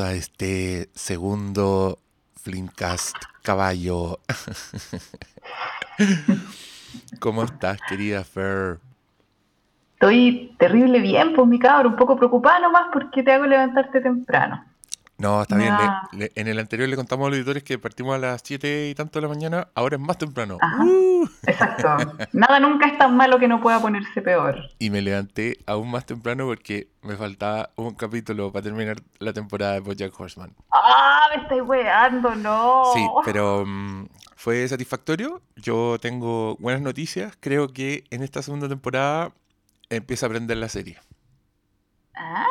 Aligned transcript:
A 0.00 0.12
este 0.12 0.90
segundo 0.94 1.98
Flimcast 2.36 3.16
Caballo. 3.42 4.20
¿Cómo 7.18 7.42
estás, 7.42 7.80
querida 7.88 8.22
Fer? 8.22 8.78
Estoy 9.94 10.54
terrible 10.56 11.00
bien, 11.00 11.34
pues 11.34 11.48
mi 11.48 11.58
cabrón, 11.58 11.94
un 11.94 11.98
poco 11.98 12.16
preocupada 12.16 12.60
nomás 12.60 12.90
porque 12.92 13.24
te 13.24 13.32
hago 13.32 13.46
levantarte 13.46 14.00
temprano. 14.00 14.64
No, 15.18 15.42
está 15.42 15.56
bien. 15.56 15.74
en 16.12 16.46
el 16.46 16.58
anterior 16.60 16.88
le 16.88 16.94
contamos 16.94 17.26
a 17.26 17.30
los 17.30 17.38
editores 17.38 17.64
que 17.64 17.76
partimos 17.76 18.14
a 18.14 18.18
las 18.18 18.40
7 18.44 18.90
y 18.90 18.94
tanto 18.94 19.18
de 19.18 19.26
la 19.26 19.28
mañana, 19.28 19.68
ahora 19.74 19.96
es 19.96 20.02
más 20.02 20.16
temprano. 20.16 20.58
Uh. 20.80 21.26
Exacto. 21.44 21.88
Nada 22.32 22.60
nunca 22.60 22.86
es 22.86 22.96
tan 22.98 23.16
malo 23.16 23.40
que 23.40 23.48
no 23.48 23.60
pueda 23.60 23.80
ponerse 23.80 24.22
peor. 24.22 24.70
Y 24.78 24.90
me 24.90 25.02
levanté 25.02 25.58
aún 25.66 25.90
más 25.90 26.06
temprano 26.06 26.46
porque 26.46 26.88
me 27.02 27.16
faltaba 27.16 27.70
un 27.74 27.94
capítulo 27.94 28.52
para 28.52 28.62
terminar 28.62 28.98
la 29.18 29.32
temporada 29.32 29.72
de 29.74 29.80
Bojack 29.80 30.18
Horseman. 30.18 30.54
¡Ah! 30.72 31.28
Me 31.34 31.42
estoy 31.42 31.60
weando, 31.62 32.34
no. 32.36 32.84
Sí, 32.94 33.06
pero 33.24 33.64
mm, 33.66 34.06
fue 34.36 34.66
satisfactorio. 34.68 35.42
Yo 35.56 35.98
tengo 36.00 36.56
buenas 36.60 36.80
noticias. 36.80 37.36
Creo 37.40 37.68
que 37.68 38.04
en 38.10 38.22
esta 38.22 38.40
segunda 38.42 38.68
temporada 38.68 39.32
empieza 39.90 40.26
a 40.26 40.28
aprender 40.28 40.56
la 40.56 40.68
serie. 40.68 40.96
Ah 42.14 42.46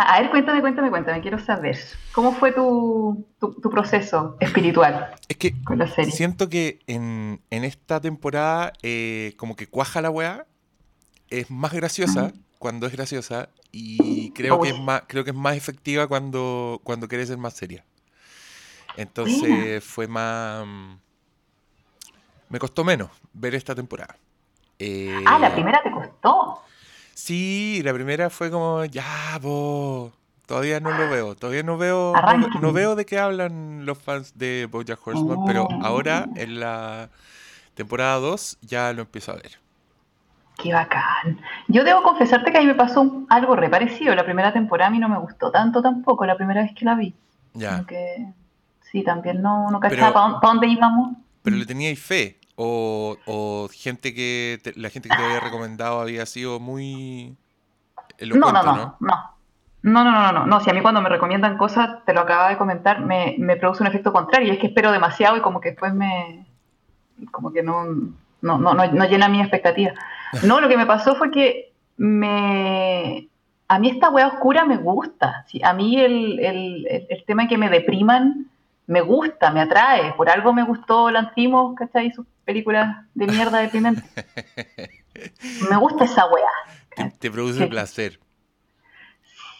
a 0.00 0.20
ver, 0.20 0.30
cuéntame, 0.30 0.60
cuéntame, 0.60 0.90
cuéntame, 0.90 1.20
quiero 1.20 1.38
saber. 1.38 1.78
¿Cómo 2.12 2.32
fue 2.32 2.52
tu, 2.52 3.26
proceso 3.70 4.36
espiritual 4.40 5.14
es 5.28 5.36
que 5.36 5.62
con 5.62 5.78
la 5.78 5.86
serie? 5.86 6.12
Siento 6.12 6.48
que 6.48 6.80
en, 6.86 7.40
esta 7.50 8.00
temporada 8.00 8.72
eh, 8.82 9.34
como 9.36 9.56
que 9.56 9.66
cuaja 9.66 10.00
la 10.00 10.10
weá, 10.10 10.46
es 11.30 11.50
más 11.50 11.72
graciosa 11.72 12.32
cuando 12.58 12.86
es 12.86 12.92
graciosa 12.92 13.48
y 13.72 14.30
creo 14.32 14.60
que 14.60 14.70
es 14.70 14.78
más, 14.78 15.02
creo 15.06 15.24
que 15.24 15.30
es 15.30 15.36
más 15.36 15.56
efectiva 15.56 16.06
cuando, 16.06 16.80
cuando 16.84 17.08
quieres 17.08 17.28
ser 17.28 17.38
más 17.38 17.54
seria. 17.54 17.84
Entonces 18.96 19.82
fue 19.82 20.06
más... 20.06 20.66
Me 22.48 22.58
costó 22.58 22.84
menos 22.84 23.10
ver 23.32 23.54
esta 23.54 23.74
temporada. 23.74 24.16
ah, 25.26 25.38
la 25.38 25.48
eh, 25.48 25.52
primera 25.52 25.80
te 25.82 25.90
costó. 25.90 26.62
Sí, 27.14 27.80
la 27.84 27.92
primera 27.92 28.30
fue 28.30 28.50
como, 28.50 28.84
ya, 28.84 29.38
bo, 29.40 30.12
todavía 30.46 30.80
no 30.80 30.90
lo 30.90 31.08
veo, 31.08 31.34
todavía 31.34 31.62
no 31.62 31.78
veo, 31.78 32.14
no, 32.60 32.72
veo 32.72 32.96
de 32.96 33.06
qué 33.06 33.18
hablan 33.18 33.86
los 33.86 33.98
fans 33.98 34.36
de 34.36 34.68
BoJack 34.70 35.06
Horseman, 35.06 35.44
pero 35.46 35.64
oh. 35.64 35.84
ahora 35.84 36.26
en 36.36 36.60
la 36.60 37.10
temporada 37.74 38.16
2 38.16 38.58
ya 38.62 38.92
lo 38.92 39.02
empiezo 39.02 39.32
a 39.32 39.36
ver. 39.36 39.62
Qué 40.58 40.72
bacán. 40.72 41.40
Yo 41.68 41.82
debo 41.84 42.02
confesarte 42.02 42.52
que 42.52 42.58
a 42.58 42.60
mí 42.60 42.66
me 42.66 42.74
pasó 42.74 43.24
algo 43.28 43.56
reparecido. 43.56 44.14
La 44.14 44.24
primera 44.24 44.52
temporada 44.52 44.88
a 44.88 44.90
mí 44.90 44.98
no 44.98 45.08
me 45.08 45.18
gustó 45.18 45.50
tanto 45.50 45.82
tampoco, 45.82 46.26
la 46.26 46.36
primera 46.36 46.62
vez 46.62 46.72
que 46.74 46.84
la 46.84 46.94
vi. 46.94 47.14
Ya. 47.54 47.84
Que, 47.86 48.26
sí, 48.90 49.02
también 49.02 49.42
no, 49.42 49.70
no 49.70 49.80
cachaba 49.80 50.40
para 50.40 50.52
dónde 50.52 50.68
íbamos. 50.68 51.16
Pero 51.42 51.56
le 51.56 51.66
teníais 51.66 51.98
fe. 51.98 52.38
O, 52.56 53.68
gente 53.72 54.14
que 54.14 54.60
la 54.76 54.90
gente 54.90 55.08
que 55.08 55.16
te 55.16 55.22
había 55.22 55.40
recomendado 55.40 56.00
había 56.00 56.26
sido 56.26 56.60
muy 56.60 57.36
no, 58.20 58.52
no, 58.52 58.62
no, 58.62 58.62
no, 58.62 58.96
no. 59.00 59.32
No, 59.82 60.04
no, 60.04 60.32
no, 60.32 60.46
no, 60.46 60.60
Si 60.60 60.70
a 60.70 60.74
mí 60.74 60.80
cuando 60.80 61.00
me 61.00 61.08
recomiendan 61.08 61.58
cosas, 61.58 62.04
te 62.04 62.14
lo 62.14 62.20
acaba 62.20 62.48
de 62.48 62.56
comentar, 62.56 63.00
me, 63.00 63.36
produce 63.56 63.82
un 63.82 63.88
efecto 63.88 64.12
contrario. 64.12 64.48
Y 64.48 64.52
es 64.52 64.58
que 64.60 64.68
espero 64.68 64.92
demasiado 64.92 65.36
y 65.36 65.40
como 65.40 65.60
que 65.60 65.70
después 65.70 65.92
me. 65.92 66.46
como 67.32 67.52
que 67.52 67.62
no, 67.62 67.86
no, 68.42 68.58
no, 68.58 68.74
no, 68.74 69.04
llena 69.06 69.28
mi 69.28 69.40
expectativa. 69.40 69.92
No, 70.44 70.62
lo 70.62 70.68
que 70.68 70.78
me 70.78 70.86
pasó 70.86 71.14
fue 71.14 71.30
que 71.30 71.72
me. 71.98 73.28
A 73.68 73.78
mí 73.78 73.90
esta 73.90 74.08
wea 74.08 74.28
oscura 74.28 74.64
me 74.64 74.78
gusta. 74.78 75.44
¿sí? 75.46 75.60
A 75.62 75.74
mí 75.74 76.00
el, 76.00 76.38
el, 76.38 76.86
el 77.10 77.24
tema 77.26 77.42
de 77.42 77.48
que 77.50 77.58
me 77.58 77.68
depriman 77.68 78.46
me 78.86 79.00
gusta, 79.00 79.50
me 79.50 79.60
atrae. 79.60 80.12
Por 80.14 80.28
algo 80.28 80.52
me 80.52 80.64
gustó 80.64 81.10
Lantimos, 81.10 81.74
¿cachai? 81.76 82.12
Sus 82.12 82.26
películas 82.44 83.06
de 83.14 83.26
mierda 83.26 83.58
de 83.58 83.68
pimenta. 83.68 84.02
me 85.70 85.76
gusta 85.76 86.04
esa 86.04 86.26
weá. 86.26 87.10
Te, 87.18 87.30
produce 87.30 87.66
placer. 87.66 88.20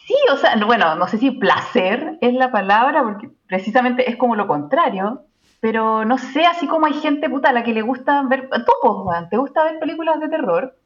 Sí, 0.05 0.15
o 0.31 0.37
sea, 0.37 0.55
bueno, 0.65 0.95
no 0.95 1.07
sé 1.07 1.17
si 1.17 1.31
placer 1.31 2.17
es 2.21 2.33
la 2.33 2.51
palabra, 2.51 3.03
porque 3.03 3.29
precisamente 3.47 4.09
es 4.09 4.17
como 4.17 4.35
lo 4.35 4.47
contrario, 4.47 5.23
pero 5.61 6.03
no 6.03 6.17
sé, 6.17 6.45
así 6.45 6.67
como 6.67 6.85
hay 6.85 6.93
gente 6.93 7.29
puta 7.29 7.49
a 7.49 7.53
la 7.53 7.63
que 7.63 7.73
le 7.73 7.81
gusta 7.81 8.21
ver, 8.23 8.49
tú, 8.49 8.71
pues, 8.81 9.29
te 9.29 9.37
gusta 9.37 9.63
ver 9.63 9.79
películas 9.79 10.19
de 10.19 10.27
terror, 10.27 10.77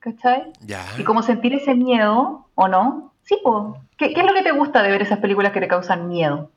¿cachai? 0.00 0.52
Ya. 0.60 0.84
Y 0.98 1.04
como 1.04 1.22
sentir 1.22 1.54
ese 1.54 1.74
miedo, 1.74 2.48
¿o 2.54 2.68
no? 2.68 3.14
Sí, 3.22 3.38
pues. 3.42 3.80
¿Qué, 3.96 4.12
¿Qué 4.12 4.20
es 4.20 4.26
lo 4.26 4.34
que 4.34 4.42
te 4.42 4.52
gusta 4.52 4.82
de 4.82 4.90
ver 4.90 5.02
esas 5.02 5.18
películas 5.18 5.52
que 5.52 5.60
te 5.60 5.68
causan 5.68 6.06
miedo? 6.06 6.50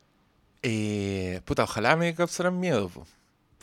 Eh, 0.62 1.42
puta, 1.46 1.64
ojalá 1.64 1.96
me 1.96 2.14
causaran 2.14 2.60
miedo. 2.60 2.92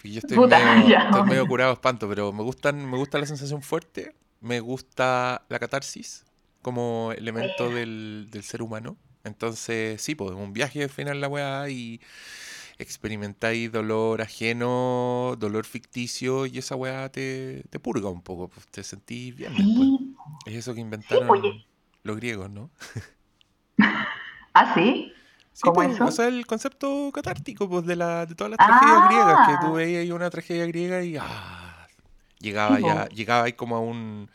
Yo 0.03 0.19
estoy, 0.19 0.39
medio, 0.39 0.99
estoy 0.99 1.23
medio 1.25 1.47
curado 1.47 1.73
espanto, 1.73 2.09
pero 2.09 2.33
me 2.33 2.43
gustan, 2.43 2.89
me 2.89 2.97
gusta 2.97 3.19
la 3.19 3.27
sensación 3.27 3.63
fuerte, 3.63 4.15
me 4.41 4.61
gusta 4.61 5.45
la 5.49 5.59
catarsis 5.59 6.25
como 6.63 7.13
elemento 7.17 7.71
del, 7.71 8.29
ser 8.43 8.63
humano. 8.63 8.97
Entonces, 9.25 10.01
sí, 10.01 10.15
pues 10.15 10.33
un 10.33 10.53
viaje 10.53 10.85
al 10.85 10.91
final 10.91 11.21
la 11.21 11.29
weá 11.29 11.69
y 11.69 12.01
experimentáis 12.79 13.73
dolor 13.73 14.21
ajeno, 14.23 15.35
dolor 15.39 15.65
ficticio 15.65 16.47
y 16.47 16.59
esa 16.59 16.77
weá 16.77 17.09
te, 17.11 17.65
te 17.71 17.81
purga 17.81 18.09
un 18.09 18.23
poco, 18.23 18.49
pues 18.49 18.67
te 18.69 18.85
sentís 18.85 19.35
bien 19.35 19.55
Es 20.45 20.55
eso 20.55 20.75
que 20.75 20.81
inventaron 20.81 21.29
los 22.03 22.17
griegos, 22.17 22.51
¿no? 22.51 22.71
¿Ah, 24.55 24.75
sí? 24.75 25.13
Sí, 25.57 25.71
pues, 25.73 25.99
O 26.03 26.11
sea, 26.11 26.29
el 26.29 26.47
concepto 26.47 27.11
catártico 27.15 27.67
pues, 27.67 27.87
de, 27.87 27.97
la, 27.97 28.27
de 28.27 28.35
todas 28.35 28.51
las 28.51 28.59
tragedias 28.59 29.09
griegas, 29.09 29.49
que 29.49 29.67
tú 29.67 29.73
ah. 29.73 29.77
veías 29.77 30.03
ahí 30.03 30.13
una 30.13 30.29
tragedia 30.29 30.67
griega 30.67 31.03
y 31.03 31.17
ah, 31.17 31.89
llegaba 32.39 32.79
ya, 32.79 33.09
llegaba 33.09 33.45
ahí 33.45 33.55
como 33.55 33.75
a 33.77 33.81
un, 33.81 34.29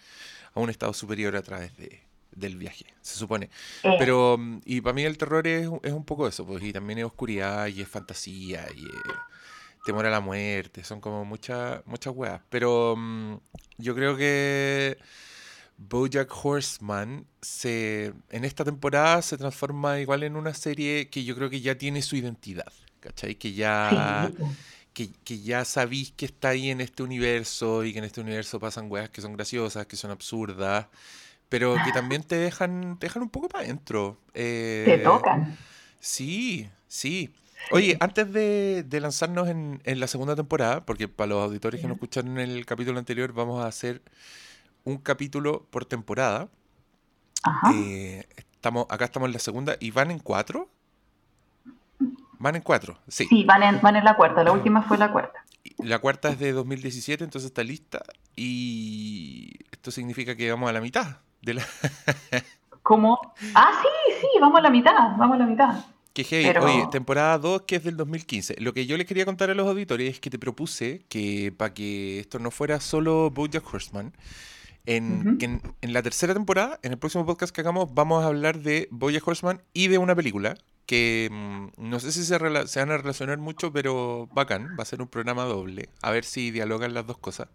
a 0.56 0.60
un 0.60 0.72
estado 0.72 0.94
superior 0.94 1.36
a 1.36 1.44
través 1.44 1.78
de, 1.78 2.02
del 2.32 2.58
viaje, 2.58 2.88
se 3.02 3.20
supone. 3.20 3.52
Eh. 3.84 3.96
Pero, 4.00 4.40
y 4.66 4.82
para 4.82 4.94
mí 4.94 5.04
el 5.04 5.20
terror 5.20 5.46
es, 5.46 5.70
es, 5.84 5.94
un 5.94 6.06
poco 6.06 6.28
eso, 6.28 6.44
pues, 6.44 6.64
y 6.64 6.74
también 6.74 6.98
es 6.98 7.06
oscuridad 7.06 7.68
y 7.68 7.82
es 7.82 7.88
fantasía 7.88 8.66
y 8.76 8.88
temor 9.86 10.08
a 10.08 10.10
la 10.10 10.22
muerte, 10.22 10.84
son 10.84 11.02
como 11.02 11.24
muchas, 11.24 11.86
muchas 11.86 12.16
weas. 12.16 12.42
Pero 12.50 12.96
mm, 12.98 13.36
yo 13.78 13.94
creo 13.94 14.18
que 14.18 14.98
Bojack 15.90 16.32
Horseman 16.44 17.26
se, 17.42 18.14
en 18.30 18.46
esta 18.46 18.64
temporada 18.64 19.22
se 19.22 19.38
transforma 19.38 20.00
igual 20.00 20.24
en 20.24 20.36
una 20.36 20.54
serie 20.54 21.10
que 21.10 21.24
yo 21.24 21.36
creo 21.36 21.50
que 21.50 21.62
ya 21.62 21.76
tiene 21.76 22.02
su 22.02 22.16
identidad, 22.16 22.72
¿cachai? 23.00 23.36
Que 23.36 23.54
ya, 23.54 24.32
que, 24.94 25.40
ya 25.42 25.66
sabéis 25.66 26.12
que 26.12 26.26
está 26.26 26.50
ahí 26.50 26.70
en 26.70 26.82
este 26.82 27.02
universo 27.02 27.84
y 27.84 27.94
que 27.94 28.00
en 28.00 28.06
este 28.06 28.22
universo 28.22 28.60
pasan 28.60 28.92
weas 28.92 29.10
que 29.10 29.22
son 29.22 29.34
graciosas, 29.34 29.88
que 29.88 29.96
son 29.96 30.12
absurdas, 30.12 30.86
pero 31.50 31.76
que 31.84 31.92
también 31.92 32.24
te 32.24 32.36
dejan, 32.36 33.00
te 33.00 33.08
dejan 33.08 33.24
un 33.24 33.30
poco 33.30 33.50
para 33.50 33.64
adentro. 33.64 34.20
Eh, 34.34 34.84
te 34.86 34.98
tocan. 35.00 35.58
Sí, 36.00 36.70
sí. 36.88 37.34
Oye, 37.72 37.98
antes 38.00 38.32
de, 38.32 38.86
lanzarnos 39.02 39.48
en, 39.50 39.82
en, 39.84 40.00
la 40.00 40.08
segunda 40.08 40.36
temporada, 40.36 40.86
porque 40.86 41.08
para 41.08 41.30
los 41.30 41.44
auditores 41.44 41.82
que 41.82 41.88
no 41.88 41.94
escucharon 41.94 42.40
en 42.40 42.50
el 42.50 42.66
capítulo 42.66 43.00
anterior, 43.00 43.34
vamos 43.34 43.64
a 43.64 43.68
hacer 43.68 44.02
un 44.84 44.98
capítulo 44.98 45.66
por 45.70 45.86
temporada. 45.86 46.50
Eh, 47.74 48.28
estamos, 48.38 48.86
acá 48.90 49.06
estamos 49.06 49.28
en 49.28 49.34
la 49.34 49.40
segunda 49.40 49.76
y 49.80 49.92
van 49.92 50.12
en 50.12 50.20
cuatro. 50.20 50.70
Van 52.40 52.56
en 52.56 52.62
cuatro, 52.62 52.98
sí. 53.08 53.28
Sí, 53.28 53.44
van 53.44 53.64
en, 53.64 53.82
van 53.82 53.96
en 53.96 54.04
la 54.04 54.16
cuarta. 54.16 54.44
La 54.44 54.52
última 54.52 54.82
fue 54.82 54.98
la 54.98 55.12
cuarta. 55.12 55.44
La 55.78 56.00
cuarta 56.00 56.30
es 56.30 56.40
de 56.40 56.52
2017, 56.54 57.24
entonces 57.24 57.50
está 57.50 57.64
lista. 57.64 58.04
Y 58.36 59.54
esto 59.72 59.92
significa 59.92 60.36
que 60.36 60.50
vamos 60.50 60.70
a 60.70 60.74
la 60.74 60.82
mitad 60.82 61.18
de 61.42 61.56
la. 61.56 61.66
¿Cómo? 62.84 63.34
Ah, 63.54 63.72
sí, 63.82 64.14
sí, 64.22 64.28
vamos 64.40 64.58
a 64.58 64.62
la 64.62 64.70
mitad. 64.70 65.16
Vamos 65.18 65.36
a 65.36 65.40
la 65.40 65.46
mitad. 65.46 65.86
Que 66.14 66.26
hey, 66.30 66.52
oye, 66.60 66.88
temporada 66.92 67.38
2 67.38 67.62
que 67.62 67.78
es 67.78 67.84
del 67.84 67.96
2015. 67.96 68.56
Lo 68.60 68.74
que 68.74 68.86
yo 68.86 68.98
les 68.98 69.08
quería 69.08 69.24
contar 69.24 69.50
a 69.50 69.54
los 69.54 69.68
auditores 69.68 70.16
es 70.16 70.20
que 70.20 70.30
te 70.30 70.38
propuse 70.38 71.06
que 71.08 71.54
para 71.56 71.74
que 71.74 72.20
esto 72.20 72.38
no 72.38 72.52
fuera 72.52 72.82
solo 72.82 73.30
Bojack 73.30 73.74
Horseman, 73.74 74.14
en, 74.86 75.38
en, 75.82 75.94
la 75.94 76.02
tercera 76.02 76.34
temporada, 76.34 76.80
en 76.82 76.92
el 76.92 76.98
próximo 76.98 77.26
podcast 77.26 77.54
que 77.54 77.62
hagamos, 77.62 77.94
vamos 77.94 78.24
a 78.24 78.28
hablar 78.28 78.60
de 78.60 78.88
Boya 78.92 79.22
Horseman 79.24 79.62
y 79.74 79.88
de 79.88 79.98
una 79.98 80.16
película 80.16 80.56
que 80.86 81.30
mm, 81.32 81.68
no 81.78 82.00
sé 82.00 82.12
si 82.12 82.24
se, 82.24 82.38
se, 82.68 82.80
van 82.80 82.92
a 82.92 82.98
relacionar 82.98 83.38
mucho, 83.38 83.72
pero 83.72 84.28
bacán, 84.34 84.76
va 84.78 84.84
a 84.84 84.86
ser 84.86 85.02
un 85.02 85.08
programa 85.08 85.46
doble, 85.46 85.90
a 86.02 86.12
ver 86.12 86.26
si 86.26 86.52
dialogan 86.52 86.94
las 86.94 87.08
dos 87.08 87.18
cosas. 87.18 87.48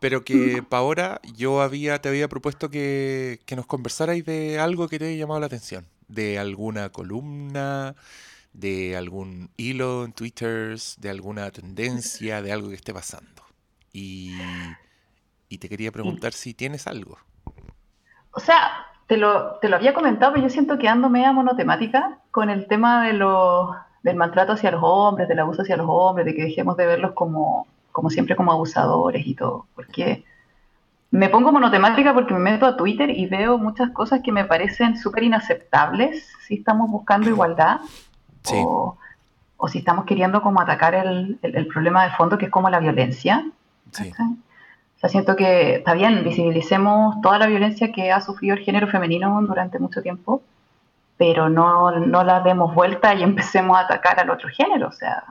Pero 0.00 0.24
que 0.24 0.62
para 0.62 0.80
ahora 0.80 1.20
yo 1.34 1.62
había, 1.62 2.00
te 2.00 2.10
había 2.10 2.28
propuesto 2.28 2.68
que, 2.68 3.40
que 3.46 3.56
nos 3.56 3.66
conversarais 3.66 4.24
de 4.24 4.58
algo 4.58 4.88
que 4.88 4.98
te 4.98 5.06
haya 5.06 5.16
llamado 5.16 5.40
la 5.40 5.46
atención, 5.46 5.86
de 6.08 6.38
alguna 6.38 6.90
columna, 6.90 7.94
de 8.52 8.96
algún 8.96 9.50
hilo 9.56 10.04
en 10.04 10.12
Twitter, 10.12 10.78
de 10.98 11.10
alguna 11.10 11.50
tendencia, 11.50 12.42
de 12.42 12.52
algo 12.52 12.68
que 12.68 12.76
esté 12.76 12.92
pasando. 12.92 13.42
Y 13.92 14.34
y 15.54 15.58
te 15.58 15.68
quería 15.68 15.92
preguntar 15.92 16.32
si 16.32 16.52
tienes 16.52 16.86
algo. 16.86 17.16
O 18.32 18.40
sea, 18.40 18.86
te 19.06 19.16
lo, 19.16 19.56
te 19.60 19.68
lo 19.68 19.76
había 19.76 19.94
comentado, 19.94 20.32
pero 20.32 20.46
yo 20.46 20.50
siento 20.50 20.78
que 20.78 20.88
ando 20.88 21.08
media 21.08 21.32
monotemática 21.32 22.18
con 22.30 22.50
el 22.50 22.66
tema 22.66 23.06
de 23.06 23.12
los, 23.12 23.70
del 24.02 24.16
maltrato 24.16 24.52
hacia 24.52 24.72
los 24.72 24.82
hombres, 24.82 25.28
del 25.28 25.38
abuso 25.38 25.62
hacia 25.62 25.76
los 25.76 25.86
hombres, 25.88 26.26
de 26.26 26.34
que 26.34 26.42
dejemos 26.42 26.76
de 26.76 26.86
verlos 26.86 27.12
como, 27.12 27.68
como 27.92 28.10
siempre 28.10 28.34
como 28.34 28.50
abusadores 28.50 29.24
y 29.26 29.34
todo. 29.34 29.66
Porque 29.76 30.24
me 31.12 31.28
pongo 31.28 31.52
monotemática 31.52 32.12
porque 32.12 32.34
me 32.34 32.40
meto 32.40 32.66
a 32.66 32.76
Twitter 32.76 33.10
y 33.10 33.26
veo 33.26 33.56
muchas 33.56 33.90
cosas 33.90 34.20
que 34.24 34.32
me 34.32 34.44
parecen 34.44 34.98
súper 34.98 35.22
inaceptables 35.22 36.32
si 36.48 36.54
estamos 36.54 36.90
buscando 36.90 37.30
igualdad 37.30 37.78
o, 38.52 38.98
o, 39.56 39.68
si 39.68 39.78
estamos 39.78 40.04
queriendo 40.04 40.42
como 40.42 40.60
atacar 40.60 40.96
el, 40.96 41.38
el, 41.42 41.66
problema 41.68 42.04
de 42.04 42.10
fondo 42.16 42.36
que 42.36 42.46
es 42.46 42.50
como 42.50 42.68
la 42.68 42.80
violencia. 42.80 43.46
Sí 43.92 44.12
siento 45.08 45.36
que 45.36 45.76
está 45.76 45.94
bien, 45.94 46.24
visibilicemos 46.24 47.20
toda 47.22 47.38
la 47.38 47.46
violencia 47.46 47.92
que 47.92 48.10
ha 48.10 48.20
sufrido 48.20 48.56
el 48.56 48.64
género 48.64 48.88
femenino 48.88 49.40
durante 49.42 49.78
mucho 49.78 50.02
tiempo, 50.02 50.42
pero 51.16 51.48
no, 51.48 51.90
no 51.90 52.24
la 52.24 52.40
demos 52.40 52.74
vuelta 52.74 53.14
y 53.14 53.22
empecemos 53.30 53.76
a 53.76 53.80
atacar 53.80 54.20
al 54.20 54.30
otro 54.30 54.48
género. 54.48 54.88
O 54.88 54.92
sea, 54.92 55.22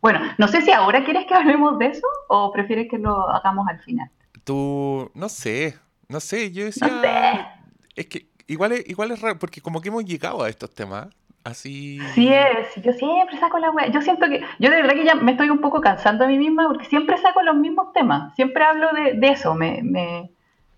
bueno, 0.00 0.20
no 0.38 0.48
sé 0.48 0.62
si 0.62 0.72
ahora 0.72 1.04
quieres 1.04 1.26
que 1.26 1.34
hablemos 1.34 1.78
de 1.78 1.86
eso 1.86 2.06
o 2.28 2.52
prefieres 2.52 2.88
que 2.90 2.98
lo 2.98 3.28
hagamos 3.30 3.68
al 3.68 3.78
final. 3.80 4.10
Tú, 4.44 5.10
no 5.14 5.28
sé, 5.28 5.78
no 6.08 6.20
sé, 6.20 6.50
yo 6.52 6.64
decía... 6.64 7.56
Es 7.94 8.06
que 8.06 8.28
igual 8.46 8.72
es, 8.72 8.88
igual 8.88 9.10
es 9.10 9.20
raro, 9.20 9.38
porque 9.38 9.60
como 9.60 9.80
que 9.80 9.88
hemos 9.88 10.04
llegado 10.04 10.42
a 10.42 10.48
estos 10.48 10.74
temas, 10.74 11.08
Así. 11.42 11.98
Sí 12.14 12.28
es, 12.28 12.82
yo 12.82 12.92
siempre 12.92 13.38
saco 13.38 13.58
la 13.58 13.70
wea. 13.70 13.88
Yo 13.88 14.02
siento 14.02 14.28
que, 14.28 14.40
yo 14.58 14.70
de 14.70 14.76
verdad 14.76 14.94
que 14.94 15.04
ya 15.04 15.14
me 15.14 15.32
estoy 15.32 15.48
un 15.48 15.60
poco 15.60 15.80
cansando 15.80 16.24
a 16.24 16.28
mí 16.28 16.38
misma 16.38 16.68
porque 16.68 16.84
siempre 16.84 17.16
saco 17.18 17.42
los 17.42 17.56
mismos 17.56 17.92
temas, 17.92 18.34
siempre 18.34 18.62
hablo 18.64 18.88
de, 18.92 19.28
eso, 19.28 19.54
me, 19.54 19.80
me, 19.82 20.30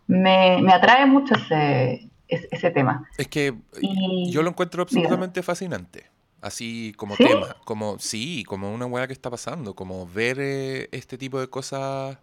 me, 0.07 0.73
atrae 0.73 1.07
mucho 1.07 1.35
ese, 1.35 2.09
ese, 2.29 2.71
tema. 2.71 3.09
Es 3.19 3.27
que 3.27 3.55
yo 4.29 4.43
lo 4.43 4.51
encuentro 4.51 4.83
absolutamente 4.83 5.43
fascinante, 5.43 6.07
así 6.41 6.95
como 6.97 7.17
tema, 7.17 7.57
como 7.65 7.99
sí, 7.99 8.45
como 8.45 8.73
una 8.73 8.87
wea 8.87 9.09
que 9.09 9.13
está 9.13 9.31
pasando, 9.31 9.75
como 9.75 10.07
ver 10.07 10.39
eh, 10.41 10.89
este 10.93 11.19
tipo 11.19 11.41
de 11.41 11.49
cosas 11.49 12.19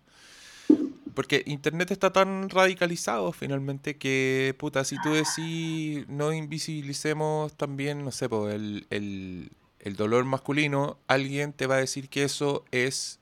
porque 1.14 1.44
Internet 1.46 1.92
está 1.92 2.12
tan 2.12 2.50
radicalizado 2.50 3.32
finalmente 3.32 3.98
que, 3.98 4.56
puta, 4.58 4.84
si 4.84 4.96
tú 5.02 5.14
decís 5.14 6.08
no 6.08 6.34
invisibilicemos 6.34 7.54
también, 7.56 8.04
no 8.04 8.12
sé, 8.12 8.30
pues, 8.30 8.56
el, 8.56 9.52
el, 9.80 9.96
dolor 9.96 10.26
masculino, 10.26 10.98
alguien 11.08 11.54
te 11.54 11.68
va 11.68 11.76
a 11.76 11.80
decir 11.80 12.10
que 12.10 12.24
eso 12.24 12.66
es 12.72 13.20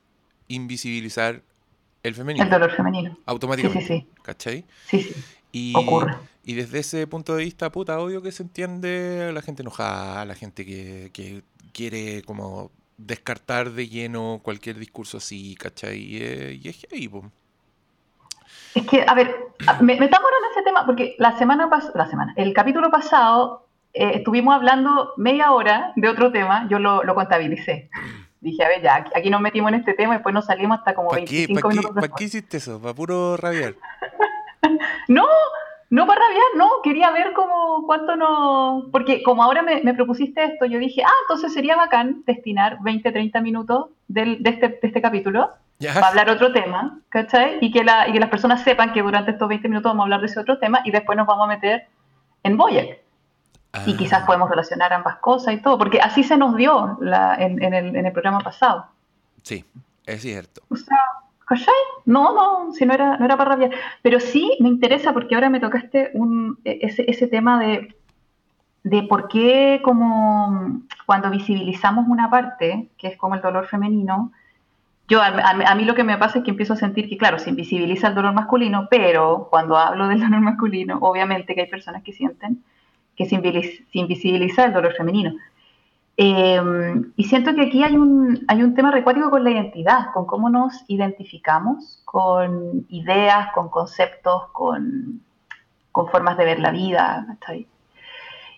invisibilizar 0.47 1.41
el 2.03 2.15
femenino. 2.15 2.45
El 2.45 2.51
dolor 2.51 2.71
femenino. 2.71 3.17
Automáticamente. 3.25 3.85
Sí, 3.85 3.87
sí, 3.87 3.99
sí. 4.01 4.21
¿Cachai? 4.21 4.65
Sí, 4.89 5.01
sí. 5.01 5.13
Y, 5.51 5.73
Ocurre. 5.75 6.15
Y 6.43 6.53
desde 6.53 6.79
ese 6.79 7.07
punto 7.07 7.35
de 7.35 7.43
vista, 7.43 7.71
puta, 7.71 7.99
obvio 7.99 8.21
que 8.21 8.31
se 8.31 8.43
entiende 8.43 9.31
la 9.33 9.41
gente 9.41 9.63
enojada, 9.63 10.23
la 10.23 10.35
gente 10.35 10.65
que, 10.65 11.09
que 11.11 11.43
quiere 11.73 12.21
como 12.23 12.71
descartar 12.97 13.71
de 13.73 13.89
lleno 13.89 14.39
cualquier 14.43 14.79
discurso 14.79 15.17
así, 15.17 15.55
¿cachai? 15.55 15.97
Y, 15.97 16.61
y 16.63 16.69
es 16.69 16.87
ahí, 16.91 17.07
pues. 17.07 17.25
Es 18.75 18.85
que, 18.87 19.03
a 19.07 19.13
ver, 19.13 19.35
me, 19.81 19.97
me 19.97 20.05
estamos 20.05 20.29
en 20.29 20.51
ese 20.51 20.63
tema 20.63 20.85
porque 20.85 21.15
la 21.17 21.37
semana 21.37 21.69
pasada, 21.69 21.93
la 21.95 22.07
semana, 22.07 22.33
el 22.35 22.53
capítulo 22.53 22.89
pasado 22.91 23.67
eh, 23.93 24.17
estuvimos 24.17 24.53
hablando 24.53 25.13
media 25.17 25.51
hora 25.51 25.91
de 25.95 26.07
otro 26.07 26.31
tema, 26.31 26.67
yo 26.69 26.77
lo, 26.77 27.03
lo, 27.03 27.15
contabilicé. 27.15 27.89
Dije, 28.41 28.63
a 28.63 28.67
ver, 28.67 28.81
ya, 28.83 29.05
aquí 29.15 29.31
nos 29.31 29.41
metimos 29.41 29.69
en 29.69 29.79
este 29.79 29.95
tema 29.95 30.13
y 30.13 30.17
después 30.17 30.33
nos 30.33 30.45
salimos 30.45 30.77
hasta 30.77 30.93
como 30.93 31.09
25 31.11 31.69
minutos 31.69 31.91
¿Para 31.95 32.07
qué 32.09 32.25
hiciste 32.25 32.57
eso? 32.57 32.79
¿Para 32.79 32.93
puro 32.93 33.35
rabiar? 33.37 33.73
no, 35.07 35.25
no 35.89 36.05
para 36.05 36.21
rabiar, 36.21 36.45
no, 36.55 36.69
quería 36.83 37.09
ver 37.11 37.33
como 37.33 37.87
cuánto 37.87 38.15
no... 38.15 38.89
Porque 38.91 39.23
como 39.23 39.41
ahora 39.41 39.63
me, 39.63 39.81
me, 39.81 39.95
propusiste 39.95 40.43
esto, 40.43 40.65
yo 40.65 40.77
dije, 40.77 41.01
ah, 41.03 41.17
entonces 41.23 41.51
sería 41.51 41.75
bacán 41.75 42.23
destinar 42.27 42.77
20, 42.81 43.11
30 43.11 43.41
minutos 43.41 43.87
del, 44.07 44.43
de, 44.43 44.51
este, 44.51 44.67
de 44.67 44.79
este 44.83 45.01
capítulo 45.01 45.49
para 45.79 46.07
hablar 46.07 46.29
otro 46.29 46.51
tema, 46.51 46.99
¿cachai? 47.09 47.59
Y 47.61 47.71
que, 47.71 47.83
la, 47.83 48.07
y 48.07 48.13
que 48.13 48.19
las 48.19 48.29
personas 48.29 48.63
sepan 48.63 48.93
que 48.93 49.01
durante 49.01 49.31
estos 49.31 49.47
20 49.47 49.69
minutos 49.69 49.91
vamos 49.91 50.03
a 50.03 50.05
hablar 50.05 50.21
de 50.21 50.27
ese 50.27 50.39
otro 50.39 50.57
tema 50.57 50.81
y 50.83 50.91
después 50.91 51.17
nos 51.17 51.27
vamos 51.27 51.45
a 51.45 51.49
meter 51.49 51.87
en 52.43 52.57
Boyac. 52.57 52.99
Y 53.85 53.93
ah. 53.93 53.95
quizás 53.97 54.25
podemos 54.25 54.49
relacionar 54.49 54.91
ambas 54.93 55.17
cosas 55.17 55.53
y 55.53 55.61
todo, 55.61 55.77
porque 55.77 55.99
así 55.99 56.23
se 56.23 56.37
nos 56.37 56.55
dio 56.55 56.97
la, 56.99 57.35
en, 57.35 57.61
en, 57.61 57.73
el, 57.73 57.95
en, 57.95 58.05
el, 58.05 58.11
programa 58.11 58.39
pasado. 58.39 58.87
Sí, 59.43 59.65
es 60.05 60.21
cierto. 60.21 60.61
O 60.69 60.75
sea, 60.75 60.97
¿cachai? 61.45 61.73
No, 62.05 62.33
no, 62.33 62.73
si 62.73 62.85
no 62.85 62.93
era, 62.93 63.17
no 63.17 63.25
era 63.25 63.37
para 63.37 63.51
rabiar. 63.51 63.71
Pero 64.01 64.19
sí 64.19 64.57
me 64.59 64.69
interesa 64.69 65.13
porque 65.13 65.35
ahora 65.35 65.49
me 65.49 65.59
tocaste 65.59 66.09
un, 66.13 66.59
e, 66.65 66.79
ese, 66.81 67.05
ese 67.07 67.27
tema 67.27 67.59
de, 67.59 67.95
de 68.83 69.03
por 69.03 69.27
qué 69.27 69.81
como 69.83 70.81
cuando 71.05 71.29
visibilizamos 71.29 72.07
una 72.07 72.31
parte, 72.31 72.89
que 72.97 73.09
es 73.09 73.17
como 73.17 73.35
el 73.35 73.41
dolor 73.41 73.67
femenino, 73.67 74.31
yo 75.07 75.21
a, 75.21 75.75
mí 75.75 75.85
lo 75.85 75.95
que 75.95 76.03
me 76.03 76.17
pasa 76.17 76.39
es 76.39 76.43
que 76.43 76.51
empiezo 76.51 76.73
a 76.73 76.77
sentir 76.77 77.07
que, 77.07 77.17
claro, 77.17 77.39
se 77.39 77.49
invisibiliza 77.49 78.09
el 78.09 78.15
dolor 78.15 78.33
masculino, 78.33 78.87
pero 78.89 79.47
cuando 79.49 79.77
hablo 79.77 80.07
del 80.07 80.19
dolor 80.19 80.41
masculino, 80.41 80.97
obviamente 80.99 81.55
que 81.55 81.61
hay 81.61 81.67
personas 81.67 82.03
que 82.03 82.11
sienten 82.11 82.63
que 83.17 83.25
se, 83.25 83.35
invisibiliza 83.93 84.65
el 84.65 84.73
dolor 84.73 84.93
femenino. 84.93 85.33
Em, 86.15 87.11
y 87.15 87.23
siento 87.25 87.53
que 87.55 87.63
aquí 87.63 87.83
hay 87.83 87.95
un, 87.95 88.45
hay 88.47 88.61
un 88.61 88.75
tema 88.75 88.91
recuático 88.91 89.29
con 89.29 89.43
la 89.43 89.51
identidad, 89.51 90.11
con 90.13 90.25
cómo 90.25 90.49
nos 90.49 90.83
identificamos, 90.87 92.01
con 92.05 92.85
ideas, 92.89 93.49
con 93.53 93.69
conceptos, 93.69 94.49
con, 94.51 95.21
con 95.91 96.07
formas 96.09 96.37
de 96.37 96.45
ver 96.45 96.59
la 96.59 96.71
vida. 96.71 97.25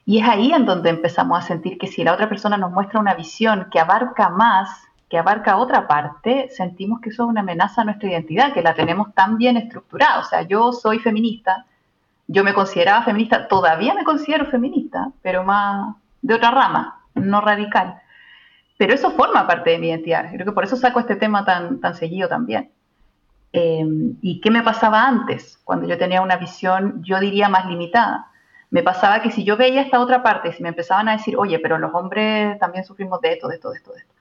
Y 0.05 0.19
es 0.19 0.27
ahí 0.27 0.51
en 0.51 0.65
donde 0.65 0.89
empezamos 0.89 1.39
a 1.39 1.41
sentir 1.41 1.77
que 1.77 1.87
si 1.87 2.03
la 2.03 2.13
otra 2.13 2.27
persona 2.27 2.57
nos 2.57 2.71
muestra 2.71 2.99
una 2.99 3.13
visión 3.13 3.67
que 3.71 3.79
abarca 3.79 4.29
más 4.29 4.88
que 5.09 5.17
abarca 5.17 5.57
otra 5.57 5.87
parte, 5.87 6.49
sentimos 6.51 7.01
que 7.01 7.09
eso 7.09 7.23
es 7.23 7.29
una 7.29 7.41
amenaza 7.41 7.81
a 7.81 7.85
nuestra 7.85 8.09
identidad, 8.09 8.53
que 8.53 8.61
la 8.61 8.75
tenemos 8.75 9.13
tan 9.15 9.37
bien 9.37 9.57
estructurada. 9.57 10.19
O 10.19 10.23
sea, 10.23 10.43
yo 10.43 10.71
soy 10.71 10.99
feminista, 10.99 11.65
yo 12.27 12.43
me 12.43 12.53
consideraba 12.53 13.03
feminista, 13.03 13.47
todavía 13.47 13.95
me 13.95 14.03
considero 14.03 14.45
feminista, 14.45 15.11
pero 15.23 15.43
más 15.43 15.95
de 16.21 16.35
otra 16.35 16.51
rama, 16.51 17.01
no 17.15 17.41
radical. 17.41 17.99
Pero 18.77 18.93
eso 18.93 19.11
forma 19.11 19.47
parte 19.47 19.71
de 19.71 19.79
mi 19.79 19.89
identidad. 19.89 20.31
Creo 20.31 20.45
que 20.45 20.51
por 20.51 20.63
eso 20.63 20.77
saco 20.77 20.99
este 20.99 21.15
tema 21.15 21.43
tan, 21.43 21.81
tan 21.81 21.95
seguido 21.95 22.29
también. 22.29 22.69
Eh, 23.51 23.83
¿Y 24.21 24.39
qué 24.41 24.51
me 24.51 24.61
pasaba 24.61 25.07
antes? 25.07 25.59
Cuando 25.63 25.87
yo 25.87 25.97
tenía 25.97 26.21
una 26.21 26.37
visión, 26.37 27.03
yo 27.03 27.19
diría, 27.19 27.49
más 27.49 27.65
limitada. 27.65 28.27
Me 28.69 28.83
pasaba 28.83 29.23
que 29.23 29.31
si 29.31 29.43
yo 29.43 29.57
veía 29.57 29.81
esta 29.81 29.99
otra 29.99 30.21
parte, 30.21 30.53
si 30.53 30.61
me 30.61 30.69
empezaban 30.69 31.09
a 31.09 31.13
decir, 31.13 31.35
oye, 31.35 31.57
pero 31.57 31.79
los 31.79 31.93
hombres 31.95 32.59
también 32.59 32.85
sufrimos 32.85 33.19
de 33.21 33.33
esto, 33.33 33.47
de 33.47 33.55
esto, 33.55 33.71
de 33.71 33.77
esto, 33.77 33.91
de 33.91 33.99
esto 34.01 34.18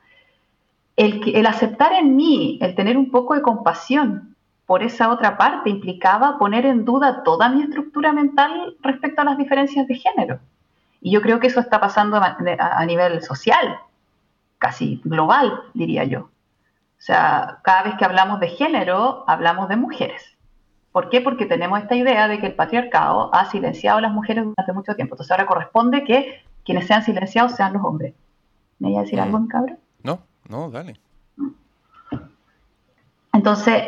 el, 0.99 1.47
aceptar 1.47 1.93
en 1.93 2.17
mí, 2.17 2.59
el 2.61 2.75
tener 2.75 2.97
un 2.97 3.11
poco 3.11 3.35
de 3.35 3.43
compasión 3.43 4.35
por 4.67 4.83
esa 4.83 5.11
otra 5.11 5.39
parte 5.39 5.71
implicaba 5.71 6.39
poner 6.39 6.67
en 6.67 6.85
duda 6.85 7.23
toda 7.23 7.49
mi 7.49 7.63
estructura 7.63 8.13
mental 8.13 8.77
respecto 8.83 9.23
a 9.23 9.25
las 9.25 9.39
diferencias 9.39 9.87
de 9.87 9.95
género. 9.95 10.41
Y 11.01 11.13
yo 11.13 11.23
creo 11.23 11.39
que 11.39 11.47
eso 11.47 11.61
está 11.61 11.81
pasando 11.81 12.21
a, 12.21 12.85
nivel 12.85 13.23
social, 13.23 13.79
casi 14.59 15.01
global, 15.05 15.63
diría 15.73 16.03
yo. 16.03 16.23
O 16.23 17.01
sea, 17.01 17.61
cada 17.63 17.85
vez 17.85 17.95
que 17.95 18.05
hablamos 18.05 18.41
de 18.41 18.49
género, 18.49 19.25
hablamos 19.29 19.69
de 19.69 19.77
mujeres. 19.77 20.37
¿Por 20.91 21.11
qué? 21.11 21.21
Porque 21.21 21.47
tenemos 21.47 21.81
esta 21.81 21.95
idea 21.95 22.27
de 22.27 22.41
que 22.41 22.47
el 22.47 22.55
patriarcado 22.55 23.33
ha 23.33 23.45
silenciado 23.45 23.99
a 23.99 24.03
las 24.03 24.13
mujeres 24.13 24.45
durante 24.45 24.73
mucho 24.73 24.97
tiempo. 24.97 25.15
Entonces 25.15 25.31
ahora 25.31 25.47
corresponde 25.47 26.03
que 26.03 26.43
quienes 26.65 26.89
sean 26.89 27.05
silenciados 27.05 27.53
sean 27.53 27.73
los 27.73 27.85
hombres. 27.85 28.15
¿Me 28.81 28.91
iba 28.91 29.01
a 29.01 29.05
decir 29.05 29.21
algo, 29.21 29.39
mi 29.39 29.49
cabrón? 29.49 29.79
No, 30.03 30.19
no, 30.49 30.71
dale. 30.71 30.99
Entonces, 33.33 33.83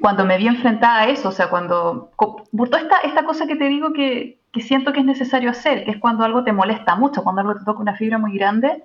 cuando 0.00 0.24
me 0.24 0.38
vi 0.38 0.48
enfrentada 0.48 1.02
a 1.02 1.08
eso, 1.08 1.28
o 1.28 1.32
sea, 1.32 1.50
cuando... 1.50 2.10
Por 2.16 2.68
toda 2.68 2.82
esta, 2.82 3.00
esta 3.00 3.24
cosa 3.24 3.46
que 3.46 3.56
te 3.56 3.68
digo 3.68 3.92
que, 3.92 4.40
siento 4.60 4.92
que 4.92 5.00
es 5.00 5.06
necesario 5.06 5.50
hacer, 5.50 5.84
que 5.84 5.92
es 5.92 5.98
cuando 5.98 6.24
algo 6.24 6.42
te 6.42 6.52
molesta 6.52 6.96
mucho, 6.96 7.22
cuando 7.22 7.42
algo 7.42 7.54
te 7.54 7.64
toca 7.64 7.80
una 7.80 7.94
fibra 7.94 8.18
muy 8.18 8.36
grande, 8.36 8.82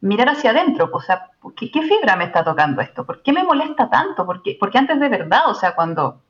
mirar 0.00 0.28
hacia 0.28 0.50
adentro, 0.50 0.88
o 0.92 1.00
sea, 1.00 1.30
¿qué, 1.56 1.72
¿qué, 1.72 1.82
fibra 1.82 2.14
me 2.14 2.24
está 2.24 2.44
tocando 2.44 2.80
esto? 2.80 3.04
¿Por 3.04 3.20
qué 3.22 3.32
me 3.32 3.42
molesta 3.42 3.90
tanto? 3.90 4.24
Porque, 4.24 4.56
porque 4.60 4.78
antes 4.78 5.00
de 5.00 5.08
verdad, 5.08 5.48
o 5.48 5.54
sea, 5.54 5.74
cuando, 5.74 6.20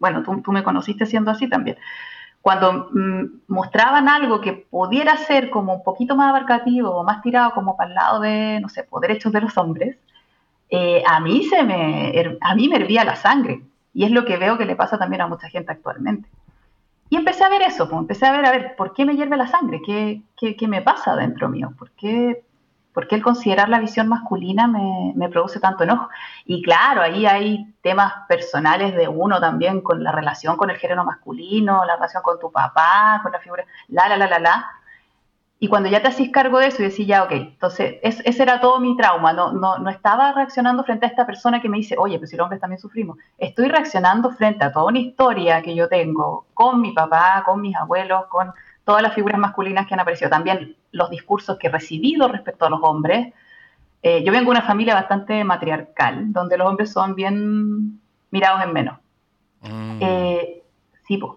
bueno, 0.00 0.24
tú, 0.24 0.42
tú 0.42 0.50
me 0.50 0.64
conociste 0.64 1.06
siendo 1.06 1.30
así 1.30 1.48
también, 1.48 1.76
cuando 2.46 2.90
mm, 2.92 3.24
mostraban 3.48 4.08
algo 4.08 4.40
que 4.40 4.52
pudiera 4.52 5.16
ser 5.16 5.50
como 5.50 5.74
un 5.74 5.82
poquito 5.82 6.14
más 6.14 6.28
abarcativo 6.28 6.90
o 6.90 7.02
más 7.02 7.20
tirado 7.20 7.50
como 7.50 7.76
para 7.76 7.88
el 7.88 7.96
lado 7.96 8.20
de, 8.20 8.60
no 8.60 8.68
sé, 8.68 8.86
derechos 9.02 9.32
de 9.32 9.40
los 9.40 9.58
hombres, 9.58 9.96
eh, 10.70 11.02
a, 11.04 11.18
mí 11.18 11.42
se 11.42 11.64
me, 11.64 12.38
a 12.40 12.54
mí 12.54 12.68
me 12.68 12.76
hervía 12.76 13.02
la 13.02 13.16
sangre. 13.16 13.62
Y 13.92 14.04
es 14.04 14.12
lo 14.12 14.24
que 14.24 14.36
veo 14.36 14.56
que 14.56 14.64
le 14.64 14.76
pasa 14.76 14.96
también 14.96 15.22
a 15.22 15.26
mucha 15.26 15.48
gente 15.48 15.72
actualmente. 15.72 16.28
Y 17.10 17.16
empecé 17.16 17.42
a 17.42 17.48
ver 17.48 17.62
eso, 17.62 17.88
pues, 17.88 17.98
empecé 17.98 18.26
a 18.26 18.30
ver, 18.30 18.46
a 18.46 18.52
ver, 18.52 18.76
¿por 18.76 18.94
qué 18.94 19.04
me 19.04 19.16
hierve 19.16 19.36
la 19.36 19.48
sangre? 19.48 19.82
¿Qué, 19.84 20.22
qué, 20.36 20.54
qué 20.54 20.68
me 20.68 20.82
pasa 20.82 21.16
dentro 21.16 21.48
mío? 21.48 21.72
¿Por 21.76 21.90
qué, 21.96 22.44
¿Por 22.96 23.08
qué 23.08 23.16
el 23.16 23.22
considerar 23.22 23.68
la 23.68 23.78
visión 23.78 24.08
masculina 24.08 24.66
me, 24.66 25.28
produce 25.28 25.60
tanto 25.60 25.84
enojo? 25.84 26.08
Y 26.46 26.62
claro, 26.62 27.02
ahí 27.02 27.26
hay 27.26 27.74
temas 27.82 28.10
personales 28.26 28.96
de 28.96 29.06
uno 29.06 29.38
también 29.38 29.82
con 29.82 30.02
la 30.02 30.12
relación 30.12 30.56
con 30.56 30.70
el 30.70 30.78
género 30.78 31.04
masculino, 31.04 31.84
la 31.84 31.96
relación 31.96 32.22
con 32.22 32.38
tu 32.38 32.50
papá, 32.50 33.20
con 33.22 33.32
la 33.32 33.38
figura, 33.38 33.66
la, 33.88 34.08
la, 34.08 34.16
la, 34.16 34.26
la, 34.26 34.38
la. 34.38 34.70
Y 35.58 35.68
cuando 35.68 35.90
ya 35.90 36.00
te 36.00 36.08
hacís 36.08 36.32
cargo 36.32 36.58
de 36.58 36.68
eso 36.68 36.82
y 36.82 36.86
decís, 36.86 37.06
ya, 37.06 37.24
ok, 37.24 37.32
entonces 37.32 37.96
ese 38.02 38.42
era 38.42 38.60
todo 38.62 38.80
mi 38.80 38.96
trauma, 38.96 39.34
no, 39.34 39.52
no, 39.52 39.76
no 39.76 39.90
estaba 39.90 40.32
reaccionando 40.32 40.82
frente 40.82 41.04
a 41.04 41.10
esta 41.10 41.26
persona 41.26 41.60
que 41.60 41.68
me 41.68 41.76
dice, 41.76 41.96
oye, 41.98 42.16
pues 42.16 42.30
si 42.30 42.36
los 42.38 42.44
hombres 42.44 42.62
también 42.62 42.80
sufrimos, 42.80 43.18
estoy 43.36 43.68
reaccionando 43.68 44.30
frente 44.30 44.64
a 44.64 44.72
toda 44.72 44.86
una 44.86 45.00
historia 45.00 45.60
que 45.60 45.74
yo 45.74 45.86
tengo 45.90 46.46
con 46.54 46.80
mi 46.80 46.92
papá, 46.92 47.42
con 47.44 47.60
mis 47.60 47.76
abuelos, 47.76 48.24
con 48.28 48.54
todas 48.86 49.02
las 49.02 49.14
figuras 49.14 49.38
masculinas 49.38 49.86
que 49.86 49.94
han 49.94 50.00
aparecido, 50.00 50.30
también 50.30 50.76
los 50.92 51.10
discursos 51.10 51.58
que 51.58 51.66
he 51.66 51.70
recibido 51.70 52.28
respecto 52.28 52.66
a 52.66 52.70
los 52.70 52.78
hombres. 52.82 53.34
Eh, 54.00 54.22
yo 54.24 54.30
vengo 54.30 54.44
de 54.44 54.58
una 54.58 54.66
familia 54.66 54.94
bastante 54.94 55.42
matriarcal, 55.42 56.32
donde 56.32 56.56
los 56.56 56.68
hombres 56.68 56.92
son 56.92 57.16
bien 57.16 58.00
mirados 58.30 58.62
en 58.62 58.72
menos. 58.72 58.98
Mm. 59.62 59.98
Eh, 60.00 60.62
sí, 61.02 61.18
pues. 61.18 61.32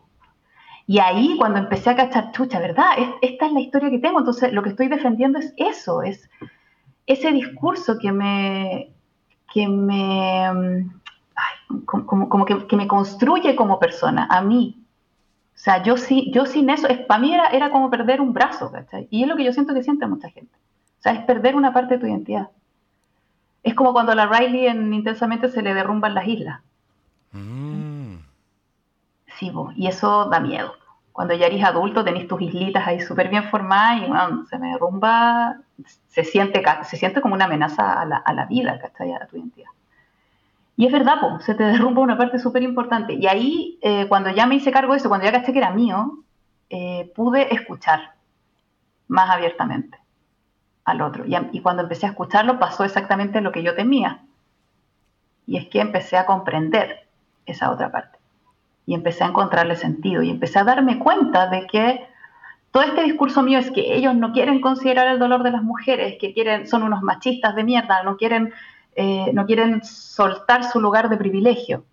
Y 0.85 0.99
ahí 0.99 1.37
cuando 1.39 1.57
empecé 1.57 1.89
a 1.89 1.95
cachar, 1.95 2.31
chucha, 2.33 2.59
¿verdad? 2.59 2.91
esta 3.21 3.47
es 3.47 3.51
la 3.51 3.59
historia 3.59 3.89
que 3.89 3.99
tengo, 3.99 4.19
entonces 4.19 4.53
lo 4.53 4.61
que 4.61 4.69
estoy 4.69 4.87
defendiendo 4.87 5.39
es 5.39 5.53
eso, 5.57 6.03
es 6.03 6.29
ese 7.07 7.31
discurso 7.31 7.97
que 7.99 8.11
me, 8.11 8.91
que 9.51 9.67
me, 9.67 10.45
ay, 10.45 11.81
como, 11.85 12.29
como 12.29 12.45
que, 12.45 12.67
que, 12.67 12.75
me 12.75 12.87
construye 12.87 13.55
como 13.55 13.79
persona, 13.79 14.27
a 14.29 14.41
mí, 14.41 14.83
o 15.59 15.61
sea, 15.61 15.83
yo, 15.83 15.97
sí, 15.97 16.31
yo 16.33 16.45
sin 16.45 16.69
eso, 16.69 16.87
es, 16.87 16.99
para 16.99 17.19
mí 17.19 17.33
era, 17.33 17.47
era 17.49 17.69
como 17.69 17.89
perder 17.89 18.21
un 18.21 18.31
brazo, 18.31 18.71
¿cachai? 18.71 19.09
Y 19.11 19.23
es 19.23 19.27
lo 19.27 19.35
que 19.35 19.43
yo 19.43 19.51
siento 19.51 19.73
que 19.73 19.83
siente 19.83 20.07
mucha 20.07 20.29
gente. 20.29 20.55
O 20.55 21.01
sea, 21.01 21.11
es 21.11 21.25
perder 21.25 21.57
una 21.57 21.73
parte 21.73 21.95
de 21.95 21.99
tu 21.99 22.07
identidad. 22.07 22.47
Es 23.61 23.73
como 23.73 23.91
cuando 23.91 24.13
a 24.13 24.15
la 24.15 24.25
Riley 24.25 24.67
en 24.67 24.93
Intensamente 24.93 25.49
se 25.49 25.61
le 25.61 25.73
derrumban 25.73 26.15
las 26.15 26.25
islas. 26.29 26.61
Mm. 27.33 28.19
Sí, 29.37 29.51
y 29.75 29.87
eso 29.87 30.29
da 30.29 30.39
miedo. 30.39 30.75
Cuando 31.11 31.33
ya 31.33 31.47
eres 31.47 31.65
adulto, 31.65 32.05
tenés 32.05 32.29
tus 32.29 32.41
islitas 32.41 32.87
ahí 32.87 33.01
súper 33.01 33.27
bien 33.27 33.43
formadas 33.43 34.03
y 34.03 34.05
bueno, 34.05 34.45
se 34.45 34.57
me 34.57 34.69
derrumba, 34.71 35.57
se 36.07 36.23
siente, 36.23 36.63
se 36.83 36.95
siente 36.95 37.19
como 37.19 37.33
una 37.33 37.45
amenaza 37.45 37.99
a 37.99 38.05
la, 38.05 38.15
a 38.15 38.31
la 38.31 38.45
vida, 38.45 38.79
¿cachai? 38.79 39.11
A 39.11 39.27
tu 39.27 39.35
identidad. 39.35 39.71
Y 40.79 40.85
es 40.85 40.93
verdad, 40.93 41.17
se 41.41 41.55
te 41.55 41.63
derrumba 41.63 42.01
una 42.01 42.17
parte 42.17 42.39
súper 42.39 42.63
importante. 42.63 43.11
Y 43.15 43.27
ahí, 43.27 43.77
eh, 43.81 44.05
cuando 44.07 44.29
ya 44.29 44.45
me 44.45 44.55
hice 44.55 44.71
cargo 44.71 44.93
de 44.93 44.99
eso, 44.99 45.09
cuando 45.09 45.25
ya 45.25 45.33
caché 45.33 45.51
que 45.51 45.59
era 45.59 45.71
mío, 45.71 46.19
eh, 46.69 47.11
pude 47.17 47.53
escuchar 47.53 48.13
más 49.09 49.29
abiertamente 49.29 49.99
al 50.85 51.01
otro. 51.01 51.25
Y, 51.25 51.35
y, 51.51 51.59
cuando 51.59 51.83
empecé 51.83 52.05
a 52.05 52.11
escucharlo, 52.11 52.59
pasó 52.59 52.85
exactamente 52.85 53.41
lo 53.41 53.51
que 53.51 53.61
yo 53.61 53.75
temía. 53.75 54.21
Y 55.45 55.57
es 55.57 55.67
que 55.67 55.81
empecé 55.81 56.15
a 56.15 56.25
comprender 56.25 57.09
esa 57.45 57.71
otra 57.71 57.91
parte. 57.91 58.17
Y 58.85 58.93
empecé 58.93 59.25
a 59.25 59.27
encontrarle 59.27 59.75
sentido. 59.75 60.21
Y 60.21 60.29
empecé 60.29 60.59
a 60.59 60.63
darme 60.63 60.97
cuenta 60.97 61.49
de 61.49 61.67
que 61.67 62.07
todo 62.71 62.83
este 62.83 63.03
discurso 63.03 63.43
mío 63.43 63.59
es 63.59 63.69
que 63.69 63.95
ellos 63.97 64.15
no 64.15 64.31
quieren 64.31 64.61
considerar 64.61 65.07
el 65.07 65.19
dolor 65.19 65.43
de 65.43 65.51
las 65.51 65.61
mujeres, 65.61 66.15
que 66.21 66.33
quieren, 66.33 66.67
son 66.67 66.83
unos 66.83 67.01
machistas 67.01 67.53
de 67.53 67.65
mierda, 67.65 68.01
no 68.03 68.15
quieren 68.15 68.53
eh, 69.01 69.31
no 69.33 69.45
quieren 69.45 69.81
soltar 69.81 70.65
su 70.65 70.81
lugar 70.81 71.07
de 71.07 71.15
privilegio. 71.15 71.85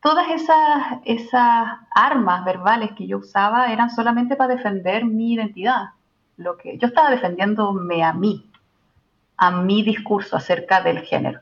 Todas 0.00 0.28
esas, 0.30 1.00
esas 1.04 1.66
armas 1.92 2.44
verbales 2.44 2.92
que 2.96 3.08
yo 3.08 3.18
usaba 3.18 3.72
eran 3.72 3.90
solamente 3.90 4.36
para 4.36 4.54
defender 4.54 5.04
mi 5.04 5.32
identidad. 5.32 5.86
Lo 6.36 6.56
que 6.56 6.78
yo 6.78 6.86
estaba 6.86 7.10
defendiéndome 7.10 8.04
a 8.04 8.12
mí, 8.12 8.48
a 9.36 9.50
mi 9.50 9.82
discurso 9.82 10.36
acerca 10.36 10.80
del 10.80 11.00
género. 11.00 11.40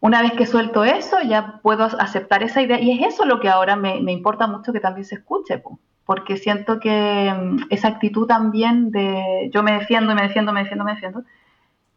Una 0.00 0.20
vez 0.20 0.32
que 0.32 0.44
suelto 0.44 0.84
eso, 0.84 1.16
ya 1.22 1.60
puedo 1.62 1.84
aceptar 1.84 2.42
esa 2.42 2.60
idea. 2.60 2.78
Y 2.78 2.90
es 2.90 3.14
eso 3.14 3.24
lo 3.24 3.40
que 3.40 3.48
ahora 3.48 3.76
me, 3.76 3.96
importa 4.12 4.46
mucho 4.46 4.74
que 4.74 4.80
también 4.80 5.06
se 5.06 5.14
escuche, 5.14 5.62
porque 6.04 6.36
siento 6.36 6.80
que 6.80 7.32
mm, 7.34 7.68
esa 7.70 7.88
actitud 7.88 8.26
también 8.26 8.90
de 8.90 9.48
yo 9.54 9.62
me 9.62 9.72
defiendo, 9.72 10.14
me 10.14 10.20
defiendo, 10.20 10.52
me 10.52 10.60
defiendo, 10.60 10.84
me 10.84 10.92
defiendo, 10.92 11.24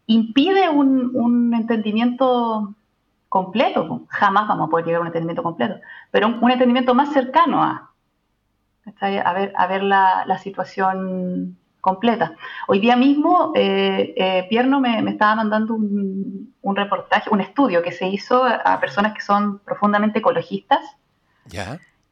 impide 0.08 0.70
un, 0.70 1.54
entendimiento 1.54 2.74
completo. 3.30 4.04
Jamás 4.10 4.48
vamos 4.48 4.68
a 4.68 4.70
poder 4.70 4.86
llegar 4.86 5.00
a 5.00 5.02
un 5.02 5.08
entendimiento 5.08 5.44
completo, 5.44 5.76
pero 6.12 6.28
un, 6.28 6.52
entendimiento 6.52 6.94
más 6.94 7.14
cercano 7.14 7.64
a, 7.64 7.92
a 9.00 9.34
ver, 9.34 9.54
a 9.56 9.68
ver 9.68 9.84
la, 9.84 10.38
situación 10.40 11.58
completa. 11.80 12.36
Hoy 12.68 12.80
día 12.80 12.96
mismo, 12.96 13.54
eh, 13.56 14.14
eh, 14.16 14.46
Pierno 14.50 14.80
me, 14.80 15.00
estaba 15.10 15.36
mandando 15.36 15.76
un, 15.76 16.76
reportaje, 16.76 17.30
un 17.30 17.42
estudio 17.42 17.82
que 17.82 17.92
se 17.92 18.08
hizo 18.08 18.44
a, 18.44 18.80
personas 18.80 19.14
que 19.14 19.22
son 19.22 19.60
profundamente 19.60 20.20
ecologistas 20.20 20.80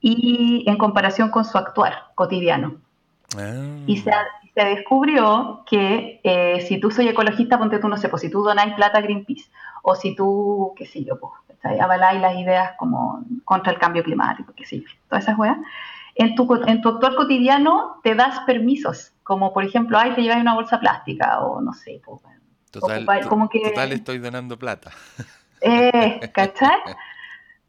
y 0.01 0.63
en 0.67 0.77
comparación 0.77 1.29
con 1.29 1.46
su 1.46 1.58
actuar 1.58 2.12
cotidiano. 2.15 2.77
Ah. 3.38 3.84
Y 3.86 3.98
se, 3.98 4.12
se 4.53 4.65
descubrió 4.65 5.63
que 5.65 6.19
eh, 6.23 6.61
si 6.67 6.79
tú 6.79 6.91
soy 6.91 7.07
ecologista, 7.07 7.57
ponte 7.57 7.79
tú, 7.79 7.87
no 7.87 7.97
sé, 7.97 8.09
pues 8.09 8.21
si 8.21 8.29
tú 8.29 8.43
donáis 8.43 8.73
plata 8.73 8.97
a 8.97 9.01
Greenpeace, 9.01 9.49
o 9.83 9.95
si 9.95 10.15
tú, 10.15 10.73
qué 10.75 10.85
sé 10.85 11.03
yo, 11.03 11.19
pues, 11.19 11.33
avaláis 11.79 12.21
las 12.21 12.35
ideas 12.35 12.73
como 12.77 13.23
contra 13.45 13.71
el 13.71 13.79
cambio 13.79 14.03
climático, 14.03 14.53
qué 14.55 14.65
sé 14.65 14.79
yo, 14.79 14.87
todas 15.07 15.23
esas 15.23 15.37
weas, 15.37 15.57
en 16.15 16.35
tu, 16.35 16.61
en 16.67 16.81
tu 16.81 16.89
actuar 16.89 17.15
cotidiano 17.15 17.99
te 18.03 18.15
das 18.15 18.41
permisos, 18.41 19.13
como 19.23 19.53
por 19.53 19.63
ejemplo, 19.63 19.97
ay, 19.97 20.13
te 20.13 20.21
lleváis 20.21 20.41
una 20.41 20.55
bolsa 20.55 20.79
plástica, 20.79 21.39
o 21.39 21.61
no 21.61 21.73
sé, 21.73 22.01
pues, 22.03 22.21
total, 22.71 23.27
como 23.27 23.49
que, 23.49 23.61
total 23.61 23.91
estoy 23.93 24.17
donando 24.17 24.57
plata. 24.57 24.91
Eh, 25.61 26.19
¿cachai? 26.33 26.77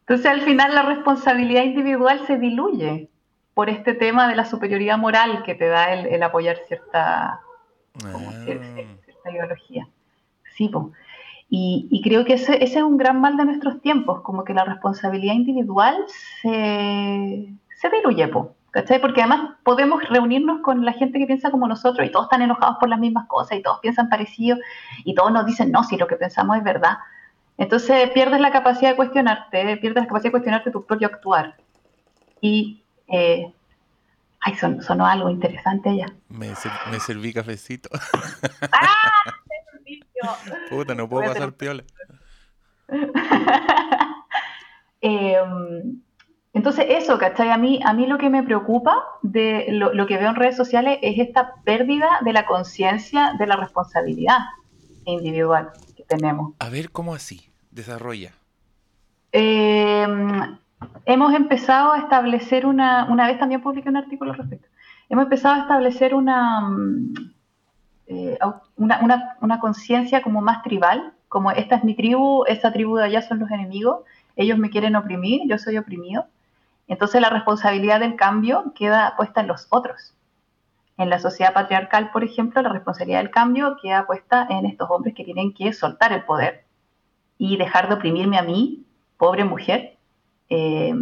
Entonces 0.00 0.26
al 0.26 0.40
final 0.42 0.75
la 0.75 0.82
responsabilidad 0.82 1.62
individual 1.62 2.26
se 2.26 2.37
diluye 2.38 3.08
por 3.61 3.69
este 3.69 3.93
tema 3.93 4.26
de 4.26 4.37
la 4.37 4.47
superioridad 4.47 4.97
moral 4.97 5.43
que 5.43 5.55
te 5.55 5.69
da 5.69 5.93
el, 5.93 6.23
apoyar 6.23 6.57
cierta, 6.67 7.40
ah. 8.02 8.33
cierta, 8.47 9.31
ideología. 9.31 9.87
Sí, 10.57 10.71
Y, 11.50 12.00
creo 12.02 12.25
que 12.25 12.33
ese, 12.33 12.64
ese, 12.64 12.79
es 12.79 12.83
un 12.83 12.97
gran 12.97 13.21
mal 13.21 13.37
de 13.37 13.45
nuestros 13.45 13.83
tiempos, 13.83 14.23
como 14.23 14.45
que 14.45 14.55
la 14.55 14.64
responsabilidad 14.64 15.35
individual 15.35 15.95
se, 16.40 17.52
se 17.75 17.90
diluye, 17.90 18.29
po, 18.29 18.55
¿cachai? 18.71 18.99
Porque 18.99 19.21
además 19.21 19.57
podemos 19.62 20.09
reunirnos 20.09 20.62
con 20.62 20.87
la 20.87 20.95
gente 20.95 21.19
que 21.19 21.26
piensa 21.26 21.50
como 21.50 21.69
nosotros 21.69 22.09
y 22.09 22.11
todos 22.11 22.29
están 22.29 22.40
enojados 22.40 22.79
por 22.81 22.88
las 22.88 22.99
mismas 22.99 23.26
cosas 23.26 23.59
y 23.59 23.62
todos 23.62 23.81
piensan 23.81 24.09
parecido 24.09 24.57
y 25.05 25.14
todos 25.14 25.33
nos 25.33 25.45
dicen, 25.45 25.71
no, 25.71 25.85
si 25.85 25.99
lo 25.99 26.07
que 26.07 26.17
pensamos 26.17 26.57
es 26.57 26.64
verdad. 26.64 26.97
Entonces 27.59 28.09
pierdes 28.12 28.40
la 28.40 28.52
capacidad 28.52 28.93
de 28.93 28.97
cuestionarte, 28.97 29.76
pierdes 29.76 30.05
la 30.05 30.09
capacidad 30.09 30.29
de 30.29 30.31
cuestionarte 30.31 30.71
tu 30.71 30.87
propio 30.87 31.09
actuar. 31.09 31.57
Y 32.40 32.79
eh, 33.12 33.52
ay, 34.40 34.55
sonó 34.81 35.07
algo 35.07 35.31
interesante 35.31 35.97
ya. 35.97 36.07
Me, 36.29 36.55
serví 37.00 37.33
cafecito. 37.33 37.88
¡Ah! 38.73 39.35
Puta, 40.71 40.95
no 40.95 41.09
puedo 41.09 41.26
pasar 41.33 41.52
piola. 41.52 41.85
Em, 45.02 46.02
entonces, 46.52 46.85
eso, 46.90 47.17
¿cachai? 47.17 47.50
A 47.50 47.57
mí, 47.57 47.81
a 47.87 47.95
mí 47.95 48.07
lo 48.07 48.19
que 48.19 48.29
me 48.29 48.43
preocupa 48.43 49.02
de 49.23 49.69
lo, 49.71 50.07
que 50.07 50.19
veo 50.19 50.29
en 50.29 50.37
redes 50.37 50.59
sociales 50.59 50.99
es 51.00 51.19
esta 51.19 51.55
pérdida 51.64 52.21
de 52.23 52.35
la 52.35 52.45
conciencia 52.45 53.35
de 53.38 53.47
la 53.47 53.57
responsabilidad 53.57 54.37
individual 55.07 55.71
que 55.97 56.02
tenemos. 56.02 56.52
A 56.59 56.69
ver, 56.69 56.90
¿cómo 56.90 57.14
así? 57.14 57.50
Desarrolla. 57.71 58.33
Eh, 59.33 60.07
hemos 61.04 61.34
empezado 61.34 61.92
a 61.92 61.99
establecer 61.99 62.66
una, 62.66 63.06
una 63.06 63.26
vez 63.26 63.38
también 63.38 63.62
publiqué 63.62 63.88
un 63.88 63.96
artículo 63.96 64.32
al 64.32 64.38
respecto, 64.38 64.68
hemos 65.08 65.25
empezado 65.25 65.56
a 65.56 65.58
establecer 65.60 66.14
una, 66.14 66.60
mm, 66.60 67.14
eh, 68.06 68.38
una, 68.76 69.37
una, 69.40 69.60
conciencia 69.60 70.22
como 70.22 70.40
más 70.40 70.62
tribal, 70.62 71.12
como 71.28 71.50
esta 71.52 71.76
es 71.76 71.84
mi 71.84 71.94
tribu, 71.94 72.44
esta 72.46 72.72
tribu 72.72 72.96
de 72.96 73.04
allá 73.04 73.22
son 73.22 73.38
los 73.38 73.50
enemigos, 73.50 74.00
ellos 74.37 74.58
me 74.58 74.70
quieren 74.70 74.96
oprimir, 74.96 75.42
yo 75.49 75.58
soy 75.58 75.78
oprimido. 75.78 76.26
Entonces 76.88 77.20
la 77.20 77.30
responsabilidad 77.30 78.00
del 78.00 78.16
cambio 78.16 78.72
queda 78.75 79.14
puesta 79.16 79.40
en 79.40 79.46
los 79.46 79.68
otros. 79.70 80.14
En 80.96 81.08
la 81.08 81.20
sociedad 81.20 81.54
patriarcal, 81.54 82.10
por 82.10 82.25
ejemplo, 82.25 82.60
la 82.62 82.68
responsabilidad 82.68 83.20
del 83.20 83.30
cambio 83.30 83.76
queda 83.80 84.06
puesta 84.06 84.46
en 84.50 84.66
estos 84.66 84.90
hombres 84.90 85.14
que 85.14 85.25
tienen 85.25 85.54
que 85.54 85.72
soltar 85.72 86.12
el 86.12 86.25
poder 86.25 86.64
y 87.38 87.56
dejar 87.56 87.88
de 87.88 87.94
oprimirme 87.94 88.38
a 88.38 88.42
mí, 88.42 88.84
pobre 89.16 89.44
mujer, 89.44 89.99
eh, 90.50 90.95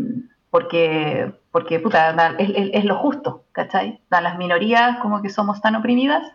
porque, 0.51 1.33
porque 1.51 1.81
puta, 1.81 2.37
es, 2.39 2.85
lo 2.85 2.97
justo, 2.97 3.45
¿cachai? 3.53 4.01
las 4.11 4.39
minorías 4.39 4.99
como 5.01 5.21
que 5.21 5.31
somos 5.31 5.61
tan 5.61 5.75
oprimidas 5.75 6.33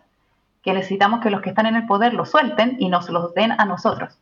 que 0.62 0.72
necesitamos 0.72 1.20
que 1.20 1.30
los 1.30 1.40
que 1.40 1.50
están 1.50 1.66
en 1.66 1.76
el 1.76 1.86
poder 1.86 2.14
lo 2.14 2.24
suelten 2.24 2.76
y 2.78 2.88
nos 2.88 3.08
los 3.08 3.34
den 3.34 3.52
a 3.52 3.64
nosotros. 3.64 4.18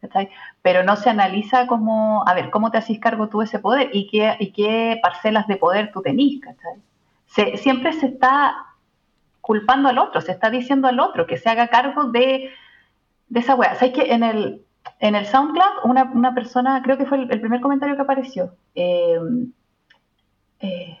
¿cachai? 0.00 0.30
Pero 0.62 0.82
no 0.82 0.96
se 0.96 1.10
analiza 1.10 1.66
como, 1.66 2.26
a 2.26 2.34
ver, 2.34 2.50
¿cómo 2.50 2.70
te 2.70 2.78
haces 2.78 2.98
cargo 2.98 3.28
tú 3.28 3.40
de 3.40 3.44
ese 3.46 3.58
poder 3.58 3.90
y 3.92 4.08
qué, 4.08 4.98
parcelas 5.02 5.46
de 5.46 5.56
poder 5.56 5.92
tú 5.92 6.02
tenís? 6.02 6.40
¿cachai? 6.40 7.58
siempre 7.58 7.92
se 7.92 8.06
está 8.06 8.66
culpando 9.40 9.88
al 9.88 9.98
otro, 9.98 10.20
se 10.20 10.32
está 10.32 10.50
diciendo 10.50 10.88
al 10.88 11.00
otro 11.00 11.26
que 11.26 11.38
se 11.38 11.48
haga 11.48 11.68
cargo 11.68 12.04
de, 12.04 12.50
de 13.28 13.40
esa 13.40 13.54
weá. 13.54 13.74
¿Sabes 13.74 13.94
que 13.94 14.12
en 14.12 14.22
el, 14.22 14.64
en 15.00 15.14
el 15.14 15.26
SoundCloud 15.26 15.84
una, 15.84 16.04
una 16.14 16.34
persona, 16.34 16.82
creo 16.82 16.98
que 16.98 17.06
fue 17.06 17.18
el, 17.18 17.40
primer 17.40 17.60
comentario 17.60 17.96
que 17.96 18.02
apareció, 18.02 18.54
eh, 18.74 19.18
eh, 20.60 20.98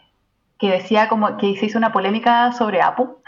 que 0.58 0.70
decía 0.70 1.08
como 1.08 1.36
que 1.36 1.56
se 1.56 1.66
hizo 1.66 1.78
una 1.78 1.92
polémica 1.92 2.52
sobre 2.52 2.80
Apu 2.80 3.18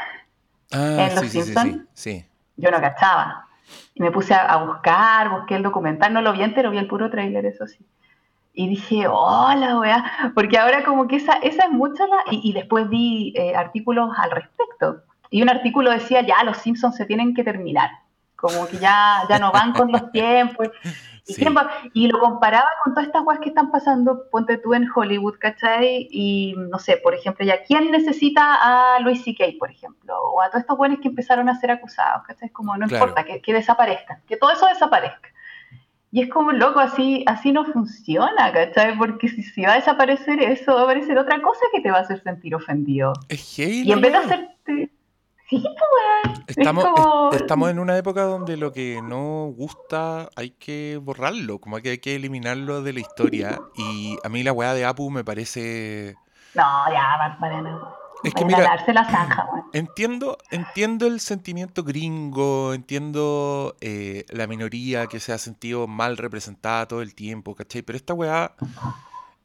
ah, 0.73 1.09
en 1.09 1.14
Los 1.14 1.26
Simpsons. 1.28 1.82
Sí, 1.92 2.25
Yo 2.56 2.71
no 2.71 2.80
cachaba. 2.80 3.49
Y 3.94 4.02
me 4.02 4.11
puse 4.11 4.35
a, 4.35 4.56
buscar, 4.64 5.30
busqué 5.30 5.56
el 5.56 5.62
documental, 5.62 6.12
no 6.12 6.23
lo 6.23 6.32
vi 6.32 6.42
entero, 6.42 6.71
vi 6.71 6.78
el 6.78 6.88
puro 6.88 7.11
trailer, 7.11 7.44
eso 7.47 7.66
sí. 7.66 7.85
Y 8.54 8.68
dije, 8.68 9.06
hola, 9.09 9.78
weá, 9.78 10.32
porque 10.35 10.59
ahora 10.59 10.85
como 10.85 11.06
que 11.06 11.16
esa, 11.16 11.35
esa 11.35 11.64
es 11.64 11.71
mucha 11.71 12.06
la... 12.06 12.16
Y, 12.30 12.52
después 12.52 12.88
vi 12.88 13.32
eh, 13.35 13.54
artículos 13.54 14.11
al 14.18 14.30
respecto. 14.30 15.02
Y 15.30 15.40
un 15.40 15.49
artículo 15.49 15.90
decía, 15.90 16.21
ya, 16.21 16.44
los 16.44 16.59
Simpsons 16.59 16.97
se 16.97 17.06
tienen 17.06 17.35
que 17.35 17.44
terminar 17.44 17.90
como 18.42 18.66
que 18.66 18.76
ya, 18.78 19.22
ya 19.28 19.38
no 19.38 19.52
van 19.52 19.72
con 19.72 19.90
los 19.90 20.11
tiempos. 20.11 20.68
Y, 21.94 22.08
lo 22.08 22.18
comparaba 22.18 22.66
con 22.82 22.94
todas 22.94 23.06
estas 23.06 23.22
cosas 23.22 23.40
que 23.40 23.50
están 23.50 23.70
pasando, 23.70 24.28
ponte 24.28 24.58
tú 24.58 24.75
en 24.75 24.88
Hollywood, 24.92 25.37
¿cachai? 25.38 26.08
Y 26.11 26.52
no 26.56 26.80
sé, 26.80 26.96
por 26.96 27.14
ejemplo, 27.14 27.46
ya, 27.46 27.62
¿quién 27.62 27.92
necesita 27.92 28.42
a 28.61 28.99
Louis 28.99 29.22
C.K., 29.22 29.44
por 29.56 29.70
ejemplo? 29.70 30.14
O 30.20 30.42
a 30.42 30.49
todos 30.49 30.62
estos 30.62 30.76
buenos 30.76 30.99
que 30.99 31.06
empezaron 31.06 31.49
a 31.49 31.54
ser 31.61 31.70
acusados, 31.70 32.25
¿cachai? 32.26 32.50
Como 32.50 32.76
no 32.76 32.87
importa, 32.87 33.22
que, 33.22 33.40
que 33.40 33.52
desaparezcan, 33.52 34.20
que 34.26 34.37
todo 34.37 34.50
eso 34.50 34.66
desaparezca. 34.66 35.28
Y 36.11 36.22
es 36.22 36.28
como, 36.28 36.50
loco, 36.50 36.80
así, 36.80 37.22
así 37.28 37.52
no 37.52 37.66
funciona, 37.66 38.52
¿cachai? 38.52 38.99
Porque 38.99 39.28
si, 39.28 39.44
si, 39.44 39.62
va 39.62 39.75
a 39.75 39.76
desaparecer 39.76 40.42
eso, 40.42 40.75
va 40.75 40.80
a 40.80 40.84
aparecer 40.84 41.16
otra 41.18 41.40
cosa 41.40 41.61
que 41.72 41.80
te 41.80 41.92
va 41.92 41.99
a 41.99 42.02
hacer 42.02 42.20
sentir 42.20 42.56
ofendido. 42.56 43.12
Es 43.28 43.61
y 43.61 43.92
en 43.92 44.00
vez 44.00 44.11
de 44.11 44.18
hacerte 44.18 44.90
Estamos, 46.47 46.87
estamos 47.35 47.71
en 47.71 47.78
una 47.78 47.97
época 47.97 48.25
donde 48.25 48.56
lo 48.56 48.73
que 48.73 49.00
no 49.02 49.52
gusta 49.56 50.28
hay 50.37 50.50
que 50.50 50.99
borrarlo, 51.02 51.59
como 51.61 51.78
que 51.78 51.90
hay 51.90 51.99
que 51.99 52.16
eliminarlo 52.16 52.82
de 52.82 52.92
la 52.92 53.00
historia. 53.00 53.61
Y 53.76 54.18
a 54.23 54.28
mí 54.28 54.42
la 54.42 54.52
weá 54.52 54.75
de 54.75 54.85
Apu 54.85 55.11
me 55.11 55.25
parece. 55.25 56.16
No, 56.54 56.62
ya, 56.92 57.37
Mariana. 57.40 57.80
Es 58.23 58.35
que 58.35 58.44
mira, 58.44 58.76
la 58.87 59.04
zanja, 59.04 59.49
entiendo, 59.73 60.38
entiendo 60.50 61.06
el 61.09 61.18
sentimiento 61.18 61.82
gringo, 61.82 62.73
entiendo 62.73 63.75
eh, 63.80 64.25
la 64.28 64.47
minoría 64.47 65.09
que 65.09 65.18
se 65.18 65.32
ha 65.32 65.38
sentido 65.38 65.88
mal 65.88 66.16
representada 66.16 66.87
todo 66.87 67.02
el 67.02 67.16
tiempo, 67.16 67.56
¿cachai? 67.56 67.82
Pero 67.82 67.97
esta 67.97 68.14
weá, 68.14 68.54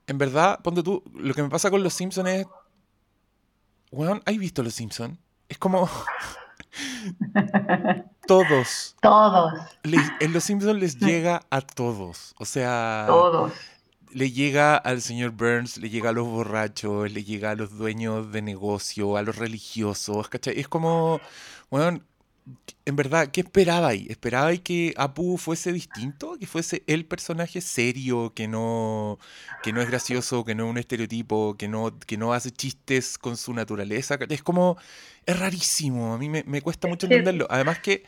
en 0.06 0.18
verdad, 0.20 0.60
ponte 0.62 0.84
tú, 0.84 1.04
lo 1.16 1.34
que 1.34 1.42
me 1.42 1.50
pasa 1.50 1.72
con 1.72 1.82
los 1.82 1.94
Simpsons 1.94 2.30
es, 2.30 2.48
weón, 3.92 4.22
¿has 4.26 4.38
visto 4.38 4.62
los 4.62 4.76
Simpsons? 4.76 5.18
Es 5.50 5.58
como. 5.58 5.90
todos. 8.28 8.96
Todos. 9.02 9.54
en 9.84 10.34
Los 10.34 10.44
Simpsons 10.44 10.80
les 10.80 10.98
llega 11.00 11.44
a 11.50 11.62
todos. 11.62 12.36
O 12.38 12.46
sea. 12.46 13.06
Todos. 13.08 13.54
Le 14.12 14.32
llega 14.32 14.78
al 14.78 15.02
señor 15.02 15.32
Burns, 15.32 15.78
le 15.78 15.90
llega 15.90 16.10
a 16.10 16.14
los 16.14 16.28
borrachos, 16.28 17.12
le 17.12 17.24
llega 17.24 17.52
a 17.52 17.56
los 17.56 17.78
dueños 17.78 18.32
de 18.32 18.42
negocio, 18.42 19.18
a 19.18 19.22
los 19.22 19.36
religiosos, 19.36 20.30
¿cachai? 20.30 20.60
Es 20.60 20.68
como, 20.68 21.20
bueno, 21.70 22.00
en 22.86 22.96
verdad, 22.96 23.30
¿qué 23.32 23.42
esperaba 23.42 23.90
ahí? 23.90 24.08
¿Esperaba 24.10 24.56
que 24.56 24.94
Apu 24.96 25.38
fuese 25.38 25.74
distinto? 25.74 26.38
¿Que 26.40 26.48
fuese 26.48 26.84
el 26.88 27.06
personaje 27.06 27.60
serio, 27.60 28.32
que 28.34 28.48
no, 28.48 29.20
que 29.62 29.74
no 29.74 29.82
es 29.82 29.88
gracioso, 29.90 30.46
que 30.46 30.56
no 30.56 30.66
es 30.66 30.70
un 30.72 30.78
estereotipo, 30.78 31.58
que 31.58 31.68
no, 31.68 32.00
que 32.00 32.18
no 32.18 32.34
hace 32.34 32.52
chistes 32.52 33.18
con 33.18 33.36
su 33.36 33.54
naturaleza? 33.54 34.18
Es 34.30 34.42
como, 34.42 34.78
es 35.26 35.38
rarísimo, 35.38 36.14
a 36.14 36.18
mí 36.18 36.30
me, 36.30 36.62
cuesta 36.62 36.88
mucho 36.88 37.08
entenderlo. 37.08 37.48
Además 37.50 37.80
que 37.80 38.06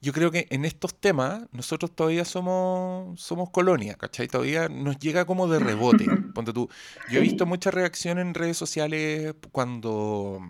yo 0.00 0.12
creo 0.12 0.30
que 0.30 0.46
en 0.50 0.64
estos 0.64 0.94
temas 0.94 1.42
nosotros 1.50 1.90
todavía 1.94 2.24
somos, 2.24 3.20
somos 3.20 3.50
colonia, 3.50 3.94
¿cachai? 3.94 4.28
Todavía 4.28 4.68
nos 4.68 4.98
llega 4.98 5.24
como 5.24 5.48
de 5.48 5.58
rebote. 5.58 6.06
Ponte 6.34 6.52
tú. 6.52 6.68
Yo 7.10 7.18
he 7.18 7.22
visto 7.22 7.46
mucha 7.46 7.72
reacción 7.72 8.20
en 8.20 8.34
redes 8.34 8.56
sociales 8.56 9.34
cuando 9.50 10.40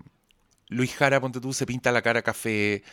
Luis 0.69 0.95
Jara, 0.95 1.21
ponte 1.21 1.41
tú, 1.41 1.53
se 1.53 1.67
pinta 1.67 1.91
la 1.93 2.03
cara 2.03 2.23
café 2.23 2.85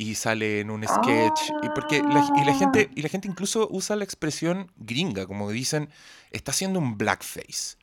y 0.00 0.14
sale 0.14 0.60
en 0.60 0.70
un 0.70 0.82
sketch 0.82 1.52
y 1.62 1.68
porque 1.74 2.02
la, 2.02 2.26
y 2.40 2.44
la 2.46 2.54
gente 2.54 2.88
ah. 2.88 2.92
y 2.96 3.02
la 3.02 3.10
gente 3.10 3.28
incluso 3.28 3.68
usa 3.70 3.96
la 3.96 4.04
expresión 4.04 4.72
gringa 4.78 5.26
como 5.26 5.50
dicen 5.50 5.90
está 6.30 6.52
haciendo 6.52 6.78
un 6.78 6.96
blackface 6.96 7.76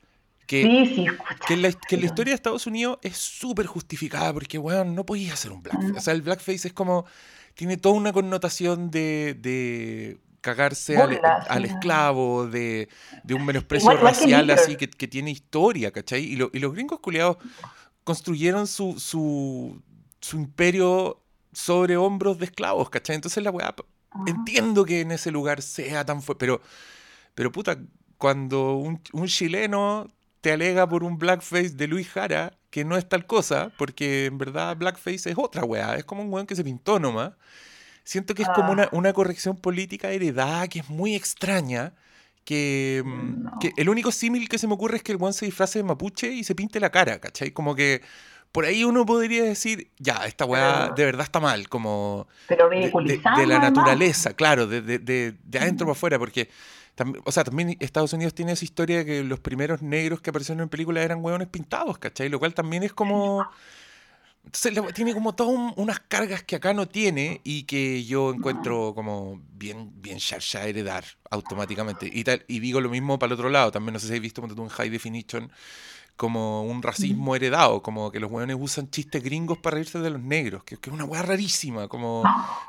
que, 0.44 0.62
sí, 0.62 0.94
sí, 0.96 1.06
que, 1.46 1.56
la, 1.56 1.70
que 1.72 1.96
la 1.96 2.06
historia 2.06 2.32
de 2.32 2.36
Estados 2.36 2.66
Unidos 2.66 2.98
es 3.02 3.16
súper 3.18 3.66
justificada 3.66 4.32
porque 4.32 4.58
weón 4.58 4.96
no 4.96 5.04
podías 5.04 5.34
hacer 5.34 5.52
un 5.52 5.62
blackface. 5.62 5.92
O 5.92 6.00
sea 6.00 6.14
el 6.14 6.22
blackface 6.22 6.68
es 6.68 6.72
como 6.72 7.04
tiene 7.54 7.76
toda 7.76 7.94
una 7.94 8.12
connotación 8.12 8.90
de, 8.90 9.36
de 9.38 10.18
cagarse 10.40 10.96
al, 10.96 11.64
esclavo, 11.66 12.48
de, 12.48 12.88
de 13.22 13.34
un 13.34 13.44
menosprecio 13.44 13.96
racial 13.96 14.48
así 14.50 14.76
que, 14.76 14.88
que, 14.88 15.06
tiene 15.06 15.30
historia, 15.30 15.92
¿cachai? 15.92 16.24
Y, 16.24 16.32
y 16.32 16.58
los 16.58 16.72
gringos 16.72 17.00
culiados 17.00 17.36
construyeron 18.04 18.66
su, 18.66 18.98
su, 18.98 19.82
su 20.20 20.36
imperio 20.36 21.20
sobre 21.58 21.96
hombros 21.96 22.38
de 22.38 22.44
esclavos, 22.44 22.88
¿cachai? 22.88 23.16
Entonces 23.16 23.42
la 23.42 23.50
weá, 23.50 23.74
ah. 23.76 24.24
entiendo 24.26 24.84
que 24.84 25.00
en 25.00 25.10
ese 25.10 25.32
lugar 25.32 25.60
sea 25.60 26.04
tan 26.04 26.22
fuerte, 26.22 26.46
pero, 26.46 26.60
pero 27.34 27.50
puta, 27.50 27.76
cuando 28.16 28.76
un, 28.76 29.02
chileno 29.26 30.08
te 30.40 30.52
alega 30.52 30.88
por 30.88 31.02
un 31.02 31.18
blackface 31.18 31.70
de 31.70 31.88
Luis 31.88 32.08
Jara, 32.08 32.56
que 32.70 32.84
no 32.84 32.96
es 32.96 33.08
tal 33.08 33.26
cosa, 33.26 33.72
porque 33.76 34.26
en 34.26 34.38
verdad 34.38 34.76
blackface 34.76 35.30
es 35.30 35.36
otra 35.36 35.64
weá, 35.64 35.96
es 35.96 36.04
como 36.04 36.22
un 36.22 36.32
weón 36.32 36.46
que 36.46 36.54
se 36.54 36.62
pintó 36.62 37.00
nomás. 37.00 37.32
Siento 38.04 38.34
que 38.34 38.42
es 38.42 38.48
como 38.54 38.70
una, 38.70 38.84
ah. 38.84 38.90
una 38.92 39.12
corrección 39.12 39.56
política 39.56 40.10
heredada 40.12 40.68
que 40.68 40.78
es 40.78 40.88
muy 40.88 41.16
extraña. 41.16 41.92
Que, 42.44 43.02
mm, 43.04 43.58
que 43.58 43.72
el 43.76 43.90
único 43.90 44.10
símil 44.10 44.48
que 44.48 44.58
se 44.58 44.66
me 44.66 44.74
ocurre 44.74 44.98
es 44.98 45.02
que 45.02 45.12
el 45.12 45.18
weón 45.18 45.34
se 45.34 45.44
disfrace 45.44 45.80
de 45.80 45.82
mapuche 45.82 46.28
y 46.32 46.44
se 46.44 46.54
pinte 46.54 46.80
la 46.80 46.90
cara, 46.90 47.20
¿cachai? 47.20 47.50
Como 47.50 47.74
que 47.74 48.00
por 48.52 48.64
ahí 48.64 48.84
uno 48.84 49.04
podría 49.04 49.44
decir, 49.44 49.90
ya, 49.98 50.26
esta 50.26 50.44
weá 50.44 50.92
de 50.96 51.04
verdad 51.04 51.24
está 51.24 51.40
mal, 51.40 51.68
como 51.68 52.26
pero 52.46 52.68
de, 52.68 53.46
la 53.46 53.58
naturaleza, 53.58 54.34
claro, 54.34 54.66
de, 54.66 54.80
de, 54.80 55.34
adentro 55.58 55.86
para 55.86 55.92
afuera, 55.92 56.18
porque, 56.18 56.48
o 57.24 57.32
sea, 57.32 57.44
también 57.44 57.76
Estados 57.80 58.12
Unidos 58.12 58.34
tiene 58.34 58.52
esa 58.52 58.64
historia 58.64 58.98
de 58.98 59.04
que 59.04 59.24
los 59.24 59.40
primeros 59.40 59.82
negros 59.82 60.20
que 60.20 60.30
aparecieron 60.30 60.62
en 60.62 60.68
películas 60.68 61.04
eran 61.04 61.22
hueones 61.22 61.48
pintados, 61.48 61.98
¿cachai? 61.98 62.28
Lo 62.28 62.38
cual 62.38 62.54
también 62.54 62.82
es 62.82 62.92
como... 62.92 63.46
Entonces 64.44 64.94
tiene 64.94 65.12
como 65.12 65.34
todas 65.34 65.74
unas 65.76 66.00
cargas 66.00 66.42
que 66.42 66.56
acá 66.56 66.72
no 66.72 66.88
tiene 66.88 67.42
y 67.44 67.64
que 67.64 68.04
yo 68.04 68.32
encuentro 68.32 68.94
como 68.94 69.42
bien, 69.52 69.90
bien 70.00 70.18
ya 70.18 70.64
heredar 70.64 71.04
automáticamente. 71.28 72.08
Y, 72.10 72.24
tal, 72.24 72.44
y 72.48 72.60
digo 72.60 72.80
lo 72.80 72.88
mismo 72.88 73.18
para 73.18 73.28
el 73.28 73.34
otro 73.34 73.50
lado, 73.50 73.70
también 73.70 73.92
no 73.92 73.98
sé 73.98 74.06
si 74.06 74.12
habéis 74.12 74.22
visto 74.22 74.40
un 74.40 74.68
High 74.68 74.88
Definition 74.88 75.52
como 76.18 76.64
un 76.64 76.82
racismo 76.82 77.36
heredado, 77.36 77.80
como 77.80 78.10
que 78.10 78.18
los 78.18 78.28
hueones 78.28 78.56
usan 78.58 78.90
chistes 78.90 79.22
gringos 79.22 79.56
para 79.58 79.74
reírse 79.74 80.00
de 80.00 80.10
los 80.10 80.20
negros, 80.20 80.64
que, 80.64 80.74
es 80.74 80.92
una 80.92 81.04
hueá 81.04 81.22
rarísima, 81.22 81.86
como, 81.86 82.24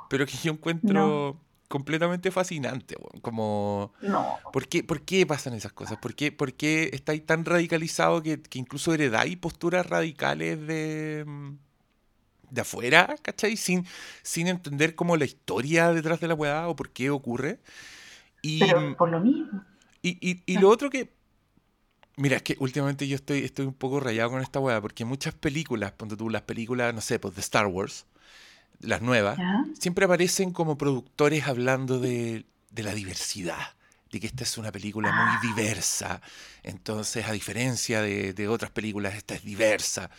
pero 0.08 0.28
que 0.28 0.38
yo 0.38 0.52
encuentro 0.52 1.36
completamente 1.68 2.30
fascinante, 2.30 2.96
como, 3.24 3.92
¿por, 4.54 4.68
qué, 4.68 4.84
¿por 4.84 5.02
qué 5.02 5.26
pasan 5.26 5.56
esas 5.56 5.74
cosas? 5.74 5.98
¿Por 5.98 6.14
qué, 6.14 6.32
por 6.32 6.54
qué 6.54 6.92
estáis 6.94 7.26
tan 7.26 7.44
radicalizado 7.44 8.22
que, 8.22 8.40
que 8.40 8.60
incluso 8.60 8.94
heredáis 8.94 9.36
posturas 9.38 9.84
radicales 9.84 10.68
de, 10.68 11.26
de 12.52 12.62
afuera, 12.62 13.16
¿cachai? 13.24 13.58
Sin, 13.58 13.84
sin 14.22 14.48
entender 14.48 14.94
como 14.94 15.18
la 15.18 15.26
historia 15.26 15.92
detrás 15.92 16.20
de 16.20 16.28
la 16.28 16.36
hueá 16.36 16.68
o 16.68 16.76
por 16.76 16.92
qué 16.92 17.10
ocurre. 17.10 17.60
Y, 18.44 18.60
pero 18.60 18.96
por 18.96 19.10
lo 19.10 19.20
mismo. 19.20 19.64
Y, 20.04 20.18
y, 20.22 20.44
y 20.46 20.60
lo 20.60 20.70
otro 20.70 20.92
que, 20.92 21.10
Mira, 22.20 22.36
es 22.36 22.44
que 22.44 22.58
últimamente 22.60 23.08
yo 23.08 23.16
estoy, 23.16 23.46
estoy 23.46 23.66
un 23.66 23.74
poco 23.74 24.02
rayado 24.02 24.32
con 24.32 24.42
esta 24.42 24.60
weá, 24.60 24.82
porque 24.82 25.06
muchas 25.06 25.34
películas, 25.34 25.94
ponte 25.94 26.18
tú, 26.18 26.30
las 26.30 26.42
películas, 26.42 26.94
no 26.94 27.00
sé, 27.00 27.18
pues 27.18 27.34
de 27.34 27.40
Star 27.40 27.66
Wars, 27.68 28.06
las 28.82 29.02
nuevas, 29.02 29.40
siempre 29.80 30.04
aparecen 30.04 30.52
como 30.52 30.78
productores 30.78 31.48
hablando 31.48 31.98
de, 31.98 32.46
la 32.76 32.94
diversidad, 32.94 33.74
de 34.12 34.20
que 34.20 34.28
esta 34.28 34.44
es 34.44 34.58
una 34.58 34.70
película 34.70 35.14
muy 35.14 35.38
ah. 35.38 35.40
diversa, 35.42 36.22
entonces 36.62 37.26
a 37.26 37.32
diferencia 37.32 38.02
de, 38.02 38.34
de 38.34 38.50
otras 38.50 38.72
películas, 38.72 39.16
esta 39.16 39.36
es 39.36 39.46
diversa. 39.46 40.10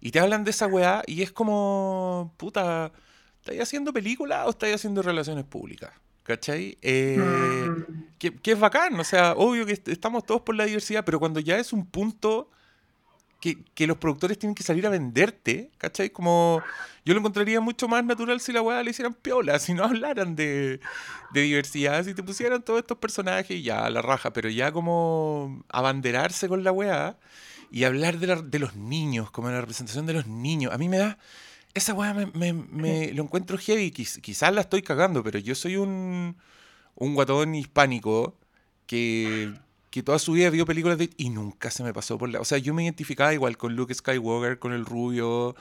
Y 0.00 0.10
te 0.10 0.20
hablan 0.20 0.44
de 0.44 0.52
esa 0.52 0.66
weá 0.68 1.02
y 1.06 1.20
es 1.20 1.32
como, 1.32 2.32
puta, 2.38 2.92
¿estáis 3.40 3.60
haciendo 3.60 3.92
película 3.92 4.46
o 4.46 4.50
estáis 4.50 4.76
haciendo 4.76 5.02
relaciones 5.02 5.44
públicas? 5.44 5.92
¿Cachai? 6.22 6.78
Eh, 6.82 7.18
mm. 7.18 8.18
que, 8.18 8.52
es 8.52 8.58
bacán, 8.58 8.98
o 8.98 9.04
sea, 9.04 9.32
obvio 9.32 9.66
que 9.66 9.80
estamos 9.86 10.24
todos 10.24 10.42
por 10.42 10.54
la 10.54 10.64
diversidad, 10.64 11.04
pero 11.04 11.18
cuando 11.18 11.40
ya 11.40 11.58
es 11.58 11.72
un 11.72 11.84
punto 11.86 12.48
que, 13.40 13.86
los 13.88 13.96
productores 13.96 14.38
tienen 14.38 14.54
que 14.54 14.62
salir 14.62 14.86
a 14.86 14.90
venderte, 14.90 15.70
¿cachai? 15.78 16.10
Como 16.10 16.62
yo 17.04 17.12
lo 17.12 17.18
encontraría 17.18 17.60
mucho 17.60 17.88
más 17.88 18.04
natural 18.04 18.40
si 18.40 18.52
la 18.52 18.62
weá 18.62 18.82
le 18.84 18.92
hicieran 18.92 19.14
piola, 19.14 19.58
si 19.58 19.74
no 19.74 19.84
hablaran 19.84 20.36
de, 20.36 20.80
diversidad, 21.34 22.04
si 22.04 22.14
te 22.14 22.22
pusieran 22.22 22.62
todos 22.62 22.78
estos 22.80 22.98
personajes 22.98 23.56
y 23.56 23.62
ya, 23.62 23.90
la 23.90 24.00
raja, 24.00 24.32
pero 24.32 24.48
ya 24.48 24.70
como 24.70 25.64
abanderarse 25.70 26.48
con 26.48 26.62
la 26.62 26.70
weá 26.70 27.16
y 27.72 27.82
hablar 27.82 28.18
de, 28.18 28.42
de 28.42 28.58
los 28.60 28.76
niños, 28.76 29.32
como 29.32 29.50
la 29.50 29.60
representación 29.60 30.06
de 30.06 30.12
los 30.12 30.28
niños, 30.28 30.72
a 30.72 30.78
mí 30.78 30.88
me 30.88 30.98
da 30.98 31.18
Esa 31.74 31.94
weá 31.94 32.12
me, 32.12 33.12
lo 33.12 33.22
encuentro 33.22 33.56
heavy. 33.56 33.90
quizás 33.90 34.52
la 34.52 34.60
estoy 34.60 34.82
cagando, 34.82 35.22
pero 35.22 35.38
yo 35.38 35.54
soy 35.54 35.76
un, 35.76 36.36
un 36.96 37.14
guatón 37.14 37.54
hispánico 37.54 38.36
que, 38.86 39.54
que 39.90 40.02
toda 40.02 40.18
su 40.18 40.32
vida 40.32 40.50
vio 40.50 40.66
películas 40.66 40.98
de... 40.98 41.10
Y 41.16 41.30
nunca 41.30 41.70
se 41.70 41.82
me 41.82 41.94
pasó 41.94 42.18
por 42.18 42.28
la... 42.28 42.40
O 42.40 42.44
sea, 42.44 42.58
yo 42.58 42.74
me 42.74 42.84
identificaba 42.84 43.32
igual 43.32 43.56
con 43.56 43.74
Luke 43.74 43.94
Skywalker, 43.94 44.58
con 44.58 44.72
el 44.72 44.84
rubio, 44.84 45.56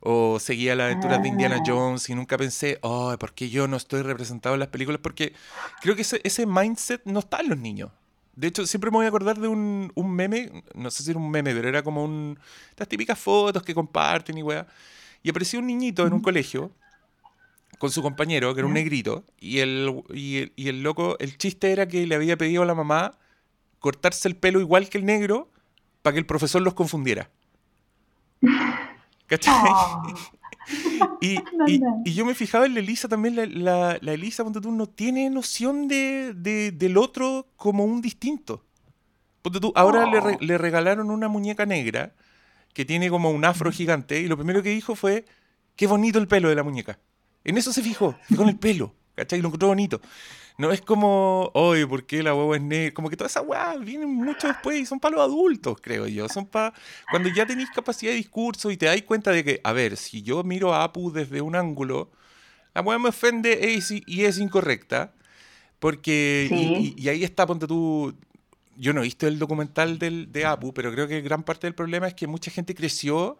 o 0.00 0.38
seguía 0.38 0.76
las 0.76 0.86
aventuras 0.86 1.20
de 1.20 1.28
Indiana 1.28 1.56
ah. 1.58 1.64
Jones 1.66 2.08
y 2.10 2.14
nunca 2.14 2.38
pensé, 2.38 2.78
oh, 2.82 3.16
¿por 3.18 3.32
qué 3.34 3.50
yo 3.50 3.66
no 3.66 3.76
estoy 3.76 4.02
representado 4.02 4.54
en 4.54 4.60
las 4.60 4.68
películas? 4.68 5.00
Porque 5.02 5.32
creo 5.80 5.96
que 5.96 6.02
ese, 6.02 6.20
ese 6.22 6.46
mindset 6.46 7.02
no 7.06 7.18
está 7.18 7.40
en 7.40 7.48
los 7.48 7.58
niños. 7.58 7.90
De 8.36 8.46
hecho, 8.46 8.66
siempre 8.66 8.90
me 8.90 8.98
voy 8.98 9.06
a 9.06 9.08
acordar 9.08 9.38
de 9.40 9.48
un, 9.48 9.90
un 9.94 10.14
meme, 10.14 10.62
no 10.74 10.90
sé 10.92 11.02
si 11.02 11.10
era 11.10 11.18
un 11.18 11.30
meme, 11.30 11.52
pero 11.54 11.68
era 11.68 11.82
como 11.82 12.04
un... 12.04 12.38
Estas 12.70 12.86
típicas 12.86 13.18
fotos 13.18 13.62
que 13.64 13.74
comparten 13.74 14.38
y 14.38 14.42
weá 14.42 14.66
y 15.26 15.30
apareció 15.30 15.58
un 15.58 15.66
niñito 15.66 16.06
en 16.06 16.12
un 16.12 16.20
colegio 16.20 16.70
con 17.78 17.90
su 17.90 18.00
compañero, 18.00 18.54
que 18.54 18.60
era 18.60 18.68
un 18.68 18.74
negrito, 18.74 19.24
y 19.40 19.58
el, 19.58 20.04
y 20.14 20.68
el, 20.68 20.84
loco, 20.84 21.16
el 21.18 21.36
chiste 21.36 21.72
era 21.72 21.88
que 21.88 22.06
le 22.06 22.14
había 22.14 22.36
pedido 22.36 22.62
a 22.62 22.64
la 22.64 22.76
mamá 22.76 23.18
cortarse 23.80 24.28
el 24.28 24.36
pelo 24.36 24.60
igual 24.60 24.88
que 24.88 24.98
el 24.98 25.04
negro 25.04 25.50
para 26.02 26.14
que 26.14 26.20
el 26.20 26.26
profesor 26.26 26.62
los 26.62 26.74
confundiera. 26.74 27.28
¿Cachai? 29.26 29.52
Oh. 29.68 30.02
y, 31.20 31.40
yo 32.04 32.24
me 32.24 32.36
fijaba 32.36 32.66
en 32.66 32.74
la 32.74 32.80
Elisa 32.80 33.08
también, 33.08 33.34
la, 33.64 33.98
la, 34.00 34.12
Elisa, 34.12 34.44
ponte 34.44 34.60
tú, 34.60 34.70
no 34.70 34.86
tiene 34.86 35.28
noción 35.28 35.88
de, 35.88 36.34
del 36.72 36.96
otro 36.96 37.48
como 37.56 37.84
un 37.84 38.00
distinto. 38.00 38.64
Ponte 39.42 39.58
tú, 39.58 39.72
ahora 39.74 40.06
le, 40.06 40.18
oh. 40.18 40.38
le, 40.38 40.56
regalaron 40.56 41.10
una 41.10 41.26
muñeca 41.26 41.66
negra 41.66 42.14
que 42.76 42.84
tiene 42.84 43.08
como 43.08 43.30
un 43.30 43.42
afro 43.46 43.72
gigante, 43.72 44.20
y 44.20 44.28
lo 44.28 44.36
primero 44.36 44.62
que 44.62 44.68
dijo 44.68 44.94
fue, 44.94 45.24
qué 45.76 45.86
bonito 45.86 46.18
el 46.18 46.28
pelo 46.28 46.50
de 46.50 46.54
la 46.54 46.62
muñeca. 46.62 46.98
En 47.42 47.56
eso 47.56 47.72
se 47.72 47.80
fijó, 47.80 48.18
con 48.36 48.50
el 48.50 48.58
pelo, 48.58 48.94
¿cachai? 49.14 49.40
Lo 49.40 49.48
encontró 49.48 49.68
bonito. 49.68 49.98
No 50.58 50.70
es 50.70 50.82
como, 50.82 51.50
oye, 51.54 51.86
¿por 51.86 52.04
qué 52.04 52.22
la 52.22 52.34
huevo 52.34 52.54
es 52.54 52.60
negra? 52.60 52.92
Como 52.92 53.08
que 53.08 53.16
toda 53.16 53.28
esa 53.28 53.40
hueá 53.40 53.78
vienen 53.78 54.12
mucho 54.12 54.46
después 54.46 54.78
y 54.78 54.84
son 54.84 55.00
para 55.00 55.16
los 55.16 55.24
adultos, 55.24 55.78
creo 55.80 56.06
yo. 56.06 56.28
Son 56.28 56.44
para 56.44 56.74
cuando 57.10 57.30
ya 57.30 57.46
tenéis 57.46 57.70
capacidad 57.70 58.12
de 58.12 58.18
discurso 58.18 58.70
y 58.70 58.76
te 58.76 58.84
dais 58.84 59.04
cuenta 59.04 59.30
de 59.30 59.42
que, 59.42 59.58
a 59.64 59.72
ver, 59.72 59.96
si 59.96 60.20
yo 60.20 60.44
miro 60.44 60.74
a 60.74 60.84
Apu 60.84 61.10
desde 61.10 61.40
un 61.40 61.56
ángulo, 61.56 62.10
la 62.74 62.82
hueá 62.82 62.98
me 62.98 63.08
ofende 63.08 63.58
y 64.06 64.24
es 64.24 64.38
incorrecta. 64.38 65.14
Porque, 65.78 66.46
y, 66.50 66.94
y, 67.02 67.08
ahí 67.08 67.24
está, 67.24 67.46
ponte 67.46 67.66
tú, 67.66 68.14
yo 68.76 68.92
no 68.92 69.00
he 69.00 69.04
visto 69.04 69.26
el 69.26 69.38
documental 69.38 69.98
del, 69.98 70.30
de 70.32 70.46
Apu, 70.46 70.72
pero 70.72 70.92
creo 70.92 71.08
que 71.08 71.20
gran 71.20 71.42
parte 71.42 71.66
del 71.66 71.74
problema 71.74 72.06
es 72.08 72.14
que 72.14 72.26
mucha 72.26 72.50
gente 72.50 72.74
creció 72.74 73.38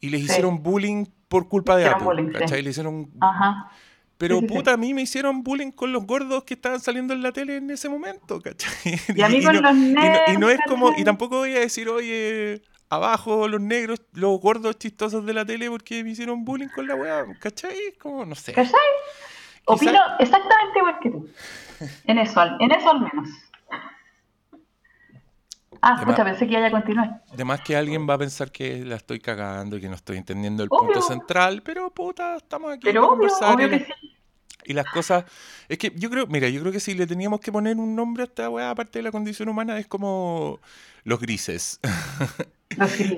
y 0.00 0.10
les 0.10 0.22
hicieron 0.22 0.62
bullying 0.62 1.06
por 1.28 1.48
culpa 1.48 1.76
de 1.76 1.86
Apu. 1.86 2.10
¿Cachai? 2.32 2.62
Le 2.62 2.70
hicieron. 2.70 3.10
Ajá. 3.20 3.70
Pero 4.18 4.42
puta, 4.42 4.74
a 4.74 4.76
mí 4.76 4.92
me 4.92 5.00
hicieron 5.00 5.42
bullying 5.42 5.70
con 5.70 5.92
los 5.92 6.04
gordos 6.04 6.44
que 6.44 6.52
estaban 6.52 6.78
saliendo 6.78 7.14
en 7.14 7.22
la 7.22 7.32
tele 7.32 7.56
en 7.56 7.70
ese 7.70 7.88
momento, 7.88 8.38
¿cachai? 8.40 9.00
Y 9.16 9.22
a 9.22 9.30
mí 9.30 9.42
con 9.44 9.62
los 9.62 9.74
negros. 9.74 10.20
Y 10.34 10.36
no, 10.36 10.50
es 10.50 10.60
como, 10.68 10.92
y 10.96 11.04
tampoco 11.04 11.38
voy 11.38 11.56
a 11.56 11.60
decir, 11.60 11.88
oye, 11.88 12.60
abajo 12.90 13.48
los 13.48 13.62
negros, 13.62 14.02
los 14.12 14.38
gordos 14.40 14.78
chistosos 14.78 15.24
de 15.24 15.32
la 15.32 15.46
tele 15.46 15.70
porque 15.70 16.04
me 16.04 16.10
hicieron 16.10 16.44
bullying 16.44 16.68
con 16.68 16.86
la 16.86 16.96
weá, 16.96 17.24
¿cachai? 17.40 17.94
Como, 17.98 18.26
no 18.26 18.34
sé. 18.34 18.52
¿Cachai? 18.52 18.74
Opino 19.64 19.98
exactamente 20.18 20.78
igual 20.78 20.98
que 21.00 21.10
tú. 21.10 21.28
En 22.04 22.18
eso, 22.18 22.42
en 22.58 22.72
eso 22.72 22.90
al 22.90 23.00
menos. 23.00 23.28
Ah, 25.82 25.96
escucha, 25.98 26.24
pensé 26.24 26.46
que 26.46 26.52
ya 26.52 26.66
a 26.66 26.70
continuar. 26.70 27.22
Además 27.32 27.60
que 27.62 27.76
alguien 27.76 28.08
va 28.08 28.14
a 28.14 28.18
pensar 28.18 28.52
que 28.52 28.84
la 28.84 28.96
estoy 28.96 29.18
cagando 29.18 29.76
y 29.76 29.80
que 29.80 29.88
no 29.88 29.94
estoy 29.94 30.18
entendiendo 30.18 30.62
el 30.62 30.68
punto 30.68 31.00
central, 31.00 31.62
pero 31.62 31.90
puta, 31.90 32.36
estamos 32.36 32.72
aquí 32.72 32.82
pero 32.84 33.02
para 33.02 33.10
conversar. 33.10 33.60
y, 33.60 34.70
y, 34.70 34.72
las 34.74 34.86
cosas. 34.86 35.24
Es 35.68 35.78
que 35.78 35.92
yo 35.96 36.10
creo, 36.10 36.26
mira, 36.26 36.48
yo 36.48 36.60
creo 36.60 36.72
que 36.72 36.80
si 36.80 36.94
le 36.94 37.06
teníamos 37.06 37.40
que 37.40 37.50
poner 37.50 37.76
un 37.76 37.96
nombre 37.96 38.22
a 38.22 38.26
esta 38.26 38.50
weá, 38.50 38.70
aparte 38.70 38.98
de 38.98 39.04
la 39.04 39.10
condición 39.10 39.48
humana, 39.48 39.78
es 39.78 39.86
como 39.86 40.60
los 41.04 41.18
grises. 41.18 41.80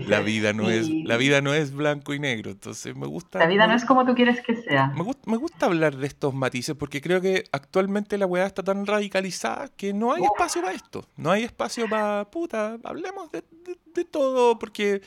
la 0.07 0.21
vida 0.21 0.53
no 0.55 0.71
es 0.71 0.89
la 0.89 1.17
vida 1.19 1.43
no 1.43 1.53
es 1.53 1.75
blanco 1.75 2.15
y 2.15 2.19
negro 2.19 2.51
entonces 2.51 2.97
me 2.97 3.07
gusta 3.07 3.39
la 3.39 3.47
vida 3.47 3.67
no 3.67 3.75
es 3.75 3.85
como 3.85 4.07
tú 4.07 4.15
quieres 4.15 4.41
que 4.41 4.57
sea. 4.57 4.89
me, 4.89 5.03
gusta, 5.03 5.31
me 5.31 5.37
gusta 5.37 5.67
hablar 5.67 5.97
de 5.97 6.07
estos 6.07 6.33
matices 6.33 6.75
porque 6.75 7.03
creo 7.03 7.21
que 7.21 7.45
actualmente 7.53 8.17
la 8.17 8.27
weá 8.27 8.47
está 8.47 8.63
tan 8.63 8.87
radicalizada 8.87 9.69
que 9.77 9.93
no 9.93 10.15
hay 10.15 10.25
espacio 10.25 10.63
para 10.63 10.75
esto 10.75 11.07
no 11.17 11.31
hay 11.31 11.45
espacio 11.45 11.89
para 11.89 12.31
puta 12.31 12.79
hablemos 12.83 13.31
de, 13.31 13.45
de 13.95 14.05
todo 14.07 14.59
porque 14.59 15.03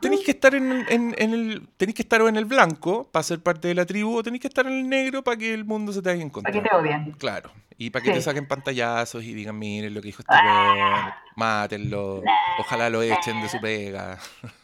tenéis 0.00 0.24
que 0.24 0.32
estar 0.32 0.54
en, 0.54 0.84
el 0.88 1.68
tenéis 1.76 1.94
que 1.96 2.02
estar 2.02 2.20
en 2.20 2.36
el 2.36 2.44
blanco 2.44 3.08
para 3.10 3.22
ser 3.22 3.40
parte 3.42 3.68
de 3.68 3.74
la 3.74 3.86
tribu 3.86 4.16
o 4.16 4.22
tenéis 4.22 4.42
que 4.42 4.48
estar 4.48 4.66
en 4.66 4.72
el 4.72 4.88
negro 4.88 5.22
para 5.22 5.36
que 5.36 5.54
el 5.54 5.64
mundo 5.64 5.92
se 5.92 6.02
te 6.02 6.10
haga 6.10 6.20
en 6.20 6.30
contra. 6.30 6.52
Para 6.52 6.62
que 6.62 6.68
te 6.68 6.76
odien. 6.76 7.12
Claro. 7.12 7.50
Y 7.76 7.90
para 7.90 8.04
que 8.04 8.12
te 8.12 8.20
saquen 8.20 8.46
pantallazos 8.46 9.22
y 9.22 9.34
digan, 9.34 9.56
miren 9.56 9.94
lo 9.94 10.00
que 10.00 10.08
dijo 10.08 10.22
este 10.22 10.34
ah, 10.34 11.16
mátenlo, 11.36 12.22
ojalá 12.58 12.90
lo 12.90 13.02
echen 13.02 13.40
de 13.40 13.48
su 13.48 13.60
pega. 13.60 14.18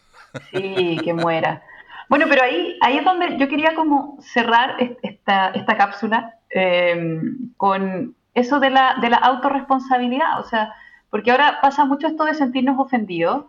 Sí, 0.50 0.98
que 1.04 1.14
muera. 1.14 1.62
Bueno, 2.08 2.26
pero 2.28 2.42
ahí, 2.42 2.76
ahí 2.80 2.98
es 2.98 3.04
donde 3.04 3.38
yo 3.38 3.48
quería 3.48 3.76
como 3.76 4.18
cerrar 4.20 4.74
esta, 5.02 5.50
esta 5.50 5.76
cápsula 5.76 6.34
em, 6.50 7.52
con 7.56 8.16
eso 8.34 8.58
de 8.58 8.70
la, 8.70 8.96
de 9.00 9.10
la 9.10 9.18
autorresponsabilidad. 9.18 10.40
O 10.40 10.42
sea, 10.42 10.74
porque 11.08 11.30
ahora 11.30 11.60
pasa 11.62 11.84
mucho 11.84 12.08
esto 12.08 12.24
de 12.24 12.34
sentirnos 12.34 12.80
ofendidos 12.80 13.44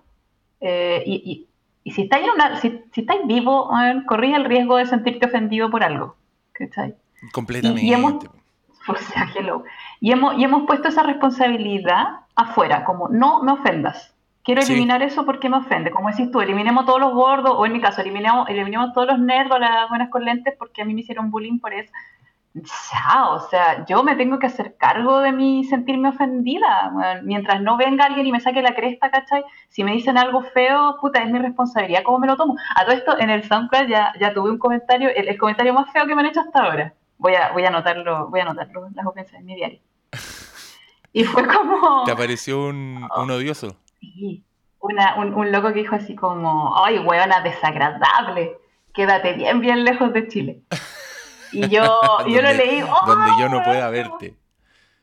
eh, 0.62 1.02
y 1.08 1.15
y 1.26 1.48
si 1.91 2.04
estáis, 2.04 2.28
una, 2.34 2.58
si, 2.58 2.82
si 2.91 3.02
estáis 3.02 3.21
vivo, 3.26 3.69
corrí 4.08 4.34
el 4.34 4.45
riesgo 4.45 4.78
de 4.78 4.86
sentirte 4.86 5.28
ofendido 5.28 5.69
por 5.69 5.84
algo. 5.84 6.15
¿cachai? 6.56 6.95
Completamente. 7.32 7.86
Y, 7.86 7.93
hemos, 7.93 8.13
o 8.88 8.95
sea, 8.95 9.28
y, 10.00 10.12
hemos, 10.12 10.38
y 10.38 10.43
hemos 10.43 10.65
puesto 10.65 10.88
esa 10.88 11.04
responsabilidad 11.04 12.21
afuera, 12.36 12.84
como 12.84 13.10
no 13.10 13.43
me 13.43 13.52
ofendas. 13.52 14.13
Quiero 14.43 14.62
eliminar 14.62 15.02
eso 15.02 15.26
porque 15.26 15.50
me 15.50 15.58
ofende. 15.58 15.89
Como 15.89 16.10
decís 16.10 16.30
tú, 16.32 16.39
eliminemos 16.39 16.86
todos 16.86 17.00
los 17.00 17.13
gordos, 17.13 17.54
o 17.56 17.65
en 17.65 17.74
mi 17.74 17.82
caso, 17.82 18.02
eliminemos, 18.02 18.48
eliminemos 18.48 18.93
todos 18.93 19.08
los 19.08 19.19
nerds 19.19 19.50
las 19.60 19.89
buenas 19.89 20.10
con 20.10 20.24
lentes 20.24 20.54
porque 20.58 20.84
a 20.84 20.86
mí 20.86 20.93
me 20.93 21.02
hicieron 21.02 21.32
bullying 21.32 21.60
por 21.60 21.74
eso 21.74 21.91
ya, 22.56 23.32
o 23.32 23.50
sea, 23.50 23.86
yo 23.86 24.02
me 24.02 24.15
tengo 24.15 24.39
que 24.39 24.48
hacer 24.48 24.78
cargo 24.78 25.20
de 25.20 25.34
mi 25.34 25.65
sentirme 25.65 26.10
ofendida. 26.10 26.91
mientras 27.24 27.62
no 27.62 27.76
venga 27.76 28.06
alguien 28.06 28.26
y 28.26 28.32
me 28.32 28.39
saque 28.39 28.62
la 28.62 28.74
cresta, 28.74 29.12
¿cachai? 29.12 29.44
Si 29.68 29.84
me 29.84 29.91
dicen 29.91 30.18
algo 30.18 30.41
feo, 30.41 30.96
puta, 31.02 31.22
es 31.22 31.30
mi 31.30 31.39
responsabilidad, 31.39 32.04
¿cómo 32.04 32.20
me 32.20 32.28
lo 32.28 32.38
tomo? 32.38 32.56
A 32.78 32.86
todo 32.86 32.96
esto, 32.96 33.20
en 33.20 33.30
el 33.30 33.44
SoundCloud 33.44 33.88
ya, 33.89 34.13
ya 34.22 34.34
tuve 34.34 34.52
un 34.52 34.58
comentario, 34.58 35.10
el, 35.10 35.38
comentario 35.38 35.74
más 35.74 35.91
feo 35.91 36.08
que 36.08 36.15
me 36.15 36.22
han 36.22 36.28
hecho 36.28 36.39
hasta 36.39 36.63
ahora. 36.63 36.94
Voy 37.18 37.36
a, 37.36 37.52
voy 37.52 37.65
a 37.65 37.68
anotarlo, 37.68 38.30
voy 38.30 38.39
a 38.39 38.44
anotarlo, 38.44 38.88
las 38.94 39.06
ofensas 39.06 39.36
en 39.36 39.46
mi 39.46 39.56
diario. 39.56 39.80
Y 41.12 41.26
fue 41.26 41.46
como... 41.54 42.06
¿Te 42.06 42.12
apareció 42.12 42.68
un, 42.68 43.06
un 43.18 43.32
odioso? 43.32 43.76
Sí, 44.00 44.46
Una, 44.80 45.15
un, 45.15 45.34
un, 45.34 45.52
loco 45.52 45.74
que 45.74 45.80
dijo 45.80 45.96
así 45.96 46.15
como, 46.15 46.82
ay, 46.82 47.00
huevona 47.00 47.41
desagradable, 47.41 48.58
quédate 48.94 49.34
bien, 49.34 49.60
bien 49.60 49.84
lejos 49.84 50.13
de 50.13 50.28
Chile. 50.30 50.62
Y 51.56 51.70
yo, 51.70 52.02
yo 52.28 52.41
lo 52.41 52.54
leí. 52.54 52.82
donde 53.06 53.32
yo 53.39 53.50
no 53.50 53.63
pueda 53.63 53.89
verte. 53.89 54.36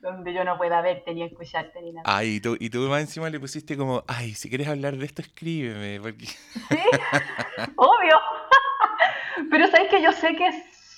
Donde 0.00 0.34
yo 0.34 0.44
no 0.44 0.58
pueda 0.58 0.80
verte 0.82 1.14
ni 1.14 1.22
escucharte 1.22 1.80
ni 1.80 1.92
nada. 1.92 2.02
Ay, 2.04 2.34
y 2.34 2.40
tú, 2.40 2.56
y 2.58 2.70
tú 2.70 2.80
más 2.88 3.00
encima 3.00 3.30
le 3.30 3.38
pusiste 3.38 3.76
como, 3.76 4.02
ay, 4.08 4.34
si 4.34 4.48
quieres 4.48 4.66
hablar 4.66 4.96
de 4.96 5.06
esto, 5.06 5.22
escríbeme. 5.22 6.00
Porque... 6.00 6.26
Sí, 6.26 6.36
obvio. 7.76 8.18
Pero 9.50 9.68
sabes 9.68 9.88
que 9.88 10.02
yo 10.02 10.10
sé 10.10 10.34
que 10.34 10.50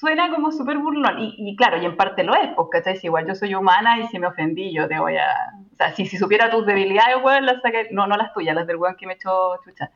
suena 0.05 0.31
como 0.31 0.51
súper 0.51 0.79
burlón. 0.79 1.19
Y, 1.19 1.35
y, 1.37 1.55
claro, 1.55 1.77
y 1.77 1.85
en 1.85 1.97
parte 1.97 2.25
lo 2.25 2.35
es, 2.35 2.49
porque 2.57 2.83
¿cachai? 2.83 2.99
igual 3.03 3.27
yo 3.27 3.35
soy 3.35 3.55
humana 3.55 3.99
y 3.99 4.07
si 4.09 4.19
me 4.19 4.27
ofendí, 4.27 4.75
yo 4.75 4.89
te 4.89 4.99
voy 4.99 5.17
a. 5.19 5.29
O 5.73 5.77
sea, 5.77 5.93
si, 5.95 6.07
si 6.07 6.17
supiera 6.17 6.51
tus 6.51 6.65
debilidades, 6.65 7.17
weón, 7.23 7.45
las 7.45 7.61
saqué. 7.61 7.89
No, 7.91 8.07
no 8.07 8.17
las 8.17 8.33
tuyas, 8.33 8.55
las 8.55 8.67
del 8.67 8.77
weón 8.77 8.97
que 8.97 9.07
me 9.07 9.15
echó 9.15 9.61
chucha. 9.65 9.91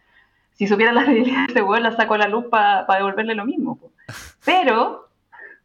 Si 0.52 0.66
supiera 0.66 0.92
las 0.92 1.06
debilidades 1.06 1.54
de 1.54 1.62
weón, 1.62 1.82
las 1.82 1.96
saco 1.96 2.14
a 2.14 2.18
la 2.18 2.28
luz 2.28 2.44
para 2.50 2.84
devolverle 2.94 3.34
lo 3.34 3.46
mismo. 3.46 3.78
Pero 4.44 5.07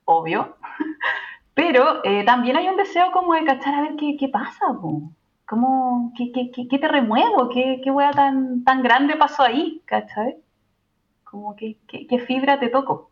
obvio, 0.06 0.58
pero 1.54 2.04
eh, 2.04 2.24
también 2.26 2.58
hay 2.58 2.68
un 2.68 2.78
deseo 2.78 3.12
como 3.12 3.34
de 3.34 3.46
cachar 3.46 3.76
a 3.76 3.82
ver 3.82 3.96
qué, 3.96 4.18
qué 4.18 4.28
pasa, 4.30 4.66
¿Cómo, 5.46 6.14
qué, 6.18 6.32
qué, 6.32 6.68
qué, 6.68 6.80
te 6.80 6.88
remuevo? 6.88 7.50
¿Qué, 7.50 7.82
qué 7.84 7.92
hueá 7.92 8.12
tan, 8.12 8.64
tan 8.64 8.82
grande 8.82 9.16
pasó 9.18 9.44
ahí? 9.44 9.82
¿Cachai? 9.86 10.38
Como 11.24 11.56
que, 11.56 11.78
qué, 11.88 12.20
fibra 12.20 12.60
te 12.60 12.70
toco. 12.70 13.12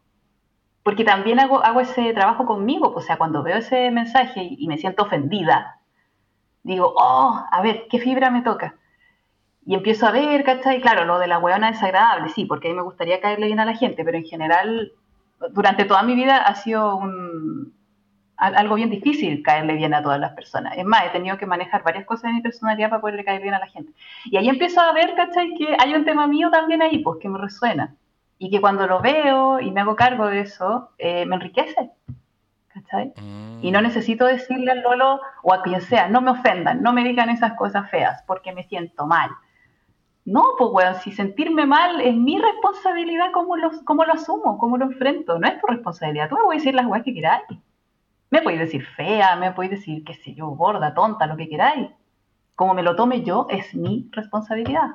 Porque 0.82 1.04
también 1.04 1.40
hago, 1.40 1.64
hago 1.64 1.82
ese 1.82 2.14
trabajo 2.14 2.46
conmigo, 2.46 2.94
o 2.96 3.02
sea, 3.02 3.18
cuando 3.18 3.44
veo 3.44 3.58
ese 3.58 3.92
mensaje 3.92 4.42
y, 4.44 4.68
me 4.68 4.78
siento 4.78 5.04
ofendida, 5.04 5.80
digo, 6.64 6.94
oh, 6.96 7.46
a 7.52 7.62
ver, 7.62 7.88
¿qué 7.90 8.00
fibra 8.00 8.32
me 8.32 8.42
toca? 8.42 8.76
Y 9.66 9.76
empiezo 9.76 10.08
a 10.08 10.12
ver, 10.12 10.44
¿cachai? 10.44 10.82
Claro, 10.82 11.06
lo 11.06 11.20
de 11.20 11.28
la 11.28 11.38
hueona 11.38 11.72
desagradable, 11.72 12.30
sí, 12.30 12.46
porque 12.46 12.70
a 12.70 12.72
mí 12.72 12.78
me 12.78 12.84
gustaría 12.84 13.22
caerle 13.22 13.48
bien 13.48 13.60
a 13.60 13.66
la 13.66 13.76
gente, 13.76 14.04
pero 14.04 14.18
en 14.18 14.26
general 14.26 14.94
durante 15.52 15.86
toda 15.86 16.04
mi 16.04 16.16
vida 16.16 16.38
ha 16.38 16.56
sido 16.56 16.96
un, 16.96 17.74
algo 18.42 18.76
bien 18.76 18.90
difícil 18.90 19.44
caerle 19.44 19.76
bien 19.76 19.94
a 19.94 20.02
todas 20.02 20.20
las 20.20 20.34
personas. 20.34 20.78
Es 20.78 20.86
más, 20.86 21.06
he 21.06 21.10
tenido 21.10 21.38
que 21.38 21.46
manejar 21.46 21.84
varias 21.84 22.06
cosas 22.06 22.26
en 22.26 22.36
mi 22.36 22.42
personalidad 22.42 22.90
para 22.90 23.02
poderle 23.02 23.24
caer 23.24 23.42
bien 23.42 23.54
a 23.54 23.60
la 23.60 23.68
gente. 23.68 23.94
Y 24.26 24.38
ahí 24.38 24.50
empiezo 24.50 24.82
a 24.82 24.92
ver, 24.94 25.14
¿cachai? 25.16 25.54
Que 25.56 25.76
hay 25.80 25.94
un 25.94 26.06
tema 26.06 26.26
mío 26.28 26.50
también 26.50 26.82
ahí, 26.82 27.00
pues 27.00 27.20
que 27.22 27.30
me 27.30 27.38
resuena. 27.38 27.96
y 28.44 28.50
que 28.50 28.60
cuando 28.60 28.88
lo 28.88 29.02
veo 29.02 29.60
y 29.60 29.70
me 29.70 29.82
hago 29.82 29.96
cargo 29.96 30.26
de 30.26 30.40
eso, 30.40 30.90
eh, 30.98 31.28
me 31.28 31.36
enriquece. 31.36 31.92
¿Cachai? 32.70 33.14
Y 33.62 33.70
no 33.70 33.80
mm. 33.80 33.84
necesito 33.84 34.26
decirle 34.26 34.72
al 34.72 34.82
Lolo 34.82 35.22
o 35.44 35.54
a 35.54 35.62
quien 35.62 35.80
sea, 35.82 36.08
no 36.08 36.22
me 36.22 36.32
ofendan, 36.32 36.82
no 36.82 36.92
me 36.92 37.04
digan 37.04 37.30
esas 37.30 37.54
cosas 37.54 37.92
feas 37.92 38.24
porque 38.26 38.52
me 38.52 38.64
siento 38.64 39.06
mal. 39.06 39.30
No, 40.24 40.44
pues 40.58 40.70
weón, 40.72 40.96
si 41.02 41.12
sentirme 41.12 41.66
mal 41.66 42.00
es 42.02 42.16
mi 42.16 42.40
responsabilidad, 42.40 43.28
¿cómo 43.34 43.58
lo, 43.58 43.72
cómo 43.86 44.06
lo 44.06 44.14
asumo? 44.14 44.58
¿Cómo 44.58 44.78
lo 44.78 44.86
enfrento? 44.86 45.40
No 45.40 45.48
es 45.48 45.60
tu 45.60 45.68
responsabilidad. 45.68 46.30
Tú 46.30 46.36
me 46.36 46.44
puedes 46.44 46.62
decir 46.62 46.76
las 46.76 46.86
weas 46.86 47.04
que 47.04 47.14
queráis. 47.14 47.44
Me 48.30 48.42
podéis 48.42 48.62
decir 48.62 48.86
fea, 48.96 49.36
me 49.36 49.52
podéis 49.52 49.72
decir, 49.72 50.04
qué 50.06 50.14
sé 50.14 50.34
yo, 50.34 50.48
gorda, 50.50 50.94
tonta, 50.94 51.26
lo 51.26 51.36
que 51.36 51.50
queráis. 51.50 51.90
Como 52.56 52.74
me 52.74 52.84
lo 52.84 52.96
tome 52.96 53.24
yo, 53.24 53.48
es 53.50 53.74
mi 53.74 54.10
responsabilidad. 54.12 54.92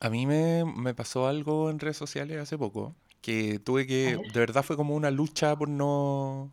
A 0.00 0.08
mí 0.08 0.26
me, 0.26 0.64
me 0.64 0.94
pasó 0.94 1.28
algo 1.28 1.70
en 1.70 1.78
redes 1.78 1.96
sociales 1.96 2.40
hace 2.40 2.58
poco, 2.58 2.94
que 3.20 3.58
tuve 3.58 3.86
que, 3.86 4.16
de 4.16 4.40
verdad 4.40 4.62
fue 4.62 4.76
como 4.76 4.94
una 4.94 5.10
lucha 5.10 5.56
por 5.56 5.68
no, 5.68 6.50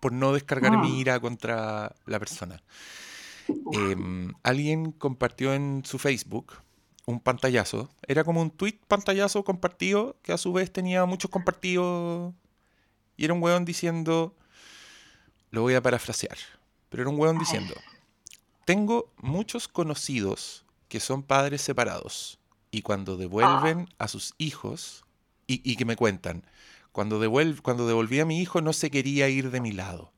por 0.00 0.12
no 0.12 0.32
descargar 0.32 0.78
mi 0.78 0.92
mm. 0.92 0.94
ira 0.96 1.20
contra 1.20 1.94
la 2.06 2.18
persona. 2.18 2.62
Em, 3.72 4.32
alguien 4.42 4.92
compartió 4.92 5.52
en 5.54 5.82
su 5.84 5.98
Facebook 5.98 6.54
un 7.06 7.20
pantallazo. 7.20 7.90
Era 8.06 8.24
como 8.24 8.40
un 8.40 8.50
tweet 8.50 8.78
pantallazo 8.88 9.44
compartido 9.44 10.16
que 10.22 10.32
a 10.32 10.38
su 10.38 10.52
vez 10.52 10.72
tenía 10.72 11.04
muchos 11.04 11.30
compartidos. 11.30 12.32
Y 13.16 13.24
era 13.24 13.34
un 13.34 13.42
weón 13.42 13.64
diciendo, 13.64 14.34
lo 15.50 15.62
voy 15.62 15.74
a 15.74 15.82
parafrasear, 15.82 16.38
pero 16.88 17.02
era 17.02 17.10
un 17.10 17.18
weón 17.18 17.38
diciendo, 17.38 17.74
tengo 18.64 19.12
muchos 19.18 19.68
conocidos 19.68 20.64
que 20.88 21.00
son 21.00 21.22
padres 21.22 21.62
separados 21.62 22.38
y 22.70 22.82
cuando 22.82 23.16
devuelven 23.16 23.88
a 23.98 24.08
sus 24.08 24.34
hijos, 24.38 25.04
y, 25.46 25.76
que 25.76 25.84
me 25.84 25.96
cuentan, 25.96 26.44
cuando, 26.92 27.20
cuando 27.62 27.86
devolví 27.86 28.20
a 28.20 28.24
mi 28.24 28.40
hijo 28.40 28.62
no 28.62 28.72
se 28.72 28.90
quería 28.90 29.28
ir 29.28 29.50
de 29.50 29.60
mi 29.60 29.72
lado. 29.72 30.10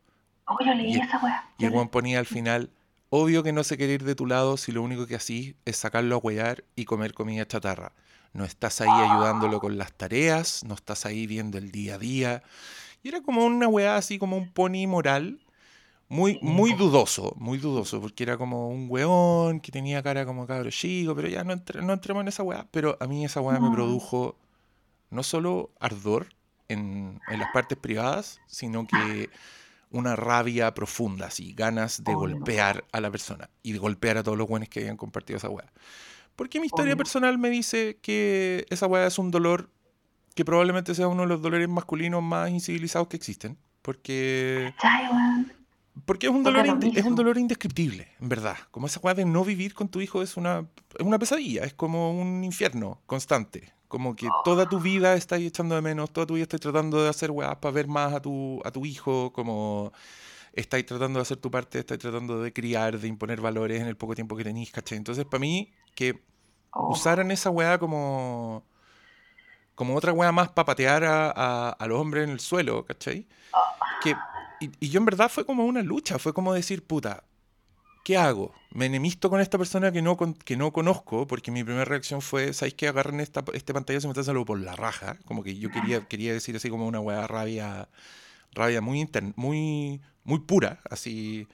Oh, 0.47 0.57
leí 0.61 0.95
y, 0.95 1.01
esa 1.01 1.21
Y 1.59 1.65
el 1.65 1.73
weón 1.73 1.89
ponía 1.89 2.21
al 2.21 2.27
final, 2.27 2.71
Obvio 3.17 3.45
que 3.45 3.53
no 3.53 3.63
se 3.63 3.77
quiere 3.77 3.93
ir 3.93 4.03
de 4.03 4.17
tu 4.17 4.27
lado 4.27 4.57
si 4.57 4.73
lo 4.73 4.83
único 4.83 5.07
que 5.07 5.15
así 5.15 5.55
es 5.65 5.77
sacarlo 5.77 6.17
a 6.17 6.19
huear 6.19 6.65
y 6.75 6.85
comer 6.85 7.15
comida 7.15 7.47
chatarra. 7.47 7.93
No 8.33 8.45
estás 8.45 8.81
ahí 8.81 8.89
ayudándolo 8.91 9.61
con 9.61 9.79
las 9.79 9.93
tareas, 9.93 10.65
no 10.65 10.75
estás 10.75 11.07
ahí 11.07 11.29
viendo 11.29 11.57
el 11.57 11.71
día 11.71 11.95
a 11.95 11.99
día. 11.99 12.43
Y 13.05 13.11
era 13.11 13.23
como 13.23 13.47
una 13.47 13.69
weá 13.69 13.95
así 13.95 14.19
como 14.19 14.37
un 14.37 14.53
pony 14.53 14.89
moral, 14.89 15.39
muy, 16.09 16.41
muy 16.43 16.73
dudoso, 16.75 17.37
muy 17.37 17.59
dudoso, 17.59 18.01
porque 18.01 18.25
era 18.25 18.37
como 18.37 18.69
un 18.69 18.89
weón 18.91 19.61
que 19.61 19.71
tenía 19.71 20.03
cara 20.03 20.27
como 20.27 20.49
cabro 20.49 20.73
chico, 20.73 21.15
pero 21.15 21.29
ya 21.29 21.45
no, 21.45 21.55
no 21.83 21.93
entremos 21.93 22.21
en 22.23 22.27
esa 22.27 22.43
weá. 22.43 22.67
Pero 22.73 22.97
a 22.99 23.07
mí 23.07 23.25
esa 23.25 23.41
weá 23.41 23.61
me 23.61 23.71
produjo 23.71 24.35
no 25.11 25.23
solo 25.23 25.71
ardor 25.79 26.31
en, 26.67 27.21
en 27.29 27.39
las 27.39 27.53
partes 27.53 27.79
privadas, 27.79 28.41
sino 28.49 28.89
que 28.89 29.31
una 29.95 30.17
rabia 30.17 30.75
profunda, 30.75 31.27
así, 31.27 31.55
ganas 31.55 32.03
de 32.03 32.13
golpear 32.13 32.85
a 32.91 33.01
la 33.01 33.11
persona 33.11 33.49
y 33.63 33.73
de 33.73 33.79
golpear 33.79 34.19
a 34.19 34.25
todos 34.25 34.37
los 34.37 34.49
buenos 34.49 34.69
que 34.69 34.81
hayan 34.81 34.97
compartido 34.97 35.37
esa 35.37 35.49
weá. 35.49 35.73
Porque 36.35 36.59
mi 36.59 36.67
historia 36.67 36.97
personal 36.97 37.39
me 37.39 37.49
dice 37.49 37.99
que 38.03 38.67
esa 38.71 38.89
weá 38.89 39.07
es 39.07 39.19
un 39.21 39.31
dolor 39.31 39.71
que 40.35 40.45
probablemente 40.45 40.97
sea 40.97 41.07
uno 41.07 41.23
de 41.23 41.29
los 41.29 41.41
dolores 41.41 41.69
masculinos 41.69 42.25
más 42.25 42.51
incivilizados 42.51 43.07
que 43.07 43.17
existen. 43.17 43.57
Porque. 43.83 44.75
Porque 46.07 46.27
es 46.27 46.33
un, 46.33 46.43
dolor 46.43 46.67
es 46.83 47.05
un 47.05 47.15
dolor 47.15 47.39
indescriptible, 47.39 48.09
en 48.21 48.29
verdad. 48.29 48.57
Como 48.73 48.89
esa 48.89 48.99
weá 48.99 49.15
de 49.15 49.25
no 49.25 49.45
vivir 49.45 49.75
con 49.75 49.89
tu 49.89 50.01
hijo 50.01 50.23
es 50.23 50.37
una, 50.37 50.67
es 50.99 51.07
una 51.07 51.21
pesadilla, 51.21 51.63
es 51.63 51.73
como 51.73 52.11
un 52.11 52.43
infierno 52.43 53.01
constante. 53.07 53.73
Como 53.95 54.17
que 54.17 54.27
toda 54.43 54.69
tu 54.69 54.81
vida 54.81 55.15
estás 55.15 55.39
echando 55.39 55.77
de 55.77 55.81
menos, 55.81 56.11
toda 56.11 56.27
tu 56.27 56.35
vida 56.35 56.43
estás 56.43 56.59
tratando 56.59 57.01
de 57.01 57.09
hacer 57.09 57.31
weas 57.31 57.55
para 57.59 57.71
ver 57.71 57.87
más 57.87 58.13
a 58.13 58.21
tu, 58.21 58.61
a 58.65 58.73
tu 58.73 58.85
hijo, 58.85 59.33
como 59.33 59.93
estáis 60.53 60.85
tratando 60.85 61.21
de 61.21 61.23
hacer 61.23 61.37
tu 61.37 61.49
parte, 61.49 61.79
estáis 61.79 62.01
tratando 62.01 62.43
de 62.43 62.53
criar, 62.53 62.99
de 62.99 63.07
imponer 63.07 63.41
valores 63.41 63.81
en 63.81 63.87
el 63.87 63.97
poco 63.97 64.17
tiempo 64.17 64.37
que 64.37 64.43
tenéis, 64.43 64.73
¿cachai? 64.73 64.99
Entonces, 64.99 65.25
para 65.27 65.39
mí, 65.39 65.73
que 65.95 66.25
oh. 66.73 66.91
usaran 66.91 67.31
esa 67.31 67.51
wea 67.51 67.79
como, 67.79 68.65
como 69.77 69.95
otra 69.95 70.13
wea 70.13 70.33
más 70.33 70.49
para 70.49 70.67
patear 70.67 71.05
a, 71.05 71.69
a, 71.69 71.87
los 71.87 72.01
hombres 72.01 72.25
en 72.25 72.31
el 72.31 72.41
suelo, 72.41 72.85
¿cachai? 72.85 73.29
Que, 74.03 74.17
y, 74.59 74.73
y 74.81 74.89
yo 74.89 74.99
en 74.99 75.05
verdad 75.05 75.29
fue 75.29 75.47
como 75.47 75.67
una 75.67 75.83
lucha, 75.83 76.19
fue 76.19 76.35
como 76.35 76.53
decir, 76.53 76.85
puta, 76.85 77.23
¿qué 78.05 78.17
hago? 78.17 78.55
Me 78.71 78.87
enemisto 78.87 79.31
con 79.31 79.41
esta 79.41 79.59
persona 79.59 79.91
que 79.91 80.03
no, 80.03 80.17
que 80.17 80.57
no 80.57 80.73
conozco, 80.73 81.27
porque 81.27 81.51
mi 81.51 81.65
primera 81.65 81.85
reacción 81.85 82.21
fue, 82.21 82.53
¿sabéis 82.53 82.75
qué? 82.75 82.87
Agarren 82.87 83.19
esta, 83.19 83.43
este 83.55 83.75
pantalla 83.75 83.99
y 84.01 84.07
me 84.07 84.31
algo 84.31 84.45
por 84.45 84.61
la 84.61 84.77
raja. 84.77 85.17
Como 85.25 85.43
que 85.43 85.57
yo 85.59 85.71
quería, 85.71 86.07
quería 86.07 86.33
decir 86.33 86.55
así 86.55 86.71
como 86.71 86.87
una 86.87 87.01
weá 87.01 87.27
rabia, 87.27 87.89
rabia 88.53 88.81
muy, 88.81 89.09
muy, 89.37 90.01
muy 90.23 90.39
pura, 90.41 90.81
así. 90.89 91.49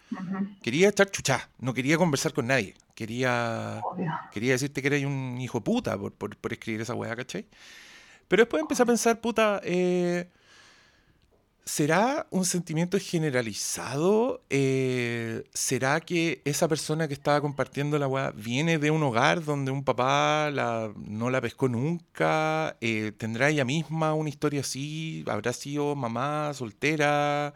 Quería 0.62 0.88
echar 0.88 1.10
chuchá, 1.10 1.48
no 1.58 1.72
quería 1.72 1.96
conversar 1.96 2.32
con 2.32 2.48
nadie. 2.48 2.74
Quería, 2.94 3.80
quería 4.32 4.52
decirte 4.52 4.82
que 4.82 4.88
eres 4.88 5.04
un 5.06 5.38
hijo 5.40 5.62
puta 5.62 5.96
por, 5.96 6.12
por, 6.12 6.36
por 6.36 6.52
escribir 6.52 6.82
esa 6.82 6.94
weá, 6.94 7.16
¿cachai? 7.16 7.46
Pero 8.28 8.42
después 8.42 8.60
empecé 8.60 8.82
a 8.82 8.86
pensar, 8.86 9.20
puta, 9.20 9.60
eh, 9.64 10.28
¿Será 11.70 12.26
un 12.30 12.44
sentimiento 12.46 12.98
generalizado? 12.98 14.42
Eh, 14.50 15.44
¿Será 15.54 16.00
que 16.00 16.42
esa 16.44 16.66
persona 16.66 17.06
que 17.06 17.14
estaba 17.14 17.40
compartiendo 17.40 17.96
la 17.96 18.08
weá 18.08 18.32
viene 18.32 18.78
de 18.78 18.90
un 18.90 19.04
hogar 19.04 19.44
donde 19.44 19.70
un 19.70 19.84
papá 19.84 20.50
no 20.96 21.30
la 21.30 21.40
pescó 21.40 21.68
nunca? 21.68 22.76
Eh, 22.80 23.12
¿Tendrá 23.16 23.50
ella 23.50 23.64
misma 23.64 24.14
una 24.14 24.28
historia 24.28 24.62
así? 24.62 25.24
¿Habrá 25.28 25.52
sido 25.52 25.94
mamá 25.94 26.52
soltera? 26.54 27.54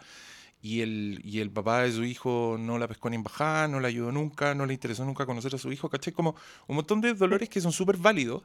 Y 0.63 0.81
el, 0.83 1.51
papá 1.53 1.83
de 1.83 1.91
su 1.91 2.05
hijo 2.05 2.57
no 2.57 2.79
la 2.79 2.87
pescó 2.87 3.11
ni 3.11 3.17
en 3.17 3.25
bajada, 3.25 3.67
no 3.67 3.81
la 3.81 3.89
ayudó 3.89 4.13
nunca, 4.13 4.55
no 4.55 4.65
le 4.65 4.75
interesó 4.75 5.05
nunca 5.05 5.27
conocer 5.27 5.57
a 5.57 5.59
su 5.59 5.73
hijo, 5.73 5.91
¿cachai? 5.91 6.13
Como 6.13 6.37
un 6.69 6.77
montón 6.77 7.01
de 7.01 7.15
dolores 7.15 7.49
que 7.49 7.61
son 7.61 7.73
súper 7.73 7.97
válidos 7.97 8.45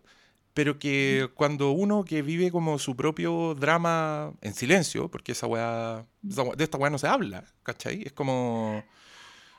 pero 0.53 0.79
que 0.79 1.29
cuando 1.35 1.71
uno 1.71 2.03
que 2.03 2.21
vive 2.21 2.51
como 2.51 2.79
su 2.79 2.95
propio 2.95 3.55
drama 3.55 4.33
en 4.41 4.53
silencio, 4.53 5.09
porque 5.09 5.31
esa 5.33 5.47
weá, 5.47 6.05
de 6.21 6.63
esta 6.63 6.77
weá 6.77 6.89
no 6.89 6.97
se 6.97 7.07
habla, 7.07 7.43
¿cachai? 7.63 8.03
Es 8.03 8.13
como... 8.13 8.83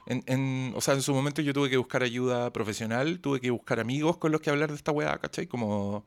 En, 0.06 0.72
o 0.74 0.80
sea, 0.80 0.94
en 0.94 1.02
su 1.02 1.14
momento 1.14 1.40
yo 1.40 1.52
tuve 1.52 1.70
que 1.70 1.76
buscar 1.76 2.02
ayuda 2.02 2.52
profesional, 2.52 3.20
tuve 3.20 3.40
que 3.40 3.50
buscar 3.50 3.78
amigos 3.78 4.16
con 4.16 4.32
los 4.32 4.40
que 4.40 4.50
hablar 4.50 4.70
de 4.70 4.76
esta 4.76 4.90
weá, 4.90 5.16
¿cachai? 5.18 5.46
Como 5.46 6.04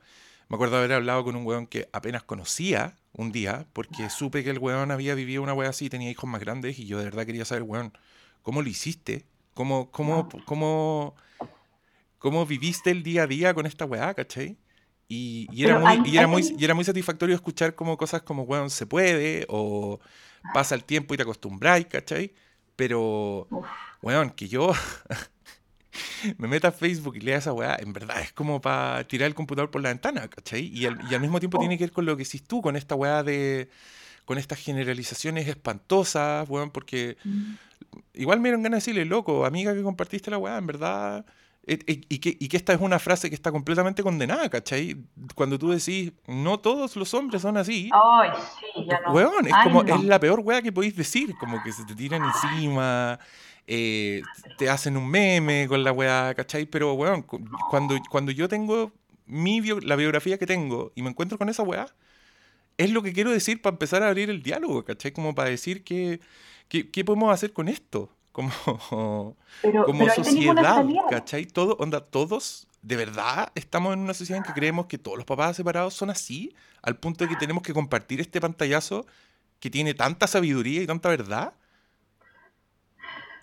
me 0.49 0.55
acuerdo 0.55 0.77
haber 0.77 0.93
hablado 0.93 1.23
con 1.23 1.35
un 1.35 1.45
weón 1.45 1.67
que 1.67 1.89
apenas 1.93 2.23
conocía 2.23 2.97
un 3.13 3.31
día, 3.31 3.65
porque 3.73 4.09
supe 4.09 4.43
que 4.43 4.49
el 4.49 4.59
weón 4.59 4.91
había 4.91 5.15
vivido 5.15 5.41
una 5.41 5.53
weá 5.53 5.69
así, 5.69 5.89
tenía 5.89 6.11
hijos 6.11 6.29
más 6.29 6.41
grandes, 6.41 6.79
y 6.79 6.85
yo 6.85 6.97
de 6.97 7.05
verdad 7.05 7.25
quería 7.25 7.45
saber, 7.45 7.63
weón, 7.63 7.97
¿cómo 8.41 8.61
lo 8.61 8.69
hiciste? 8.69 9.25
¿Cómo, 9.53 9.89
cómo, 9.91 10.27
cómo, 10.45 11.15
cómo 12.17 12.45
viviste 12.45 12.91
el 12.91 13.03
día 13.03 13.23
a 13.23 13.27
día 13.27 13.53
con 13.53 13.65
esta 13.65 13.85
weá, 13.85 14.13
¿cachai? 14.13 14.57
Y, 15.15 15.63
era 15.63 15.77
muy, 15.77 16.09
y, 16.09 16.17
era 16.17 16.27
muy, 16.27 16.55
y 16.57 16.65
era 16.65 16.73
muy 16.73 16.83
satisfactorio 16.83 17.35
escuchar 17.35 17.75
como 17.75 17.97
cosas 17.97 18.23
como, 18.23 18.47
bueno, 18.47 18.67
se 18.69 18.87
puede, 18.87 19.45
o 19.47 19.99
pasa 20.53 20.73
el 20.73 20.83
tiempo 20.83 21.13
y 21.13 21.17
te 21.17 21.23
acostumbráis, 21.23 21.85
¿cachai? 21.85 22.33
Pero, 22.75 23.47
weón, 24.01 24.31
que 24.31 24.47
yo 24.47 24.71
me 26.39 26.47
meta 26.47 26.69
a 26.69 26.71
Facebook 26.71 27.15
y 27.17 27.19
lea 27.19 27.37
esa 27.37 27.53
weá, 27.53 27.77
en 27.79 27.93
verdad 27.93 28.21
es 28.21 28.33
como 28.33 28.59
para 28.59 29.07
tirar 29.07 29.27
el 29.27 29.35
computador 29.35 29.69
por 29.69 29.83
la 29.83 29.89
ventana, 29.89 30.27
¿cachai? 30.27 30.65
Y 30.65 30.87
al, 30.87 30.99
y 31.07 31.13
al 31.13 31.21
mismo 31.21 31.39
tiempo 31.39 31.59
tiene 31.59 31.77
que 31.77 31.83
ver 31.83 31.91
con 31.91 32.07
lo 32.07 32.17
que 32.17 32.23
hiciste 32.23 32.47
tú, 32.47 32.63
con 32.63 32.75
esta 32.75 32.95
weá 32.95 33.21
de. 33.21 33.69
con 34.25 34.39
estas 34.39 34.59
generalizaciones 34.59 35.47
espantosas, 35.47 36.49
weón, 36.49 36.71
porque 36.71 37.17
mm. 37.23 37.53
igual 38.15 38.39
me 38.39 38.49
dieron 38.49 38.63
ganas 38.63 38.83
de 38.83 38.91
decirle, 38.91 39.05
loco, 39.05 39.45
amiga 39.45 39.75
que 39.75 39.83
compartiste 39.83 40.31
la 40.31 40.39
weá, 40.39 40.57
en 40.57 40.65
verdad 40.65 41.25
y 41.65 42.19
que, 42.19 42.35
y 42.37 42.47
que 42.49 42.57
esta 42.57 42.73
es 42.73 42.81
una 42.81 42.99
frase 42.99 43.29
que 43.29 43.35
está 43.35 43.51
completamente 43.51 44.03
condenada, 44.03 44.49
¿cachai? 44.49 44.97
Cuando 45.33 45.57
tú 45.57 45.71
decís, 45.71 46.11
no 46.27 46.59
todos 46.59 46.97
los 46.97 47.13
hombres 47.13 47.41
son 47.41 47.55
así. 47.55 47.89
Ay, 47.93 48.31
sí, 48.59 48.85
ya 48.85 48.99
no. 48.99 49.13
Weón, 49.13 49.47
es 49.47 49.53
como, 49.63 49.81
es 49.83 50.03
la 50.03 50.19
peor 50.19 50.41
weá 50.41 50.61
que 50.61 50.73
podéis 50.73 50.95
decir, 50.95 51.33
como 51.39 51.63
que 51.63 51.71
se 51.71 51.85
te 51.85 51.95
tiran 51.95 52.21
encima, 52.23 53.17
eh, 53.65 54.21
te 54.57 54.69
hacen 54.69 54.97
un 54.97 55.09
meme 55.09 55.67
con 55.69 55.85
la 55.85 55.93
weá, 55.93 56.33
¿cachai? 56.35 56.65
Pero, 56.65 56.93
weón, 56.95 57.25
cuando, 57.69 57.95
cuando 58.09 58.33
yo 58.33 58.49
tengo 58.49 58.91
mi 59.25 59.61
la 59.61 59.95
biografía 59.95 60.37
que 60.37 60.45
tengo 60.45 60.91
y 60.95 61.01
me 61.01 61.11
encuentro 61.11 61.37
con 61.37 61.47
esa 61.47 61.63
weá, 61.63 61.87
es 62.77 62.91
lo 62.91 63.01
que 63.03 63.13
quiero 63.13 63.31
decir 63.31 63.61
para 63.61 63.75
empezar 63.75 64.03
a 64.03 64.09
abrir 64.09 64.29
el 64.29 64.43
diálogo, 64.43 64.83
¿cachai? 64.83 65.13
Como 65.13 65.33
para 65.33 65.49
decir 65.49 65.85
que, 65.85 66.19
¿qué 66.67 67.05
podemos 67.05 67.33
hacer 67.33 67.53
con 67.53 67.69
esto? 67.69 68.09
Como, 68.33 69.37
como 69.85 70.09
sociedad, 70.09 70.83
¿cachai? 71.09 71.45
Todo, 71.45 71.77
onda, 71.79 72.01
todos, 72.01 72.67
de 72.81 72.97
verdad, 72.97 73.51
estamos 73.55 73.93
en 73.93 73.99
una 73.99 74.13
sociedad 74.13 74.39
en 74.39 74.43
que 74.43 74.59
creemos 74.59 74.87
que 74.87 74.97
todos 74.97 75.15
los 75.15 75.25
papás 75.25 75.55
separados 75.55 75.93
son 75.93 76.09
así, 76.09 76.53
al 76.81 76.97
punto 76.97 77.23
de 77.23 77.29
que 77.29 77.37
tenemos 77.37 77.63
que 77.63 77.73
compartir 77.73 78.19
este 78.19 78.41
pantallazo 78.41 79.05
que 79.59 79.69
tiene 79.69 79.93
tanta 79.93 80.27
sabiduría 80.27 80.81
y 80.81 80.87
tanta 80.87 81.07
verdad. 81.07 81.53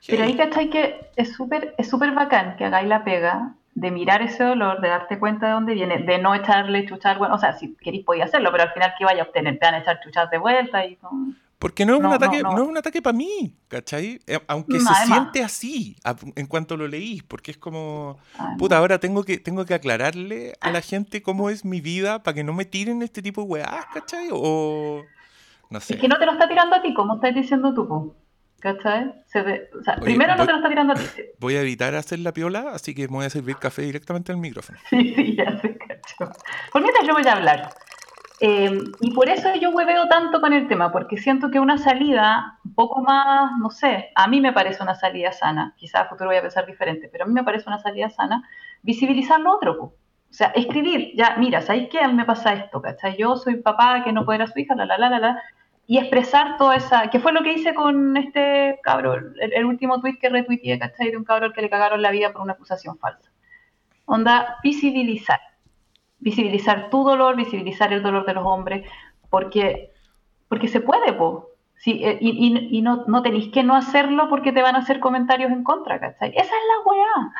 Pero 0.07 0.24
ahí, 0.24 0.37
¿cachai? 0.37 0.68
Que 0.68 1.11
es 1.16 1.33
súper 1.33 1.74
es 1.79 1.88
súper 1.88 2.12
bacán 2.12 2.57
que 2.57 2.64
hagáis 2.64 2.88
la 2.88 3.05
pega 3.05 3.55
de 3.74 3.90
mirar 3.90 4.22
ese 4.22 4.42
dolor, 4.42 4.81
de 4.81 4.88
darte 4.88 5.18
cuenta 5.18 5.46
de 5.46 5.53
dónde 5.53 5.74
viene, 5.74 5.98
de 5.98 6.18
no 6.18 6.35
echarle 6.35 6.85
chuchar, 6.87 7.18
bueno, 7.18 7.37
o 7.37 7.38
sea, 7.38 7.53
si 7.53 7.74
queréis 7.76 8.05
podía 8.05 8.24
hacerlo, 8.24 8.50
pero 8.50 8.64
al 8.64 8.72
final, 8.72 8.92
¿qué 8.98 9.05
vaya 9.05 9.22
a 9.22 9.26
obtener? 9.26 9.59
Te 9.59 9.64
van 9.64 9.74
a 9.74 9.79
echar 9.79 10.00
chuchas 10.00 10.29
de 10.31 10.38
vuelta 10.38 10.85
y 10.85 10.96
son... 10.96 11.38
Porque 11.61 11.85
no 11.85 11.94
es, 11.94 12.01
un 12.01 12.07
ataque, 12.07 12.42
no, 12.42 12.62
es 12.62 12.68
un 12.68 12.79
ataque 12.79 13.03
para 13.03 13.14
mí, 13.14 13.55
¿cachai? 13.68 14.18
Eh, 14.27 14.40
aunque 14.49 14.81
se 14.81 14.94
siente 15.05 15.44
así 15.44 15.94
en 16.35 16.46
cuanto 16.46 16.75
lo 16.79 16.88
leí, 16.88 17.20
porque 17.20 17.51
es 17.51 17.59
como, 17.59 18.18
puta, 18.57 18.79
ahora 18.79 18.99
tengo 18.99 19.25
que, 19.25 19.37
tengo 19.37 19.66
que 19.66 19.75
aclararle 19.75 20.55
a 20.62 20.70
la 20.70 20.81
gente 20.81 21.20
cómo 21.20 21.51
es 21.51 21.66
mi 21.66 21.83
vida 21.83 22.23
para 22.23 22.35
que 22.35 22.44
no 22.44 22.55
me 22.55 22.64
tiren 22.64 23.03
este 23.03 23.20
tipo 23.20 23.42
de 23.42 23.49
weás, 23.49 23.85
¿cachai? 23.92 24.31
O 24.33 25.03
no 25.68 25.81
sé. 25.81 25.94
Es 25.94 26.01
que 26.01 26.09
no 26.09 26.16
te 26.18 26.25
lo 26.25 26.33
está 26.33 26.49
tirando 26.49 26.77
a 26.77 26.81
ti, 26.81 26.94
como 26.94 27.16
estás 27.16 27.35
diciendo 27.35 27.75
tú, 27.75 28.14
¿cachai? 28.59 29.09
o 29.09 29.83
sea, 29.85 29.96
primero 29.96 30.37
no 30.37 30.46
te 30.46 30.53
lo 30.53 30.57
está 30.57 30.68
tirando 30.70 30.94
a 30.94 30.96
ti. 30.96 31.05
Voy 31.38 31.57
a 31.57 31.61
evitar 31.61 31.94
hacer 31.94 32.20
la 32.20 32.33
piola, 32.33 32.70
así 32.73 32.94
que 32.94 33.03
me 33.03 33.16
voy 33.16 33.27
a 33.27 33.31
servir 33.31 33.57
café 33.57 33.83
directamente 33.83 34.33
al 34.33 34.38
micrófono. 34.38 34.79
Sí, 34.88 35.12
sí, 35.14 35.37
ya 35.37 35.61
sé, 35.61 35.77
cacho. 35.77 36.33
Por 36.73 36.81
mientras 36.81 37.07
yo 37.07 37.12
voy 37.12 37.27
a 37.27 37.33
hablar. 37.35 37.70
Em, 38.42 38.92
y 39.00 39.12
por 39.12 39.29
eso 39.29 39.55
yo 39.57 39.68
hueveo 39.68 40.09
tanto 40.09 40.40
con 40.40 40.55
el 40.55 40.66
tema, 40.66 40.90
porque 40.90 41.18
siento 41.18 41.50
que 41.50 41.61
una 41.61 41.76
salida 41.76 42.59
un 42.64 42.74
poco 42.74 43.03
más, 43.03 43.53
no 43.59 43.68
sé, 43.68 44.11
a 44.14 44.26
mí 44.29 44.40
me 44.40 44.55
parece 44.55 44.83
una 44.83 44.94
salida 44.94 45.31
sana, 45.31 45.74
quizás 45.76 46.03
a 46.03 46.09
futuro 46.09 46.31
voy 46.31 46.38
a 46.38 46.42
pensar 46.42 46.64
diferente, 46.64 47.11
pero 47.12 47.24
a 47.24 47.26
mí 47.26 47.35
me 47.35 47.44
parece 47.44 47.68
una 47.68 47.79
salida 47.79 48.09
sana, 48.09 48.48
visibilizar 48.83 49.40
lo 49.40 49.55
otro. 49.55 49.72
O 49.83 50.33
sea, 50.33 50.48
escribir, 50.55 51.12
ya, 51.16 51.37
mira, 51.37 51.61
¿sabes 51.61 51.88
qué? 51.90 52.00
A 52.00 52.09
mí 52.09 52.14
me 52.14 52.24
pasa 52.24 52.55
esto, 52.55 52.81
¿cachai? 52.81 53.14
Yo 53.18 53.37
soy 53.37 53.57
papá 53.57 54.03
que 54.05 54.12
no 54.12 54.24
puede 54.24 54.38
ver 54.38 54.48
a 54.48 54.53
su 54.53 54.59
hija, 54.59 54.74
la, 54.74 54.87
la, 54.87 54.96
la, 54.96 55.11
la, 55.11 55.18
la, 55.18 55.42
y 55.87 55.98
expresar 55.98 56.57
toda 56.57 56.76
esa, 56.76 57.11
que 57.11 57.20
fue 57.20 57.33
lo 57.33 57.42
que 57.42 57.53
hice 57.53 57.74
con 57.74 58.16
este 58.16 58.81
cabrón, 58.83 59.35
el, 59.38 59.66
último 59.66 60.00
tweet 60.00 60.18
que 60.18 60.31
retuiteé, 60.31 60.79
¿cachai? 60.79 61.11
De 61.11 61.16
un 61.18 61.24
cabrón 61.24 61.53
que 61.53 61.61
le 61.61 61.68
cagaron 61.68 62.00
la 62.00 62.11
vida 62.11 62.33
por 62.33 62.40
una 62.40 62.55
acusación 62.55 62.96
falsa. 62.96 63.31
Onda, 64.07 64.57
visibilizar 64.62 65.40
visibilizar 66.20 66.90
tu 66.90 67.02
dolor, 67.04 67.37
visibilizar 67.37 67.92
el 67.92 68.02
dolor 68.02 68.26
de 68.26 68.35
los 68.35 68.46
hombres, 68.46 68.88
porque, 69.28 69.90
porque 70.48 70.68
se 70.68 70.80
puede, 70.80 71.12
po. 71.12 71.48
Sí, 71.76 72.02
eh, 72.04 72.18
y, 72.20 72.83
no, 72.83 73.04
no 73.06 73.22
tenéis 73.22 73.48
que 73.48 73.62
no 73.62 73.74
hacerlo 73.74 74.28
porque 74.28 74.52
te 74.52 74.61
van 74.61 74.76
a 74.76 74.80
hacer 74.80 75.00
comentarios 75.00 75.50
en 75.50 75.64
contra, 75.64 75.98
¿cachai? 75.98 76.30
Esa 76.30 76.42
es 76.42 76.50
la 76.50 76.90
weá. 76.92 77.33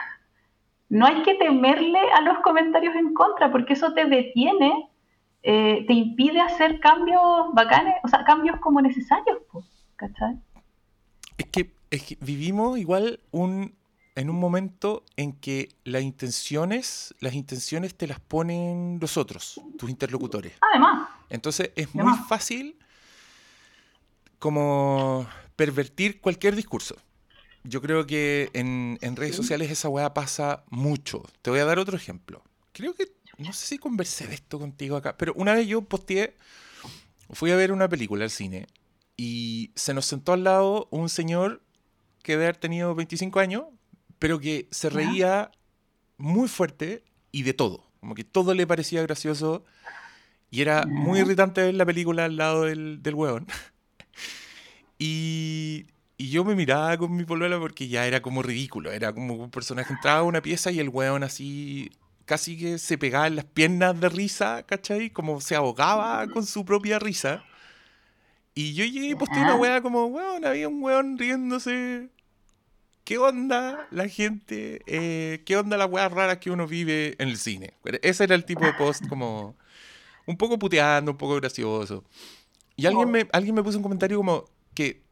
No 0.89 1.07
hay 1.07 1.23
que 1.23 1.35
temerle 1.35 2.01
a 2.13 2.23
los 2.23 2.39
comentarios 2.39 2.95
en 2.97 3.13
contra, 3.13 3.53
porque 3.53 3.75
eso 3.75 3.93
te 3.93 4.07
detiene, 4.07 4.89
eh, 5.43 5.85
te 5.87 5.93
impide 5.93 6.41
hacer 6.41 6.81
cambios 6.81 7.53
bacanes, 7.53 7.97
o 8.03 8.09
sea, 8.09 8.25
cambios 8.25 8.59
como 8.61 8.81
necesarios, 8.81 9.39
po, 9.53 9.63
¿cachai? 9.97 10.39
Es 11.37 11.47
que 11.47 12.17
vivimos 12.21 12.79
igual 12.79 13.21
un, 13.31 13.75
en 14.21 14.29
un 14.29 14.39
momento 14.39 15.03
en 15.17 15.33
que 15.33 15.71
las 15.83 16.03
intenciones, 16.03 17.15
las 17.21 17.33
intenciones 17.33 17.95
te 17.95 18.07
las 18.07 18.21
ponen 18.21 18.99
los 19.01 19.17
otros, 19.17 19.59
tus 19.79 19.89
interlocutores. 19.89 20.53
Además. 20.61 21.09
Entonces 21.31 21.71
es 21.75 21.95
muy 21.95 22.13
fácil 22.29 22.77
como 24.39 25.27
pervertir 25.57 26.21
cualquier 26.21 26.55
discurso. 26.55 26.97
Yo 27.65 27.81
creo 27.81 28.07
que 28.07 28.51
en, 28.53 28.99
redes 29.17 29.37
sociales 29.37 29.71
esa 29.71 29.89
weá 29.89 30.13
pasa 30.13 30.65
mucho. 30.69 31.23
Te 31.41 31.49
voy 31.49 31.61
a 31.61 31.65
dar 31.65 31.79
otro 31.79 31.97
ejemplo. 31.97 32.43
Creo 32.73 32.95
que, 32.95 33.15
no 33.39 33.55
sé 33.55 33.69
si 33.69 33.79
conversé 33.79 34.27
de 34.27 34.35
esto 34.35 34.59
contigo 34.59 34.97
acá, 34.97 35.17
pero 35.17 35.33
una 35.35 35.55
vez 35.55 35.67
yo 35.67 35.81
posteé, 35.81 36.37
fui 37.31 37.53
a 37.53 37.57
ver 37.57 37.73
una 37.73 37.89
película 37.89 38.25
al 38.25 38.31
cine 38.31 38.67
y 39.17 39.73
se 39.77 39.95
nos 39.95 40.05
sentó 40.05 40.35
al 40.35 40.45
lado 40.45 40.89
un 40.91 41.09
señor 41.09 41.63
que 42.23 42.33
debe 42.33 42.45
haber 42.45 42.59
tenido 42.59 42.95
25 42.95 43.41
años, 43.41 43.65
pero 44.21 44.39
que 44.39 44.69
se 44.71 44.91
reía 44.91 45.51
muy 46.19 46.47
fuerte 46.47 47.03
y 47.33 47.43
de 47.43 47.55
todo. 47.55 47.91
Como 47.99 48.15
que 48.15 48.23
todo 48.23 48.55
le 48.55 48.67
parecía 48.67 49.03
gracioso 49.03 49.65
y 50.51 50.61
era 50.61 50.85
muy 50.87 51.21
irritante 51.21 51.63
ver 51.63 51.75
la 51.75 51.87
película 51.87 52.27
al 52.27 52.37
lado 52.37 52.65
del, 52.65 53.03
del 53.03 53.15
hueón. 53.15 53.47
y, 54.99 55.87
y, 56.19 56.31
yo 56.31 56.45
me 56.45 56.55
miraba 56.55 56.97
con 56.99 57.17
mi 57.17 57.25
polola 57.25 57.59
porque 57.59 57.89
ya 57.89 58.07
era 58.07 58.21
como 58.21 58.43
ridículo. 58.43 58.93
Era 58.93 59.13
como 59.13 59.35
un 59.35 59.51
personaje 59.51 59.93
entraba 59.93 60.21
a 60.21 60.25
una 60.25 60.43
pieza 60.43 60.71
y 60.71 60.79
el 60.81 60.91
hueón 60.91 61.25
así 61.25 61.91
casi 62.27 62.59
que 62.59 62.79
se 62.79 62.99
pegaba 62.99 63.27
en 63.27 63.37
las 63.37 63.47
piernas 63.47 63.99
de 63.99 64.09
risa, 64.09 64.65
¿cachai? 64.65 65.11
Como 65.11 65.41
se 65.41 65.57
ahogaba 65.57 66.27
con 66.29 66.45
su 66.45 66.65
propia 66.65 66.99
risa. 66.99 67.43
Y 68.55 68.75
yo 68.75 68.85
llegué 68.85 69.09
y 69.09 69.15
posté 69.15 69.41
una 69.41 69.57
hueá 69.57 69.81
como, 69.81 70.07
weón, 70.07 70.45
había 70.45 70.69
un 70.69 70.83
hueón 70.83 71.17
riéndose 71.17 72.11
¿qué 73.05 73.19
onda 73.19 73.87
la 73.91 74.09
gente? 74.09 74.83
Eh, 74.87 75.43
¿Qué 75.45 75.57
onda 75.57 75.77
las 75.77 75.91
weas 75.91 76.11
raras 76.13 76.39
que 76.39 76.51
uno 76.51 76.67
vive 76.67 77.17
en 77.19 77.29
el 77.29 77.37
cine? 77.37 77.75
Ese 78.03 78.25
era 78.25 78.35
el 78.35 78.45
tipo 78.45 78.65
de 78.65 78.73
post 78.75 79.07
como 79.09 79.57
un 80.27 80.37
poco 80.37 80.59
puteando, 80.59 81.13
un 81.13 81.19
poco 81.19 81.37
gracioso. 81.37 82.05
Y 82.77 82.87
alguien 82.87 83.11
me, 83.11 83.29
alguien 83.33 83.55
me 83.55 83.63
puso 83.63 83.79
un 83.79 83.83
comentario 83.83 84.17
como 84.17 84.45
que 84.75 85.03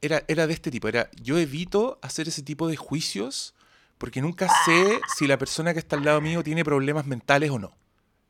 era, 0.00 0.22
era 0.26 0.46
de 0.46 0.54
este 0.54 0.70
tipo, 0.70 0.88
era 0.88 1.08
yo 1.20 1.38
evito 1.38 1.98
hacer 2.02 2.26
ese 2.26 2.42
tipo 2.42 2.66
de 2.66 2.76
juicios 2.76 3.54
porque 3.98 4.20
nunca 4.20 4.48
sé 4.64 5.00
si 5.16 5.28
la 5.28 5.38
persona 5.38 5.72
que 5.72 5.78
está 5.78 5.94
al 5.96 6.04
lado 6.04 6.20
mío 6.20 6.42
tiene 6.42 6.64
problemas 6.64 7.06
mentales 7.06 7.50
o 7.50 7.58
no. 7.60 7.72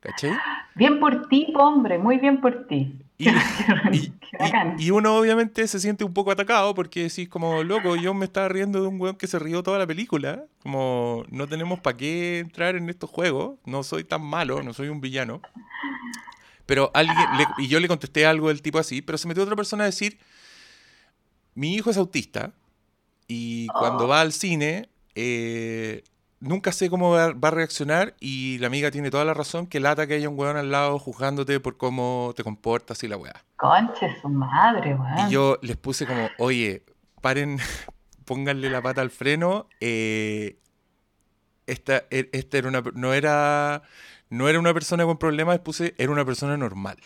¿Cachai? 0.01 0.33
Bien 0.75 1.01
por 1.01 1.29
ti, 1.29 1.53
hombre, 1.57 1.97
muy 1.97 2.19
bien 2.19 2.41
por 2.41 2.67
ti. 2.67 3.02
Y, 4.79 4.91
uno 4.91 5.17
obviamente 5.17 5.69
se 5.69 5.79
siente 5.79 6.05
un 6.05 6.15
poco 6.15 6.31
atacado 6.31 6.75
porque 6.75 7.03
decís 7.05 7.29
como, 7.29 7.63
loco, 7.63 7.97
yo 7.97 8.15
me 8.15 8.25
estaba 8.25 8.49
riendo 8.49 8.81
de 8.81 8.89
un 8.89 9.01
weón 9.01 9.17
que 9.17 9.27
se 9.27 9.39
rió 9.39 9.63
toda 9.63 9.79
la 9.79 9.87
película. 9.87 10.45
Como, 10.63 11.25
no 11.29 11.47
tenemos 11.47 11.81
para 11.81 11.97
qué 11.97 12.39
entrar 12.39 12.77
en 12.77 12.89
estos 12.89 13.11
juegos. 13.11 13.59
No 13.67 13.83
soy 13.83 14.05
tan 14.05 14.23
malo, 14.23 14.63
no 14.63 14.73
soy 14.73 14.89
un 14.89 15.01
villano. 15.01 15.43
Pero 16.67 16.91
alguien, 16.95 17.17
y 17.59 17.69
yo 17.69 17.79
le 17.79 17.89
contesté 17.89 18.25
algo 18.25 18.49
del 18.49 18.63
tipo 18.63 18.79
así, 18.79 19.03
pero 19.03 19.19
se 19.19 19.29
metió 19.29 19.43
otra 19.43 19.57
persona 19.57 19.85
a 19.85 19.87
decir, 19.87 20.19
mi 21.55 21.75
hijo 21.75 21.91
es 21.91 21.99
autista 21.99 22.53
y 23.29 23.67
cuando 23.69 24.05
oh. 24.05 24.09
va 24.09 24.23
al 24.23 24.33
cine 24.33 24.89
eh, 25.15 26.03
nunca 26.43 26.73
sé 26.73 26.91
cómo 26.91 27.13
va, 27.13 27.27
a 27.27 27.51
reaccionar 27.51 28.15
y 28.21 28.59
la 28.59 28.67
amiga 28.67 28.91
tiene 28.91 29.11
toda 29.11 29.25
la 29.25 29.33
razón 29.33 29.67
que 29.67 29.81
lata 29.81 30.07
que 30.07 30.15
haya 30.15 30.29
un 30.29 30.39
weón 30.39 30.57
al 30.57 30.71
lado 30.71 30.99
juzgándote 30.99 31.61
por 31.61 31.77
cómo 31.77 32.33
te 32.37 32.43
comportas 32.43 33.03
y 33.05 33.09
la 33.09 33.17
weá. 33.17 33.45
Conche 33.57 34.15
su 34.21 34.29
madre, 34.29 34.95
weón. 34.95 35.29
Y 35.29 35.31
yo 35.33 35.59
les 35.63 35.77
puse 35.77 36.07
como, 36.07 36.29
oye, 36.39 36.85
paren, 37.21 37.59
pónganle 38.27 38.69
la 38.69 38.83
pata 38.83 39.01
al 39.01 39.11
freno. 39.11 39.69
Eh, 39.81 40.59
esta, 41.67 42.03
e, 42.11 42.29
esta 42.33 42.59
era 42.59 42.69
una, 42.69 42.83
no 42.95 43.15
era 43.15 43.83
no 44.29 44.49
era 44.49 44.59
una 44.59 44.75
persona 44.75 45.05
con 45.05 45.19
problemas, 45.19 45.55
les 45.55 45.63
puse, 45.63 45.95
era 45.99 46.11
una 46.11 46.25
persona 46.25 46.57
normal. 46.57 46.99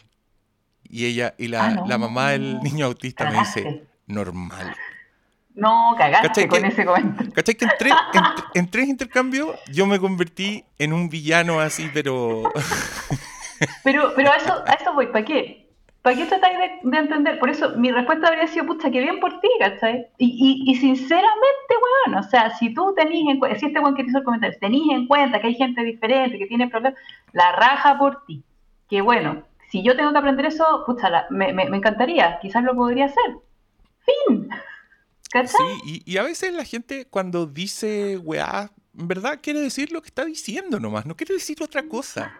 Y 0.84 1.06
ella, 1.06 1.34
y 1.38 1.48
la, 1.48 1.66
ah, 1.66 1.84
la 1.86 1.98
mamá 1.98 2.30
del 2.30 2.60
niño 2.60 2.86
autista 2.86 3.30
me 3.30 3.38
dice, 3.40 3.86
normal. 4.06 4.74
No, 5.56 5.94
cagaste 5.96 6.46
con 6.48 6.64
ese 6.64 6.84
comentario. 6.84 7.32
¿Cachai 7.32 7.54
que 7.54 7.64
en 8.54 8.70
tres, 8.70 8.88
intercambios 8.88 9.58
yo 9.72 9.86
me 9.86 9.98
convertí 9.98 10.64
en 10.78 10.92
un 10.92 11.08
villano 11.08 11.60
así, 11.60 11.90
pero... 11.92 12.42
pero, 13.84 14.12
pero 14.14 14.30
a 14.32 14.36
eso, 14.36 14.62
a 14.66 14.72
eso 14.74 14.92
voy, 14.92 15.06
¿para 15.06 15.24
qué? 15.24 15.66
¿Para 16.02 16.14
qué 16.14 16.26
tratáis 16.26 16.58
de, 16.82 16.98
entender? 16.98 17.38
Por 17.38 17.48
eso 17.48 17.70
mi 17.70 17.90
respuesta 17.90 18.28
habría 18.28 18.46
sido, 18.46 18.66
pucha, 18.66 18.90
que 18.90 19.00
bien 19.00 19.18
por 19.18 19.40
ti, 19.40 19.48
¿cachai? 19.58 20.06
Y, 20.18 20.26
y, 20.66 20.70
y 20.70 20.74
sinceramente, 20.76 21.74
weón, 22.06 22.18
o 22.18 22.22
sea, 22.22 22.50
si 22.50 22.74
tú 22.74 22.94
tenís 22.94 23.28
en 23.28 23.38
cuenta, 23.38 23.58
si 23.58 23.66
este 23.66 23.80
weón 23.80 23.96
que 23.96 24.04
te 24.04 24.10
hizo 24.10 24.18
el 24.18 24.24
comentario, 24.24 24.58
tenís 24.60 24.92
en 24.92 25.06
cuenta 25.06 25.40
que 25.40 25.48
hay 25.48 25.54
gente 25.54 25.82
diferente, 25.82 26.38
que 26.38 26.46
tiene 26.46 26.68
problemas, 26.68 27.00
la 27.32 27.50
raja 27.52 27.98
por 27.98 28.24
ti. 28.26 28.44
Que 28.90 29.00
bueno, 29.00 29.42
si 29.70 29.82
yo 29.82 29.96
tengo 29.96 30.12
que 30.12 30.18
aprender 30.18 30.46
eso, 30.46 30.84
pucha, 30.84 31.26
me, 31.30 31.54
me, 31.54 31.68
me 31.70 31.78
encantaría, 31.78 32.38
quizás 32.40 32.62
lo 32.62 32.76
podría 32.76 33.06
hacer. 33.06 33.38
Fin. 34.04 34.48
Sí, 35.32 36.02
y, 36.04 36.16
a 36.16 36.22
veces 36.22 36.52
la 36.52 36.64
gente 36.64 37.06
cuando 37.06 37.46
dice 37.46 38.16
weá, 38.18 38.70
en 38.98 39.08
verdad 39.08 39.40
quiere 39.42 39.60
decir 39.60 39.92
lo 39.92 40.00
que 40.00 40.08
está 40.08 40.24
diciendo 40.24 40.80
nomás, 40.80 41.06
no 41.06 41.16
quiere 41.16 41.34
decir 41.34 41.62
otra 41.62 41.86
cosa. 41.88 42.32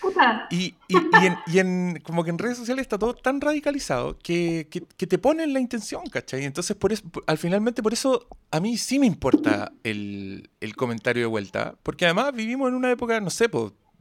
Puta. 0.00 0.46
Y, 0.50 0.74
y, 0.86 1.58
en, 1.58 1.98
como 2.04 2.24
que 2.24 2.30
en 2.30 2.38
redes 2.38 2.58
sociales 2.58 2.82
está 2.82 2.98
todo 2.98 3.14
tan 3.14 3.40
radicalizado 3.40 4.18
que, 4.18 4.68
que, 4.70 5.06
te 5.06 5.18
ponen 5.18 5.54
la 5.54 5.60
intención, 5.60 6.04
¿cachai? 6.06 6.44
Entonces, 6.44 6.76
por 6.76 6.92
eso, 6.92 7.04
al 7.26 7.38
finalmente, 7.38 7.82
por 7.82 7.94
eso 7.94 8.28
a 8.50 8.60
mí 8.60 8.76
sí 8.76 8.98
me 8.98 9.06
importa 9.06 9.72
el, 9.82 10.50
el 10.60 10.76
comentario 10.76 11.22
de 11.22 11.26
vuelta, 11.26 11.74
porque 11.82 12.04
además 12.04 12.34
vivimos 12.34 12.68
en 12.68 12.74
una 12.74 12.90
época, 12.90 13.18
no 13.20 13.30
sé, 13.30 13.48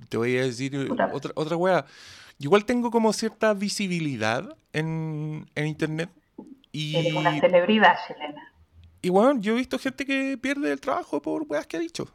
te 0.10 0.18
voy 0.18 0.38
a 0.38 0.44
decir 0.44 0.92
otra, 1.14 1.32
otra 1.36 1.56
weá. 1.56 1.86
Igual 2.38 2.66
tengo 2.66 2.92
como 2.92 3.14
cierta 3.14 3.54
visibilidad 3.54 4.58
en, 4.74 5.50
en 5.56 5.68
internet 5.68 6.10
y, 6.74 6.98
Eres 6.98 7.14
una 7.14 7.40
celebridad 7.40 7.96
chilena. 8.06 8.52
Y 9.02 9.10
bueno, 9.10 9.40
yo 9.40 9.54
he 9.54 9.58
visto 9.58 9.80
gente 9.80 10.06
que 10.06 10.38
pierde 10.38 10.72
el 10.72 10.82
trabajo 10.82 11.22
por 11.22 11.44
weas 11.48 11.68
que 11.68 11.78
ha 11.78 11.80
dicho. 11.80 12.08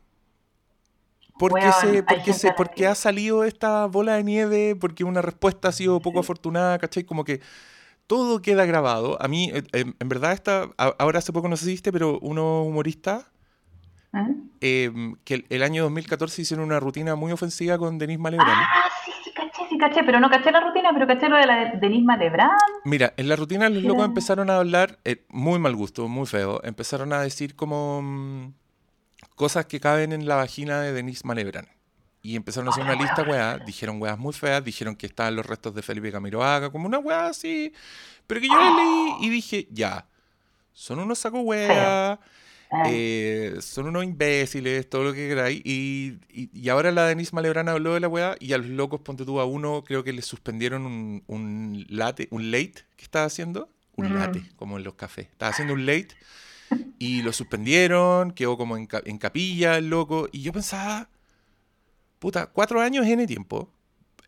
Porque, 1.39 1.71
se, 1.81 2.03
porque, 2.03 2.33
se, 2.33 2.53
porque 2.53 2.87
ha 2.87 2.97
salido 2.97 3.45
esta 3.45 3.87
bola 3.87 4.15
de 4.15 4.25
nieve, 4.25 4.75
porque 4.75 5.05
una 5.05 5.23
respuesta 5.23 5.69
ha 5.69 5.73
sido 5.73 6.01
poco 6.01 6.19
afortunada, 6.19 6.79
¿cachai? 6.79 7.05
Como 7.05 7.25
que 7.25 7.41
todo 8.09 8.43
queda 8.43 8.65
grabado. 8.65 9.23
A 9.23 9.29
mí, 9.29 9.53
eh, 9.55 9.63
en, 9.73 10.09
verdad, 10.09 10.33
esta, 10.33 10.69
ahora 10.77 11.21
hace 11.21 11.33
poco 11.33 11.49
no 11.49 11.57
sé 11.57 11.67
si 11.67 11.71
viste, 11.73 11.93
pero 11.93 12.19
unos 12.21 12.67
humoristas 12.67 13.27
¿Eh? 14.15 14.87
em, 14.87 15.15
que 15.25 15.45
el, 15.49 15.63
año 15.63 15.85
2014 15.85 16.43
hicieron 16.43 16.67
una 16.67 16.81
rutina 16.81 17.15
muy 17.15 17.31
ofensiva 17.31 17.79
con 17.79 17.99
Denise 17.99 18.19
Malebrán. 18.19 18.57
Ah, 18.59 18.91
sí, 19.79 19.85
sí, 19.85 19.91
caché, 19.91 20.01
sí, 20.01 20.07
pero 20.07 20.20
no 20.20 20.31
caché 20.31 20.51
la 20.51 20.61
rutina, 20.61 20.91
pero 20.93 21.07
caché 21.07 21.29
lo 21.29 21.37
de 21.37 21.47
la 21.47 21.57
de 21.57 21.79
Denise 21.79 22.05
Malebrán. 22.05 22.51
Mira, 22.85 23.14
en 23.16 23.29
la 23.29 23.37
rutina 23.37 23.68
los 23.68 23.83
locos 23.83 24.05
empezaron 24.05 24.51
a 24.51 24.57
hablar, 24.57 24.99
eh, 25.05 25.24
muy 25.29 25.59
mal 25.59 25.74
gusto, 25.74 26.09
muy 26.09 26.26
feo, 26.26 26.61
empezaron 26.64 27.12
a 27.12 27.20
decir 27.20 27.55
como 27.55 28.03
mm, 28.03 28.53
cosas 29.35 29.66
que 29.66 29.81
caben 29.81 30.12
en 30.12 30.26
la 30.26 30.37
vagina 30.37 30.81
de 30.81 30.93
Denise 30.93 31.26
Malebrán. 31.26 31.68
Y 32.20 32.37
empezaron 32.37 32.68
a 32.68 32.70
hacer 32.72 32.85
una 32.85 32.95
lista, 32.95 33.22
weá, 33.22 33.59
dijeron 33.59 34.03
weas 34.03 34.18
muy 34.18 34.33
feas, 34.33 34.62
dijeron 34.62 34.97
que 34.97 35.07
estaban 35.07 35.37
los 35.37 35.47
restos 35.47 35.74
de 35.74 35.83
Felipe 35.83 36.11
Camiroaga, 36.11 36.70
como 36.70 36.87
una 36.87 36.99
weá 36.99 37.26
así, 37.29 37.72
pero 38.26 38.41
que 38.41 38.49
yo 38.49 38.55
la 38.55 38.70
leí 38.70 39.14
y 39.20 39.31
dije, 39.31 39.68
ya, 39.70 40.07
son 40.72 40.99
unos 40.99 41.20
saco 41.20 41.41
weá, 41.41 42.12
ah. 42.12 42.20
Eh, 42.87 43.57
son 43.61 43.87
unos 43.87 44.05
imbéciles, 44.05 44.89
todo 44.89 45.05
lo 45.05 45.12
que 45.12 45.29
queráis. 45.29 45.61
Y, 45.64 46.19
y, 46.31 46.69
ahora 46.69 46.93
la 46.93 47.07
Denise 47.07 47.35
Malebrana 47.35 47.73
habló 47.73 47.95
de 47.95 48.01
la 48.01 48.09
weá 48.09 48.37
y 48.41 48.53
a 48.53 48.59
los 48.59 48.69
locos, 48.69 49.01
ponte 49.01 49.25
tú 49.25 49.41
a 49.41 49.45
uno, 49.45 49.83
creo 49.85 50.05
que 50.05 50.12
le 50.12 50.23
suspendieron 50.23 50.85
un, 50.85 51.25
un 51.27 51.87
late, 51.89 52.29
un 52.31 52.51
late 52.51 52.85
que 52.97 53.05
estaba 53.05 53.25
haciendo. 53.25 53.71
Un 53.97 54.12
mm. 54.12 54.14
late, 54.14 54.43
como 54.57 54.79
en 54.79 54.85
los 54.85 54.95
cafés. 54.95 55.27
Estaba 55.27 55.51
haciendo 55.51 55.75
un 55.75 55.87
late 55.87 56.09
y 56.99 57.23
lo 57.23 57.33
suspendieron, 57.33 58.33
quedó 58.33 58.57
como 58.57 58.77
en, 58.77 58.89
en 59.05 59.19
capilla 59.19 59.79
el 59.79 59.89
loco. 59.89 60.29
Y 60.31 60.43
yo 60.43 60.53
pensaba, 60.53 61.09
puta, 62.19 62.47
cuatro 62.47 62.81
años 62.81 63.07
en 63.07 63.21
el 63.21 63.27
tiempo 63.27 63.73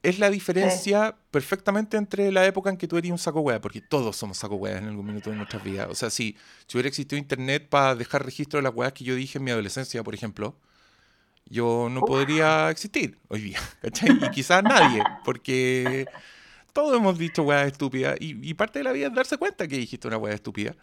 es 0.03 0.19
la 0.19 0.31
diferencia 0.31 1.15
perfectamente 1.31 1.97
entre 1.97 2.33
la 2.33 2.47
época 2.47 2.71
en 2.71 2.77
que 2.77 2.89
tú 2.89 2.97
eres 2.97 3.11
un 3.11 3.19
saco 3.19 3.41
hueá, 3.41 3.61
porque 3.61 3.81
todos 3.81 4.17
somos 4.17 4.39
saco 4.39 4.55
hueá 4.57 4.79
en 4.79 4.87
algún 4.87 5.07
minuto 5.07 5.31
de 5.31 5.37
nuestras 5.37 5.63
vidas. 5.63 5.89
O 5.91 5.95
sea, 5.95 6.09
si, 6.11 6.37
si 6.67 6.77
hubiera 6.77 6.89
existido 6.89 7.19
internet 7.19 7.69
para 7.69 7.95
dejar 7.95 8.25
registro 8.25 8.59
de 8.59 8.63
las 8.63 8.75
hueás 8.75 8.93
que 8.93 9.05
yo 9.05 9.15
dije 9.15 9.39
en 9.39 9.45
mi 9.45 9.51
adolescencia, 9.51 10.03
por 10.03 10.15
ejemplo, 10.15 10.57
yo 11.45 11.89
no 11.91 12.01
podría 12.01 12.71
existir 12.71 13.19
hoy 13.29 13.41
día, 13.43 13.59
¿cachai? 13.83 14.19
Y 14.23 14.31
quizás 14.31 14.63
nadie, 14.63 15.03
porque 15.25 16.07
todos 16.73 16.97
hemos 16.97 17.19
dicho 17.19 17.43
hueá 17.43 17.67
estúpidas 17.67 18.17
y, 18.21 18.55
parte 18.55 18.79
de 18.79 18.85
la 18.85 18.93
vida 18.93 19.09
es 19.09 19.15
darse 19.15 19.37
cuenta 19.37 19.69
que 19.69 19.77
dijiste 19.77 20.09
una 20.09 20.17
hueá 20.17 20.35
estúpida. 20.35 20.75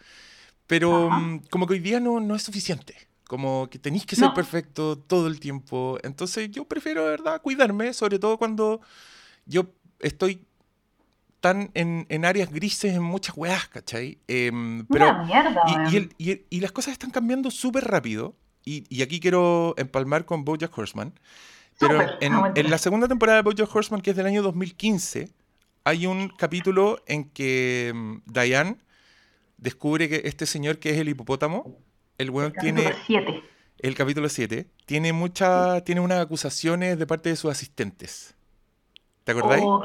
Pero 0.68 1.09
mm, 1.09 1.45
como 1.49 1.65
que 1.65 1.74
hoy 1.74 1.80
día 1.80 1.99
no, 1.99 2.20
no 2.20 2.36
es 2.36 2.43
suficiente. 2.43 3.07
Como 3.28 3.69
que 3.69 3.80
tenéis 3.80 4.05
que 4.05 4.15
ser 4.15 4.34
perfecto 4.34 4.97
todo 4.97 5.28
el 5.28 5.39
tiempo. 5.39 5.97
Entonces 6.03 6.49
yo 6.49 6.65
prefiero, 6.65 7.03
de 7.03 7.11
verdad, 7.11 7.41
cuidarme, 7.41 7.93
sobre 7.93 8.19
todo 8.19 8.38
cuando 8.38 8.82
yo 9.45 9.65
estoy 9.99 10.45
tan 11.39 11.69
en, 11.73 12.05
en 12.09 12.25
áreas 12.25 12.49
grises 12.51 12.95
en 12.95 13.03
muchas 13.03 13.36
weas, 13.38 13.67
¿cachai? 13.67 14.17
Em, 14.28 14.86
pero, 14.88 15.15
y, 16.17 16.41
y, 16.49 16.59
las 16.59 16.71
cosas 16.71 16.93
están 16.93 17.11
cambiando 17.11 17.51
súper 17.51 17.86
rápido. 17.86 18.36
Y, 18.65 19.01
aquí 19.01 19.19
quiero 19.19 19.75
empalmar 19.78 20.25
con 20.25 20.43
Bojack 20.43 20.78
Horseman. 20.78 21.13
Pero 21.80 22.01
en, 22.21 22.34
en, 22.55 22.69
la 22.69 22.78
segunda 22.78 23.07
temporada 23.07 23.38
de 23.38 23.43
Bojack 23.43 23.73
Horseman, 23.73 24.01
que 24.01 24.09
es 24.09 24.15
del 24.17 24.25
año 24.25 24.41
2015, 24.41 25.30
hay 25.84 26.05
un 26.05 26.30
capítulo 26.30 27.01
en 27.05 27.25
que 27.30 27.89
em, 27.89 28.21
Diane 28.25 28.78
descubre 29.57 30.09
que 30.09 30.23
este 30.25 30.45
señor 30.45 30.80
que 30.80 30.89
es 30.89 30.97
el 30.97 31.09
hipopótamo 31.09 31.78
el 32.18 32.30
weón 32.30 32.53
tiene. 32.53 32.93
El 33.80 33.95
capítulo 33.95 34.28
7. 34.30 34.68
Tiene 34.86 35.13
muchas. 35.13 35.84
Tiene 35.84 36.01
unas 36.01 36.20
acusaciones 36.20 36.97
de 36.97 37.07
parte 37.07 37.30
de 37.30 37.36
sus 37.36 37.51
asistentes. 37.51 38.36
¿Te 39.24 39.34
acordáis? 39.34 39.61
Oh, 39.65 39.84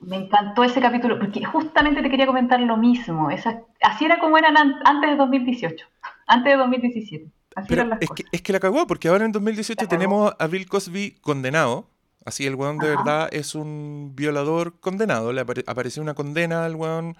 me, 0.00 0.16
encantó 0.16 0.64
ese 0.64 0.80
capítulo, 0.80 1.18
porque 1.18 1.44
justamente 1.44 2.02
te 2.02 2.08
quería 2.08 2.26
comentar 2.26 2.58
lo 2.60 2.78
mismo. 2.78 3.30
Esa, 3.30 3.60
así 3.82 4.06
era 4.06 4.18
como 4.18 4.38
eran 4.38 4.56
antes 4.56 5.10
de 5.10 5.16
2018, 5.16 5.86
antes 6.26 6.52
de 6.52 6.56
2017. 6.56 7.26
Así 7.56 7.74
eran 7.74 7.90
las 7.90 8.00
es, 8.00 8.08
Que, 8.08 8.24
es 8.32 8.40
que 8.40 8.52
la 8.54 8.58
cagó, 8.58 8.86
porque 8.86 9.08
ahora 9.08 9.26
en 9.26 9.32
2018 9.32 9.86
tenemos 9.86 10.32
a 10.38 10.46
Bill 10.46 10.66
Cosby 10.66 11.16
condenado. 11.20 11.90
Así, 12.24 12.46
el 12.46 12.54
weón 12.54 12.78
de 12.78 12.88
verdad 12.88 13.28
es 13.32 13.54
un 13.54 14.12
violador 14.14 14.80
condenado. 14.80 15.32
Le 15.34 15.42
apareció 15.42 16.02
una 16.02 16.14
condena 16.14 16.64
al 16.64 16.74
weón 16.74 17.16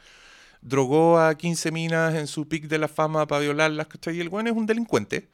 drogó 0.63 1.19
a 1.19 1.35
15 1.35 1.73
minas 1.73 2.15
en 2.15 2.27
su 2.27 2.49
pic 2.49 2.69
de 2.69 2.79
la 2.79 2.89
fama 2.89 3.27
para 3.27 3.43
violarlas, 3.43 3.87
¿cachai? 3.87 4.17
Y 4.17 4.21
el 4.21 4.29
weón 4.29 4.47
es 4.47 4.53
un 4.53 4.67
delincuente. 4.67 5.29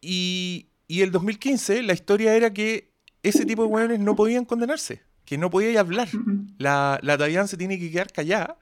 Y, 0.00 0.68
y 0.86 1.02
el 1.02 1.10
2015 1.10 1.82
la 1.82 1.92
historia 1.92 2.34
era 2.34 2.52
que 2.52 2.92
ese 3.22 3.44
tipo 3.44 3.62
de 3.62 3.68
weones 3.68 4.00
no 4.00 4.14
podían 4.14 4.44
condenarse, 4.44 5.02
que 5.24 5.38
no 5.38 5.50
podía 5.50 5.80
hablar. 5.80 6.08
La, 6.58 6.98
la 7.02 7.46
se 7.46 7.56
tiene 7.56 7.78
que 7.78 7.90
quedar 7.90 8.12
callada. 8.12 8.58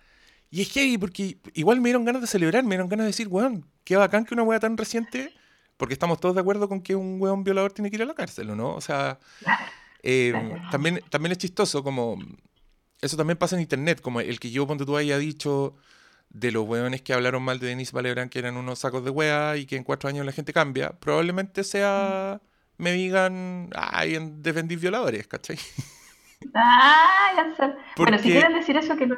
Y 0.51 0.63
es 0.63 0.69
que 0.73 0.97
porque 0.99 1.39
igual 1.55 1.81
me 1.81 1.89
dieron 1.89 2.05
ganas 2.05 2.23
de 2.23 2.29
celebrar, 2.29 2.63
me 2.63 2.71
dieron 2.71 2.89
ganas 2.89 3.05
de 3.05 3.09
decir, 3.09 3.29
weón, 3.29 3.67
qué 3.83 3.97
bacán 3.97 4.25
que 4.25 4.35
una 4.35 4.45
wea 4.45 4.61
tan 4.61 4.77
reciente, 4.77 5.33
porque 5.77 5.95
estamos 5.95 6.21
todos 6.21 6.37
de 6.37 6.41
acuerdo 6.41 6.69
con 6.69 6.81
que 6.81 6.95
un 6.95 7.21
weón 7.21 7.43
violador 7.43 7.73
tiene 7.73 7.91
que 7.91 7.97
ir 7.97 8.03
a 8.03 8.07
la 8.07 8.15
cárcel, 8.15 8.57
¿no? 8.57 8.75
O 8.75 8.81
sea, 8.81 9.19
eh, 10.03 10.33
también, 10.71 11.01
también 11.11 11.33
es 11.33 11.39
chistoso 11.39 11.83
como 11.83 12.19
eso 13.01 13.17
también 13.17 13.39
pasa 13.39 13.57
en 13.57 13.63
internet, 13.63 14.01
como 14.01 14.21
el 14.21 14.41
que 14.41 14.51
yo, 14.51 14.67
ponte 14.67 14.85
tú, 14.85 14.97
haya 14.97 15.19
dicho 15.19 15.75
de 16.31 16.51
los 16.51 16.67
weones 16.67 17.01
que 17.03 17.13
hablaron 17.13 17.43
mal 17.43 17.61
de 17.61 17.69
Denis 17.69 17.93
Valebrán 17.93 18.29
que 18.29 18.41
eran 18.41 18.57
unos 18.57 18.81
sacos 18.81 19.05
de 19.05 19.11
wea 19.11 19.57
y 19.57 19.67
que 19.67 19.77
en 19.77 19.85
cuatro 19.85 20.09
años 20.09 20.27
la 20.27 20.33
gente 20.33 20.53
cambia, 20.53 20.91
probablemente 20.99 21.63
sea, 21.63 22.41
me 22.77 22.93
digan, 22.93 23.71
ay, 23.75 24.19
defendí 24.39 24.77
violadores, 24.77 25.27
¿cachai? 25.27 25.59
Ah, 26.55 27.33
ya 27.35 27.57
sé. 27.57 27.73
bueno, 27.97 28.19
si 28.19 28.25
quieren 28.31 28.53
decir 28.53 28.77
eso, 28.77 28.95
que 28.97 29.07
no. 29.07 29.17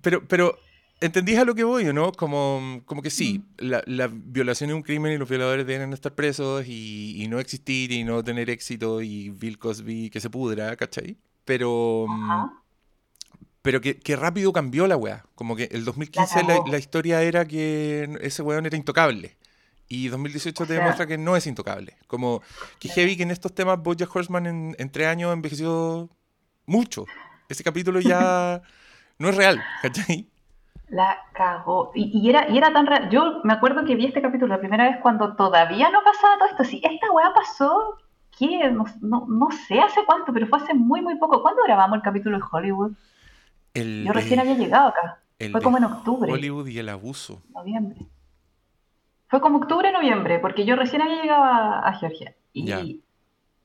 Pero, 0.00 0.26
pero, 0.26 0.58
¿entendís 0.98 1.36
a 1.38 1.44
lo 1.44 1.54
que 1.54 1.62
voy, 1.62 1.92
no? 1.92 2.10
Como, 2.12 2.80
como 2.86 3.02
que 3.02 3.10
sí, 3.10 3.44
mm. 3.60 3.70
la, 3.86 4.08
violación 4.10 4.70
es 4.70 4.76
un 4.76 4.82
crimen 4.82 5.12
y 5.12 5.18
los 5.18 5.28
violadores 5.28 5.66
deben 5.66 5.92
estar 5.92 6.14
presos 6.14 6.64
y, 6.66 7.26
no 7.28 7.38
existir 7.38 7.92
y 7.92 8.02
no 8.04 8.24
tener 8.24 8.48
éxito 8.48 9.02
y 9.02 9.28
Bill 9.28 9.58
Cosby 9.58 10.08
que 10.08 10.20
se 10.20 10.30
pudra, 10.30 10.74
¿cachai? 10.76 11.18
Pero... 11.44 12.06
Mm, 12.08 12.61
pero 13.62 13.80
que, 13.80 14.16
rápido 14.16 14.52
cambió 14.52 14.86
la 14.86 14.96
weá. 14.96 15.24
Como 15.34 15.54
que 15.56 15.68
el 15.70 15.84
2015 15.84 16.42
la, 16.68 16.78
historia 16.78 17.22
era 17.22 17.44
que 17.46 18.18
ese 18.20 18.42
weón 18.42 18.66
era 18.66 18.76
intocable. 18.76 19.36
Y 19.88 20.08
2018 20.08 20.66
te 20.66 20.74
demuestra 20.74 21.06
que 21.06 21.18
no 21.18 21.36
es 21.36 21.46
intocable. 21.46 21.96
Como 22.06 22.42
que 22.80 22.88
heavy 22.88 23.16
que 23.16 23.22
en 23.22 23.30
estos 23.30 23.54
temas 23.54 23.80
Bojack 23.80 24.14
Horseman 24.14 24.46
en, 24.46 24.76
en 24.78 24.90
tres 24.90 25.06
años 25.06 25.32
envejeció 25.32 26.10
mucho. 26.66 27.04
Ese 27.48 27.62
capítulo 27.62 28.00
ya 28.00 28.62
no 29.18 29.28
es 29.28 29.36
real, 29.36 29.62
¿cachai? 29.80 30.28
La 30.88 31.18
cagó. 31.32 31.92
Y, 31.94 32.28
era, 32.28 32.48
y 32.50 32.58
era 32.58 32.72
tan 32.72 32.86
real. 32.86 33.08
Yo 33.10 33.40
me 33.44 33.52
acuerdo 33.52 33.84
que 33.84 33.94
vi 33.94 34.06
este 34.06 34.20
capítulo 34.20 34.54
la 34.54 34.60
primera 34.60 34.84
vez 34.84 34.98
cuando 35.00 35.36
todavía 35.36 35.88
no 35.90 36.00
pasaba 36.04 36.36
todo 36.38 36.48
esto. 36.48 36.64
Sí, 36.64 36.82
esta 36.84 37.10
weá 37.12 37.32
pasó, 37.32 37.98
¿qué? 38.36 38.70
No, 38.70 38.84
no, 39.00 39.26
no 39.28 39.48
sé 39.50 39.80
hace 39.80 40.04
cuánto, 40.04 40.32
pero 40.32 40.48
fue 40.48 40.58
hace 40.58 40.74
muy, 40.74 41.00
muy 41.00 41.16
poco. 41.16 41.40
¿Cuándo 41.42 41.62
grabamos 41.64 41.96
el 41.96 42.02
capítulo 42.02 42.36
de 42.38 42.44
Hollywood? 42.50 42.92
Yo 43.74 44.12
recién 44.12 44.40
había 44.40 44.54
llegado 44.54 44.88
acá. 44.88 45.18
Fue 45.50 45.60
como 45.60 45.78
en 45.78 45.84
octubre. 45.84 46.32
Hollywood 46.32 46.68
y 46.68 46.78
el 46.78 46.88
abuso. 46.88 47.42
Noviembre. 47.54 48.06
Fue 49.28 49.40
como 49.40 49.58
octubre, 49.58 49.90
noviembre, 49.92 50.38
porque 50.38 50.64
yo 50.64 50.76
recién 50.76 51.02
había 51.02 51.22
llegado 51.22 51.42
a, 51.42 51.92
Georgia. 51.94 52.34
Y, 52.52 53.02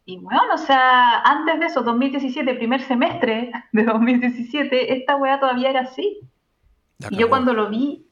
y 0.06 0.18
bueno, 0.18 0.54
o 0.54 0.58
sea, 0.58 1.20
antes 1.20 1.60
de 1.60 1.66
eso, 1.66 1.82
2017, 1.82 2.54
primer 2.56 2.82
semestre 2.82 3.52
de 3.74 3.84
2017, 3.84 4.94
esta 4.94 5.18
weá 5.18 5.40
todavía 5.40 5.70
era 5.70 5.82
así. 5.82 6.22
Y 7.10 7.18
yo 7.18 7.28
cuando 7.28 7.54
lo 7.54 7.70
vi, 7.70 8.08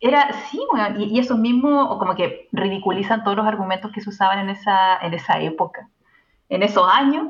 era, 0.00 0.32
sí, 0.50 0.60
y, 0.98 1.04
y 1.04 1.18
esos 1.20 1.38
mismos, 1.38 1.96
como 1.98 2.16
que 2.16 2.48
ridiculizan 2.52 3.22
todos 3.22 3.36
los 3.36 3.46
argumentos 3.46 3.92
que 3.92 4.00
se 4.00 4.10
usaban 4.10 4.40
en 4.40 4.50
esa, 4.50 4.98
en 4.98 5.14
esa 5.14 5.40
época, 5.40 5.88
en 6.48 6.64
esos 6.64 6.86
años 6.92 7.28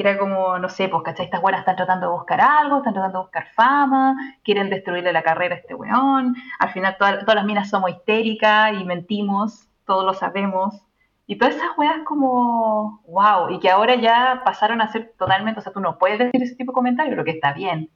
era 0.00 0.18
como, 0.18 0.58
no 0.58 0.68
sé, 0.68 0.88
pues, 0.88 1.02
¿cachai? 1.02 1.26
Estas 1.26 1.42
buenas 1.42 1.60
están 1.60 1.76
tratando 1.76 2.06
de 2.06 2.12
buscar 2.12 2.40
algo, 2.40 2.78
están 2.78 2.94
tratando 2.94 3.18
de 3.18 3.24
buscar 3.24 3.46
fama, 3.54 4.16
quieren 4.42 4.70
destruirle 4.70 5.12
la 5.12 5.22
carrera 5.22 5.54
a 5.54 5.58
este 5.58 5.74
weón. 5.74 6.36
Al 6.58 6.70
final 6.70 6.96
todas, 6.98 7.24
las 7.26 7.44
minas 7.44 7.70
somos 7.70 7.90
histéricas 7.90 8.72
y 8.74 8.84
mentimos, 8.84 9.68
todos 9.86 10.04
lo 10.04 10.14
sabemos. 10.14 10.82
Y 11.26 11.36
todas 11.36 11.54
esas 11.54 11.76
weas 11.78 12.00
como, 12.04 13.02
wow, 13.06 13.50
y 13.50 13.60
que 13.60 13.70
ahora 13.70 13.94
ya 13.94 14.42
pasaron 14.44 14.80
a 14.80 14.90
ser 14.90 15.14
totalmente, 15.18 15.60
o 15.60 15.62
sea, 15.62 15.72
tú 15.72 15.80
no 15.80 15.98
puedes 15.98 16.18
decir 16.18 16.42
ese 16.42 16.56
tipo 16.56 16.72
de 16.72 16.74
comentarios, 16.74 17.16
lo 17.16 17.24
que 17.24 17.30
está 17.30 17.52
bien. 17.52 17.90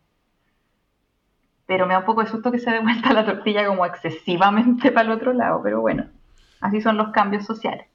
Pero 1.66 1.86
me 1.86 1.94
da 1.94 2.00
un 2.00 2.06
poco 2.06 2.22
de 2.22 2.28
susto 2.28 2.52
que 2.52 2.58
se 2.58 2.70
dé 2.70 2.80
vuelta 2.80 3.12
la 3.12 3.24
tortilla 3.24 3.66
como 3.66 3.86
excesivamente 3.86 4.92
para 4.92 5.06
el 5.06 5.12
otro 5.12 5.32
lado, 5.32 5.60
pero 5.62 5.80
bueno, 5.80 6.06
así 6.60 6.80
son 6.80 6.96
los 6.96 7.10
cambios 7.10 7.44
sociales. 7.44 7.86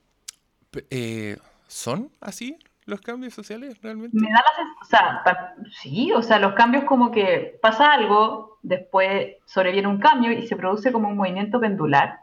Eh, 0.89 1.38
¿Son 1.68 2.10
así 2.20 2.57
los 2.90 3.02
cambios 3.02 3.34
sociales 3.34 3.82
realmente? 3.82 4.18
Me 4.20 4.30
da 4.30 4.36
la 4.36 4.76
o 4.82 4.86
sea, 4.86 5.56
sí, 5.82 6.12
o 6.12 6.22
sea, 6.22 6.40
los 6.40 6.54
cambios 6.54 6.84
como 6.86 7.12
que 7.12 7.58
pasa 7.62 7.94
algo, 7.94 8.58
después 8.62 9.36
sobreviene 9.46 9.88
un 9.88 10.00
cambio 10.00 10.32
y 10.32 10.48
se 10.48 10.56
produce 10.56 10.92
como 10.92 11.08
un 11.08 11.18
movimiento 11.18 11.60
pendular, 11.60 12.20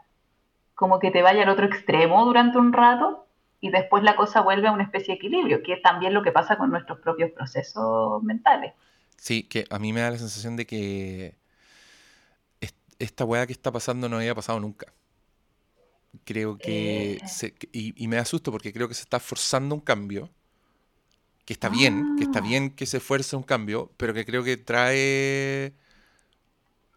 como 0.75 0.99
que 0.99 1.11
te 1.11 1.21
vaya 1.21 1.43
al 1.43 1.49
otro 1.49 1.65
extremo 1.65 2.25
durante 2.25 2.57
un 2.57 2.73
rato 2.73 3.25
y 3.59 3.71
después 3.71 4.03
la 4.03 4.15
cosa 4.15 4.41
vuelve 4.41 4.67
a 4.67 4.71
una 4.71 4.83
especie 4.83 5.13
de 5.13 5.15
equilibrio, 5.15 5.63
que 5.63 5.73
es 5.73 5.81
también 5.81 6.13
lo 6.13 6.21
que 6.21 6.31
pasa 6.31 6.57
con 6.57 6.69
nuestros 6.69 6.99
propios 6.99 7.31
procesos 7.31 8.21
mentales. 8.23 8.73
Sí, 9.17 9.43
que 9.43 9.65
a 9.69 9.79
mí 9.79 9.93
me 9.93 10.01
da 10.01 10.11
la 10.11 10.17
sensación 10.17 10.55
de 10.55 10.67
que 10.67 11.35
esta 12.99 13.25
weá 13.25 13.45
que 13.45 13.53
está 13.53 13.71
pasando 13.71 14.09
no 14.09 14.17
había 14.17 14.35
pasado 14.35 14.59
nunca. 14.59 14.93
creo 16.23 16.57
que... 16.57 17.13
Eh. 17.13 17.53
y, 17.71 18.07
me 18.07 18.17
asusto 18.17 18.51
porque 18.51 18.73
creo 18.73 18.87
que 18.87 18.93
se 18.93 19.03
está 19.03 19.19
forzando 19.19 19.75
un 19.75 19.81
cambio, 19.81 20.29
que 21.47 21.53
está 21.53 21.69
bien, 21.69 22.17
que 22.17 22.25
está 22.25 22.39
ah. 22.39 22.41
bien 22.41 22.71
que 22.71 22.85
se 22.85 22.99
fuerce 22.99 23.37
un 23.37 23.41
cambio, 23.41 23.89
pero 23.95 24.13
que 24.13 24.25
creo 24.25 24.43
que 24.43 24.57
trae 24.57 25.73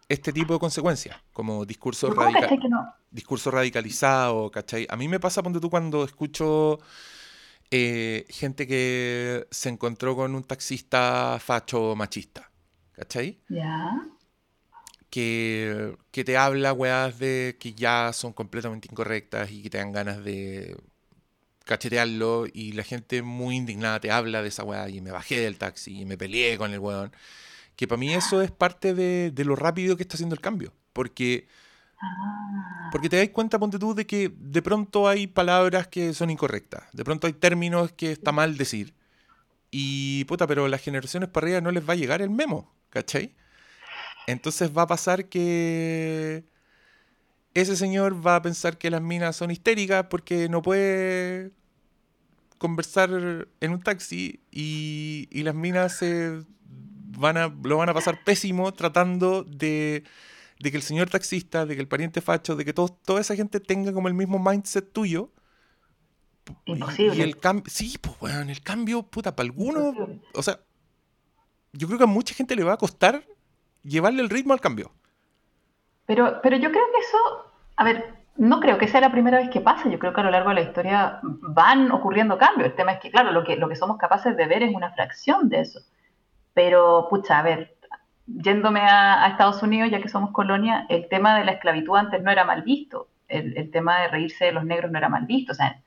este 0.09 0.33
tipo 0.33 0.51
de 0.51 0.59
consecuencias, 0.59 1.17
como 1.31 1.65
discurso, 1.65 2.13
radical, 2.13 2.59
discurso 3.09 3.49
radicalizado, 3.49 4.51
¿cachai? 4.51 4.85
A 4.89 4.97
mí 4.97 5.07
me 5.07 5.21
pasa, 5.21 5.41
ponte 5.41 5.61
tú, 5.61 5.69
cuando 5.69 6.03
escucho 6.03 6.79
eh, 7.71 8.25
gente 8.29 8.67
que 8.67 9.47
se 9.51 9.69
encontró 9.69 10.17
con 10.17 10.35
un 10.35 10.43
taxista 10.43 11.39
facho 11.39 11.95
machista, 11.95 12.51
¿cachai? 12.91 13.39
Ya. 13.47 14.05
Que, 15.09 15.95
que, 16.11 16.25
te 16.25 16.35
habla, 16.35 16.73
weas, 16.73 17.19
de 17.19 17.55
que 17.57 17.73
ya 17.73 18.11
son 18.11 18.33
completamente 18.33 18.89
incorrectas 18.91 19.49
y 19.49 19.63
que 19.63 19.69
te 19.69 19.77
dan 19.77 19.93
ganas 19.93 20.21
de 20.25 20.75
cachetearlo 21.65 22.45
y 22.51 22.73
la 22.73 22.83
gente 22.83 23.21
muy 23.21 23.55
indignada 23.55 23.99
te 23.99 24.11
habla 24.11 24.41
de 24.41 24.49
esa 24.49 24.63
weá 24.63 24.89
y 24.89 25.01
me 25.01 25.11
bajé 25.11 25.39
del 25.39 25.57
taxi 25.57 26.01
y 26.01 26.05
me 26.05 26.17
peleé 26.17 26.57
con 26.57 26.71
el 26.71 26.79
weón. 26.79 27.11
Que 27.75 27.87
para 27.87 27.99
mí 27.99 28.13
eso 28.13 28.41
es 28.41 28.51
parte 28.51 28.93
de, 28.93 29.33
lo 29.45 29.55
rápido 29.55 29.97
que 29.97 30.03
está 30.03 30.15
haciendo 30.15 30.35
el 30.35 30.41
cambio. 30.41 30.73
Porque, 30.93 31.47
ah. 32.01 32.89
porque 32.91 33.09
te 33.09 33.17
das 33.17 33.29
cuenta, 33.29 33.59
ponte 33.59 33.79
tú, 33.79 33.95
de 33.95 34.05
que 34.05 34.31
de 34.35 34.61
pronto 34.61 35.07
hay 35.07 35.27
palabras 35.27 35.87
que 35.87 36.13
son 36.13 36.29
incorrectas. 36.29 36.83
De 36.93 37.03
pronto 37.03 37.27
hay 37.27 37.33
términos 37.33 37.91
que 37.93 38.11
está 38.11 38.31
mal 38.31 38.57
decir. 38.57 38.93
Y 39.71 40.25
puta, 40.25 40.47
pero 40.47 40.67
las 40.67 40.81
generaciones 40.81 41.29
para 41.29 41.45
arriba 41.45 41.61
no 41.61 41.71
les 41.71 41.87
va 41.87 41.93
a 41.93 41.95
llegar 41.95 42.21
el 42.21 42.29
memo, 42.29 42.73
¿cachai? 42.89 43.35
Entonces 44.27 44.75
va 44.77 44.83
a 44.83 44.87
pasar 44.87 45.29
que 45.29 46.43
ese 47.53 47.75
señor 47.75 48.25
va 48.25 48.37
a 48.37 48.41
pensar 48.41 48.77
que 48.77 48.89
las 48.89 49.01
minas 49.01 49.35
son 49.35 49.51
histéricas 49.51 50.05
porque 50.09 50.49
no 50.49 50.61
puede 50.61 51.51
conversar 52.57 53.47
en 53.59 53.71
un 53.71 53.81
taxi 53.81 54.39
y, 54.51 55.27
y 55.31 55.43
las 55.43 55.55
minas 55.55 55.97
se 55.97 56.43
van 57.17 57.37
a, 57.37 57.53
lo 57.63 57.77
van 57.77 57.89
a 57.89 57.93
pasar 57.93 58.23
pésimo 58.23 58.73
tratando 58.73 59.43
de, 59.43 60.03
que 60.61 60.69
el 60.69 60.81
señor 60.81 61.09
taxista, 61.09 61.65
de 61.65 61.75
que 61.75 61.81
el 61.81 61.87
pariente 61.87 62.21
facho, 62.21 62.55
de 62.55 62.65
que 62.65 62.73
todo, 62.73 62.89
toda 62.89 63.21
esa 63.21 63.35
gente 63.35 63.59
tenga 63.59 63.93
como 63.93 64.07
el 64.07 64.13
mismo 64.13 64.39
mindset 64.39 64.91
tuyo. 64.91 65.31
Imposible. 66.65 67.15
Y, 67.15 67.21
el 67.21 67.37
cambio, 67.37 67.71
sí, 67.71 67.97
pues 68.01 68.17
bueno, 68.19 68.51
el 68.51 68.61
cambio, 68.61 69.03
puta, 69.03 69.35
para 69.35 69.47
algunos, 69.47 69.95
o 70.33 70.43
sea, 70.43 70.59
yo 71.73 71.87
creo 71.87 71.97
que 71.97 72.03
a 72.03 72.07
mucha 72.07 72.33
gente 72.33 72.55
le 72.55 72.63
va 72.63 72.73
a 72.73 72.77
costar 72.77 73.25
llevarle 73.83 74.21
el 74.21 74.29
ritmo 74.29 74.53
al 74.53 74.61
cambio. 74.61 74.91
Pero, 76.11 76.41
pero 76.43 76.57
yo 76.57 76.73
creo 76.73 76.83
que 76.93 76.99
eso, 76.99 77.17
a 77.77 77.85
ver, 77.85 78.13
no 78.35 78.59
creo 78.59 78.77
que 78.77 78.89
sea 78.89 78.99
la 78.99 79.13
primera 79.13 79.37
vez 79.37 79.49
que 79.49 79.61
pasa. 79.61 79.87
Yo 79.87 79.97
creo 79.97 80.11
que 80.11 80.19
a 80.19 80.25
lo 80.25 80.31
largo 80.31 80.49
de 80.49 80.55
la 80.55 80.61
historia 80.61 81.19
van 81.23 81.89
ocurriendo 81.89 82.37
cambios. 82.37 82.67
El 82.67 82.75
tema 82.75 82.91
es 82.91 82.99
que, 82.99 83.09
claro, 83.09 83.31
lo 83.31 83.45
que, 83.45 83.55
lo 83.55 83.69
que 83.69 83.77
somos 83.77 83.97
capaces 83.97 84.35
de 84.35 84.45
ver 84.45 84.61
es 84.61 84.75
una 84.75 84.91
fracción 84.91 85.47
de 85.47 85.61
eso. 85.61 85.79
Pero, 86.53 87.07
pucha, 87.09 87.39
a 87.39 87.43
ver, 87.43 87.77
yéndome 88.25 88.81
a, 88.81 89.25
Estados 89.29 89.63
Unidos, 89.63 89.89
ya 89.89 90.01
que 90.01 90.09
somos 90.09 90.31
colonia, 90.31 90.85
el 90.89 91.07
tema 91.07 91.39
de 91.39 91.45
la 91.45 91.53
esclavitud 91.53 91.95
antes 91.95 92.21
no 92.21 92.29
era 92.29 92.43
mal 92.43 92.63
visto. 92.63 93.07
El, 93.29 93.71
tema 93.71 94.01
de 94.01 94.09
reírse 94.09 94.43
de 94.43 94.51
los 94.51 94.65
negros 94.65 94.91
no 94.91 94.97
era 94.97 95.07
mal 95.07 95.25
visto. 95.25 95.53
O 95.53 95.55
sea, 95.55 95.79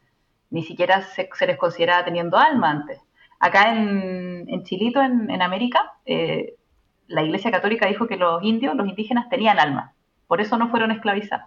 ni 0.49 0.63
siquiera 0.63 1.03
se, 1.03 1.29
les 1.47 1.59
consideraba 1.59 2.03
teniendo 2.03 2.39
alma 2.39 2.71
antes. 2.71 2.99
Acá 3.41 3.75
en, 3.75 4.65
Chilito, 4.65 5.03
en, 5.03 5.43
América, 5.43 5.93
eh, 6.07 6.55
la 7.09 7.23
Iglesia 7.23 7.51
Católica 7.51 7.87
dijo 7.87 8.07
que 8.07 8.17
los 8.17 8.43
indios, 8.43 8.75
los 8.75 8.89
indígenas, 8.89 9.29
tenían 9.29 9.59
alma. 9.59 9.95
Por 10.27 10.41
eso 10.41 10.57
no 10.57 10.69
fueron 10.69 10.91
esclavizados, 10.91 11.47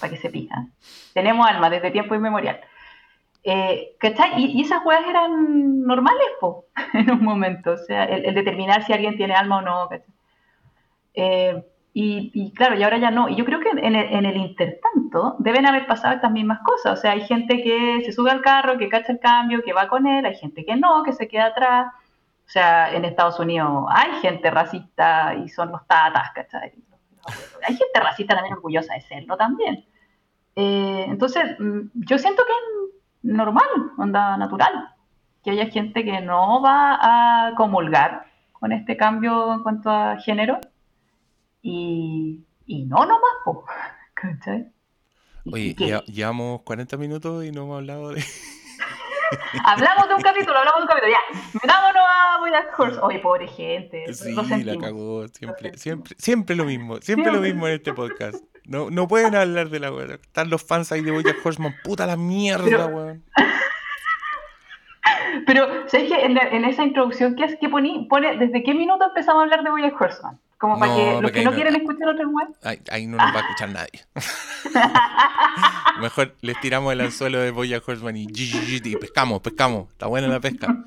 para 0.00 0.12
que 0.12 0.18
se 0.18 0.30
pijan. 0.30 0.72
Tenemos 1.12 1.46
alma 1.46 1.70
desde 1.70 1.90
tiempo 1.90 2.14
inmemorial. 2.14 2.60
Eh, 3.44 3.96
¿Cachai? 3.98 4.40
Y, 4.40 4.62
esas 4.62 4.84
weas 4.84 5.04
eran 5.08 5.82
normales, 5.82 6.28
po, 6.40 6.66
en 6.92 7.10
un 7.10 7.22
momento. 7.22 7.72
O 7.72 7.76
sea, 7.76 8.04
el, 8.04 8.34
determinar 8.34 8.84
si 8.84 8.92
alguien 8.92 9.16
tiene 9.16 9.34
alma 9.34 9.58
o 9.58 9.62
no, 9.62 9.88
eh, 11.14 11.62
y, 11.94 12.52
claro, 12.54 12.76
y 12.76 12.82
ahora 12.82 12.96
ya 12.98 13.10
no. 13.10 13.28
Y 13.28 13.36
yo 13.36 13.44
creo 13.44 13.60
que 13.60 13.68
en 13.68 13.94
el, 13.94 14.14
en 14.14 14.24
el, 14.24 14.36
intertanto 14.36 15.36
deben 15.40 15.66
haber 15.66 15.86
pasado 15.86 16.14
estas 16.14 16.32
mismas 16.32 16.60
cosas. 16.64 16.98
O 16.98 17.02
sea, 17.02 17.12
hay 17.12 17.20
gente 17.22 17.62
que 17.62 18.02
se 18.04 18.12
sube 18.12 18.30
al 18.30 18.40
carro, 18.40 18.78
que 18.78 18.88
cacha 18.88 19.12
el 19.12 19.20
cambio, 19.20 19.62
que 19.62 19.74
va 19.74 19.88
con 19.88 20.06
él, 20.06 20.24
hay 20.24 20.36
gente 20.36 20.64
que 20.64 20.76
no, 20.76 21.02
que 21.02 21.12
se 21.12 21.28
queda 21.28 21.46
atrás. 21.46 21.92
O 22.46 22.50
sea, 22.52 22.94
en 22.94 23.04
Estados 23.04 23.38
Unidos 23.40 23.84
hay 23.90 24.12
gente 24.20 24.50
racista 24.50 25.34
y 25.34 25.48
son 25.48 25.70
los 25.72 25.86
tatas, 25.86 26.30
¿cachai? 26.34 26.72
Hay 27.66 27.76
gente 27.76 28.00
racista 28.00 28.34
también 28.34 28.54
orgullosa 28.54 28.94
de 28.94 29.00
serlo 29.02 29.36
también. 29.36 29.84
Eh, 30.56 31.04
entonces, 31.08 31.58
mm, 31.58 31.80
yo 31.94 32.18
siento 32.18 32.42
que 32.44 32.52
normal, 33.22 33.68
onda 33.98 34.36
natural. 34.36 34.94
Que 35.42 35.50
haya 35.50 35.66
gente 35.66 36.04
que 36.04 36.20
no 36.20 36.62
va 36.62 36.98
a 37.00 37.54
comulgar 37.56 38.26
con 38.52 38.72
este 38.72 38.96
cambio 38.96 39.52
en 39.54 39.62
cuanto 39.62 39.90
a 39.90 40.18
género 40.18 40.60
y, 41.62 42.44
y 42.66 42.84
no 42.84 42.98
nomás, 43.06 43.32
po. 43.44 43.64
¿cachai? 44.14 44.70
Oye, 45.50 45.74
llevamos 46.06 46.62
40 46.62 46.96
minutos 46.96 47.44
y 47.44 47.50
no 47.50 47.62
hemos 47.62 47.78
hablado 47.78 48.10
de... 48.10 48.22
hablamos 49.64 50.08
de 50.08 50.14
un 50.14 50.22
capítulo, 50.22 50.58
hablamos 50.58 50.80
de 50.80 50.82
un 50.82 50.88
capítulo, 50.88 51.12
ya. 51.12 51.20
Vámonos 51.66 52.02
a 52.08 52.38
Boyack 52.38 52.78
Horse. 52.78 52.98
Oye, 53.02 53.18
pobre 53.18 53.48
gente. 53.48 54.12
Sí, 54.12 54.34
la 54.34 54.78
cagó. 54.78 55.26
Siempre, 55.28 55.76
siempre, 55.76 56.14
siempre 56.18 56.56
lo 56.56 56.64
mismo. 56.64 57.00
Siempre, 57.00 57.32
lo 57.32 57.40
mismo 57.40 57.66
en 57.66 57.74
este 57.74 57.92
podcast. 57.92 58.42
No, 58.64 58.90
no 58.90 59.08
pueden 59.08 59.34
hablar 59.34 59.70
de 59.70 59.80
la 59.80 59.92
weá. 59.92 60.14
Están 60.14 60.50
los 60.50 60.62
fans 60.62 60.92
ahí 60.92 61.00
de 61.00 61.10
Boyack 61.10 61.44
Horseman. 61.44 61.74
Puta 61.82 62.06
la 62.06 62.16
mierda, 62.16 62.86
weón. 62.86 63.24
Pero, 65.46 65.88
¿sabes 65.88 66.08
qué? 66.08 66.24
En, 66.24 66.38
en, 66.38 66.64
esa 66.64 66.84
introducción, 66.84 67.34
¿qué 67.34 67.44
es 67.44 67.56
que 67.58 67.68
pone, 67.68 68.06
pone, 68.08 68.36
¿desde 68.36 68.62
qué 68.62 68.74
minuto 68.74 69.04
empezamos 69.04 69.40
a 69.40 69.44
hablar 69.44 69.64
de 69.64 69.70
Boyack 69.70 70.00
Horseman? 70.00 70.38
Como 70.62 70.78
para 70.78 70.94
que 70.94 71.20
los 71.20 71.32
que 71.32 71.42
no, 71.42 71.52
quieren 71.52 71.74
escuchar 71.74 72.10
otro 72.10 72.28
web. 72.28 72.46
Ahí, 72.88 73.08
no 73.08 73.16
nos 73.16 73.34
va 73.34 73.40
a 73.40 73.42
escuchar 73.42 73.70
nadie. 73.70 74.00
Mejor 76.00 76.36
les 76.40 76.60
tiramos 76.60 76.92
el 76.92 77.00
anzuelo 77.00 77.40
de 77.40 77.50
Boyack 77.50 77.88
Horseman 77.88 78.16
y, 78.16 78.28
y 78.32 78.96
pescamos, 78.96 79.40
pescamos. 79.40 79.90
Está 79.90 80.06
buena 80.06 80.28
la 80.28 80.38
pesca. 80.38 80.84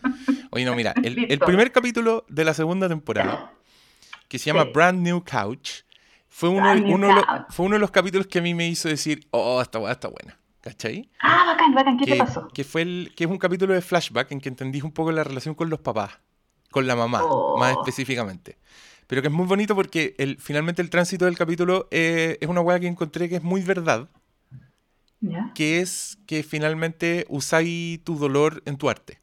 Oye, 0.51 0.63
no, 0.63 0.75
mira, 0.75 0.93
el, 1.03 1.29
el, 1.29 1.39
primer 1.39 1.73
capítulo 1.73 2.23
de 2.29 2.45
la 2.45 2.53
segunda 2.53 2.87
temporada, 2.87 3.51
que 4.29 4.39
se 4.39 4.45
llama 4.45 4.63
Brand 4.63 5.01
New 5.01 5.25
Couch, 5.29 5.81
fue 6.29 6.47
uno, 6.47 6.71
uno, 6.71 7.09
fue 7.49 7.65
uno 7.65 7.75
de 7.75 7.79
los 7.81 7.91
capítulos 7.91 8.27
que 8.27 8.39
a 8.39 8.41
mí 8.41 8.53
me 8.53 8.69
hizo 8.69 8.87
decir, 8.87 9.27
oh, 9.31 9.61
esta 9.61 9.79
weá 9.79 9.91
está 9.91 10.07
buena. 10.07 10.39
¿Cachai? 10.61 11.11
Ah, 11.19 11.43
bacán, 11.47 11.73
bacán, 11.73 11.97
¿qué 11.97 12.05
te 12.05 12.15
pasó? 12.15 12.47
Que, 12.47 12.63
fue 12.63 12.83
el, 12.83 13.11
que 13.13 13.25
es 13.25 13.29
un 13.29 13.39
capítulo 13.39 13.73
de 13.73 13.81
flashback 13.81 14.31
en 14.31 14.39
que 14.39 14.47
entendí 14.47 14.81
un 14.81 14.93
poco 14.93 15.11
la 15.11 15.25
relación 15.25 15.53
con 15.53 15.69
los 15.69 15.81
papás, 15.81 16.11
con 16.71 16.87
la 16.87 16.95
mamá, 16.95 17.19
más 17.19 17.75
oh. 17.75 17.81
específicamente. 17.81 18.57
Pero 19.07 19.21
que 19.21 19.27
es 19.27 19.33
muy 19.33 19.45
bonito 19.45 19.75
porque 19.75 20.15
el, 20.17 20.37
finalmente 20.39 20.81
el 20.81 20.89
tránsito 20.89 21.25
del 21.25 21.37
capítulo 21.37 21.87
eh, 21.91 22.37
es 22.41 22.49
una 22.49 22.61
weá 22.61 22.79
que 22.79 22.87
encontré 22.87 23.29
que 23.29 23.35
es 23.35 23.43
muy 23.43 23.61
verdad. 23.61 24.09
Que 25.55 25.79
es 25.79 26.19
que 26.27 26.43
finalmente 26.43 27.25
usáis 27.29 28.03
tu 28.03 28.17
dolor 28.17 28.61
en 28.65 28.77
tu 28.77 28.89
arte. 28.89 29.19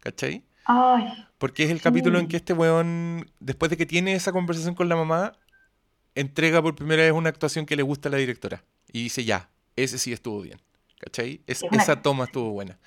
¿Cachai? 0.00 0.42
Ay, 0.64 1.04
porque 1.44 1.64
es 1.64 1.70
el 1.70 1.82
capítulo 1.82 2.18
en 2.18 2.26
que 2.26 2.38
este 2.38 2.54
weón, 2.54 3.30
después 3.38 3.68
de 3.68 3.76
que 3.76 3.84
tiene 3.84 4.14
esa 4.14 4.32
conversación 4.32 4.74
con 4.74 4.88
la 4.88 4.96
mamá, 4.96 5.34
entrega 6.14 6.62
por 6.62 6.74
primera 6.74 7.02
vez 7.02 7.12
una 7.12 7.28
actuación 7.28 7.66
que 7.66 7.76
le 7.76 7.82
gusta 7.82 8.08
a 8.08 8.12
la 8.12 8.16
directora. 8.16 8.64
Y 8.90 9.02
dice, 9.02 9.24
ya, 9.24 9.50
ese 9.76 9.98
sí 9.98 10.12
estuvo 10.12 10.40
bien. 10.40 10.58
¿Cachai? 10.98 11.42
esa 11.46 12.00
toma 12.00 12.24
estuvo 12.24 12.50
buena. 12.52 12.78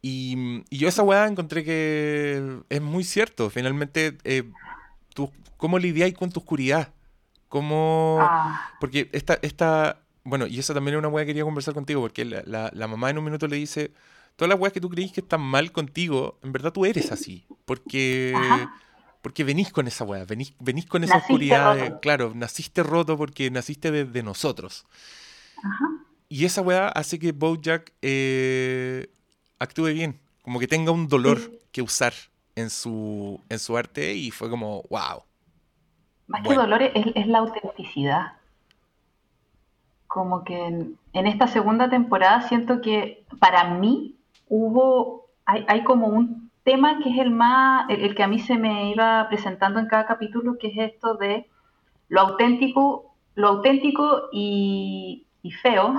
Y, 0.00 0.64
yo 0.70 0.88
esa 0.88 1.02
weá 1.02 1.26
encontré 1.26 1.64
que 1.64 2.60
es 2.70 2.80
muy 2.80 3.04
cierto. 3.04 3.50
Finalmente, 3.50 4.16
eh, 4.24 4.44
tú, 5.16 5.32
¿cómo 5.56 5.80
lidiáis 5.80 6.14
con 6.14 6.30
tu 6.30 6.38
oscuridad? 6.38 6.92
¿Cómo...? 7.48 8.18
Ah. 8.20 8.70
Porque 8.78 9.08
esta, 9.12 9.38
esta... 9.42 9.98
Bueno, 10.22 10.46
y 10.46 10.58
esa 10.60 10.74
también 10.74 10.94
es 10.94 10.98
una 11.00 11.08
weá 11.08 11.24
que 11.24 11.28
quería 11.28 11.44
conversar 11.44 11.74
contigo, 11.74 12.00
porque 12.00 12.24
la, 12.24 12.70
la, 12.72 12.88
mamá 12.88 13.10
en 13.10 13.18
un 13.18 13.24
minuto 13.24 13.48
le 13.48 13.56
dice, 13.56 13.92
todas 14.36 14.48
las 14.48 14.58
weas 14.60 14.72
que 14.72 14.80
tú 14.80 14.90
creís 14.90 15.12
que 15.12 15.20
están 15.20 15.40
mal 15.40 15.72
contigo, 15.72 16.38
en 16.42 16.52
verdad 16.52 16.72
tú 16.72 16.84
eres 16.84 17.12
así. 17.12 17.46
Porque 17.64 18.34
porque 19.26 19.42
venís 19.42 19.72
con 19.72 19.88
esa 19.88 20.04
weá, 20.04 20.24
venís, 20.24 20.54
venís 20.60 20.86
con 20.86 21.02
esa 21.02 21.16
oscuridad. 21.16 21.98
claro, 22.00 22.30
naciste 22.32 22.84
roto 22.84 23.18
porque 23.18 23.50
naciste 23.50 23.90
de, 23.90 24.22
nosotros. 24.22 24.86
Y 26.28 26.44
esa 26.44 26.60
weá 26.60 26.86
hace 26.90 27.18
que 27.18 27.32
Bojack 27.32 27.92
eh, 28.02 29.08
actúe 29.58 29.86
bien, 29.86 30.20
como 30.42 30.60
que 30.60 30.68
tenga 30.68 30.92
un 30.92 31.08
dolor 31.08 31.40
que 31.72 31.82
usar 31.82 32.14
en 32.56 32.70
su, 32.70 33.40
en 33.48 33.58
su 33.58 33.76
arte 33.76 34.14
y 34.14 34.30
fue 34.30 34.50
como, 34.50 34.82
wow. 34.90 35.22
Más 36.26 36.42
que 36.42 36.54
dolor 36.54 36.82
es, 36.82 37.26
la 37.28 37.38
autenticidad. 37.38 38.32
Como 40.08 40.42
que 40.42 40.66
en, 40.66 40.98
en, 41.12 41.26
esta 41.26 41.46
segunda 41.46 41.88
temporada 41.88 42.42
siento 42.48 42.80
que 42.80 43.24
para 43.38 43.64
mí 43.74 44.16
hubo, 44.48 45.28
hay, 45.44 45.64
hay 45.68 45.84
como 45.84 46.08
un 46.08 46.50
tema 46.66 46.98
que 47.00 47.10
es 47.10 47.18
el 47.18 47.30
más, 47.30 47.88
el, 47.88 48.14
que 48.16 48.24
a 48.24 48.26
mí 48.26 48.40
se 48.40 48.56
me 48.56 48.90
iba 48.90 49.28
presentando 49.28 49.78
en 49.78 49.86
cada 49.86 50.04
capítulo, 50.04 50.58
que 50.58 50.66
es 50.66 50.92
esto 50.94 51.14
de 51.14 51.48
lo 52.08 52.22
auténtico, 52.22 53.14
lo 53.36 53.48
auténtico 53.48 54.28
y, 54.32 55.26
feo 55.62 55.94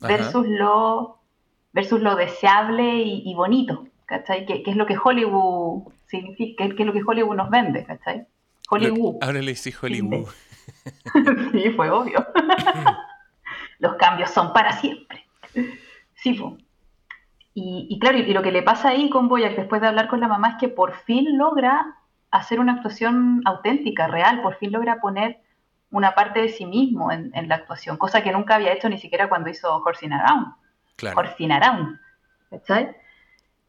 versus 0.00 0.48
lo, 0.48 1.20
versus 1.72 2.00
lo 2.00 2.16
deseable 2.16 3.02
y, 3.02 3.32
bonito, 3.34 3.84
¿cachai? 4.10 4.44
Que, 4.44 4.62
es 4.66 4.76
lo 4.76 4.86
que 4.86 4.98
Hollywood 5.02 5.92
significa, 6.06 6.68
que, 6.68 6.82
es 6.82 6.86
lo 6.86 6.92
que 6.92 7.02
Hollywood 7.06 7.36
nos 7.36 7.48
vende, 7.48 7.84
¿cachai? 7.84 8.26
Hollywood. 8.68 9.16
Ahora 9.22 9.40
le 9.40 9.52
hice 9.52 9.72
Hollywood. 9.80 10.28
sí, 11.52 11.70
fue 11.70 11.90
obvio. 11.90 12.26
Los 13.78 13.94
cambios 13.94 14.30
son 14.30 14.52
para 14.52 14.72
siempre. 14.72 15.24
Sí, 16.14 16.36
fue. 16.36 16.58
Y, 17.54 17.98
claro, 18.00 18.18
y, 18.18 18.32
lo 18.32 18.42
que 18.42 18.52
le 18.52 18.62
pasa 18.62 18.90
ahí 18.90 19.10
con 19.10 19.28
Boyack 19.28 19.56
después 19.56 19.80
de 19.80 19.88
hablar 19.88 20.08
con 20.08 20.20
la 20.20 20.28
mamá 20.28 20.50
es 20.50 20.56
que 20.56 20.68
por 20.68 20.94
fin 20.94 21.36
logra 21.36 21.96
hacer 22.30 22.58
una 22.58 22.74
actuación 22.74 23.42
auténtica, 23.44 24.06
real, 24.06 24.40
por 24.40 24.56
fin 24.56 24.72
logra 24.72 25.00
poner 25.00 25.40
una 25.90 26.14
parte 26.14 26.40
de 26.40 26.48
sí 26.48 26.64
mismo 26.64 27.10
en, 27.12 27.48
la 27.48 27.56
actuación, 27.56 27.96
cosa 27.96 28.22
que 28.22 28.32
nunca 28.32 28.54
había 28.54 28.72
hecho 28.72 28.88
ni 28.88 28.98
siquiera 28.98 29.28
cuando 29.28 29.50
hizo 29.50 29.82
Horsing 29.84 30.12
Around. 30.12 30.54
Claro. 30.96 31.20
Around. 31.20 32.00
¿Cachai? 32.50 32.96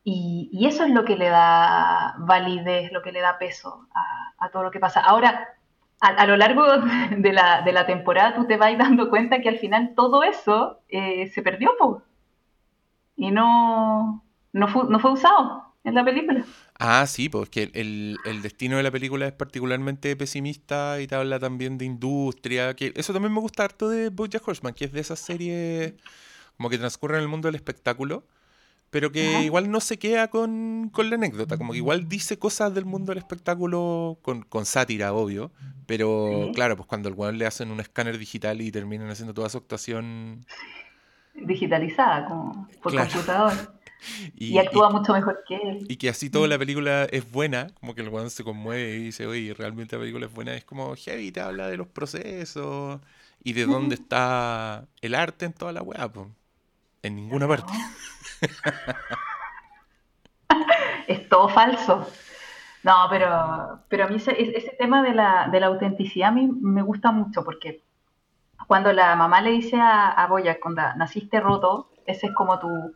Y, 0.04 0.50
y, 0.52 0.66
eso 0.68 0.84
es 0.84 0.90
lo 0.90 1.06
que 1.06 1.16
le 1.16 1.30
da 1.30 2.16
validez, 2.18 2.92
lo 2.92 3.04
que 3.04 3.12
le 3.12 3.22
da 3.22 3.38
peso 3.38 3.88
a, 3.94 4.50
todo 4.50 4.64
lo 4.64 4.72
que 4.72 4.80
pasa. 4.80 5.00
Ahora, 5.00 5.50
a, 6.00 6.26
lo 6.26 6.38
largo 6.38 6.66
de 7.18 7.34
la, 7.34 7.62
de 7.62 7.72
la, 7.72 7.86
temporada 7.86 8.36
tú 8.36 8.48
te 8.48 8.58
vas 8.58 8.76
dando 8.78 9.10
cuenta 9.10 9.42
que 9.42 9.50
al 9.50 9.60
final 9.60 9.94
todo 9.96 10.24
eso 10.24 10.80
eh, 10.90 11.28
se 11.28 11.44
perdió 11.44 11.70
y 13.16 13.30
no, 13.30 14.24
no, 14.54 14.68
fue, 14.68 14.86
no 14.90 15.00
fue 15.00 15.12
usado 15.12 15.72
en 15.84 15.96
la 15.96 16.04
película. 16.04 16.44
Ah, 16.80 17.06
sí, 17.06 17.30
pues 17.30 17.50
que 17.50 17.70
el, 17.74 18.18
destino 18.42 18.78
de 18.78 18.84
la 18.84 18.92
película 18.92 19.28
es 19.28 19.34
particularmente 19.34 20.16
pesimista 20.16 21.00
y 21.00 21.08
te 21.08 21.16
habla 21.16 21.40
también 21.40 21.78
de 21.78 21.86
industria, 21.86 22.76
que 22.76 22.92
eso 22.96 23.14
también 23.14 23.34
me 23.34 23.40
gusta 23.40 23.64
harto 23.64 23.90
de 23.90 24.10
Bojack 24.10 24.48
Horseman, 24.48 24.74
que 24.74 24.86
es 24.86 24.92
de 24.92 25.00
esas 25.00 25.20
series 25.20 25.94
como 26.58 26.70
que 26.70 26.78
transcurre 26.78 27.18
en 27.18 27.24
el 27.24 27.28
mundo 27.28 27.48
del 27.48 27.56
espectáculo, 27.56 28.24
pero 28.92 29.12
que 29.12 29.42
igual 29.44 29.72
no 29.72 29.80
se 29.80 29.98
queda 29.98 30.28
con, 30.28 30.92
la 30.96 31.16
anécdota, 31.16 31.58
como 31.58 31.72
que 31.72 31.78
igual 31.78 32.10
dice 32.10 32.38
cosas 32.38 32.74
del 32.76 32.86
mundo 32.86 33.12
del 33.12 33.20
espectáculo 33.20 34.20
con, 34.22 34.66
sátira, 34.66 35.14
obvio, 35.14 35.52
pero 35.88 36.52
claro, 36.54 36.76
pues 36.76 36.88
cuando 36.88 37.08
al 37.08 37.16
weón 37.16 37.38
le 37.38 37.46
hacen 37.46 37.72
un 37.72 37.80
escáner 37.80 38.18
digital 38.18 38.62
y 38.62 38.70
terminan 38.70 39.10
haciendo 39.10 39.34
toda 39.34 39.50
su 39.50 39.58
actuación... 39.58 40.46
Digitalizada, 41.34 42.26
como 42.26 42.68
por 42.84 42.96
computador. 42.96 43.54
Y, 44.36 44.58
actúa 44.58 44.90
mucho 44.90 45.14
mejor 45.14 45.44
que 45.48 45.56
él. 45.56 45.86
Y 45.88 45.98
que 45.98 46.10
así 46.10 46.32
toda 46.32 46.48
la 46.48 46.58
película 46.58 47.04
es 47.04 47.32
buena, 47.32 47.68
como 47.80 47.94
que 47.94 48.02
el 48.02 48.10
weón 48.10 48.32
se 48.32 48.44
conmueve 48.44 48.96
y 48.96 49.04
dice, 49.04 49.28
oye, 49.28 49.54
realmente 49.54 49.96
la 49.96 50.00
película 50.00 50.26
es 50.26 50.34
buena. 50.34 50.56
Es 50.56 50.66
como 50.66 50.96
heavy, 50.96 51.32
te 51.32 51.40
habla 51.40 51.68
de 51.68 51.78
los 51.78 51.86
procesos 51.86 53.00
y 53.44 53.54
de 53.54 53.68
dónde 53.68 53.94
está 53.94 54.88
el 55.02 55.14
arte 55.14 55.46
en 55.46 55.54
toda 55.54 55.72
la 55.72 55.84
weá, 55.84 56.12
pues. 56.12 56.28
En 57.04 57.16
ninguna 57.16 57.48
parte. 57.48 57.74
es 61.08 61.30
todo 61.30 61.50
falso. 61.50 62.08
No, 62.84 63.08
pero, 63.10 63.80
pero 63.90 64.06
a 64.06 64.08
mí 64.08 64.16
ese, 64.16 64.58
ese 64.58 64.76
tema 64.78 65.04
de 65.04 65.14
la, 65.14 65.50
de 65.52 65.60
la, 65.60 65.68
autenticidad 65.68 66.30
a 66.30 66.32
mí 66.32 66.48
me 66.48 66.82
gusta 66.82 67.12
mucho 67.12 67.44
porque 67.44 67.84
cuando 68.66 68.92
la 68.92 69.16
mamá 69.16 69.42
le 69.42 69.52
dice 69.52 69.80
a, 69.80 70.10
a 70.10 70.28
Boya, 70.28 70.60
cuando 70.60 70.82
naciste 70.96 71.40
roto, 71.40 71.92
ese 72.06 72.28
es 72.28 72.34
como 72.34 72.60
tu, 72.60 72.94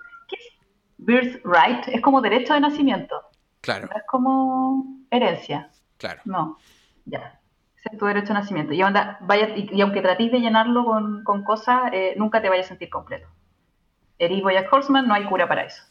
birthright 0.98 1.88
es 1.88 2.02
como 2.02 2.22
derecho 2.22 2.54
de 2.54 2.62
nacimiento. 2.62 3.22
Claro. 3.62 3.90
es 3.96 4.04
como 4.08 4.86
herencia. 5.10 5.72
Claro. 5.98 6.22
No, 6.26 6.58
ya. 7.06 7.40
Ese 7.78 7.90
es 7.92 7.98
tu 7.98 8.06
derecho 8.06 8.30
de 8.30 8.36
nacimiento. 8.36 8.74
Y, 8.74 8.82
vaya, 8.82 9.56
y, 9.56 9.82
aunque 9.82 10.02
trates 10.02 10.32
de 10.32 10.40
llenarlo 10.40 10.86
con, 10.86 11.24
con 11.24 11.44
cosas, 11.44 11.92
eh, 11.94 12.14
nunca 12.18 12.42
te 12.42 12.50
vayas 12.50 12.68
a 12.68 12.70
sentir 12.70 12.90
completo. 12.90 13.28
Eris 14.20 14.44
Boyack 14.44 14.72
Horseman, 14.72 15.08
no 15.08 15.14
hay 15.14 15.26
cura 15.26 15.48
para 15.48 15.64
eso. 15.64 15.84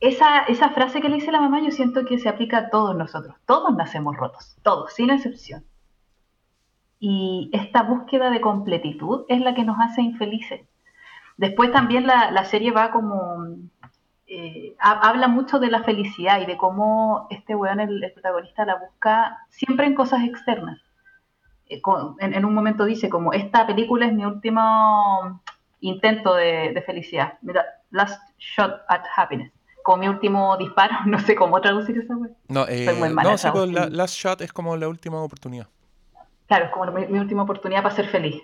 Esa, 0.00 0.40
esa 0.40 0.70
frase 0.70 1.00
que 1.00 1.08
le 1.08 1.16
dice 1.16 1.32
la 1.32 1.40
mamá, 1.40 1.60
yo 1.60 1.70
siento 1.70 2.04
que 2.04 2.18
se 2.18 2.28
aplica 2.28 2.58
a 2.58 2.70
todos 2.70 2.96
nosotros. 2.96 3.36
Todos 3.46 3.74
nacemos 3.76 4.16
rotos, 4.16 4.56
todos, 4.62 4.92
sin 4.92 5.10
excepción. 5.10 5.64
Y 6.98 7.50
esta 7.52 7.82
búsqueda 7.82 8.30
de 8.30 8.40
completitud 8.40 9.24
es 9.28 9.40
la 9.40 9.54
que 9.54 9.64
nos 9.64 9.76
hace 9.80 10.02
infelices. 10.02 10.60
Después 11.36 11.72
también 11.72 12.06
la, 12.06 12.30
la 12.30 12.44
serie 12.44 12.72
va 12.72 12.90
como 12.90 13.46
eh, 14.34 14.74
habla 14.78 15.28
mucho 15.28 15.58
de 15.58 15.70
la 15.70 15.82
felicidad 15.82 16.40
y 16.40 16.46
de 16.46 16.56
cómo 16.56 17.26
este 17.28 17.54
weón, 17.54 17.80
el, 17.80 18.10
protagonista, 18.14 18.64
la 18.64 18.76
busca 18.76 19.46
siempre 19.50 19.86
en 19.86 19.94
cosas 19.94 20.24
externas. 20.24 20.80
Eh, 21.66 21.82
en, 22.18 22.44
un 22.46 22.54
momento 22.54 22.86
dice 22.86 23.10
como, 23.10 23.34
esta 23.34 23.66
película 23.66 24.06
es 24.06 24.14
mi 24.14 24.24
último 24.24 25.42
intento 25.82 26.34
de, 26.34 26.82
felicidad. 26.86 27.34
Mira, 27.42 27.64
Last 27.90 28.20
Shot 28.38 28.82
at 28.88 29.02
Happiness. 29.14 29.52
Como 29.84 29.98
mi 29.98 30.08
último 30.08 30.56
disparo, 30.56 30.94
no 31.06 31.18
sé 31.20 31.34
cómo 31.34 31.60
traducir 31.60 31.98
esa 31.98 32.16
weón. 32.16 32.36
No, 32.48 32.66
eh, 32.68 32.86
no 32.86 33.52
pues, 33.52 33.92
Last 33.92 34.16
Shot 34.16 34.40
es 34.40 34.52
como 34.52 34.76
la 34.76 34.88
última 34.88 35.22
oportunidad. 35.22 35.68
Claro, 36.46 36.66
es 36.66 36.70
como 36.70 36.90
mi 36.92 37.18
última 37.18 37.42
oportunidad 37.42 37.82
para 37.82 37.94
ser 37.94 38.08
feliz. 38.08 38.42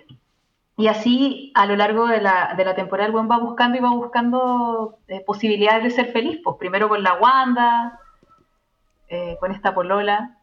Y 0.79 0.87
así, 0.87 1.51
a 1.55 1.65
lo 1.65 1.75
largo 1.75 2.07
de 2.07 2.21
la, 2.21 2.53
de 2.55 2.63
la 2.63 2.73
temporada, 2.73 3.07
el 3.07 3.11
buen 3.11 3.29
va 3.29 3.37
buscando 3.37 3.77
y 3.77 3.81
va 3.81 3.91
buscando 3.91 4.97
eh, 5.09 5.21
posibilidades 5.25 5.83
de 5.83 5.91
ser 5.91 6.13
feliz. 6.13 6.39
Pues 6.41 6.55
primero 6.57 6.87
con 6.87 7.03
la 7.03 7.15
Wanda, 7.15 7.99
eh, 9.09 9.35
con 9.41 9.51
esta 9.51 9.75
polola. 9.75 10.37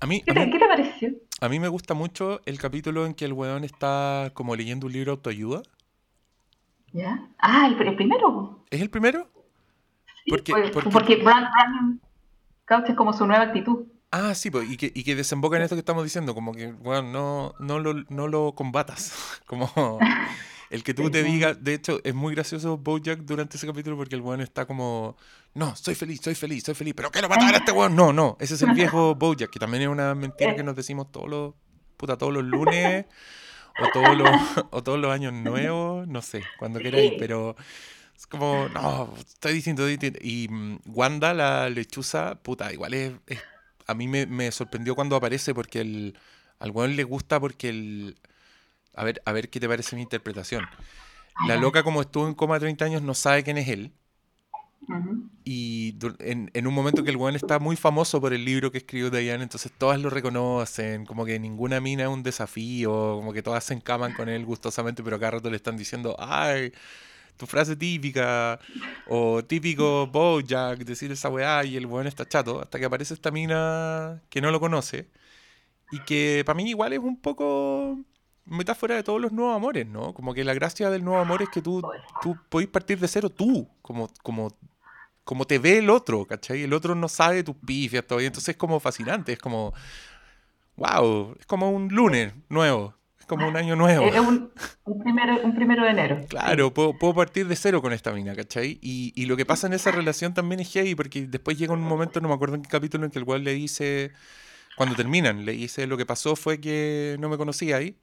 A 0.00 0.06
mí, 0.06 0.22
¿Qué, 0.22 0.32
te, 0.32 0.58
pareció? 0.66 1.10
A 1.40 1.48
mí 1.48 1.60
me 1.60 1.68
gusta 1.68 1.94
mucho 1.94 2.40
el 2.46 2.58
capítulo 2.58 3.06
en 3.06 3.14
que 3.14 3.26
el 3.26 3.32
weón 3.32 3.62
está 3.62 4.30
como 4.34 4.56
leyendo 4.56 4.88
un 4.88 4.92
libro 4.92 5.12
de 5.12 5.16
autoayuda. 5.18 5.62
¿Ya? 6.96 7.28
Ah, 7.38 7.66
el, 7.66 7.76
primero. 7.94 8.64
¿Es 8.70 8.80
el 8.80 8.88
primero? 8.88 9.28
porque, 10.26 10.54
porque, 10.72 10.90
porque 10.90 11.16
Brandon 11.16 12.00
Couch 12.66 12.88
es 12.88 12.96
como 12.96 13.12
su 13.12 13.26
nueva 13.26 13.44
actitud. 13.44 13.84
Ah, 14.10 14.34
sí, 14.34 14.50
pues, 14.50 14.70
y, 14.70 14.78
que, 14.78 14.92
y 14.94 15.04
que 15.04 15.14
desemboca 15.14 15.58
en 15.58 15.64
esto 15.64 15.76
que 15.76 15.80
estamos 15.80 16.04
diciendo, 16.04 16.34
como 16.34 16.54
que, 16.54 16.72
bueno, 16.72 17.02
no, 17.02 17.54
no, 17.58 17.80
lo, 17.80 18.02
no 18.08 18.28
lo 18.28 18.54
combatas. 18.54 19.12
Como 19.46 19.70
el 20.70 20.82
que 20.82 20.94
tú 20.94 21.10
te 21.10 21.22
digas, 21.22 21.62
de 21.62 21.74
hecho, 21.74 22.00
es 22.02 22.14
muy 22.14 22.34
gracioso 22.34 22.78
Bojack 22.78 23.20
durante 23.20 23.58
ese 23.58 23.66
capítulo 23.66 23.98
porque 23.98 24.14
el 24.14 24.22
weón 24.22 24.40
está 24.40 24.64
como, 24.64 25.18
no, 25.52 25.76
soy 25.76 25.94
feliz, 25.94 26.20
soy 26.22 26.34
feliz, 26.34 26.64
soy 26.64 26.74
feliz, 26.74 26.94
pero 26.96 27.10
quiero 27.10 27.28
matar 27.28 27.54
a 27.54 27.58
este 27.58 27.72
weón. 27.72 27.94
No, 27.94 28.14
no, 28.14 28.38
ese 28.40 28.54
es 28.54 28.62
el 28.62 28.72
viejo 28.72 29.14
Bojack, 29.16 29.50
que 29.50 29.58
también 29.58 29.82
es 29.82 29.88
una 29.88 30.14
mentira 30.14 30.56
que 30.56 30.62
nos 30.62 30.74
decimos 30.74 31.12
todos 31.12 31.28
los, 31.28 31.54
puta, 31.98 32.16
todos 32.16 32.32
los 32.32 32.42
lunes 32.42 33.04
o 33.78 33.88
todos 33.92 34.16
los, 34.16 34.28
o 34.70 34.82
todos 34.82 34.98
los 34.98 35.12
años 35.12 35.32
nuevos, 35.32 36.06
no 36.06 36.22
sé, 36.22 36.42
cuando 36.58 36.80
queráis, 36.80 37.12
pero... 37.18 37.56
Es 38.16 38.26
como, 38.26 38.66
no, 38.70 39.12
estoy 39.18 39.52
diciendo. 39.52 39.86
Y 39.90 40.48
mm, 40.48 40.78
Wanda, 40.86 41.34
la 41.34 41.68
lechuza, 41.68 42.36
puta, 42.36 42.72
igual 42.72 42.94
es 42.94 43.12
a 43.86 43.94
mí 43.94 44.08
me, 44.08 44.50
sorprendió 44.50 44.94
cuando 44.94 45.16
aparece 45.16 45.54
porque 45.54 45.80
el, 45.80 46.18
al 46.58 46.70
weón 46.70 46.96
le 46.96 47.04
gusta 47.04 47.40
porque 47.40 47.68
el... 47.68 48.18
A 48.94 49.04
ver, 49.04 49.22
a 49.24 49.32
ver 49.32 49.50
qué 49.50 49.60
te 49.60 49.68
parece 49.68 49.94
mi 49.94 50.02
interpretación. 50.02 50.66
La 51.46 51.56
loca 51.56 51.82
como 51.82 52.00
estuvo 52.00 52.26
en 52.26 52.34
coma 52.34 52.58
30 52.58 52.84
años 52.86 53.02
no 53.02 53.12
sabe 53.12 53.44
quién 53.44 53.58
es 53.58 53.68
él. 53.68 53.92
Y 55.44 55.96
en, 56.20 56.66
un 56.66 56.74
momento 56.74 57.02
que 57.04 57.10
el 57.10 57.16
weón 57.16 57.36
está 57.36 57.58
muy 57.58 57.76
famoso 57.76 58.20
por 58.20 58.32
el 58.32 58.44
libro 58.44 58.70
que 58.70 58.78
escribió 58.78 59.10
Diane, 59.10 59.42
entonces 59.42 59.72
todas 59.76 60.00
lo 60.00 60.10
reconocen, 60.10 61.06
como 61.06 61.24
que 61.24 61.38
ninguna 61.38 61.80
mina 61.80 62.04
es 62.04 62.08
un 62.08 62.22
desafío, 62.22 63.16
como 63.16 63.32
que 63.32 63.42
todas 63.42 63.64
se 63.64 63.74
encaman 63.74 64.12
con 64.14 64.28
él 64.28 64.44
gustosamente, 64.44 65.02
pero 65.02 65.18
cada 65.18 65.32
rato 65.32 65.50
le 65.50 65.56
están 65.56 65.76
diciendo, 65.76 66.16
ay, 66.18 66.72
tu 67.36 67.46
frase 67.46 67.76
típica 67.76 68.58
o 69.08 69.44
típico 69.44 70.06
Bojack, 70.06 70.78
decir 70.84 71.12
esa 71.12 71.28
weá 71.28 71.64
y 71.64 71.76
el 71.76 71.86
weón 71.86 72.06
está 72.06 72.26
chato, 72.26 72.60
hasta 72.60 72.78
que 72.78 72.84
aparece 72.84 73.14
esta 73.14 73.30
mina 73.30 74.22
que 74.30 74.40
no 74.40 74.50
lo 74.50 74.60
conoce 74.60 75.08
y 75.90 76.00
que 76.00 76.42
para 76.44 76.56
mí 76.56 76.68
igual 76.68 76.92
es 76.92 76.98
un 76.98 77.20
poco 77.20 77.98
metáfora 78.44 78.96
de 78.96 79.02
todos 79.02 79.20
los 79.20 79.32
nuevos 79.32 79.56
amores, 79.56 79.86
¿no? 79.86 80.14
Como 80.14 80.32
que 80.34 80.44
la 80.44 80.54
gracia 80.54 80.90
del 80.90 81.04
nuevo 81.04 81.20
amor 81.20 81.42
es 81.42 81.48
que 81.48 81.62
tú, 81.62 81.82
tú 82.22 82.36
podés 82.48 82.68
partir 82.68 82.98
de 82.98 83.08
cero 83.08 83.30
tú, 83.30 83.68
como, 83.82 84.08
como, 84.22 84.52
como 85.26 85.46
te 85.46 85.58
ve 85.58 85.78
el 85.80 85.90
otro, 85.90 86.24
¿cachai? 86.24 86.62
El 86.62 86.72
otro 86.72 86.94
no 86.94 87.08
sabe 87.08 87.42
tus 87.42 87.56
pifias 87.56 88.06
todavía, 88.06 88.28
entonces 88.28 88.50
es 88.54 88.56
como 88.56 88.80
fascinante, 88.80 89.34
es 89.34 89.38
como, 89.38 89.74
wow, 90.76 91.36
es 91.38 91.44
como 91.44 91.70
un 91.70 91.88
lunes 91.88 92.32
nuevo 92.48 92.96
como 93.26 93.48
un 93.48 93.56
año 93.56 93.76
nuevo. 93.76 94.06
Es 94.06 94.18
un, 94.18 94.50
primero, 95.02 95.84
de 95.84 95.90
enero. 95.90 96.20
Claro, 96.28 96.72
puedo, 96.72 97.14
partir 97.14 97.46
de 97.48 97.56
cero 97.56 97.82
con 97.82 97.92
esta 97.92 98.12
mina, 98.12 98.34
¿cachai? 98.34 98.78
Y, 98.80 99.26
lo 99.26 99.36
que 99.36 99.44
pasa 99.44 99.66
en 99.66 99.72
esa 99.72 99.90
relación 99.90 100.32
también 100.32 100.60
es 100.60 100.72
heavy, 100.72 100.94
porque 100.94 101.26
después 101.26 101.58
llega 101.58 101.72
un 101.72 101.82
momento, 101.82 102.20
no 102.20 102.28
me 102.28 102.34
acuerdo 102.34 102.54
en 102.54 102.62
qué 102.62 102.68
capítulo, 102.68 103.04
en 103.04 103.10
que 103.10 103.18
el 103.18 103.24
cual 103.24 103.44
le 103.44 103.52
dice, 103.52 104.12
cuando 104.76 104.94
terminan, 104.94 105.44
le 105.44 105.52
dice, 105.52 105.86
lo 105.86 105.96
que 105.96 106.06
pasó 106.06 106.36
fue 106.36 106.60
que 106.60 107.16
no 107.18 107.28
me 107.28 107.36
conocía 107.36 107.76
ahí, 107.76 107.98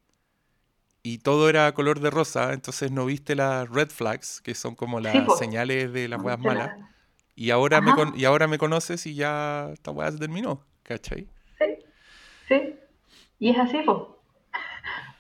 y 1.02 1.20
todo 1.20 1.50
era 1.50 1.74
color 1.74 2.00
de 2.00 2.10
rosa, 2.10 2.54
entonces 2.54 2.92
no 2.92 3.06
viste 3.06 3.36
las 3.36 3.70
red 3.70 3.90
flags, 3.90 4.42
que 4.42 4.56
son 4.56 4.76
como 4.76 5.00
las 5.00 5.38
señales 5.38 5.92
de 5.94 6.08
las 6.08 6.22
weas 6.22 6.40
malas, 6.40 6.72
y 7.36 7.50
ahora, 7.52 7.82
me 7.82 7.92
y 8.16 8.26
ahora 8.26 8.48
me 8.48 8.58
conoces 8.58 9.06
y 9.06 9.16
ya 9.16 9.70
esta 9.74 9.92
wea 9.92 10.12
se 10.12 10.20
terminó, 10.20 10.62
¿cachai? 10.84 11.28
Sí, 11.58 11.66
sí, 12.48 12.76
y 13.40 13.50
es 13.50 13.58
así, 13.58 13.80
pues. 13.86 13.98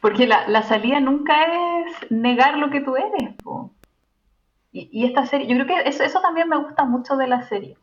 Porque 0.01 0.27
la, 0.27 0.63
salida 0.63 0.99
nunca 0.99 1.33
es 1.45 2.11
negar 2.11 2.57
lo 2.57 2.69
que 2.69 2.81
tú 2.81 2.95
eres. 2.97 3.35
y 4.71 5.05
esta 5.05 5.25
serie, 5.25 5.47
yo 5.47 5.55
creo 5.55 5.67
que 5.67 5.89
eso, 5.89 6.03
eso 6.03 6.19
también 6.21 6.49
me 6.49 6.57
gusta 6.57 6.83
mucho 6.83 7.15
de 7.15 7.27
la 7.27 7.43
serie, 7.43 7.77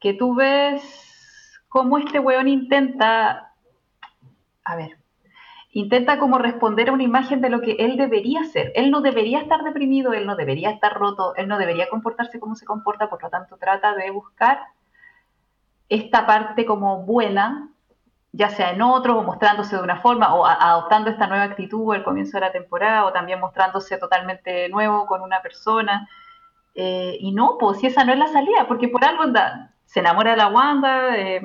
que 0.00 0.12
tú 0.12 0.34
ves 0.34 0.82
cómo 1.68 1.98
este 1.98 2.18
weón 2.18 2.48
intenta, 2.48 3.52
a 4.64 4.76
ver, 4.76 4.98
intenta 5.78 6.18
como 6.18 6.38
responder 6.38 6.88
a 6.88 6.92
una 6.92 7.02
imagen 7.02 7.42
de 7.42 7.50
lo 7.50 7.60
que 7.60 7.72
él 7.72 7.98
debería 7.98 8.44
ser. 8.44 8.72
Él 8.74 8.90
no 8.90 9.02
debería 9.02 9.40
estar 9.40 9.62
deprimido, 9.62 10.14
él 10.14 10.26
no 10.26 10.34
debería 10.34 10.70
estar 10.70 10.94
roto, 10.94 11.34
él 11.36 11.48
no 11.48 11.58
debería 11.58 11.90
comportarse 11.90 12.40
como 12.40 12.54
se 12.54 12.64
comporta, 12.64 13.10
por 13.10 13.22
lo 13.22 13.28
tanto 13.28 13.58
trata 13.58 13.94
de 13.94 14.10
buscar 14.10 14.58
esta 15.90 16.24
parte 16.24 16.64
como 16.64 17.02
buena, 17.02 17.68
ya 18.32 18.48
sea 18.48 18.70
en 18.70 18.80
otro, 18.80 19.18
o 19.18 19.22
mostrándose 19.22 19.76
de 19.76 19.82
una 19.82 20.00
forma, 20.00 20.34
o 20.34 20.46
adoptando 20.46 21.10
esta 21.10 21.26
nueva 21.26 21.44
actitud 21.44 21.92
al 21.94 22.04
comienzo 22.04 22.38
de 22.38 22.46
la 22.46 22.52
temporada, 22.52 23.04
o 23.04 23.12
también 23.12 23.38
mostrándose 23.38 23.98
totalmente 23.98 24.70
nuevo 24.70 25.04
con 25.04 25.20
una 25.20 25.42
persona. 25.42 26.08
Eh, 26.74 27.18
y 27.20 27.32
no, 27.32 27.58
pues 27.58 27.80
si 27.80 27.88
esa 27.88 28.02
no 28.02 28.14
es 28.14 28.18
la 28.18 28.28
salida, 28.28 28.66
porque 28.66 28.88
por 28.88 29.04
algo 29.04 29.24
anda, 29.24 29.74
se 29.84 30.00
enamora 30.00 30.30
de 30.30 30.36
la 30.38 30.48
Wanda, 30.48 31.18
eh, 31.18 31.42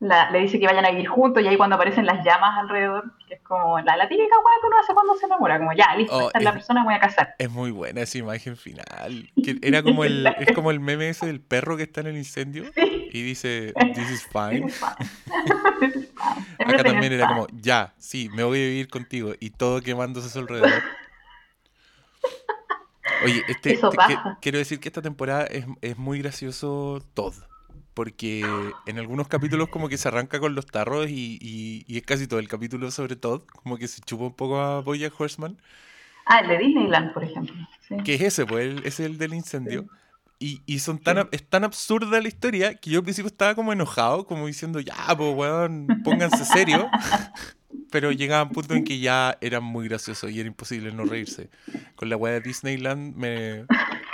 le 0.00 0.38
dice 0.38 0.60
que 0.60 0.66
vayan 0.66 0.84
a 0.84 0.90
vivir 0.90 1.08
juntos 1.08 1.42
y 1.42 1.48
ahí 1.48 1.56
cuando 1.56 1.74
aparecen 1.74 2.06
las 2.06 2.24
llamas 2.24 2.56
alrededor, 2.56 3.12
que 3.26 3.34
es 3.34 3.40
como 3.42 3.80
la, 3.80 3.96
la 3.96 4.08
típica 4.08 4.36
weá 4.36 4.54
que 4.60 4.66
uno 4.68 4.76
hace 4.80 4.94
cuando 4.94 5.16
se 5.16 5.26
enamora, 5.26 5.58
como 5.58 5.72
ya, 5.72 5.96
listo, 5.96 6.16
oh, 6.16 6.26
esta 6.28 6.38
es, 6.38 6.44
la 6.44 6.52
persona, 6.52 6.84
voy 6.84 6.94
a 6.94 7.00
casar. 7.00 7.34
Es 7.38 7.50
muy 7.50 7.72
buena 7.72 8.02
esa 8.02 8.18
imagen 8.18 8.56
final. 8.56 9.30
Que 9.48 9.58
era 9.62 9.82
como 9.82 10.04
el, 10.04 10.26
es 10.38 10.52
como 10.52 10.70
el 10.70 10.78
meme 10.78 11.08
ese 11.08 11.26
del 11.26 11.40
perro 11.40 11.76
que 11.76 11.84
está 11.84 12.00
en 12.02 12.08
el 12.08 12.16
incendio 12.16 12.64
y 12.76 13.22
dice, 13.22 13.72
this 13.94 14.10
is 14.10 14.28
fine. 14.32 14.66
Acá 16.58 16.84
también 16.84 17.12
era 17.12 17.26
como, 17.28 17.46
ya, 17.52 17.94
sí, 17.98 18.28
me 18.34 18.44
voy 18.44 18.58
a 18.58 18.62
vivir 18.62 18.88
contigo 18.88 19.32
y 19.40 19.50
todo 19.50 19.80
quemándose 19.80 20.28
a 20.28 20.30
su 20.30 20.38
alrededor. 20.40 20.82
Oye, 23.24 23.42
este, 23.48 23.80
quiero 24.40 24.58
decir 24.58 24.78
que 24.78 24.88
esta 24.88 25.02
temporada 25.02 25.44
es, 25.46 25.66
es 25.80 25.98
muy 25.98 26.20
gracioso 26.20 27.02
todo 27.14 27.48
porque 27.98 28.46
en 28.86 28.98
algunos 29.00 29.26
capítulos 29.26 29.70
como 29.70 29.88
que 29.88 29.98
se 29.98 30.06
arranca 30.06 30.38
con 30.38 30.54
los 30.54 30.66
tarros 30.66 31.08
y, 31.10 31.84
es 31.88 32.02
casi 32.04 32.28
todo 32.28 32.38
el 32.38 32.46
capítulo 32.46 32.92
sobre 32.92 33.16
todo, 33.16 33.44
como 33.44 33.76
que 33.76 33.88
se 33.88 34.00
chupa 34.02 34.22
un 34.22 34.34
poco 34.34 34.60
a 34.60 34.82
Bojack 34.82 35.20
Horseman. 35.20 35.58
Ah, 36.24 36.38
el 36.38 36.46
de 36.46 36.58
Disneyland, 36.58 37.12
por 37.12 37.24
ejemplo. 37.24 37.56
Que 38.04 38.14
es 38.14 38.20
ese, 38.20 38.46
pues, 38.46 38.80
es 38.84 39.00
el 39.00 39.18
del 39.18 39.34
incendio. 39.34 39.88
Y, 40.38 40.78
son 40.78 41.00
tan, 41.00 41.28
es 41.32 41.42
tan 41.42 41.64
absurda 41.64 42.20
la 42.20 42.28
historia 42.28 42.76
que 42.76 42.90
yo 42.90 43.00
al 43.00 43.04
principio 43.04 43.26
estaba 43.26 43.56
como 43.56 43.72
enojado, 43.72 44.26
como 44.26 44.46
diciendo, 44.46 44.78
ya, 44.78 44.94
pues, 45.16 45.34
weón, 45.34 45.88
pónganse 46.04 46.44
serio. 46.44 46.88
Pero 47.90 48.12
llegaba 48.12 48.44
un 48.44 48.50
punto 48.50 48.74
en 48.74 48.84
que 48.84 49.00
ya 49.00 49.36
era 49.40 49.58
muy 49.58 49.88
gracioso 49.88 50.28
y 50.28 50.38
era 50.38 50.46
imposible 50.46 50.92
no 50.92 51.04
reírse. 51.04 51.50
Con 51.96 52.10
la 52.10 52.16
weá 52.16 52.34
de 52.34 52.42
Disneyland 52.42 53.16
me, 53.16 53.64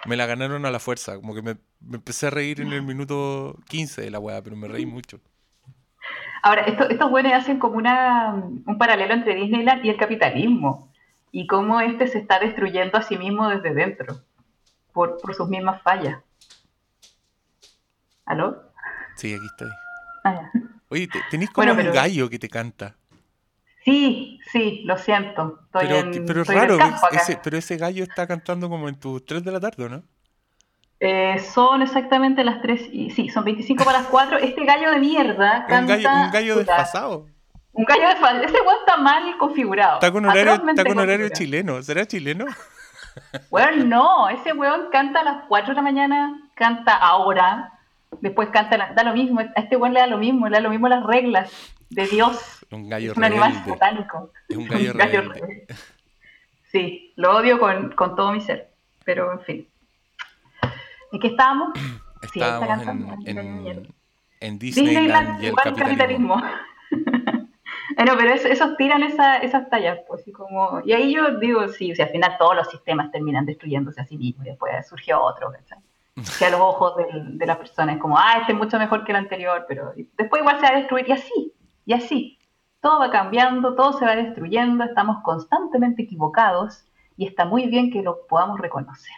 me 0.07 0.17
la 0.17 0.27
ganaron 0.27 0.67
a 0.67 0.71
la 0.71 0.79
fuerza. 0.79 1.17
Como 1.17 1.35
que 1.35 1.43
me, 1.43 1.57
empecé 1.93 2.27
a 2.27 2.31
reír 2.31 2.61
en 2.61 2.73
el 2.73 2.83
minuto 2.83 3.59
15 3.69 4.03
de 4.03 4.11
la 4.11 4.19
weá, 4.19 4.43
pero 4.43 4.57
me 4.57 4.69
reí 4.69 4.87
mucho. 4.87 5.21
Ahora, 6.43 6.63
estos 6.63 7.11
buenos 7.11 7.33
hacen 7.33 7.59
como 7.59 7.77
una, 7.77 8.35
un 8.35 8.79
paralelo 8.79 9.15
entre 9.15 9.35
Disneyland 9.35 9.85
y 9.85 9.91
el 9.91 9.97
capitalismo. 9.97 10.93
Y 11.33 11.47
cómo 11.47 11.81
este 11.81 12.07
se 12.07 12.19
está 12.19 12.39
destruyendo 12.39 12.99
a 12.99 13.03
sí 13.03 13.17
mismo 13.17 13.49
desde 13.49 13.75
dentro. 13.75 14.21
Por, 14.93 15.19
sus 15.35 15.49
mismas 15.49 15.83
fallas. 15.83 16.21
¿Aló? 18.27 18.63
Sí, 19.17 19.35
aquí 19.35 19.47
estoy. 19.47 19.71
Ah, 20.25 20.51
Oye, 20.89 21.09
tenés 21.31 21.51
como 21.51 21.73
un 21.73 21.93
gallo 21.93 22.31
que 22.31 22.39
te 22.39 22.49
canta. 22.49 22.97
Sí, 23.85 24.41
sí, 24.51 24.83
lo 24.85 24.97
siento. 24.97 25.61
pero, 25.73 26.11
pero 26.27 26.43
es 26.43 26.49
raro, 26.49 26.79
ese, 27.13 27.39
pero 27.43 27.59
ese 27.59 27.77
gallo 27.77 28.03
está 28.03 28.27
cantando 28.27 28.71
como 28.71 28.89
en 28.89 28.99
tus 28.99 29.25
3 29.27 29.45
de 29.45 29.53
la 29.53 29.61
tarde, 29.61 29.89
¿no? 29.91 30.03
Eh, 31.01 31.39
son 31.39 31.83
exactamente 31.83 32.43
las 32.45 32.63
3 32.63 32.89
y 32.91 33.11
sí, 33.11 33.29
son 33.29 33.45
25 33.45 33.85
para 33.85 33.99
las 33.99 34.09
4. 34.09 34.39
Este 34.39 34.65
gallo 34.65 34.91
de 34.91 35.01
mierda 35.01 35.67
canta... 35.67 35.97
Un 35.97 36.03
gallo, 36.03 36.25
un 36.25 36.31
gallo 36.31 36.57
desfasado. 36.57 37.27
Un 37.73 37.85
gallo 37.85 38.09
desfasado. 38.09 38.43
Ese 38.43 38.61
weón 38.63 38.79
está 38.81 38.97
mal 38.97 39.37
configurado. 39.39 39.95
Está 39.95 40.11
con 40.11 40.25
horario, 40.25 40.55
está 40.67 40.85
con 40.85 40.99
horario 40.99 41.29
chileno. 41.29 41.83
¿Será 41.83 42.07
chileno? 42.07 42.47
Bueno, 43.49 43.85
no. 43.85 44.29
Ese 44.29 44.53
weón 44.55 44.89
canta 44.91 45.21
a 45.21 45.25
las 45.25 45.45
4 45.47 45.69
de 45.69 45.75
la 45.77 45.83
mañana, 45.83 46.51
canta 46.55 46.97
ahora, 46.97 47.73
después 48.21 48.49
canta... 48.49 48.77
Da 48.93 49.05
lo 49.05 49.13
mismo. 49.13 49.39
A 49.39 49.61
este 49.61 49.77
weón 49.77 49.95
le 49.95 50.01
da 50.01 50.09
lo 50.09 50.19
mismo, 50.19 50.49
le 50.49 50.57
da 50.57 50.61
lo 50.61 50.71
mismo 50.71 50.89
las 50.89 51.05
reglas 51.05 51.53
de 51.91 52.07
Dios. 52.09 52.64
Un 52.75 52.89
gallo 52.89 53.13
es 53.13 53.17
un 53.17 53.25
animal 53.25 53.65
satánico. 53.65 54.31
Es 54.49 54.57
un 54.57 54.65
gallo, 54.69 54.93
rebelde. 54.93 55.67
Sí, 56.71 57.13
lo 57.17 57.37
odio 57.37 57.59
con, 57.59 57.93
con, 57.93 58.17
todo 58.17 58.33
mi 58.33 58.41
ser. 58.41 58.71
Pero 59.05 59.33
en 59.33 59.41
fin. 59.41 59.69
¿En 61.13 61.21
qué 61.21 61.29
estábamos? 61.29 61.79
Estábamos 62.23 63.27
en, 63.27 63.95
en, 64.41 64.59
Disneyland, 64.59 65.43
y 65.43 65.47
el 65.49 65.55
capitalismo. 65.55 66.37
bueno, 67.97 68.13
pero 68.17 68.33
esos 68.33 68.77
tiran 68.79 69.03
esa, 69.03 69.37
esas 69.37 69.69
tallas, 69.69 69.99
pues, 70.09 70.27
y, 70.27 70.33
como, 70.33 70.81
y 70.85 70.95
ahí 70.95 71.15
yo 71.15 71.39
digo, 71.39 71.69
sí, 71.69 71.93
o 71.93 71.95
sea, 71.95 72.07
al 72.07 72.13
final 72.13 72.37
todos 72.39 72.57
los 72.57 72.71
sistemas 72.71 73.13
terminan 73.13 73.45
destruyéndose 73.45 74.01
a 74.01 74.07
sí 74.07 74.17
mismos 74.17 74.47
y 74.47 74.51
después 74.51 74.89
surgió 74.89 75.21
otro, 75.21 75.53
que 76.39 76.45
a 76.47 76.51
los 76.51 76.61
ojos 76.61 76.97
de, 76.97 77.05
de 77.13 77.47
la 77.47 77.59
persona 77.59 77.93
es 77.93 77.99
como, 77.99 78.19
ah, 78.19 78.39
este 78.41 78.53
es 78.53 78.59
mucho 78.59 78.79
mejor 78.79 79.05
que 79.05 79.13
el 79.13 79.17
anterior, 79.17 79.67
pero 79.69 79.93
después 80.17 80.41
igual 80.41 80.57
se 80.57 80.63
va 80.63 80.69
a 80.71 80.79
destruir 80.79 81.09
y 81.09 81.13
así, 81.13 81.53
y 81.85 81.93
así, 81.93 82.39
todo 82.85 82.99
va 82.99 83.11
cambiando, 83.11 83.75
todo 83.75 83.95
se 83.95 84.05
va 84.05 84.15
destruyendo, 84.15 84.85
estamos 84.85 85.23
constantemente 85.23 86.03
equivocados 86.03 86.85
y 87.17 87.27
está 87.27 87.47
muy 87.47 87.67
bien 87.67 87.91
que 87.91 88.03
lo 88.03 88.27
podamos 88.27 88.61
reconocer. 88.61 89.15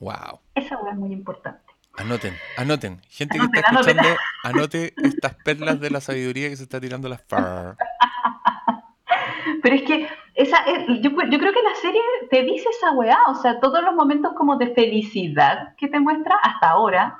Wow. 0.00 0.40
Esa 0.56 0.76
es 0.90 0.96
muy 0.96 1.12
importante. 1.12 1.62
Anoten, 1.96 2.34
anoten. 2.56 3.00
Gente 3.08 3.38
que 3.38 3.44
está 3.44 3.70
escuchando, 3.70 4.08
anote 4.42 4.94
estas 4.96 5.34
perlas 5.44 5.78
de 5.78 5.90
la 5.90 6.00
sabiduría 6.00 6.48
que 6.48 6.56
se 6.56 6.64
está 6.64 6.80
tirando 6.80 7.08
la 7.08 7.18
far. 7.18 7.76
Pero 9.62 9.76
es 9.76 9.82
que 9.82 10.08
esa, 10.34 10.58
yo, 10.66 11.10
yo, 11.10 11.38
creo 11.38 11.52
que 11.52 11.62
la 11.62 11.74
serie 11.80 12.02
te 12.30 12.42
dice 12.42 12.68
esa 12.68 12.92
weá, 12.92 13.18
o 13.28 13.36
sea, 13.36 13.60
todos 13.60 13.80
los 13.82 13.94
momentos 13.94 14.32
como 14.36 14.56
de 14.56 14.74
felicidad 14.74 15.76
que 15.76 15.86
te 15.86 16.00
muestra 16.00 16.34
hasta 16.42 16.70
ahora 16.70 17.18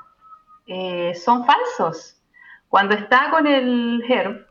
eh, 0.67 1.15
son 1.15 1.45
falsos. 1.45 2.21
Cuando 2.67 2.95
está 2.95 3.29
con 3.31 3.47
el 3.47 4.03
Herb, 4.07 4.48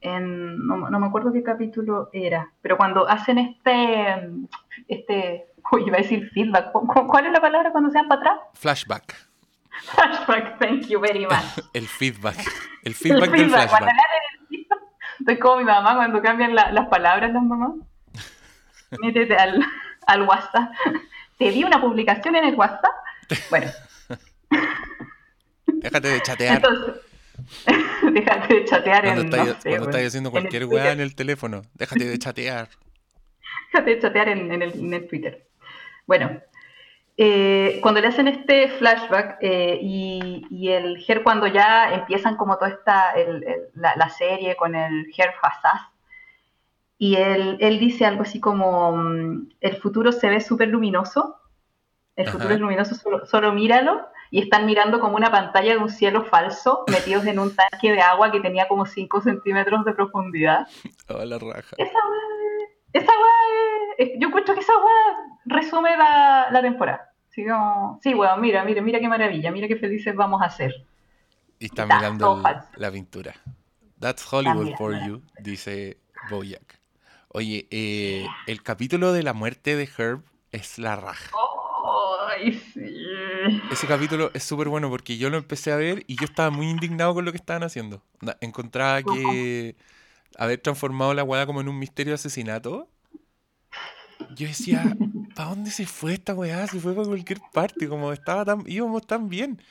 en, 0.00 0.66
no, 0.66 0.76
me 0.76 1.06
acuerdo 1.06 1.32
qué 1.32 1.42
capítulo 1.42 2.10
era, 2.12 2.50
pero 2.62 2.76
cuando 2.76 3.08
hacen 3.08 3.38
este, 3.38 4.30
este, 4.88 5.46
uy, 5.72 5.84
iba 5.86 5.98
a 5.98 6.02
decir 6.02 6.30
feedback, 6.30 6.72
¿cuál 6.72 7.26
es 7.26 7.32
la 7.32 7.40
palabra 7.40 7.72
cuando 7.72 7.90
se 7.90 7.98
van 7.98 8.08
para 8.08 8.20
atrás? 8.20 8.38
Flashback. 8.54 9.14
Flashback, 9.82 10.58
thank 10.58 10.86
you 10.86 11.00
very 11.00 11.26
much. 11.26 11.34
el 11.74 11.86
feedback. 11.86 12.36
El 12.82 12.94
feedback, 12.94 13.30
del 13.30 13.50
flashback. 13.50 13.70
Cuando 13.70 13.90
el, 14.50 14.66
estoy 15.20 15.38
como 15.38 15.56
mi 15.56 15.64
mamá 15.64 15.96
cuando 15.96 16.22
cambian 16.22 16.54
las 16.54 16.86
palabras 16.88 17.32
las 17.32 17.42
mamás. 17.42 17.72
Métete 19.00 19.36
al, 19.36 19.62
al 20.06 20.22
WhatsApp. 20.22 20.70
Te 21.38 21.50
di 21.50 21.64
una 21.64 21.80
publicación 21.80 22.36
en 22.36 22.44
el 22.44 22.54
WhatsApp. 22.54 22.94
Bueno. 23.50 23.70
Déjate 25.66 26.08
de 26.08 26.22
chatear. 26.22 26.56
Entonces, 26.56 26.94
Déjate 28.12 28.54
de 28.54 28.64
chatear 28.64 29.04
cuando 29.04 29.20
en. 29.22 29.26
Estás, 29.26 29.64
cuando 29.64 29.90
estás 29.90 30.06
haciendo 30.06 30.30
cualquier 30.30 30.64
weá 30.66 30.92
en 30.92 31.00
el 31.00 31.14
teléfono, 31.14 31.62
déjate 31.74 32.04
de 32.04 32.18
chatear. 32.18 32.68
déjate 33.72 33.90
de 33.90 34.00
chatear 34.00 34.28
en, 34.28 34.50
el, 34.50 34.72
en 34.72 34.94
el, 34.94 35.06
Twitter. 35.06 35.46
Bueno, 36.06 36.40
eh, 37.16 37.78
cuando 37.82 38.00
le 38.00 38.08
hacen 38.08 38.28
este 38.28 38.68
flashback 38.68 39.38
eh, 39.40 39.78
y, 39.80 40.46
y, 40.50 40.70
el 40.70 40.98
Ger, 40.98 41.22
cuando 41.22 41.46
ya 41.46 41.94
empiezan 41.94 42.36
como 42.36 42.56
toda 42.56 42.70
esta 42.70 43.12
el, 43.12 43.44
la, 43.74 43.94
la, 43.96 44.08
serie 44.10 44.56
con 44.56 44.74
el 44.74 45.06
Ger 45.12 45.32
Hassas, 45.42 45.88
y 46.98 47.16
él, 47.16 47.58
él 47.60 47.78
dice 47.78 48.04
algo 48.04 48.22
así 48.22 48.40
como: 48.40 48.96
mm, 48.96 49.48
el 49.60 49.76
futuro 49.76 50.12
se 50.12 50.28
ve 50.28 50.40
súper 50.40 50.68
luminoso, 50.68 51.36
el 52.16 52.28
futuro 52.28 52.54
es 52.54 52.60
luminoso, 52.60 52.94
solo, 52.94 53.26
solo 53.26 53.52
míralo 53.52 54.08
y 54.36 54.42
están 54.42 54.66
mirando 54.66 55.00
como 55.00 55.16
una 55.16 55.30
pantalla 55.30 55.72
de 55.72 55.78
un 55.78 55.88
cielo 55.88 56.22
falso 56.26 56.84
metidos 56.88 57.24
en 57.24 57.38
un 57.38 57.56
tanque 57.56 57.90
de 57.90 58.02
agua 58.02 58.30
que 58.30 58.40
tenía 58.40 58.68
como 58.68 58.84
5 58.84 59.22
centímetros 59.22 59.82
de 59.86 59.94
profundidad. 59.94 60.68
Oh, 61.08 61.24
la 61.24 61.38
raja. 61.38 61.74
Esa 61.78 61.98
weá, 62.10 62.68
esa 62.92 63.12
weá, 63.12 64.08
yo 64.18 64.28
encuentro 64.28 64.54
que 64.54 64.60
esa 64.60 64.74
weá 64.76 65.38
resume 65.46 65.96
la, 65.96 66.48
la 66.50 66.60
temporada. 66.60 67.14
Así 67.30 67.46
sí, 68.02 68.14
weón, 68.14 68.40
mira, 68.42 68.62
mira, 68.62 68.82
mira 68.82 69.00
qué 69.00 69.08
maravilla, 69.08 69.50
mira 69.50 69.68
qué 69.68 69.76
felices 69.76 70.14
vamos 70.14 70.42
a 70.42 70.50
ser. 70.50 70.84
Y 71.58 71.66
está 71.66 71.86
mirando 71.86 72.42
la 72.76 72.90
pintura. 72.90 73.32
That's 74.00 74.30
Hollywood 74.30 74.74
for 74.76 74.92
you, 75.06 75.22
dice 75.38 75.96
Boyack. 76.28 76.78
Oye, 77.28 77.68
eh, 77.70 78.26
el 78.46 78.62
capítulo 78.62 79.14
de 79.14 79.22
la 79.22 79.32
muerte 79.32 79.76
de 79.76 79.88
Herb 79.96 80.24
es 80.52 80.78
la 80.78 80.96
raja. 80.96 81.30
Sí. 82.42 82.65
Ese 83.70 83.86
capítulo 83.86 84.30
es 84.34 84.42
súper 84.42 84.68
bueno 84.68 84.88
porque 84.88 85.16
yo 85.16 85.30
lo 85.30 85.36
empecé 85.36 85.72
a 85.72 85.76
ver 85.76 86.04
y 86.06 86.16
yo 86.16 86.24
estaba 86.24 86.50
muy 86.50 86.68
indignado 86.68 87.14
con 87.14 87.24
lo 87.24 87.32
que 87.32 87.38
estaban 87.38 87.62
haciendo. 87.62 88.02
Encontraba 88.40 89.02
que 89.02 89.76
haber 90.38 90.58
transformado 90.60 91.14
la 91.14 91.22
guada 91.22 91.46
como 91.46 91.60
en 91.60 91.68
un 91.68 91.78
misterio 91.78 92.12
de 92.12 92.16
asesinato 92.16 92.88
yo 94.34 94.46
decía, 94.46 94.82
¿para 95.34 95.50
dónde 95.50 95.70
se 95.70 95.86
fue 95.86 96.14
esta 96.14 96.34
weá? 96.34 96.66
Se 96.66 96.80
fue 96.80 96.94
para 96.94 97.06
cualquier 97.06 97.40
parte, 97.52 97.88
como 97.88 98.12
estaba 98.12 98.44
tan, 98.44 98.62
íbamos 98.66 99.06
tan 99.06 99.28
bien. 99.28 99.62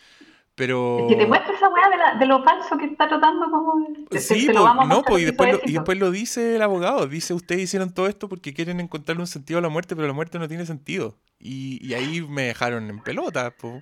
Pero... 0.55 1.07
que 1.09 1.17
te 1.17 1.27
muestra 1.27 1.53
esa 1.53 1.67
weá 1.67 2.13
de, 2.13 2.19
de, 2.19 2.25
lo 2.25 2.41
falso 2.41 2.77
que 2.77 2.85
está 2.85 3.09
tratando 3.09 3.51
como... 3.51 3.73
sí, 4.11 4.47
no, 4.53 5.03
pues, 5.05 5.23
y 5.23 5.25
después, 5.25 5.51
lo, 5.51 5.59
y 5.65 5.73
después 5.73 5.97
lo 5.97 6.11
dice 6.11 6.55
el 6.55 6.61
abogado, 6.61 7.07
dice, 7.07 7.33
ustedes 7.33 7.63
hicieron 7.63 7.93
todo 7.93 8.07
esto 8.07 8.29
porque 8.29 8.53
quieren 8.53 8.79
encontrarle 8.79 9.21
un 9.21 9.27
sentido 9.27 9.59
a 9.59 9.61
la 9.61 9.67
muerte, 9.67 9.97
pero 9.97 10.07
la 10.07 10.13
muerte 10.13 10.39
no 10.39 10.47
tiene 10.47 10.65
sentido. 10.65 11.17
Y, 11.39 11.85
y 11.85 11.93
ahí 11.93 12.21
me 12.21 12.43
dejaron 12.43 12.89
en 12.89 12.99
pelota. 12.99 13.51
Po. 13.51 13.81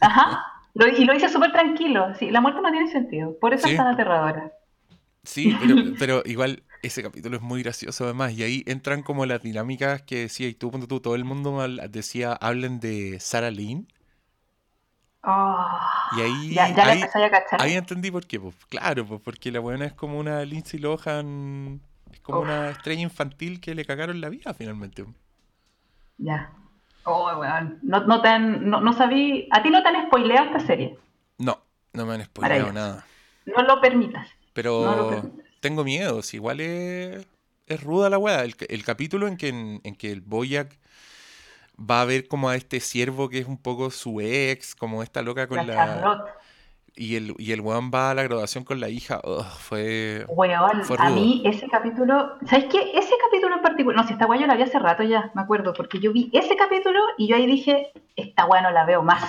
Ajá, 0.00 0.54
y 0.74 1.04
lo 1.04 1.12
dice 1.12 1.28
súper 1.28 1.52
tranquilo, 1.52 2.14
sí, 2.18 2.30
la 2.30 2.40
muerte 2.40 2.60
no 2.60 2.70
tiene 2.70 2.90
sentido, 2.90 3.38
por 3.38 3.54
eso 3.54 3.68
es 3.68 3.76
tan 3.76 3.86
aterradora. 3.86 4.52
Sí, 5.22 5.56
pero, 5.60 5.76
pero 5.98 6.22
igual 6.24 6.64
ese 6.82 7.02
capítulo 7.02 7.36
es 7.36 7.42
muy 7.42 7.62
gracioso 7.62 8.04
además, 8.04 8.32
y 8.32 8.42
ahí 8.42 8.64
entran 8.66 9.02
como 9.02 9.24
las 9.24 9.40
dinámicas 9.40 10.02
que 10.02 10.20
decía, 10.20 10.48
y 10.48 10.54
tú, 10.54 10.70
tú 10.88 11.00
todo 11.00 11.14
el 11.14 11.24
mundo 11.24 11.64
decía, 11.88 12.32
hablen 12.32 12.80
de 12.80 13.20
Sarah 13.20 13.52
Lynn. 13.52 13.86
Oh, 15.22 15.80
y 16.18 16.20
ahí, 16.20 16.54
ya, 16.54 16.64
ahí, 16.64 17.02
ahí, 17.58 17.72
entendí 17.74 18.10
por 18.10 18.26
qué, 18.26 18.38
pues 18.38 18.54
claro, 18.68 19.06
pues 19.06 19.20
porque 19.22 19.50
la 19.50 19.60
buena 19.60 19.86
es 19.86 19.94
como 19.94 20.18
una 20.18 20.44
Lindsay 20.44 20.78
Lohan, 20.80 21.80
es 22.12 22.20
como 22.20 22.40
una 22.40 22.70
estrella 22.70 23.00
infantil 23.00 23.60
que 23.60 23.74
le 23.74 23.86
cagaron 23.86 24.20
la 24.20 24.28
vida 24.28 24.52
finalmente. 24.52 25.06
Ya. 26.18 26.52
Oh, 27.04 27.38
weón. 27.38 27.78
No, 27.82 28.04
no, 28.06 28.22
te 28.22 28.38
no, 28.38 28.80
no 28.80 28.92
sabí. 28.92 29.48
¿A 29.50 29.62
ti 29.62 29.70
no 29.70 29.82
te 29.82 29.88
han 29.88 30.06
spoileado 30.06 30.46
esta 30.46 30.60
serie? 30.60 30.98
No, 31.38 31.58
no 31.92 32.06
me 32.06 32.14
han 32.14 32.24
spoileado 32.24 32.72
nada. 32.72 33.06
No 33.46 33.62
lo 33.62 33.80
permitas. 33.80 34.28
Pero 34.52 35.32
tengo 35.60 35.84
miedo, 35.84 36.22
si 36.22 36.36
igual 36.36 36.60
es, 36.60 37.26
es 37.66 37.82
ruda 37.82 38.08
la 38.08 38.18
weá. 38.18 38.44
El, 38.44 38.54
el, 38.68 38.84
capítulo 38.84 39.26
en 39.26 39.36
que, 39.36 39.48
en, 39.48 39.80
que 39.96 40.12
el 40.12 40.20
Boyac 40.20 40.78
va 41.78 42.02
a 42.02 42.04
ver 42.04 42.28
como 42.28 42.48
a 42.48 42.56
este 42.56 42.80
siervo 42.80 43.28
que 43.28 43.40
es 43.40 43.46
un 43.46 43.58
poco 43.58 43.90
su 43.90 44.20
ex, 44.20 44.74
como 44.74 45.02
esta 45.02 45.22
loca 45.22 45.46
con 45.46 45.66
la. 45.66 46.24
Y 46.96 47.16
el, 47.16 47.34
y 47.38 47.50
el 47.52 47.60
weón 47.60 47.90
va 47.92 48.10
a 48.10 48.14
la 48.14 48.22
graduación 48.22 48.64
con 48.64 48.78
la 48.78 48.88
hija. 48.88 49.20
fue. 49.58 50.24
Weón, 50.28 50.82
a 50.98 51.10
mí 51.10 51.42
ese 51.44 51.68
capítulo. 51.68 52.38
¿Sabes 52.46 52.66
qué? 52.66 52.92
Ese 52.94 53.14
capítulo 53.24 53.56
en 53.56 53.62
particular. 53.62 53.96
No, 53.96 54.06
si 54.06 54.12
esta 54.12 54.26
weá 54.26 54.40
yo 54.40 54.46
la 54.46 54.54
vi 54.54 54.62
hace 54.62 54.78
rato 54.78 55.02
ya, 55.02 55.30
me 55.34 55.42
acuerdo, 55.42 55.72
porque 55.72 55.98
yo 55.98 56.12
vi 56.12 56.30
ese 56.32 56.56
capítulo 56.56 57.00
y 57.18 57.26
yo 57.26 57.36
ahí 57.36 57.46
dije, 57.46 57.92
esta 58.14 58.46
weá 58.46 58.62
no 58.62 58.70
la 58.70 58.84
veo 58.84 59.02
más. 59.02 59.24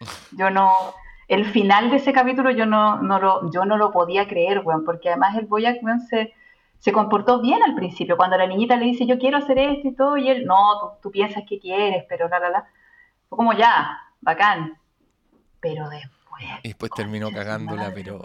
Yo 0.30 0.48
no 0.50 0.94
el 1.28 1.44
final 1.44 1.90
de 1.90 1.96
ese 1.96 2.12
capítulo 2.12 2.50
yo 2.50 2.64
no, 2.64 3.02
no, 3.02 3.20
lo, 3.20 3.50
yo 3.52 3.66
no 3.66 3.76
lo 3.76 3.92
podía 3.92 4.26
creer, 4.26 4.62
weón, 4.64 4.84
porque 4.84 5.10
además 5.10 5.36
el 5.36 5.46
Boyac, 5.46 5.82
weón, 5.82 6.00
se, 6.00 6.32
se 6.78 6.92
comportó 6.92 7.40
bien 7.40 7.62
al 7.62 7.74
principio, 7.74 8.16
cuando 8.16 8.38
la 8.38 8.46
niñita 8.46 8.76
le 8.76 8.86
dice, 8.86 9.06
yo 9.06 9.18
quiero 9.18 9.36
hacer 9.36 9.58
esto 9.58 9.88
y 9.88 9.94
todo, 9.94 10.16
y 10.16 10.30
él, 10.30 10.46
no, 10.46 10.98
tú, 11.02 11.10
piensas 11.10 11.44
que 11.46 11.60
quieres, 11.60 12.04
pero 12.08 12.28
la, 12.28 12.40
la, 12.40 12.50
la. 12.50 12.68
Fue 13.28 13.36
como 13.36 13.52
ya, 13.52 13.98
bacán. 14.20 14.78
Pero 15.60 15.88
después... 15.90 16.17
Y 16.62 16.68
después 16.68 16.90
terminó 16.94 17.30
cagándola, 17.30 17.92
pero... 17.94 18.22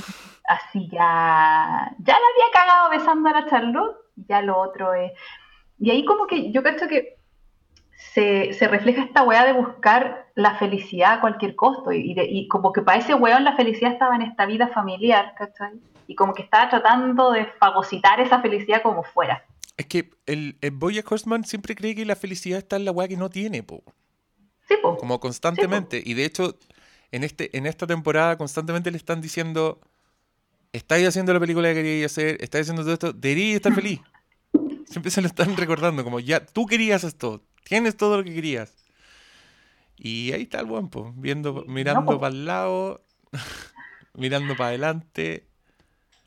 Así 0.48 0.88
ya... 0.90 1.92
Ya 1.98 2.14
la 2.14 2.26
había 2.34 2.52
cagado 2.52 2.90
besando 2.90 3.28
a 3.28 3.32
la 3.32 3.46
Charlotte, 3.48 3.96
ya 4.28 4.42
lo 4.42 4.58
otro 4.58 4.94
es... 4.94 5.12
Y 5.78 5.90
ahí 5.90 6.04
como 6.04 6.26
que 6.26 6.52
yo 6.52 6.62
creo 6.62 6.88
que 6.88 7.16
se, 7.96 8.52
se, 8.54 8.68
refleja 8.68 9.02
esta 9.02 9.22
weá 9.22 9.44
de 9.44 9.52
buscar 9.52 10.26
la 10.34 10.54
felicidad 10.58 11.14
a 11.14 11.20
cualquier 11.20 11.54
costo. 11.54 11.92
Y, 11.92 12.14
y 12.16 12.48
como 12.48 12.72
que 12.72 12.82
para 12.82 12.98
ese 12.98 13.14
weón 13.14 13.44
la 13.44 13.56
felicidad 13.56 13.92
estaba 13.92 14.16
en 14.16 14.22
esta 14.22 14.46
vida 14.46 14.68
familiar, 14.68 15.34
¿cachai? 15.36 15.72
Y 16.06 16.14
como 16.14 16.32
que 16.32 16.42
estaba 16.42 16.70
tratando 16.70 17.32
de 17.32 17.46
fagocitar 17.58 18.20
esa 18.20 18.40
felicidad 18.40 18.82
como 18.82 19.02
fuera. 19.02 19.44
Es 19.76 19.86
que 19.86 20.10
el, 20.26 20.56
el 20.62 20.70
Boya 20.70 21.02
Horseman 21.08 21.44
siempre 21.44 21.74
cree 21.74 21.94
que 21.94 22.06
la 22.06 22.16
felicidad 22.16 22.58
está 22.58 22.76
en 22.76 22.84
la 22.86 22.92
weá 22.92 23.08
que 23.08 23.16
no 23.16 23.28
tiene, 23.28 23.62
po. 23.62 23.82
Sí, 24.68 24.74
po. 24.80 24.96
Como 24.96 25.20
constantemente. 25.20 26.02
y 26.04 26.14
de 26.14 26.24
hecho, 26.24 26.54
en, 27.12 27.24
este, 27.24 27.56
en 27.56 27.66
esta 27.66 27.86
temporada 27.86 28.36
constantemente 28.36 28.90
le 28.90 28.96
están 28.96 29.20
diciendo, 29.20 29.80
estáis 30.72 31.06
haciendo 31.06 31.32
la 31.32 31.40
película 31.40 31.68
que 31.68 31.76
queríais 31.76 32.12
hacer, 32.12 32.38
estáis 32.40 32.62
haciendo 32.62 32.82
todo 32.82 32.94
esto, 32.94 33.12
deberíais 33.12 33.56
estar 33.56 33.74
feliz. 33.74 34.00
Siempre 34.88 35.10
se 35.10 35.20
lo 35.20 35.26
están 35.26 35.56
recordando, 35.56 36.04
como 36.04 36.20
ya, 36.20 36.44
tú 36.44 36.66
querías 36.66 37.04
esto, 37.04 37.42
Tienes 37.66 37.96
todo 37.96 38.18
lo 38.18 38.24
que 38.24 38.32
querías. 38.32 38.72
Y 39.96 40.30
ahí 40.32 40.42
está 40.42 40.60
el 40.60 40.66
buen, 40.66 40.88
viendo, 41.16 41.64
mirando 41.66 42.20
para 42.20 42.32
el 42.32 42.44
lado, 42.44 43.02
mirando 44.14 44.56
para 44.56 44.68
adelante. 44.68 45.48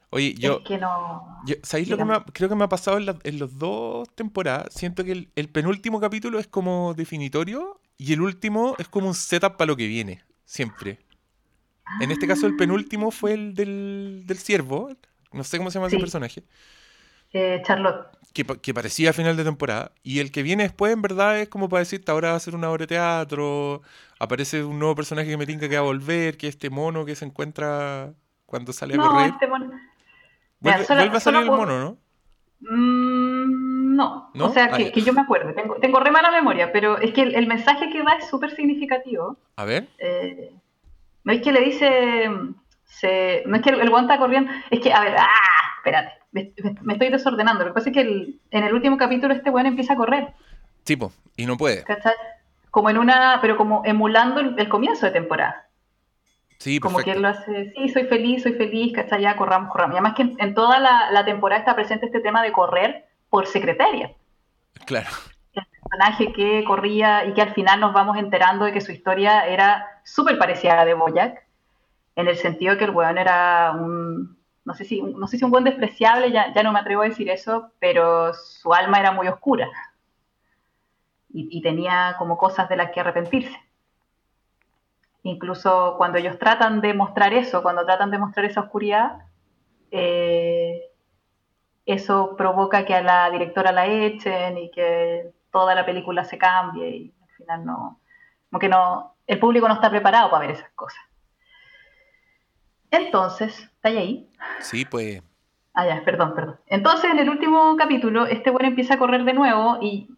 Oye, 0.10 0.34
yo. 0.34 0.62
que 0.66 0.78
no... 0.78 1.42
¿Sabéis 1.64 1.88
lo 1.88 1.96
que 1.96 2.04
me 2.04 2.22
creo 2.34 2.50
que 2.50 2.56
me 2.56 2.66
ha 2.66 2.70
pasado 2.70 2.98
en, 2.98 3.06
las 3.06 3.16
los 3.34 3.58
dos 3.58 4.10
temporadas? 4.16 4.74
Siento 4.74 5.06
que 5.06 5.30
el, 5.34 5.50
penúltimo 5.50 6.02
capítulo 6.02 6.40
es 6.40 6.48
como 6.48 6.94
definitorio 6.94 7.80
y 7.98 8.12
el 8.12 8.22
último 8.22 8.76
es 8.80 8.90
como 8.90 9.08
un 9.08 9.14
setup 9.14 9.56
para 9.56 9.68
lo 9.68 9.78
que 9.78 9.88
viene. 9.88 10.24
Siempre. 10.50 10.97
En 12.02 12.12
este 12.12 12.28
caso, 12.28 12.47
el 12.47 12.56
penúltimo 12.56 13.12
fue 13.12 13.34
el 13.34 13.54
del, 13.54 14.24
del 14.26 14.38
ciervo. 14.38 14.89
No 15.32 15.43
sé 15.43 15.58
cómo 15.58 15.70
se 15.70 15.76
llama 15.76 15.88
ese 15.88 16.00
personaje. 16.00 16.43
Eh, 17.32 17.62
Charlotte 17.64 18.20
que, 18.34 18.74
parecía 18.74 19.14
final 19.14 19.36
de 19.36 19.43
temporada. 19.43 19.91
Y 20.04 20.20
el 20.20 20.32
que 20.32 20.43
viene 20.43 20.64
después, 20.64 20.93
en 20.93 21.02
verdad, 21.02 21.39
es 21.39 21.50
como 21.50 21.70
para 21.70 21.80
decirte, 21.80 22.12
ahora 22.12 22.32
va 22.32 22.36
a 22.36 22.39
ser 22.39 22.56
una 22.56 22.70
obra 22.70 22.84
de 22.84 22.88
teatro. 22.88 23.82
Aparece 24.20 24.64
un 24.64 24.80
nuevo 24.80 24.95
personaje 24.95 25.30
que 25.30 25.38
me 25.38 25.45
tinca 25.45 25.68
que 25.68 25.76
va 25.76 25.82
a 25.82 25.86
volver, 25.86 26.38
que 26.38 26.47
es 26.47 26.56
este 26.56 26.70
mono 26.70 27.06
que 27.06 27.16
se 27.16 27.26
encuentra 27.26 28.14
cuando 28.45 28.74
sale 28.74 28.95
a 28.95 28.97
correr. 28.97 29.30
Este 29.32 29.47
mono. 29.47 29.72
Vuelve, 30.60 30.82
a 30.82 31.20
salir 31.20 31.41
el 31.41 31.47
mono, 31.47 31.80
¿no? 31.80 31.97
Mm, 32.60 33.79
no. 34.00 34.45
O 34.45 34.50
sea, 34.50 34.70
que, 34.70 34.91
yo 35.02 35.14
me 35.14 35.22
acuerdo. 35.22 35.54
Tengo, 35.54 35.76
tengo 35.76 36.00
re 36.00 36.12
mala 36.12 36.32
memoria, 36.32 36.72
pero 36.72 36.97
es 36.97 37.14
que 37.14 37.22
el, 37.22 37.47
mensaje 37.47 37.89
que 37.89 38.02
da 38.04 38.14
es 38.14 38.28
súper 38.28 38.52
significativo. 38.56 39.38
A 39.56 39.66
ver. 39.66 39.88
Eh, 40.00 40.52
no 41.24 41.34
es 41.34 41.41
que 41.41 41.52
le 41.52 41.62
dice. 41.62 42.30
Se, 42.86 43.43
no 43.45 43.58
es 43.58 43.62
que 43.62 43.70
el, 43.70 43.82
el 43.82 43.93
está 43.93 44.18
corriendo. 44.18 44.52
Es 44.72 44.80
que, 44.80 44.91
a 44.91 45.02
ver, 45.02 45.16
¡ah! 45.18 45.28
Espérate 45.78 46.20
me, 46.32 46.54
estoy 46.93 47.10
desordenando. 47.10 47.64
Lo 47.64 47.72
que 47.72 47.76
pasa 47.76 47.89
es 47.89 47.95
que 47.95 48.02
en 48.52 48.64
el 48.64 48.74
último 48.74 48.97
capítulo 48.97 49.34
este 49.34 49.50
weón 49.50 49.68
empieza 49.68 49.93
a 49.93 49.97
correr. 49.97 50.34
Tipo, 50.84 51.12
y 51.36 51.45
no 51.45 51.58
puede. 51.58 51.84
¿Cachai? 51.84 52.14
Como 52.72 52.89
en 52.89 52.97
una, 52.97 53.39
pero 53.41 53.58
como 53.58 53.82
emulando 53.86 54.39
el, 54.39 54.70
comienzo 54.70 55.08
de 55.08 55.12
temporada. 55.12 55.68
Sí, 56.60 56.80
Como 56.80 57.00
que 57.00 57.12
él 57.12 57.22
lo 57.22 57.30
hace, 57.30 57.72
sí, 57.72 57.88
soy 57.88 58.04
feliz, 58.04 58.43
soy 58.43 58.54
feliz, 58.54 58.91
¿cachai? 58.93 59.22
Ya 59.22 59.38
corramos, 59.38 59.72
corramos. 59.72 59.95
Y 59.95 59.97
además 59.97 60.16
que 60.16 60.43
en, 60.43 60.54
toda 60.54 60.80
la, 60.80 61.26
temporada 61.26 61.60
está 61.60 61.74
presente 61.74 62.08
este 62.08 62.20
tema 62.20 62.43
de 62.43 62.52
correr 62.52 63.08
por 63.30 63.48
secretaria. 63.48 64.14
Claro. 64.86 65.10
El 65.54 65.66
personaje 65.66 66.34
que 66.34 66.64
corría 66.64 67.26
y 67.26 67.34
que 67.34 67.42
al 67.42 67.54
final 67.54 67.80
nos 67.80 67.94
vamos 67.94 68.18
enterando 68.18 68.66
de 68.66 68.74
que 68.74 68.82
su 68.82 68.92
historia 68.92 69.48
era 69.48 70.02
súper 70.04 70.38
parecida 70.38 70.74
a 70.74 70.78
la 70.78 70.86
de 70.86 70.94
Boyac, 70.94 71.46
en 72.16 72.28
el 72.28 72.36
sentido 72.36 72.78
que 72.78 72.86
el 72.86 72.92
weón 72.92 73.18
era 73.18 73.72
un, 73.72 74.38
no 74.66 74.74
sé 74.74 74.84
si, 74.84 75.02
no 75.02 75.28
sé 75.28 75.38
si 75.38 75.46
un 75.46 75.52
buen 75.52 75.64
despreciable, 75.64 76.32
ya, 76.32 76.54
ya 76.54 76.64
no 76.64 76.72
me 76.72 76.80
atrevo 76.80 77.02
a 77.02 77.10
decir 77.10 77.30
eso, 77.30 77.72
pero 77.80 78.34
su 78.34 78.74
alma 78.74 79.00
era 79.00 79.12
muy 79.12 79.28
oscura 79.28 79.70
y, 81.32 81.62
tenía 81.62 82.16
como 82.18 82.38
cosas 82.38 82.68
de 82.70 82.76
las 82.76 82.92
que 82.92 83.00
arrepentirse. 83.00 83.58
Incluso 85.24 85.96
cuando 85.98 86.18
ellos 86.18 86.40
tratan 86.40 86.82
de 86.82 86.94
mostrar 86.94 87.34
eso, 87.34 87.62
cuando 87.62 87.86
tratan 87.86 88.10
de 88.10 88.18
mostrar 88.18 88.46
esa 88.46 88.62
oscuridad, 88.62 89.20
eh, 89.92 90.59
eso 91.94 92.36
provoca 92.38 92.86
que 92.86 92.96
a 92.96 93.02
la 93.02 93.30
directora 93.30 93.72
la 93.72 93.88
echen 93.88 94.58
y 94.58 94.72
que 94.72 95.32
toda 95.52 95.76
la 95.76 95.86
película 95.86 96.24
se 96.24 96.38
cambie 96.38 96.90
y 96.90 97.14
al 97.22 97.36
final 97.36 97.66
no, 97.66 98.00
como 98.50 98.60
que 98.60 98.70
no, 98.70 99.16
el 99.28 99.40
público 99.40 99.68
no 99.68 99.76
está 99.76 99.90
preparado 99.90 100.30
para 100.30 100.48
ver 100.48 100.56
esas 100.56 100.70
cosas. 100.72 101.02
Entonces, 102.92 103.60
¿está 103.60 103.90
ahí? 103.90 104.28
Sí, 104.60 104.86
pues. 104.86 105.22
Ah, 105.74 105.86
ya, 105.86 106.04
perdón, 106.04 106.34
perdón. 106.34 106.60
Entonces, 106.68 107.12
en 107.12 107.20
el 107.20 107.30
último 107.30 107.76
capítulo, 107.78 108.26
este 108.26 108.50
bueno 108.50 108.68
empieza 108.68 108.96
a 108.96 109.00
correr 109.00 109.24
de 109.24 109.34
nuevo 109.34 109.78
y, 109.82 110.10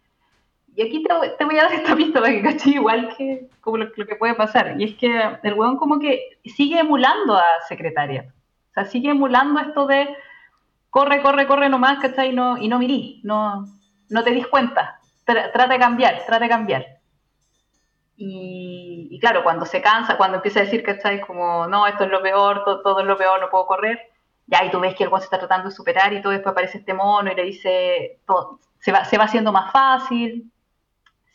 y 0.74 0.82
aquí 0.82 1.02
te, 1.02 1.44
voy 1.44 1.58
a 1.58 1.64
dar 1.64 1.72
esta 1.72 1.94
pista 1.94 2.20
para 2.20 2.32
que 2.32 2.42
caché 2.42 2.70
igual 2.70 3.14
que 3.16 3.48
como 3.60 3.76
lo, 3.76 3.92
que 3.92 4.16
puede 4.16 4.34
pasar. 4.34 4.80
Y 4.80 4.84
es 4.84 4.94
que 4.94 5.22
el 5.42 5.54
weón 5.54 5.76
como 5.76 5.98
que 5.98 6.38
sigue 6.44 6.80
emulando 6.80 7.36
a 7.36 7.44
secretaria. 7.68 8.32
O 8.70 8.74
sea, 8.74 8.86
sigue 8.86 9.10
emulando 9.10 9.60
esto 9.60 9.86
de 9.86 10.08
corre, 10.92 11.22
corre, 11.22 11.46
corre 11.46 11.70
nomás, 11.70 11.98
¿cachai? 12.00 12.28
Y 12.28 12.32
no, 12.34 12.58
y 12.58 12.68
no 12.68 12.78
mirí, 12.78 13.22
no, 13.24 13.64
no 14.10 14.22
te 14.22 14.30
dis 14.30 14.46
cuenta. 14.46 15.00
Trata 15.24 15.66
de 15.66 15.78
cambiar, 15.78 16.22
trata 16.26 16.44
de 16.44 16.50
cambiar. 16.50 16.86
Y, 18.14 19.18
claro, 19.18 19.42
cuando 19.42 19.64
se 19.64 19.80
cansa, 19.80 20.18
cuando 20.18 20.36
empieza 20.36 20.60
a 20.60 20.64
decir, 20.64 20.82
¿cachai? 20.82 21.22
Como, 21.22 21.66
no, 21.66 21.86
esto 21.86 22.04
es 22.04 22.10
lo 22.10 22.20
peor, 22.20 22.62
todo, 22.64 23.00
es 23.00 23.06
lo 23.06 23.16
peor, 23.16 23.40
no 23.40 23.48
puedo 23.48 23.64
correr. 23.64 24.00
Ya, 24.46 24.66
y 24.66 24.70
tú 24.70 24.80
ves 24.80 24.94
que 24.94 25.04
el 25.04 25.10
se 25.10 25.24
está 25.24 25.38
tratando 25.38 25.70
de 25.70 25.74
superar 25.74 26.12
y 26.12 26.20
todo, 26.20 26.34
después 26.34 26.52
aparece 26.52 26.78
este 26.78 26.92
mono 26.92 27.32
y 27.32 27.36
le 27.36 27.44
dice, 27.44 28.20
se, 28.80 28.92
va, 28.92 29.06
se 29.06 29.16
va 29.16 29.24
haciendo 29.24 29.50
más 29.50 29.72
fácil, 29.72 30.52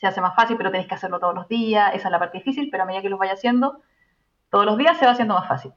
se 0.00 0.06
hace 0.06 0.20
más 0.20 0.36
fácil, 0.36 0.56
pero 0.56 0.70
tenés 0.70 0.86
que 0.86 0.94
hacerlo 0.94 1.18
todos 1.18 1.34
los 1.34 1.48
días, 1.48 1.94
esa 1.94 2.06
es 2.08 2.12
la 2.12 2.20
parte 2.20 2.38
difícil, 2.38 2.68
pero 2.70 2.84
a 2.84 2.86
medida 2.86 3.02
que 3.02 3.08
lo 3.08 3.18
vaya 3.18 3.32
haciendo, 3.32 3.80
todos 4.50 4.66
los 4.66 4.78
días 4.78 4.98
se 4.98 5.04
va 5.04 5.12
haciendo 5.12 5.34
más 5.34 5.48
fácil. 5.48 5.72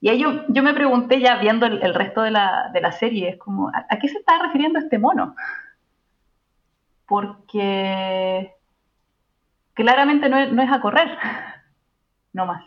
Y 0.00 0.08
ahí 0.10 0.20
yo, 0.20 0.44
yo 0.48 0.62
me 0.62 0.74
pregunté 0.74 1.20
ya 1.20 1.36
viendo 1.36 1.66
el, 1.66 1.94
resto 1.94 2.22
de 2.22 2.30
la, 2.30 2.70
de 2.72 2.80
la, 2.80 2.92
serie, 2.92 3.30
es 3.30 3.36
como, 3.38 3.68
¿a, 3.68 3.98
qué 3.98 4.08
se 4.08 4.18
está 4.18 4.38
refiriendo 4.42 4.78
este 4.78 4.98
mono? 4.98 5.34
porque 7.08 8.54
claramente 9.72 10.28
no 10.28 10.38
es, 10.38 10.52
no 10.52 10.62
es 10.62 10.70
a 10.70 10.80
correr, 10.80 11.08
no 12.32 12.46
más. 12.46 12.62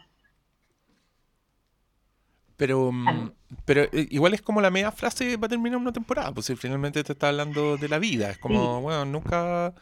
Pero, 2.57 2.91
mm, 2.91 3.31
pero 3.65 3.83
eh, 3.83 4.07
igual 4.09 4.33
es 4.33 4.41
como 4.41 4.61
la 4.61 4.71
media 4.71 4.91
frase 4.91 5.37
para 5.37 5.49
terminar 5.49 5.79
una 5.79 5.93
temporada, 5.93 6.31
pues 6.33 6.47
si 6.47 6.55
finalmente 6.55 7.03
te 7.03 7.13
está 7.13 7.29
hablando 7.29 7.77
de 7.77 7.87
la 7.87 7.99
vida, 7.99 8.31
es 8.31 8.37
como, 8.39 8.81
bueno, 8.81 9.05
nunca, 9.05 9.73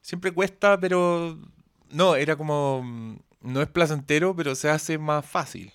siempre 0.00 0.32
cuesta, 0.32 0.78
pero 0.80 1.38
no, 1.90 2.16
era 2.16 2.36
como, 2.36 2.82
mm, 2.82 3.18
no 3.42 3.62
es 3.62 3.68
placentero, 3.68 4.34
pero 4.34 4.54
se 4.54 4.70
hace 4.70 4.98
más 4.98 5.24
fácil. 5.24 5.72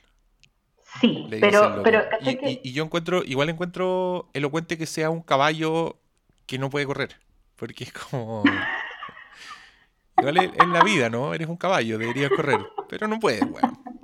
Sí, 1.00 1.28
pero, 1.30 1.82
pero 1.84 2.04
y, 2.22 2.74
yo 2.74 2.84
encuentro, 2.84 3.24
igual 3.24 3.50
encuentro 3.50 4.30
elocuente 4.34 4.78
que 4.78 4.86
sea 4.86 5.10
un 5.10 5.22
caballo 5.22 5.98
que 6.46 6.58
no 6.58 6.70
puede 6.70 6.86
correr, 6.86 7.16
porque 7.56 7.86
es 7.86 7.94
como... 7.94 8.44
igual 10.18 10.38
en 10.38 10.74
la 10.74 10.84
vida, 10.84 11.10
¿no? 11.10 11.34
Eres 11.34 11.48
un 11.48 11.56
caballo, 11.56 11.98
deberías 11.98 12.32
correr, 12.32 12.60
pero 12.90 13.08
no 13.08 13.20
puedes, 13.20 13.42
weón. 13.44 13.80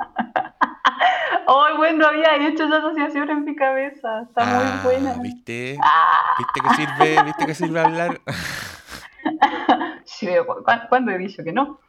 ¡Ay, 1.49 1.77
bueno, 1.77 2.05
había 2.05 2.35
hecho 2.47 2.65
esa 2.65 2.77
asociación 2.77 3.29
en 3.29 3.45
mi 3.45 3.55
cabeza! 3.55 4.23
Está 4.23 4.45
muy 4.45 4.65
ah, 4.65 4.81
buena. 4.83 5.13
¿Viste? 5.21 5.77
Ah. 5.81 6.35
¿Viste 6.37 6.59
que 6.61 6.75
sirve? 6.75 7.23
¿Viste 7.23 7.45
que 7.45 7.55
sirve 7.55 7.79
hablar? 7.79 8.21
sí, 10.05 10.27
¿cuándo 10.89 11.11
he 11.11 11.17
dicho 11.17 11.45
que 11.45 11.53
no? 11.53 11.79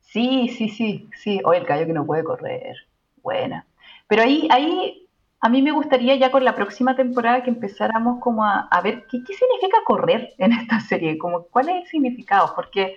Sí, 0.00 0.54
sí, 0.56 0.68
sí, 0.68 1.08
sí. 1.14 1.40
Hoy 1.44 1.56
el 1.56 1.66
caballo 1.66 1.86
que 1.86 1.94
no 1.94 2.04
puede 2.04 2.24
correr. 2.24 2.76
Buena. 3.22 3.64
Pero 4.08 4.22
ahí, 4.22 4.48
ahí 4.50 5.08
a 5.40 5.48
mí 5.48 5.62
me 5.62 5.72
gustaría 5.72 6.16
ya 6.16 6.30
con 6.30 6.44
la 6.44 6.54
próxima 6.54 6.96
temporada 6.96 7.42
que 7.42 7.50
empezáramos 7.50 8.20
como 8.20 8.44
a, 8.44 8.80
ver 8.82 9.06
qué, 9.10 9.22
qué, 9.24 9.34
significa 9.34 9.78
correr 9.84 10.34
en 10.38 10.52
esta 10.52 10.80
serie, 10.80 11.18
como 11.18 11.44
cuál 11.44 11.68
es 11.68 11.76
el 11.76 11.86
significado, 11.86 12.52
porque 12.54 12.96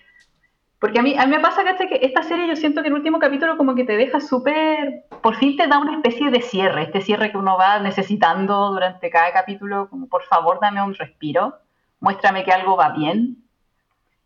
porque 0.79 0.99
a 0.99 1.01
mí, 1.01 1.13
a 1.17 1.25
mí 1.25 1.35
me 1.35 1.41
pasa 1.41 1.63
que 1.63 1.99
esta 2.01 2.23
serie 2.23 2.47
yo 2.47 2.55
siento 2.55 2.81
que 2.81 2.87
el 2.87 2.93
último 2.93 3.19
capítulo 3.19 3.57
como 3.57 3.75
que 3.75 3.83
te 3.83 3.97
deja 3.97 4.21
súper, 4.21 5.03
por 5.21 5.35
fin 5.35 5.57
te 5.57 5.67
da 5.67 5.77
una 5.77 5.95
especie 5.95 6.31
de 6.31 6.41
cierre, 6.41 6.83
este 6.83 7.01
cierre 7.01 7.31
que 7.31 7.37
uno 7.37 7.57
va 7.57 7.79
necesitando 7.79 8.69
durante 8.71 9.09
cada 9.09 9.33
capítulo, 9.33 9.89
como 9.89 10.07
por 10.07 10.23
favor 10.23 10.59
dame 10.61 10.81
un 10.81 10.95
respiro, 10.95 11.55
muéstrame 11.99 12.45
que 12.45 12.53
algo 12.53 12.77
va 12.77 12.89
bien. 12.91 13.43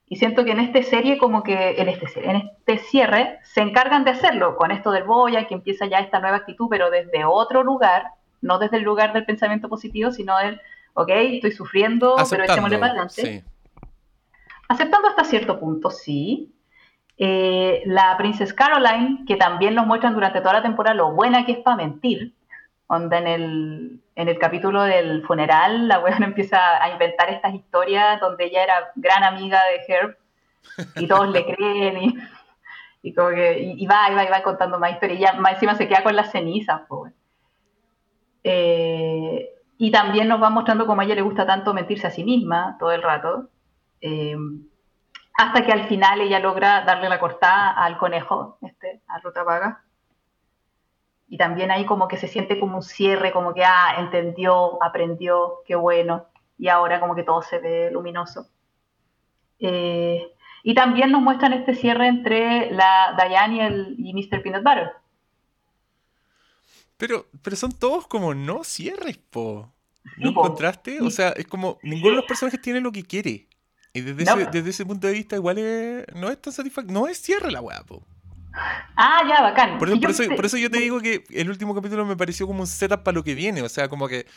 Y 0.07 0.17
siento 0.17 0.45
que 0.45 0.51
en 0.51 0.59
esta 0.59 0.83
serie 0.83 1.17
como 1.17 1.43
que, 1.43 1.75
en 1.81 1.89
este, 1.89 2.29
en 2.29 2.35
este 2.35 2.77
cierre, 2.77 3.39
se 3.43 3.61
encargan 3.61 4.03
de 4.03 4.11
hacerlo, 4.11 4.55
con 4.57 4.71
esto 4.71 4.91
del 4.91 5.03
Boya, 5.03 5.47
que 5.47 5.53
empieza 5.53 5.85
ya 5.85 5.99
esta 5.99 6.19
nueva 6.19 6.37
actitud, 6.37 6.67
pero 6.69 6.89
desde 6.89 7.25
otro 7.25 7.63
lugar, 7.63 8.07
no 8.41 8.59
desde 8.59 8.77
el 8.77 8.83
lugar 8.83 9.13
del 9.13 9.25
pensamiento 9.25 9.69
positivo, 9.69 10.11
sino 10.11 10.37
del, 10.37 10.59
ok, 10.93 11.09
estoy 11.09 11.51
sufriendo, 11.51 12.15
pero 12.29 12.43
echémosle 12.43 12.77
para 12.77 12.91
adelante. 12.91 13.21
Sí. 13.21 13.43
Aceptando 14.67 15.07
hasta 15.07 15.23
cierto 15.23 15.59
punto, 15.59 15.89
sí. 15.89 16.53
Eh, 17.17 17.83
la 17.85 18.15
Princess 18.17 18.53
Caroline, 18.53 19.23
que 19.27 19.35
también 19.35 19.75
nos 19.75 19.85
muestran 19.85 20.13
durante 20.13 20.41
toda 20.41 20.53
la 20.53 20.63
temporada 20.63 20.95
lo 20.95 21.13
buena 21.13 21.45
que 21.45 21.53
es 21.53 21.59
para 21.59 21.77
mentir. 21.77 22.33
Onda 22.93 23.17
en 23.17 23.27
el, 23.27 24.03
en 24.15 24.29
el 24.29 24.37
capítulo 24.37 24.83
del 24.83 25.25
funeral, 25.25 25.87
la 25.87 25.99
weona 25.99 26.25
empieza 26.27 26.81
a 26.81 26.89
inventar 26.91 27.29
estas 27.29 27.53
historias 27.53 28.19
donde 28.19 28.45
ella 28.45 28.63
era 28.63 28.91
gran 28.95 29.23
amiga 29.23 29.59
de 29.71 29.93
Herb 29.93 30.17
y 30.95 31.07
todos 31.07 31.29
le 31.29 31.43
creen 31.45 31.97
y, 31.97 32.15
y 33.01 33.13
como 33.13 33.29
que 33.29 33.59
y, 33.59 33.85
va, 33.85 34.09
y 34.11 34.15
va, 34.15 34.23
y 34.23 34.29
va 34.29 34.43
contando 34.43 34.79
más 34.79 34.91
historias. 34.91 35.19
Y 35.19 35.23
ya 35.23 35.33
más 35.33 35.53
encima 35.53 35.75
se 35.75 35.87
queda 35.87 36.03
con 36.03 36.15
las 36.15 36.31
cenizas. 36.31 36.81
Pues. 36.87 37.13
y 38.43 39.91
también 39.91 40.27
nos 40.27 40.41
va 40.41 40.49
mostrando 40.49 40.85
cómo 40.85 41.01
a 41.01 41.05
ella 41.05 41.15
le 41.15 41.21
gusta 41.21 41.45
tanto 41.45 41.73
mentirse 41.73 42.07
a 42.07 42.11
sí 42.11 42.23
misma 42.23 42.77
todo 42.79 42.91
el 42.91 43.01
rato. 43.01 43.49
Eh, 44.01 44.35
hasta 45.35 45.65
que 45.65 45.71
al 45.71 45.87
final 45.87 46.21
ella 46.21 46.39
logra 46.39 46.81
darle 46.85 47.09
la 47.09 47.19
cortada 47.19 47.71
al 47.71 47.97
conejo, 47.97 48.57
este, 48.61 49.01
a 49.07 49.19
Ruta 49.19 49.43
Vaga. 49.43 49.83
Y 51.27 51.37
también 51.37 51.71
ahí 51.71 51.85
como 51.85 52.07
que 52.07 52.17
se 52.17 52.27
siente 52.27 52.59
como 52.59 52.77
un 52.77 52.83
cierre, 52.83 53.31
como 53.31 53.53
que, 53.53 53.63
ah, 53.63 53.95
entendió, 53.97 54.81
aprendió, 54.83 55.61
qué 55.65 55.75
bueno, 55.75 56.27
y 56.57 56.67
ahora 56.67 56.99
como 56.99 57.15
que 57.15 57.23
todo 57.23 57.41
se 57.41 57.59
ve 57.59 57.89
luminoso. 57.91 58.47
Eh, 59.59 60.31
y 60.63 60.75
también 60.75 61.11
nos 61.11 61.21
muestran 61.21 61.53
este 61.53 61.75
cierre 61.75 62.07
entre 62.07 62.71
la 62.71 63.15
Diane 63.27 63.55
y, 63.55 63.59
el, 63.59 63.95
y 63.97 64.13
Mr. 64.13 64.41
Peanut 64.41 64.63
Butter. 64.63 64.91
Pero, 66.97 67.25
pero 67.41 67.55
son 67.55 67.71
todos 67.71 68.07
como 68.07 68.33
no 68.33 68.63
cierres, 68.63 69.17
po. 69.17 69.73
¿No 70.17 70.29
encontraste? 70.29 71.01
O 71.01 71.09
sea, 71.09 71.29
es 71.29 71.47
como 71.47 71.79
ninguno 71.81 72.11
de 72.11 72.17
los 72.17 72.25
personajes 72.25 72.61
tiene 72.61 72.81
lo 72.81 72.91
que 72.91 73.03
quiere. 73.03 73.47
Y 73.93 74.01
desde, 74.01 74.23
ese, 74.23 74.45
desde 74.51 74.69
ese 74.69 74.85
punto 74.85 75.07
de 75.07 75.13
vista, 75.13 75.35
igual 75.35 75.57
no 76.15 76.29
es 76.29 76.41
tan 76.41 76.53
satisfactorio. 76.53 76.99
No 76.99 77.07
es 77.07 77.19
cierre 77.19 77.51
la 77.51 77.61
weá, 77.61 77.83
po. 77.83 78.05
Ah, 78.95 79.23
ya, 79.27 79.41
bacán. 79.41 79.79
Por, 79.79 79.89
eso, 79.89 80.57
yo 80.57 80.69
te 80.69 80.77
digo 80.77 81.01
que 81.01 81.23
el 81.31 81.49
último 81.49 81.73
capítulo 81.73 82.05
me 82.05 82.15
pareció 82.15 82.45
como 82.45 82.61
un 82.61 82.67
setup 82.67 83.03
para 83.03 83.15
lo 83.15 83.23
que 83.23 83.33
viene. 83.33 83.61
O 83.61 83.69
sea, 83.69 83.89
como 83.89 84.07
que 84.07 84.27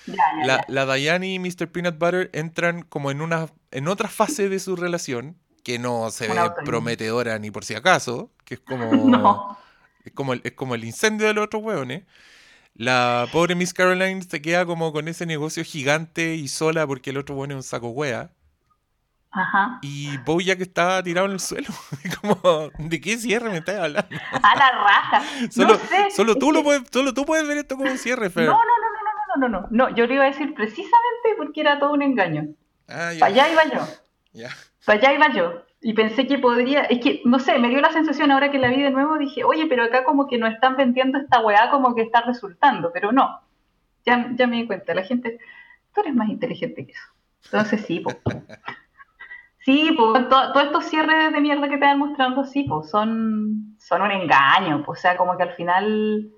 la, 0.44 0.64
la, 0.68 0.94
Diane 0.94 1.28
y 1.28 1.38
Mr. 1.38 1.68
Peanut 1.68 1.98
Butter 1.98 2.30
entran 2.32 2.82
como 2.82 3.10
en 3.10 3.20
una 3.20 3.48
en 3.70 3.88
otra 3.88 4.08
fase 4.08 4.48
de 4.48 4.58
su 4.58 4.76
relación 4.76 5.36
que 5.62 5.78
no 5.78 6.10
se 6.10 6.28
ve 6.28 6.34
prometedora 6.64 7.38
ni 7.38 7.50
por 7.50 7.64
si 7.64 7.74
acaso, 7.74 8.30
que 8.44 8.54
es 8.54 8.60
como, 8.60 9.58
es 10.04 10.12
como, 10.12 10.32
el, 10.32 10.40
es 10.44 10.52
como 10.52 10.74
el 10.74 10.84
incendio 10.84 11.26
de 11.26 11.34
los 11.34 11.44
otros 11.44 11.62
hueones. 11.62 12.04
La 12.74 13.26
pobre 13.32 13.54
Miss 13.54 13.74
Caroline 13.74 14.22
se 14.22 14.40
queda 14.40 14.64
como 14.64 14.92
con 14.92 15.08
ese 15.08 15.26
negocio 15.26 15.64
gigante 15.64 16.34
y 16.36 16.48
sola 16.48 16.86
porque 16.86 17.10
el 17.10 17.16
otro 17.16 17.34
hueón 17.34 17.50
es 17.50 17.56
un 17.56 17.62
saco 17.62 17.88
hueá. 17.88 18.30
Ajá. 19.36 19.78
Y 19.82 20.16
que 20.16 20.62
estaba 20.62 21.02
tirado 21.02 21.26
en 21.26 21.34
el 21.34 21.40
suelo. 21.40 21.68
Como, 22.20 22.70
¿de 22.78 23.00
qué 23.02 23.18
cierre 23.18 23.50
me 23.50 23.58
estás 23.58 23.76
hablando? 23.76 24.08
A 24.32 24.56
la 24.56 24.70
raja. 24.70 25.22
solo, 25.50 25.78
solo, 26.10 26.36
tú 26.36 26.52
lo 26.52 26.62
puedes, 26.62 26.84
solo 26.90 27.12
tú 27.12 27.26
puedes 27.26 27.46
ver 27.46 27.58
esto 27.58 27.76
como 27.76 27.90
un 27.90 27.98
cierre, 27.98 28.30
Fer. 28.30 28.46
No, 28.46 28.54
no, 28.54 28.58
no, 28.58 28.88
no, 29.38 29.48
no, 29.48 29.48
no, 29.48 29.60
no, 29.60 29.68
no. 29.70 29.94
Yo 29.94 30.06
le 30.06 30.14
iba 30.14 30.24
a 30.24 30.28
decir 30.28 30.54
precisamente 30.54 31.34
porque 31.36 31.60
era 31.60 31.78
todo 31.78 31.92
un 31.92 32.00
engaño. 32.00 32.48
Ah, 32.88 33.12
Para 33.20 33.32
allá 33.32 33.52
iba 33.52 33.64
yo. 33.64 33.80
Ya. 34.32 34.50
Para 34.84 34.98
allá 34.98 35.12
iba 35.14 35.32
yo. 35.32 35.62
Y 35.80 35.94
pensé 35.94 36.26
que 36.26 36.38
podría, 36.38 36.82
es 36.82 37.00
que, 37.00 37.22
no 37.24 37.38
sé, 37.38 37.58
me 37.58 37.68
dio 37.68 37.80
la 37.80 37.90
sensación 37.90 38.30
ahora 38.30 38.50
que 38.50 38.58
la 38.58 38.68
vi 38.68 38.82
de 38.82 38.90
nuevo, 38.90 39.16
dije, 39.16 39.44
oye, 39.44 39.66
pero 39.66 39.84
acá 39.84 40.04
como 40.04 40.26
que 40.26 40.36
nos 40.36 40.52
están 40.52 40.76
vendiendo 40.76 41.16
esta 41.16 41.40
weá 41.40 41.70
como 41.70 41.94
que 41.94 42.02
está 42.02 42.20
resultando, 42.20 42.90
pero 42.92 43.12
no. 43.12 43.40
Ya, 44.04 44.30
ya 44.34 44.46
me 44.46 44.56
di 44.56 44.66
cuenta, 44.66 44.94
la 44.94 45.04
gente, 45.04 45.38
tú 45.94 46.02
eres 46.02 46.14
más 46.14 46.28
inteligente 46.28 46.84
que 46.84 46.92
eso. 46.92 47.08
Entonces 47.44 47.86
sí, 47.86 48.00
pues. 48.00 48.18
Sí, 49.66 49.92
pues 49.96 50.28
todos 50.28 50.62
estos 50.62 50.84
cierres 50.84 51.32
de 51.32 51.40
mierda 51.40 51.68
que 51.68 51.76
te 51.76 51.84
van 51.84 51.98
mostrando, 51.98 52.44
sí, 52.44 52.62
pues 52.68 52.88
son, 52.88 53.74
son 53.80 54.00
un 54.00 54.12
engaño, 54.12 54.84
pues, 54.84 55.00
o 55.00 55.02
sea, 55.02 55.16
como 55.16 55.36
que 55.36 55.42
al 55.42 55.54
final... 55.54 56.30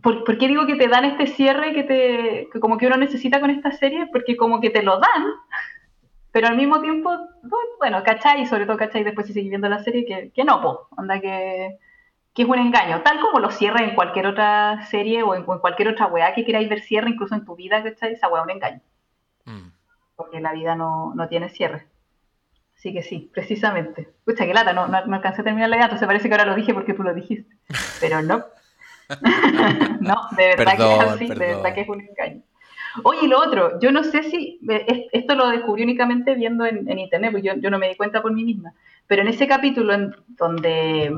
¿Por, 0.00 0.38
qué 0.38 0.46
digo 0.46 0.64
que 0.64 0.76
te 0.76 0.86
dan 0.86 1.04
este 1.04 1.26
cierre 1.26 1.72
que, 1.72 1.82
te, 1.82 2.48
que 2.52 2.60
como 2.60 2.78
que 2.78 2.86
uno 2.86 2.96
necesita 2.98 3.40
con 3.40 3.50
esta 3.50 3.72
serie? 3.72 4.06
Porque 4.12 4.36
como 4.36 4.60
que 4.60 4.70
te 4.70 4.84
lo 4.84 5.00
dan, 5.00 5.24
pero 6.30 6.46
al 6.46 6.56
mismo 6.56 6.80
tiempo, 6.80 7.10
bueno, 7.80 8.04
¿cachai? 8.04 8.46
Sobre 8.46 8.64
todo, 8.64 8.76
¿cachai? 8.76 9.02
Después 9.02 9.26
si 9.26 9.32
sigues 9.32 9.50
viendo 9.50 9.68
la 9.68 9.82
serie, 9.82 10.06
que, 10.06 10.30
que 10.30 10.44
no, 10.44 10.62
pues, 10.62 10.76
onda 10.96 11.20
que, 11.20 11.78
que 12.32 12.42
es 12.42 12.48
un 12.48 12.60
engaño, 12.60 13.02
tal 13.02 13.18
como 13.18 13.40
lo 13.40 13.50
cierra 13.50 13.82
en 13.82 13.96
cualquier 13.96 14.28
otra 14.28 14.86
serie 14.86 15.24
o 15.24 15.34
en, 15.34 15.42
cualquier 15.42 15.88
otra 15.88 16.06
weá 16.06 16.32
que 16.32 16.44
queráis 16.44 16.68
ver 16.68 16.80
cierre, 16.80 17.10
incluso 17.10 17.34
en 17.34 17.44
tu 17.44 17.56
vida, 17.56 17.82
¿cachai? 17.82 18.12
Esa 18.12 18.28
weá 18.28 18.42
es 18.42 18.44
un 18.44 18.52
engaño. 18.52 18.80
Mm 19.46 19.77
porque 20.18 20.40
la 20.40 20.52
vida 20.52 20.74
no, 20.74 21.14
tiene 21.30 21.48
cierre. 21.48 21.86
Así 22.76 22.92
que 22.92 23.02
sí, 23.02 23.30
precisamente. 23.32 24.08
Escucha, 24.18 24.46
qué 24.46 24.52
lata, 24.52 24.72
no, 24.72 24.88
no, 24.88 24.96
alcancé 25.14 25.40
a 25.40 25.44
terminar 25.44 25.70
la 25.70 25.76
idea, 25.76 25.86
entonces 25.86 26.06
parece 26.06 26.28
que 26.28 26.34
ahora 26.34 26.44
lo 26.44 26.56
dije 26.56 26.74
porque 26.74 26.92
tú 26.92 27.04
lo 27.04 27.14
dijiste. 27.14 27.56
Pero 28.00 28.20
no. 28.20 28.44
no, 30.00 30.16
de 30.36 30.46
verdad 30.48 30.76
que 30.76 30.92
es 30.92 31.00
así, 31.00 31.28
de 31.28 31.34
verdad 31.34 31.72
que 31.72 31.80
es 31.80 31.88
un 31.88 32.00
engaño. 32.00 32.42
Oye, 33.04 33.28
lo 33.28 33.38
otro, 33.38 33.78
yo 33.80 33.92
no 33.92 34.02
sé 34.02 34.24
si, 34.24 34.60
esto 35.12 35.36
lo 35.36 35.50
descubrí 35.50 35.84
únicamente 35.84 36.34
viendo 36.34 36.66
en, 36.66 36.98
internet, 36.98 37.30
porque 37.30 37.46
yo, 37.46 37.54
yo, 37.54 37.70
no 37.70 37.78
me 37.78 37.88
di 37.88 37.94
cuenta 37.94 38.20
por 38.20 38.32
mí 38.32 38.42
misma, 38.42 38.74
pero 39.06 39.22
en 39.22 39.28
ese 39.28 39.46
capítulo 39.46 39.92
en 39.92 40.16
donde 40.26 41.14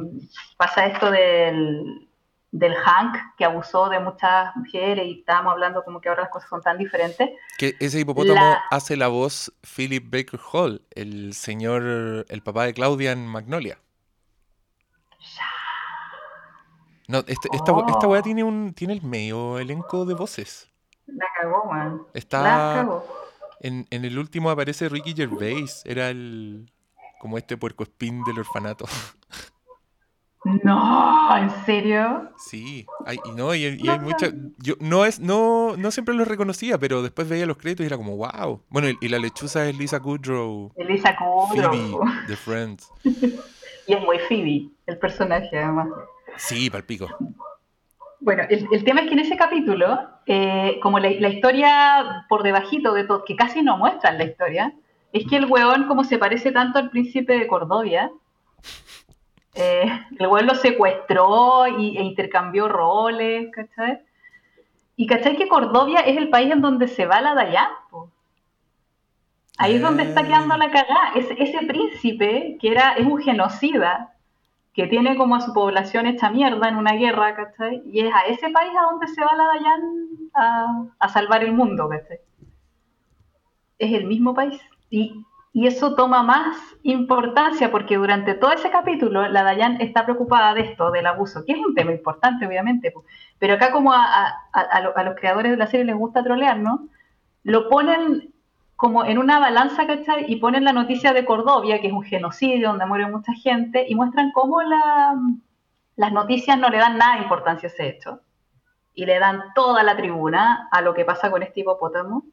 pasa 0.59 0.87
esto 0.87 1.11
del, 1.11 2.10
del 2.53 2.75
Hank 2.75 3.17
que 3.37 3.45
abusó 3.45 3.89
de 3.89 4.01
muchas 4.01 4.55
mujeres 4.57 5.07
y 5.07 5.21
estábamos 5.21 5.53
hablando 5.53 5.85
como 5.85 6.01
que 6.01 6.09
ahora 6.09 6.23
las 6.23 6.31
cosas 6.31 6.49
son 6.49 6.61
tan 6.61 6.79
diferentes. 6.79 7.31
Que 7.59 7.77
ese 7.79 8.01
hipopótamo 8.01 8.57
hace 8.71 8.97
la 8.97 9.09
voz 9.09 9.53
Philip 9.63 10.05
Baker 10.05 10.41
Hall, 10.53 10.83
el 10.91 11.35
señor, 11.35 12.27
el 12.29 12.43
papá 12.43 12.65
de 12.65 12.75
Claudia 12.75 13.13
en 13.13 13.27
Magnolia. 13.27 13.79
No, 17.07 17.19
este, 17.27 17.49
esta, 17.53 17.73
esta 17.89 18.07
weá 18.07 18.23
tiene 18.23 18.45
un 18.45 18.73
tiene 18.73 18.93
el 18.93 19.03
medio 19.03 19.59
elenco 19.59 20.05
de 20.05 20.15
voces. 20.15 20.71
La 21.07 21.27
cagó, 21.41 21.65
man. 21.65 22.03
Está 22.15 22.43
la 22.43 22.75
cagó. 22.77 23.05
En, 23.61 23.87
en 23.91 24.05
el 24.05 24.17
último 24.17 24.49
aparece 24.49 24.89
Ricky 24.89 25.13
Gervais, 25.15 25.83
era 25.85 26.09
el 26.09 26.71
como 27.19 27.37
este 27.37 27.57
puerco 27.57 27.83
espín 27.83 28.23
del 28.25 28.39
orfanato. 28.39 28.87
No, 30.45 31.37
¿en 31.37 31.51
serio? 31.67 32.31
Sí, 32.39 32.87
hay, 33.05 33.19
y 33.27 33.33
no, 33.33 33.55
y, 33.55 33.65
hay 33.65 33.99
muchas. 33.99 34.33
Yo 34.59 34.75
no 34.81 35.05
es, 35.05 35.21
no, 35.21 35.77
no 35.77 35.91
siempre 35.91 36.15
los 36.15 36.27
reconocía, 36.27 36.79
pero 36.79 37.03
después 37.03 37.29
veía 37.29 37.45
los 37.45 37.59
créditos 37.59 37.85
y 37.85 37.87
era 37.89 37.99
como, 37.99 38.17
wow. 38.17 38.63
Bueno, 38.71 38.89
y, 39.01 39.09
la 39.09 39.19
lechuza 39.19 39.69
es 39.69 39.77
Lisa 39.77 40.01
Kudrow. 40.01 40.73
Lisa 40.79 41.15
Kudrow. 41.15 41.73
Phoebe, 41.73 42.11
de 42.27 42.37
Friends. 42.37 42.91
y 43.05 43.93
es 43.93 44.01
muy 44.01 44.19
Phoebe, 44.21 44.71
el 44.87 44.99
personaje, 44.99 45.59
además. 45.59 45.89
Sí, 46.37 46.71
palpico. 46.71 47.09
Bueno, 48.21 48.43
el, 48.49 48.85
tema 48.85 49.01
es 49.01 49.09
que 49.09 49.15
en 49.15 49.21
ese 49.21 49.37
capítulo, 49.37 49.99
eh, 50.27 50.79
como 50.83 50.99
la, 50.99 51.09
historia 51.09 52.27
por 52.29 52.43
debajito 52.43 52.93
de 52.93 53.05
todo, 53.05 53.25
que 53.25 53.37
casi 53.37 53.63
no 53.63 53.79
muestran 53.79 54.19
la 54.19 54.25
historia, 54.25 54.75
es 55.13 55.27
que 55.27 55.37
el 55.37 55.47
weón, 55.47 55.87
como 55.87 56.05
se 56.05 56.19
parece 56.19 56.53
tanto 56.53 56.79
al 56.79 56.91
príncipe 56.91 57.39
de 57.39 57.47
Cordovia, 57.47 58.11
eh, 59.55 59.87
el 60.19 60.27
weón 60.27 60.47
lo 60.47 60.55
secuestró 60.55 61.67
y, 61.67 61.97
e 61.97 62.03
intercambió 62.03 62.69
roles, 62.69 63.51
¿cachai? 63.53 64.01
Y 64.97 65.07
¿cachai 65.07 65.37
que 65.37 65.49
Cordovia 65.49 66.01
es 66.01 66.17
el 66.17 66.29
país 66.29 66.53
en 66.53 66.61
donde 66.61 66.87
se 66.89 67.07
va 67.07 67.21
la 67.21 67.35
Dayan? 67.35 67.71
Ahí 69.59 69.75
es 69.75 69.83
donde 69.83 70.05
está 70.05 70.23
quedando 70.23 70.57
la 70.57 70.71
cagada. 70.71 71.13
ese 71.15 71.67
príncipe, 71.67 72.57
que 72.61 72.71
era, 72.71 72.93
es 72.93 73.07
un 73.07 73.21
genocida, 73.21 74.15
que 74.73 74.87
tiene 74.87 75.17
como 75.17 75.37
a 75.37 75.41
su 75.41 75.53
población 75.53 76.07
hecha 76.07 76.31
mierda 76.31 76.69
en 76.69 76.77
una 76.77 76.93
guerra, 76.93 77.35
¿cachai? 77.35 77.83
Y 77.87 78.01
es 78.01 78.15
a 78.15 78.21
ese 78.23 78.51
país 78.51 78.73
a 78.79 78.91
donde 78.91 79.09
se 79.09 79.21
va 79.23 79.35
la 79.35 79.45
Dayan 79.45 79.83
a, 80.35 80.85
a 80.99 81.09
salvar 81.09 81.43
el 81.45 81.53
mundo, 81.53 81.89
¿cachai? 81.89 82.21
Es 83.79 83.93
el 83.93 84.07
mismo 84.07 84.35
país. 84.35 84.61
Y, 84.91 85.25
y, 85.53 85.67
eso 85.67 85.95
toma 85.95 86.23
más 86.23 86.57
importancia 86.83 87.71
porque 87.71 87.97
durante 87.97 88.35
todo 88.35 88.53
ese 88.53 88.71
capítulo 88.71 89.29
la 89.29 89.43
Dayan 89.43 89.81
está 89.81 90.05
preocupada 90.05 90.55
de 90.55 90.63
esto, 90.63 90.91
del 90.91 91.07
abuso, 91.07 91.45
que 91.45 91.53
es 91.53 91.59
un 91.59 91.75
tema 91.75 91.93
importante, 91.93 92.47
obviamente. 92.47 92.93
Pero 93.39 93.55
acá 93.55 93.73
como 93.73 93.93
a, 93.93 94.35
los 95.05 95.15
creadores 95.17 95.53
de 95.53 95.59
la 95.59 95.67
serie 95.67 95.87
les 95.87 95.97
gusta 95.97 96.23
trolear, 96.23 96.59
¿no? 96.59 96.89
Lo 97.43 97.69
ponen 97.69 98.33
como 98.77 99.05
en 99.05 99.19
una 99.19 99.39
balanza, 99.39 99.87
¿cachai? 99.87 100.25
Y 100.29 100.37
ponen 100.37 100.65
la 100.65 100.73
noticia 100.73 101.13
de 101.13 101.25
Cordovia, 101.25 101.81
que 101.81 101.89
es 101.89 101.93
un 101.93 102.03
genocidio 102.03 102.69
donde 102.69 102.87
muere 102.87 103.07
mucha 103.07 103.33
gente, 103.35 103.85
y 103.89 103.95
muestran 103.95 104.33
cómo 104.33 104.63
las 104.63 106.13
noticias 106.13 106.59
no 106.59 106.71
le 106.71 106.79
dan 106.79 106.97
nada 106.97 107.17
de 107.17 107.23
importancia 107.23 107.69
a 107.69 107.73
ese 107.73 107.89
hecho. 107.89 108.21
Y 108.95 109.05
le 109.05 109.19
dan 109.19 109.53
toda 109.55 109.83
la 109.83 109.97
tribuna 109.97 110.69
a 110.71 110.81
lo 110.81 110.95
que 110.95 111.05
pasa 111.05 111.31
con 111.31 111.43
este 111.43 111.61
hipopótamo. 111.61 112.25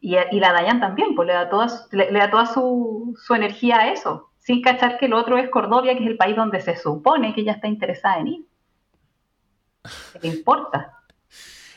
Y, 0.00 0.14
la 0.14 0.52
Dayan 0.52 0.80
también, 0.80 1.14
pues 1.14 1.26
le 1.26 1.34
da 1.34 1.50
toda, 1.50 1.66
le, 1.90 2.12
da 2.12 2.30
toda 2.30 2.46
su, 2.46 3.16
energía 3.30 3.78
a 3.80 3.92
eso, 3.92 4.30
sin 4.38 4.62
cachar 4.62 4.98
que 4.98 5.06
el 5.06 5.12
otro 5.12 5.36
es 5.38 5.50
Cordovia, 5.50 5.96
que 5.96 6.04
es 6.04 6.10
el 6.10 6.16
país 6.16 6.36
donde 6.36 6.60
se 6.60 6.76
supone 6.76 7.34
que 7.34 7.40
ella 7.40 7.52
está 7.52 7.66
interesada 7.66 8.18
en 8.20 8.28
ir. 8.28 8.46
¿Qué 10.12 10.20
le 10.20 10.36
importa? 10.36 10.94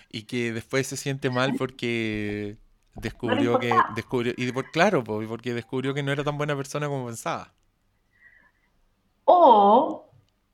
Y 0.09 0.23
que 0.23 0.51
después 0.53 0.87
se 0.87 0.97
siente 0.97 1.29
mal 1.29 1.53
porque 1.57 2.57
Descubrió 2.95 3.57
que. 3.59 3.73
Descubrió, 3.95 4.33
y 4.35 4.51
por, 4.51 4.69
claro, 4.71 5.03
porque 5.03 5.53
descubrió 5.53 5.93
que 5.93 6.03
no 6.03 6.11
era 6.11 6.23
tan 6.23 6.37
buena 6.37 6.55
persona 6.55 6.87
como 6.87 7.05
pensaba. 7.05 7.53
O 9.23 10.07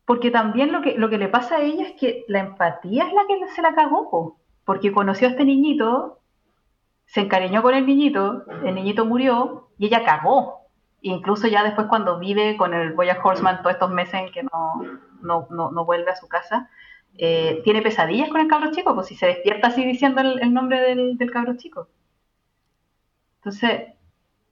porque 0.05 0.31
también 0.31 0.71
lo 0.71 0.81
que, 0.81 0.97
lo 0.97 1.09
que 1.09 1.17
le 1.17 1.27
pasa 1.27 1.57
a 1.57 1.61
ella 1.61 1.85
es 1.85 1.99
que 1.99 2.23
la 2.29 2.39
empatía 2.39 3.07
es 3.07 3.13
la 3.13 3.27
que 3.27 3.53
se 3.53 3.61
la 3.61 3.75
cagó, 3.75 4.37
porque 4.63 4.93
conoció 4.93 5.27
a 5.27 5.31
este 5.31 5.43
niñito, 5.43 6.19
se 7.07 7.21
encariñó 7.21 7.61
con 7.61 7.73
el 7.73 7.85
niñito, 7.85 8.45
el 8.63 8.75
niñito 8.75 9.05
murió 9.05 9.69
y 9.77 9.87
ella 9.87 10.03
cagó. 10.03 10.67
incluso 11.01 11.47
ya 11.47 11.63
después 11.63 11.87
cuando 11.87 12.19
vive 12.19 12.57
con 12.57 12.73
el 12.73 12.93
Boya 12.93 13.19
Horseman 13.23 13.61
todos 13.61 13.73
estos 13.73 13.89
meses 13.91 14.15
en 14.15 14.31
que 14.31 14.43
no, 14.43 15.47
no, 15.49 15.85
vuelve 15.85 16.11
a 16.11 16.15
su 16.15 16.27
casa, 16.27 16.69
eh, 17.17 17.61
tiene 17.63 17.81
pesadillas 17.81 18.29
con 18.29 18.41
el 18.41 18.47
cabro 18.47 18.71
chico, 18.71 18.93
pues 18.93 19.07
si 19.07 19.15
se 19.15 19.27
despierta 19.27 19.69
así 19.69 19.85
diciendo 19.85 20.21
el, 20.21 20.53
nombre 20.53 20.81
del, 20.81 21.17
del 21.17 21.31
cabro 21.31 21.55
chico. 21.55 21.87
Entonces, 23.37 23.93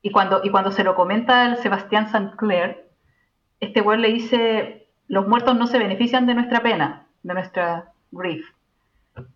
y 0.02 0.12
cuando, 0.12 0.42
y 0.44 0.50
cuando 0.50 0.72
se 0.72 0.84
lo 0.84 0.96
comenta 0.96 1.46
el 1.46 1.58
Sebastián 1.58 2.06
St. 2.06 2.38
Clair, 2.38 2.88
este 3.60 3.82
güey 3.82 4.00
le 4.00 4.14
dice, 4.14 4.88
los 5.08 5.28
muertos 5.28 5.58
no 5.58 5.68
se 5.68 5.80
benefician 5.80 6.26
de 6.26 6.36
nuestra 6.36 6.62
pena, 6.62 7.08
de 7.24 7.34
nuestra 7.34 7.92
grief, 8.12 8.46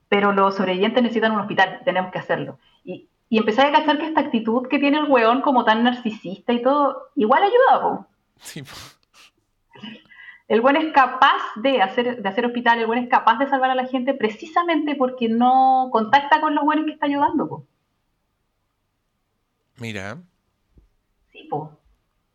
pero 0.08 0.32
los 0.32 0.56
sobrevivientes 0.56 1.04
necesitan 1.04 1.34
un 1.34 1.42
hospital, 1.42 1.82
tenemos 1.84 2.12
que 2.12 2.20
hacerlo. 2.20 2.60
Y, 2.84 3.10
y 3.30 3.38
empecé 3.38 3.62
a 3.62 3.72
cachar 3.72 4.00
que 4.00 4.08
esta 4.08 4.22
actitud 4.22 4.68
que 4.68 4.80
tiene 4.80 4.98
el 4.98 5.10
weón 5.10 5.42
como 5.42 5.64
tan 5.64 5.84
narcisista 5.84 6.52
y 6.52 6.62
todo, 6.62 7.10
igual 7.16 7.44
ayuda, 7.44 8.08
Sí. 8.38 8.64
El 10.48 10.62
buen 10.62 10.78
es 10.78 10.92
capaz 10.94 11.42
de 11.58 11.82
hacer, 11.82 12.24
de 12.24 12.28
hacer 12.28 12.46
hospital, 12.46 12.80
el 12.80 12.88
buen 12.88 13.04
es 13.04 13.10
capaz 13.10 13.38
de 13.38 13.48
salvar 13.48 13.70
a 13.70 13.76
la 13.76 13.86
gente 13.86 14.16
precisamente 14.16 14.96
porque 14.96 15.30
no 15.30 15.90
contacta 15.92 16.42
con 16.42 16.56
los 16.56 16.64
buenos 16.64 16.86
que 16.86 16.94
está 16.94 17.06
ayudando. 17.06 17.48
Po. 17.48 17.68
Mira. 19.78 20.18
Sí, 21.32 21.48
po. 21.52 21.78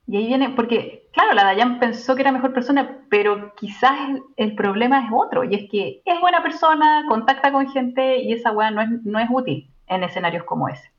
Y 0.06 0.18
ahí 0.18 0.26
viene, 0.28 0.50
porque, 0.50 1.08
claro, 1.12 1.32
la 1.32 1.44
Dayan 1.44 1.80
pensó 1.80 2.14
que 2.14 2.22
era 2.22 2.30
mejor 2.30 2.52
persona, 2.52 3.00
pero 3.08 3.54
quizás 3.56 3.98
el, 4.36 4.54
problema 4.54 5.04
es 5.04 5.10
otro, 5.12 5.42
y 5.42 5.54
es 5.54 5.70
que 5.70 6.02
es 6.04 6.20
buena 6.20 6.42
persona, 6.42 7.06
contacta 7.08 7.50
con 7.50 7.68
gente, 7.68 8.18
y 8.18 8.32
esa 8.32 8.52
weá 8.52 8.70
no 8.70 8.82
es, 8.82 8.90
no 9.02 9.18
es 9.18 9.28
útil 9.28 9.73
en 9.86 10.02
escenarios 10.04 10.44
como 10.44 10.68
ese. 10.68 10.92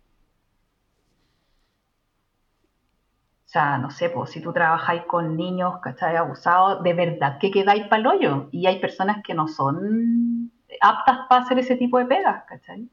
O 3.46 3.48
sea, 3.56 3.78
no 3.78 3.90
sé, 3.90 4.10
pues 4.10 4.32
si 4.32 4.42
tú 4.42 4.52
trabajáis 4.52 5.04
con 5.04 5.38
niños, 5.38 5.80
¿cachai? 5.82 6.16
Abusados, 6.18 6.84
de 6.84 6.94
verdad 6.94 7.38
que 7.40 7.52
quedáis 7.52 7.88
para 7.88 8.02
el 8.02 8.08
hoyo. 8.08 8.50
Y 8.52 8.66
hay 8.68 8.80
personas 8.80 9.24
que 9.24 9.34
no 9.34 9.48
son 9.48 10.52
aptas 10.82 11.20
para 11.30 11.44
hacer 11.44 11.60
ese 11.60 11.78
tipo 11.78 11.98
de 11.98 12.06
pegas, 12.06 12.44
¿cachai? 12.48 12.90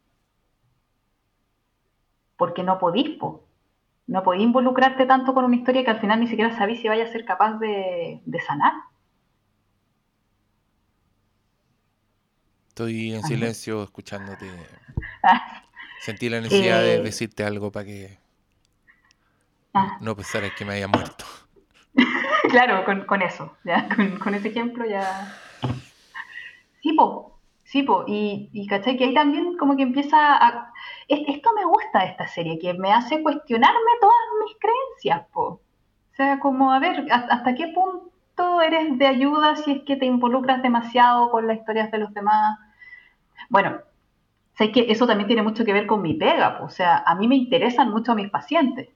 porque 2.43 2.64
no 2.64 2.81
podís, 2.81 3.19
no 4.09 4.23
podís 4.24 4.43
involucrarte 4.43 5.06
tanto 5.06 5.32
con 5.32 5.44
una 5.44 5.55
historia 5.55 5.85
que 5.85 5.93
al 5.93 6.01
final 6.01 6.19
ni 6.19 6.27
siquiera 6.27 6.56
sabéis 6.59 6.81
si 6.81 6.89
vaya 6.89 7.05
a 7.05 7.12
ser 7.12 7.24
capaz 7.24 7.56
de, 7.60 8.20
sanar. 8.44 8.73
Estoy 12.66 13.14
en 13.14 13.23
silencio 13.23 13.85
escuchándote. 13.85 14.51
Sentí 16.02 16.28
la 16.28 16.40
necesidad 16.40 16.80
de 16.80 16.96
eh. 16.96 17.00
decirte 17.00 17.44
algo 17.44 17.70
para 17.70 17.86
que 17.86 18.18
ah. 19.72 19.98
no 20.00 20.16
pensara 20.16 20.50
que 20.50 20.64
me 20.64 20.72
haya 20.72 20.88
muerto. 20.88 21.24
claro, 22.50 22.84
con, 23.06 23.22
eso, 23.22 23.56
con, 24.20 24.34
ese 24.34 24.48
ejemplo 24.48 24.84
ya. 24.84 25.32
Sí, 26.82 26.94
po, 26.94 27.38
sí, 27.62 27.84
po, 27.84 28.04
y, 28.08 28.50
y 28.52 28.66
que 28.66 28.74
ahí 28.74 29.14
también 29.14 29.56
como 29.56 29.76
que 29.76 29.84
empieza 29.84 30.18
a 30.44 30.72
esto 31.06 31.50
me 31.54 31.64
gusta 31.66 32.00
de 32.00 32.06
esta 32.06 32.26
serie, 32.26 32.58
que 32.58 32.74
me 32.74 32.92
hace 32.92 33.22
cuestionarme 33.22 33.90
todas 34.00 34.16
mis 34.44 34.56
creencias, 34.58 35.28
po. 35.32 35.44
O 35.44 36.14
sea, 36.16 36.40
como, 36.40 36.72
a 36.72 36.80
ver, 36.80 37.06
¿hasta 37.12 37.54
qué 37.54 37.68
punto 37.68 38.60
eres 38.60 38.98
de 38.98 39.06
ayuda 39.06 39.54
si 39.54 39.70
es 39.70 39.82
que 39.84 39.94
te 39.94 40.06
involucras 40.06 40.62
demasiado 40.62 41.30
con 41.30 41.46
las 41.46 41.58
historias 41.58 41.92
de 41.92 41.98
los 41.98 42.12
demás? 42.12 42.58
Bueno, 43.48 43.82
sé 44.54 44.72
que 44.72 44.90
eso 44.90 45.06
también 45.06 45.26
tiene 45.26 45.42
mucho 45.42 45.64
que 45.64 45.72
ver 45.72 45.86
con 45.86 46.02
mi 46.02 46.14
pega, 46.14 46.60
o 46.62 46.68
sea, 46.68 47.02
a 47.06 47.14
mí 47.14 47.28
me 47.28 47.36
interesan 47.36 47.90
mucho 47.90 48.14
mis 48.14 48.30
pacientes 48.30 48.88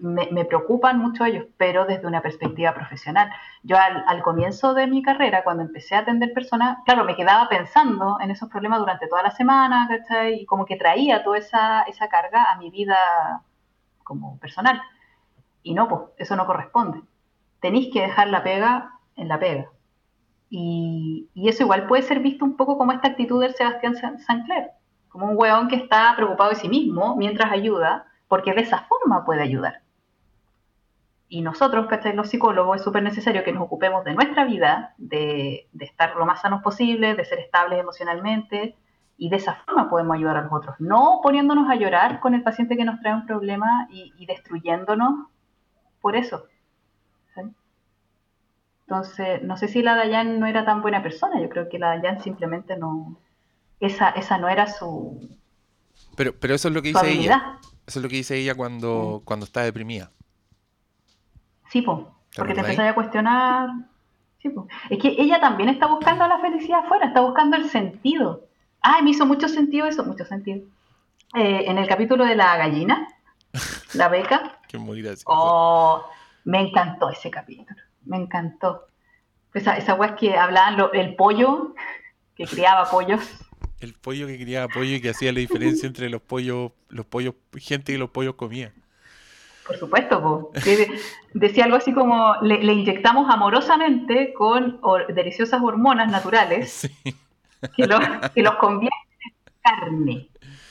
me, 0.00 0.44
preocupan 0.44 0.98
mucho 0.98 1.24
ellos, 1.24 1.46
pero 1.56 1.84
desde 1.84 2.06
una 2.06 2.22
perspectiva 2.22 2.74
profesional. 2.74 3.30
Yo 3.62 3.76
al, 3.76 4.22
comienzo 4.22 4.74
de 4.74 4.86
mi 4.86 5.02
carrera, 5.02 5.44
cuando 5.44 5.62
empecé 5.62 5.94
a 5.94 6.00
atender 6.00 6.32
personas, 6.32 6.78
claro, 6.84 7.04
me 7.04 7.16
quedaba 7.16 7.48
pensando 7.48 8.18
en 8.20 8.30
esos 8.30 8.48
problemas 8.48 8.78
durante 8.80 9.08
toda 9.08 9.22
la 9.22 9.30
semana, 9.30 9.86
¿cachai? 9.88 10.42
Y 10.42 10.46
como 10.46 10.64
que 10.64 10.76
traía 10.76 11.22
toda 11.22 11.38
esa, 11.38 11.82
esa 11.82 12.08
carga 12.08 12.50
a 12.50 12.56
mi 12.56 12.70
vida 12.70 13.42
como 14.04 14.38
personal. 14.38 14.80
Y 15.62 15.74
no, 15.74 15.88
pues 15.88 16.00
eso 16.16 16.36
no 16.36 16.46
corresponde. 16.46 17.02
Tenéis 17.60 17.92
que 17.92 18.02
dejar 18.02 18.28
la 18.28 18.42
pega 18.42 18.92
en 19.16 19.28
la 19.28 19.38
pega. 19.38 19.66
Y, 20.50 21.28
eso 21.34 21.62
igual 21.62 21.86
puede 21.86 22.02
ser 22.02 22.20
visto 22.20 22.44
un 22.44 22.56
poco 22.56 22.78
como 22.78 22.92
esta 22.92 23.08
actitud 23.08 23.40
del 23.40 23.54
Sebastián 23.54 23.96
Sancler, 23.96 24.70
como 25.08 25.26
un 25.26 25.36
weón 25.36 25.68
que 25.68 25.76
está 25.76 26.14
preocupado 26.16 26.50
de 26.50 26.56
sí 26.56 26.68
mismo 26.68 27.16
mientras 27.16 27.52
ayuda, 27.52 28.06
porque 28.28 28.52
de 28.52 28.62
esa 28.62 28.86
forma 28.88 29.24
puede 29.24 29.42
ayudar. 29.42 29.82
Y 31.30 31.42
nosotros, 31.42 31.86
¿cachai? 31.86 32.14
Los 32.14 32.30
psicólogos 32.30 32.76
es 32.76 32.82
súper 32.82 33.02
necesario 33.02 33.44
que 33.44 33.52
nos 33.52 33.62
ocupemos 33.62 34.02
de 34.04 34.14
nuestra 34.14 34.44
vida, 34.44 34.94
de, 34.96 35.68
estar 35.78 36.16
lo 36.16 36.24
más 36.24 36.40
sanos 36.40 36.62
posible, 36.62 37.14
de 37.14 37.24
ser 37.24 37.38
estables 37.38 37.78
emocionalmente, 37.78 38.76
y 39.18 39.28
de 39.28 39.36
esa 39.36 39.54
forma 39.54 39.90
podemos 39.90 40.16
ayudar 40.16 40.38
a 40.38 40.42
los 40.42 40.52
otros, 40.52 40.76
no 40.78 41.20
poniéndonos 41.22 41.68
a 41.68 41.74
llorar 41.74 42.20
con 42.20 42.34
el 42.34 42.42
paciente 42.42 42.76
que 42.76 42.84
nos 42.84 43.00
trae 43.00 43.14
un 43.14 43.26
problema 43.26 43.88
y, 43.90 44.24
destruyéndonos 44.26 45.26
por 46.00 46.14
eso. 46.16 46.44
Entonces, 48.88 49.42
no 49.42 49.58
sé 49.58 49.68
si 49.68 49.82
la 49.82 49.96
Dayan 49.96 50.40
no 50.40 50.46
era 50.46 50.64
tan 50.64 50.80
buena 50.80 51.02
persona, 51.02 51.38
yo 51.42 51.50
creo 51.50 51.68
que 51.68 51.78
la 51.78 51.88
Dayan 51.88 52.22
simplemente 52.22 52.74
no, 52.78 53.20
esa, 53.80 54.08
esa 54.08 54.38
no 54.38 54.48
era 54.48 54.66
su... 54.66 55.28
Pero, 56.16 56.32
pero 56.40 56.54
eso 56.54 56.68
es 56.68 56.74
lo 56.74 56.80
que 56.80 56.88
dice 56.88 57.10
ella. 57.10 57.58
Eso 57.86 57.98
es 57.98 58.02
lo 58.02 58.08
que 58.08 58.16
dice 58.16 58.38
ella 58.38 58.54
cuando, 58.54 59.20
mm. 59.20 59.24
cuando 59.26 59.44
está 59.44 59.60
deprimida. 59.60 60.10
Sí, 61.68 61.82
po, 61.82 62.14
porque 62.34 62.54
te 62.54 62.60
empiezas 62.60 62.88
a 62.88 62.94
cuestionar 62.94 63.68
Es 64.88 64.98
que 65.02 65.16
ella 65.18 65.38
también 65.38 65.68
está 65.68 65.86
buscando 65.86 66.26
la 66.26 66.38
felicidad 66.38 66.80
afuera, 66.86 67.08
está 67.08 67.20
buscando 67.20 67.58
el 67.58 67.68
sentido. 67.68 68.46
Ay, 68.80 69.02
me 69.02 69.10
hizo 69.10 69.26
mucho 69.26 69.48
sentido 69.48 69.86
eso, 69.86 70.02
mucho 70.02 70.24
sentido. 70.24 70.66
Eh, 71.34 71.64
en 71.66 71.76
el 71.76 71.86
capítulo 71.86 72.24
de 72.24 72.36
la 72.36 72.56
gallina, 72.56 73.06
la 73.92 74.08
beca. 74.08 74.60
Qué. 74.68 74.78
Oh, 75.26 76.02
me 76.44 76.60
encantó 76.60 77.10
ese 77.10 77.30
capítulo, 77.30 77.78
me 78.08 78.16
encantó. 78.16 78.86
Esa, 79.54 79.76
esa 79.76 80.04
es 80.04 80.12
que 80.12 80.36
hablaban 80.36 80.90
el 80.92 81.14
pollo, 81.14 81.74
que 82.34 82.44
criaba 82.46 82.90
pollos. 82.90 83.20
El 83.80 83.94
pollo 83.94 84.26
que 84.26 84.38
criaba 84.38 84.66
pollo 84.68 84.96
y 84.96 85.00
que 85.00 85.10
hacía 85.10 85.32
la 85.32 85.38
diferencia 85.38 85.86
entre 85.86 86.10
los 86.10 86.20
pollos, 86.20 86.72
los 86.88 87.06
pollos, 87.06 87.34
gente 87.56 87.92
y 87.92 87.96
los 87.96 88.10
pollos 88.10 88.34
comía. 88.34 88.72
Por 89.68 89.76
supuesto, 89.76 90.50
decía 91.34 91.64
algo 91.64 91.76
así 91.76 91.92
como 91.92 92.36
le, 92.40 92.72
inyectamos 92.72 93.28
amorosamente 93.30 94.32
con 94.32 94.80
deliciosas 95.14 95.60
hormonas 95.62 96.10
naturales 96.10 96.90
que, 97.76 97.86
los 97.86 98.54
convierten 98.56 98.98
en 99.20 99.52
carne 99.60 100.28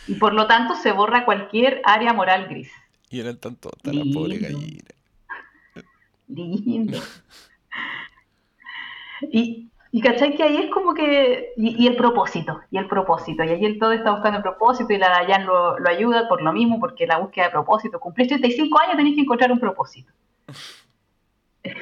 y 0.08 0.16
por 0.16 0.34
lo 0.34 0.48
tanto 0.48 0.76
se 0.76 0.94
borra 0.94 1.26
cualquier 1.26 1.82
área 1.86 2.12
moral 2.12 2.48
gris. 2.48 2.72
Y 3.12 3.20
eran 3.20 3.38
tan 3.38 3.56
tontas 3.56 3.94
la 3.94 4.04
pobre 4.12 4.40
gallina. 4.40 4.97
Lindo. 6.28 7.00
Y, 9.32 9.70
y 9.92 10.02
cachai 10.02 10.36
que 10.36 10.44
ahí 10.44 10.58
es 10.58 10.70
como 10.72 10.94
que. 10.94 11.54
Y, 11.58 11.88
el 11.88 11.96
propósito, 11.96 12.62
y 12.70 12.78
el 12.78 12.88
propósito. 12.88 13.44
Y 13.44 13.50
ahí 13.50 13.66
el 13.66 13.80
todo 13.80 13.94
está 13.94 14.12
buscando 14.12 14.38
el 14.38 14.44
propósito 14.44 14.94
y 14.94 14.98
la 14.98 15.10
Dayan 15.10 15.46
lo, 15.46 15.80
lo 15.80 15.90
ayuda 15.90 16.28
por 16.28 16.42
lo 16.42 16.54
mismo, 16.54 16.80
porque 16.80 17.08
la 17.08 17.18
búsqueda 17.18 17.46
de 17.46 17.52
propósito. 17.52 18.00
Cumplís 18.00 18.28
35 18.28 18.80
años, 18.80 18.98
tenés 18.98 19.16
que 19.16 19.22
encontrar 19.22 19.52
un 19.52 19.60
propósito. 19.60 20.12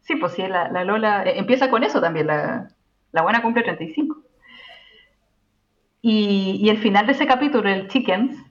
Sí, 0.00 0.16
pues 0.16 0.32
sí, 0.32 0.42
la, 0.48 0.70
la 0.70 0.84
Lola. 0.84 1.22
Eh, 1.24 1.38
empieza 1.38 1.68
con 1.68 1.84
eso 1.84 2.00
también, 2.00 2.28
la, 2.28 2.70
la 3.12 3.22
buena 3.22 3.42
cumple 3.42 3.62
35. 3.62 4.16
Y, 6.00 6.58
y 6.62 6.70
el 6.70 6.78
final 6.78 7.04
de 7.04 7.12
ese 7.12 7.26
capítulo, 7.26 7.68
el 7.68 7.88
Chickens, 7.88 8.42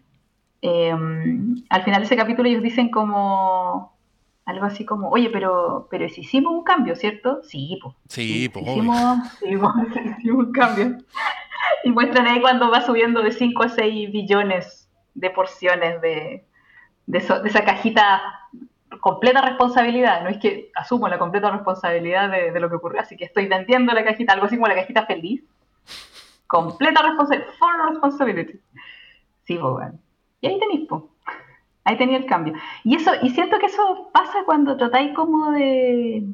em, 0.62 1.56
al 1.70 1.84
final 1.84 2.02
de 2.02 2.06
ese 2.06 2.16
capítulo 2.16 2.48
ellos 2.48 2.62
dicen 2.62 2.92
como 2.92 3.97
algo 4.48 4.66
así 4.66 4.86
como, 4.86 5.10
oye, 5.10 5.30
pero, 5.30 5.88
pero 5.92 6.08
si 6.08 6.22
hicimos 6.22 6.54
un 6.54 6.64
cambio, 6.64 6.96
¿cierto? 6.96 7.42
Sí, 7.44 7.78
pues. 7.84 7.94
Sí, 8.08 8.48
pues. 8.48 8.66
Hicimos, 8.66 9.20
hicimos, 9.46 9.76
un 10.24 10.52
cambio. 10.54 10.98
Y 11.84 11.92
muestran 11.92 12.28
ahí 12.28 12.40
cuando 12.40 12.72
va 12.72 12.82
subiendo 12.82 13.22
de 13.22 13.34
5 13.34 13.64
a 13.64 13.70
6 13.70 14.10
billones 14.10 14.90
de 15.14 15.30
porciones 15.32 16.02
de, 16.02 16.46
de, 17.08 17.18
esa 17.18 17.66
cajita 17.66 18.22
completa 19.02 19.42
responsabilidad. 19.42 20.24
No 20.24 20.30
es 20.30 20.38
que 20.38 20.72
asumo 20.76 21.10
la 21.10 21.20
completa 21.20 21.52
responsabilidad 21.52 22.32
de, 22.32 22.58
lo 22.58 22.70
que 22.70 22.78
ocurrió, 22.78 23.02
así 23.02 23.18
que 23.18 23.26
estoy 23.26 23.48
vendiendo 23.48 23.92
la 23.94 24.06
cajita, 24.06 24.32
algo 24.32 24.46
así 24.46 24.56
como 24.56 24.70
la 24.70 24.76
cajita 24.76 25.06
feliz. 25.06 25.44
Completa 26.48 27.02
responsabilidad, 27.02 27.52
full 27.60 27.90
responsibility. 27.90 28.62
Sí, 29.44 29.58
pues 29.58 29.74
bueno. 29.74 30.00
Y 30.40 30.48
ahí 30.48 30.58
tenéis, 30.58 30.88
pues. 30.88 31.04
Ahí 31.88 31.96
tenía 31.96 32.18
el 32.18 32.26
cambio. 32.26 32.54
Y 32.84 32.96
eso, 32.96 33.12
y 33.22 33.30
siento 33.30 33.60
que 33.60 33.68
eso 33.68 34.10
pasa 34.12 34.44
cuando 34.46 34.76
tratáis 34.76 35.16
como 35.16 35.52
de, 35.52 36.28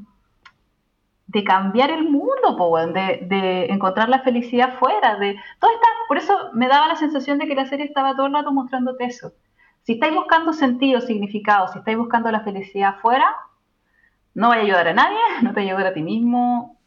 de 1.28 1.44
cambiar 1.44 1.92
el 1.92 2.10
mundo, 2.10 2.58
de, 2.92 3.20
de, 3.28 3.66
encontrar 3.66 4.10
la 4.10 4.22
felicidad 4.22 4.80
fuera, 4.80 5.16
de 5.18 5.36
todo 5.60 5.70
está, 5.72 5.88
por 6.08 6.18
eso 6.18 6.50
me 6.54 6.68
daba 6.68 6.88
la 6.88 6.96
sensación 6.96 7.38
de 7.38 7.46
que 7.46 7.54
la 7.54 7.68
serie 7.68 7.86
estaba 7.86 8.16
todo 8.16 8.26
el 8.26 8.34
rato 8.34 8.52
mostrándote 8.52 9.06
eso. 9.06 9.34
Si 9.84 9.94
estáis 9.94 10.16
buscando 10.16 10.54
sentido, 10.54 11.02
significado, 11.02 11.68
si 11.68 11.78
estáis 11.78 12.00
buscando 12.00 12.32
la 12.32 12.40
felicidad 12.40 12.96
fuera, 13.00 13.36
no 14.34 14.48
vaya 14.48 14.62
a 14.62 14.66
ayudar 14.66 14.88
a 14.88 14.94
nadie, 14.96 15.20
no 15.44 15.54
te 15.54 15.60
ayudar 15.60 15.86
a 15.86 15.94
ti 15.94 16.02
mismo, 16.02 16.80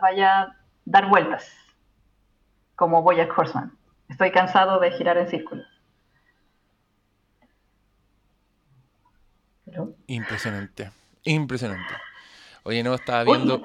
vaya 0.00 0.40
a 0.40 0.56
dar 0.86 1.10
vueltas, 1.10 1.54
como 2.74 3.02
Boyack 3.02 3.38
Horseman. 3.38 3.76
Estoy 4.08 4.30
cansado 4.30 4.80
de 4.80 4.92
girar 4.92 5.18
en 5.18 5.28
círculos. 5.28 5.73
Impresionante, 10.06 10.90
impresionante. 11.24 11.94
Oye, 12.64 12.82
no, 12.82 12.94
estaba 12.94 13.24
viendo, 13.24 13.60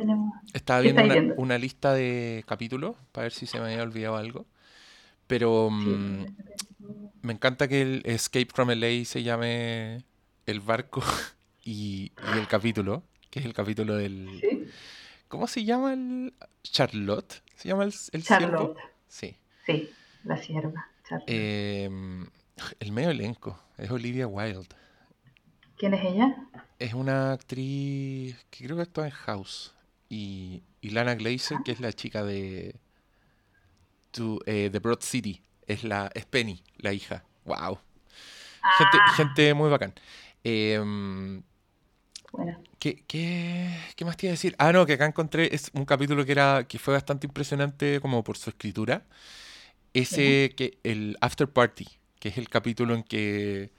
estaba 0.53 0.81
viendo 0.81 1.03
una, 1.37 1.57
lista 1.57 1.93
de 1.93 2.43
capítulos 2.45 2.95
para 3.13 3.23
ver 3.23 3.31
si 3.31 3.45
se 3.45 3.57
me 3.59 3.71
había 3.71 3.83
olvidado 3.83 4.17
algo. 4.17 4.45
Pero 5.25 5.69
mm, 5.69 6.25
me 7.21 7.33
encanta 7.33 7.67
que 7.67 7.81
el 7.81 8.01
Escape 8.05 8.49
from 8.53 8.69
LA 8.69 9.05
se 9.05 9.23
llame 9.23 10.03
El 10.45 10.59
barco 10.59 11.01
y, 11.63 12.11
el 12.35 12.47
capítulo, 12.47 13.03
que 13.29 13.39
es 13.39 13.45
el 13.45 13.53
capítulo 13.53 13.95
del... 13.95 14.69
¿Cómo 15.29 15.47
se 15.47 15.63
llama 15.63 15.93
el... 15.93 16.33
Charlotte? 16.63 17.41
¿Se 17.55 17.69
llama 17.69 17.83
el, 17.83 17.93
el 18.11 18.23
Charlotte. 18.23 18.77
Sí. 19.07 19.37
Sí, 19.65 19.89
la 20.23 20.37
sierva. 20.37 20.89
Em, 21.25 22.25
el 22.79 22.91
medio 22.91 23.11
elenco 23.11 23.59
es 23.77 23.89
Olivia 23.91 24.27
Wilde. 24.27 24.67
¿Quién 25.79 25.93
es 25.93 26.03
ella? 26.03 26.35
Es 26.77 26.93
una 26.93 27.31
actriz 27.31 28.35
que 28.49 28.65
creo 28.65 28.75
que 28.75 28.83
actúa 28.83 29.05
en 29.05 29.11
House. 29.11 29.73
Y, 30.09 30.61
Lana 30.81 31.15
Glazer, 31.15 31.59
que 31.63 31.71
es 31.71 31.79
la 31.79 31.93
chica 31.93 32.25
de 32.25 32.75
eh, 34.45 34.69
The 34.69 34.79
Broad 34.79 34.99
City. 34.99 35.41
Es, 35.67 35.85
la, 35.85 36.11
es 36.13 36.25
Penny, 36.25 36.61
la 36.79 36.91
hija. 36.91 37.23
¡Wow! 37.45 37.79
Ah. 38.61 39.13
Gente, 39.15 39.53
muy 39.53 39.69
bacán. 39.69 39.93
Em, 40.43 41.41
bueno. 42.33 42.61
¿qué, 42.77 43.05
qué, 43.07 44.03
más 44.03 44.17
te 44.17 44.25
iba 44.25 44.31
a 44.31 44.33
decir? 44.33 44.55
Ah, 44.59 44.73
no, 44.73 44.85
que 44.85 44.93
acá 44.93 45.05
encontré 45.05 45.55
es 45.55 45.71
un 45.73 45.85
capítulo 45.85 46.25
que 46.25 46.33
era 46.33 46.65
que 46.67 46.77
fue 46.77 46.93
bastante 46.93 47.25
impresionante 47.25 48.01
como 48.01 48.21
por 48.25 48.37
su 48.37 48.49
escritura. 48.49 49.05
Ese 49.93 50.53
que 50.57 50.77
el 50.83 51.17
After 51.21 51.47
Party, 51.47 51.87
que 52.19 52.27
es 52.27 52.37
el 52.37 52.49
capítulo 52.49 52.95
en 52.95 53.03
que 53.03 53.71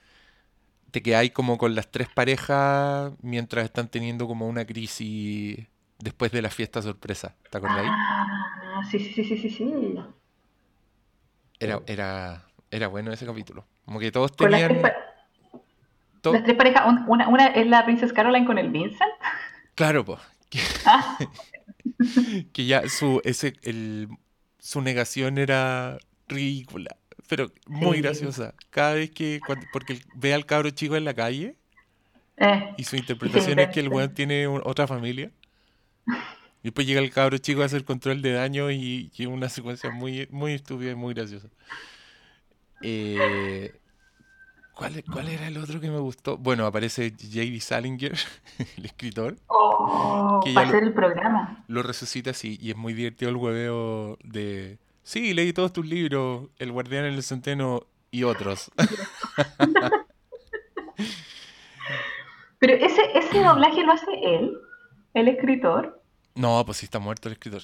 que 0.91 1.17
hay 1.17 1.31
como 1.31 1.59
con 1.59 1.75
las 1.75 1.91
tres 1.91 2.09
parejas 2.09 3.13
mientras 3.23 3.65
están 3.65 3.89
teniendo 3.89 4.27
como 4.27 4.49
una 4.49 4.65
crisis 4.65 5.67
después 5.99 6.33
de 6.33 6.43
la 6.43 6.51
fiesta 6.51 6.83
sorpresa. 6.83 7.37
¿Te 7.51 7.59
acordáis? 7.59 7.89
Ah, 7.91 8.83
sí, 8.91 8.99
sí, 8.99 9.25
sí, 9.25 9.37
sí, 9.39 9.51
sí. 9.51 9.73
Era, 11.59 11.81
era, 11.87 12.45
era 12.71 12.89
bueno 12.89 13.13
ese 13.13 13.27
capítulo. 13.27 13.67
Como 13.85 14.01
que 14.01 14.11
todos 14.11 14.35
tenían... 14.35 14.83
Las, 16.23 16.45
tres 16.45 16.57
parejas, 16.57 16.85
una, 17.07 17.29
una, 17.29 17.47
es 17.47 17.67
la 17.67 17.85
Princess 17.85 18.13
Caroline 18.13 18.45
con 18.45 18.59
el 18.59 18.71
Vincent. 18.71 19.13
Claro, 19.75 20.05
pues. 20.05 20.21
Que, 20.51 20.59
ah. 20.85 21.17
que 22.53 22.67
ya 22.67 22.89
su, 22.89 23.21
ese, 23.23 23.53
el, 23.63 24.09
su 24.59 24.81
negación 24.81 25.39
era 25.39 25.99
ridícula 26.27 26.97
pero 27.31 27.49
muy 27.69 28.03
graciosa. 28.03 28.55
Cada 28.71 28.95
vez 28.95 29.13
que, 29.13 29.41
porque 29.73 30.01
ve 30.17 30.35
al 30.35 30.47
cabro 30.47 30.71
chico 30.71 30.97
en 30.97 31.05
la 31.05 31.15
calle 31.15 31.55
eh, 32.37 32.75
y 32.77 32.83
su 32.83 32.97
interpretación 32.97 33.61
es 33.61 33.69
que 33.69 33.79
el 33.79 33.89
weón 33.89 34.13
tiene 34.13 34.49
otra 34.49 34.89
familia. 34.89 35.31
Y 36.09 36.65
después 36.65 36.89
llega 36.89 37.01
el 37.01 37.13
cabro 37.13 37.39
chico 37.39 37.63
a 37.63 37.67
hacer 37.67 37.85
control 37.85 38.21
de 38.21 38.33
daño 38.33 38.73
y, 38.73 39.13
y 39.17 39.27
una 39.27 39.49
secuencia 39.49 39.91
muy, 39.91 40.27
muy 40.33 40.55
estúpida 40.55 40.91
y 40.91 40.97
muy 40.97 41.15
graciosa. 41.15 41.47
Eh, 42.83 43.79
¿cuál, 44.75 45.05
¿Cuál 45.05 45.29
era 45.29 45.47
el 45.47 45.57
otro 45.59 45.81
que 45.81 45.89
me 45.89 46.01
gustó? 46.01 46.37
Bueno, 46.37 46.67
aparece 46.67 47.11
J.D. 47.11 47.61
Salinger, 47.61 48.19
el 48.77 48.87
escritor. 48.87 49.37
Oh, 49.47 50.41
que 50.45 50.53
hacer 50.59 50.83
el 50.83 50.93
programa. 50.93 51.65
Lo 51.69 51.85
resucita 51.85 52.31
así 52.31 52.59
y 52.61 52.71
es 52.71 52.77
muy 52.77 52.93
divertido 52.93 53.31
el 53.31 53.37
hueveo 53.37 54.19
de 54.25 54.79
Sí, 55.11 55.35
leí 55.35 55.53
todos 55.53 55.73
tus 55.73 55.85
libros, 55.85 56.51
El 56.61 56.71
Guardián 56.71 57.05
en 57.05 57.15
el 57.15 57.25
Centeno 57.25 57.83
y 58.13 58.23
otros. 58.23 58.71
Pero 62.61 62.75
ese, 62.75 63.03
ese 63.19 63.43
doblaje 63.43 63.83
lo 63.83 63.91
hace 63.91 64.13
él, 64.23 64.57
el 65.15 65.27
escritor. 65.27 66.01
No, 66.37 66.65
pues 66.65 66.79
sí 66.79 66.85
está 66.85 67.01
muerto 67.01 67.29
el 67.29 67.33
escritor. 67.33 67.63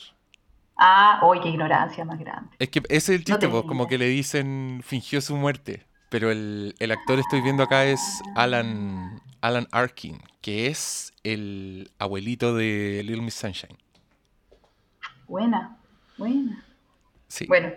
Ah, 0.77 1.20
uy, 1.23 1.39
qué 1.40 1.51
ignorancia 1.51 2.05
más 2.05 2.18
grande. 2.18 2.51
Es 2.59 2.68
que 2.68 2.81
ese 2.89 2.97
es 2.97 3.20
el 3.20 3.24
chiste, 3.24 3.47
pues, 3.48 3.62
como 3.62 3.86
que 3.86 3.97
le 3.97 4.09
dicen 4.09 4.81
fingió 4.82 5.20
su 5.20 5.36
muerte. 5.36 5.86
Pero 6.09 6.32
el, 6.32 6.74
el 6.81 6.90
actor 6.90 7.20
estoy 7.20 7.43
viendo 7.43 7.62
acá 7.62 7.85
es 7.85 8.01
Alan, 8.35 9.23
Alan 9.40 9.68
Arkin, 9.70 10.18
que 10.40 10.66
es 10.66 11.12
el 11.23 11.93
abuelito 12.01 12.56
de 12.56 13.02
Little 13.05 13.23
Miss 13.23 13.35
Sunshine. 13.35 13.78
Buena, 15.28 15.78
buena. 16.18 16.65
Sí. 17.36 17.44
Bueno. 17.46 17.70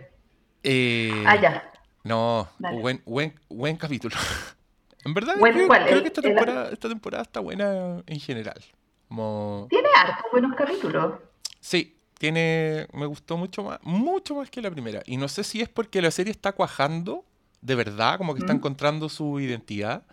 Eh, 0.63 1.23
ah, 1.27 1.35
ya. 1.35 1.71
No, 2.05 2.47
buen, 2.59 3.01
buen, 3.05 3.37
buen 3.49 3.75
capítulo. 3.75 4.15
en 5.05 5.13
verdad, 5.13 5.35
creo, 5.37 6.01
que 6.01 6.07
esta 6.07 6.21
temporada, 6.21 6.69
esta 6.71 6.87
temporada 6.87 7.23
está 7.23 7.41
buena 7.41 8.01
en 8.07 8.19
general. 8.21 8.63
Tiene 9.09 9.89
harto 9.97 10.23
buenos 10.31 10.55
capítulos. 10.55 11.15
Sí, 11.59 11.97
tiene. 12.17 12.87
Me 12.93 13.05
gustó 13.05 13.35
mucho 13.35 13.63
más, 13.63 13.79
mucho 13.81 14.35
más 14.35 14.49
que 14.49 14.61
la 14.61 14.71
primera. 14.71 15.01
Y 15.05 15.17
no 15.17 15.27
sé 15.27 15.43
si 15.43 15.59
es 15.59 15.67
porque 15.67 16.01
la 16.01 16.11
serie 16.11 16.31
está 16.31 16.53
cuajando, 16.53 17.25
de 17.59 17.75
verdad, 17.75 18.17
como 18.17 18.35
que 18.35 18.39
está 18.39 18.53
mm. 18.53 18.57
encontrando 18.57 19.09
su 19.09 19.41
identidad. 19.41 20.03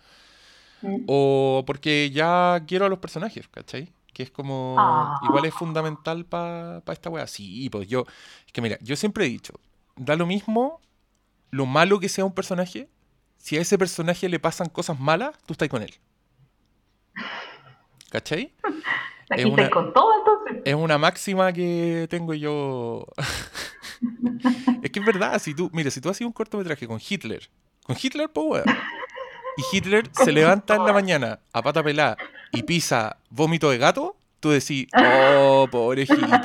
Mm. 0.81 1.05
O 1.07 1.63
porque 1.65 2.11
ya 2.11 2.61
quiero 2.67 2.85
a 2.85 2.89
los 2.89 2.99
personajes, 2.99 3.47
¿cachai? 3.47 3.93
Que 4.17 4.23
es 4.23 4.31
como, 4.31 4.75
ah. 4.79 5.19
igual 5.25 5.45
es 5.45 5.53
fundamental 5.53 6.25
para 6.25 6.81
esta 6.87 7.11
wea. 7.11 7.27
Sí, 7.27 7.69
pues 7.69 7.87
yo, 7.87 8.03
es 8.47 8.51
que 8.51 8.61
mira, 8.61 8.79
yo 8.81 8.95
siempre 8.95 9.25
he 9.25 9.29
dicho, 9.29 9.53
da 9.95 10.15
lo 10.15 10.25
mismo 10.25 10.81
lo 11.51 11.67
malo 11.67 11.99
que 11.99 12.09
sea 12.09 12.25
un 12.25 12.33
personaje, 12.33 12.89
si 13.37 13.59
a 13.59 13.61
ese 13.61 13.77
personaje 13.77 14.27
le 14.27 14.39
pasan 14.39 14.69
cosas 14.69 14.99
malas, 14.99 15.37
tú 15.45 15.53
estás 15.53 15.69
con 15.69 15.83
él. 15.83 15.93
¿Cachai? 18.09 18.55
es 19.29 19.45
una, 19.45 19.69
con 19.69 19.93
todo 19.93 20.09
entonces. 20.17 20.63
Es 20.65 20.73
una 20.73 20.97
máxima 20.97 21.53
que 21.53 22.07
tengo 22.09 22.33
yo. 22.33 23.05
es 24.81 24.89
que 24.89 24.99
es 24.99 25.05
verdad, 25.05 25.37
si 25.37 25.53
tú, 25.53 25.69
mira, 25.73 25.91
si 25.91 26.01
tú 26.01 26.09
haces 26.09 26.25
un 26.25 26.33
cortometraje 26.33 26.87
con 26.87 26.99
Hitler, 27.07 27.47
con 27.83 27.95
Hitler, 28.01 28.31
pues 28.31 28.63
y 29.57 29.77
Hitler 29.77 30.09
se 30.11 30.31
levanta 30.31 30.75
en 30.75 30.85
la 30.85 30.93
mañana 30.93 31.39
a 31.53 31.61
pata 31.61 31.83
pelada 31.83 32.17
y 32.51 32.63
pisa 32.63 33.17
vómito 33.29 33.69
de 33.69 33.77
gato, 33.77 34.15
tú 34.39 34.49
decís, 34.49 34.87
oh, 34.95 35.67
pobre 35.71 36.03
Hitler. 36.03 36.19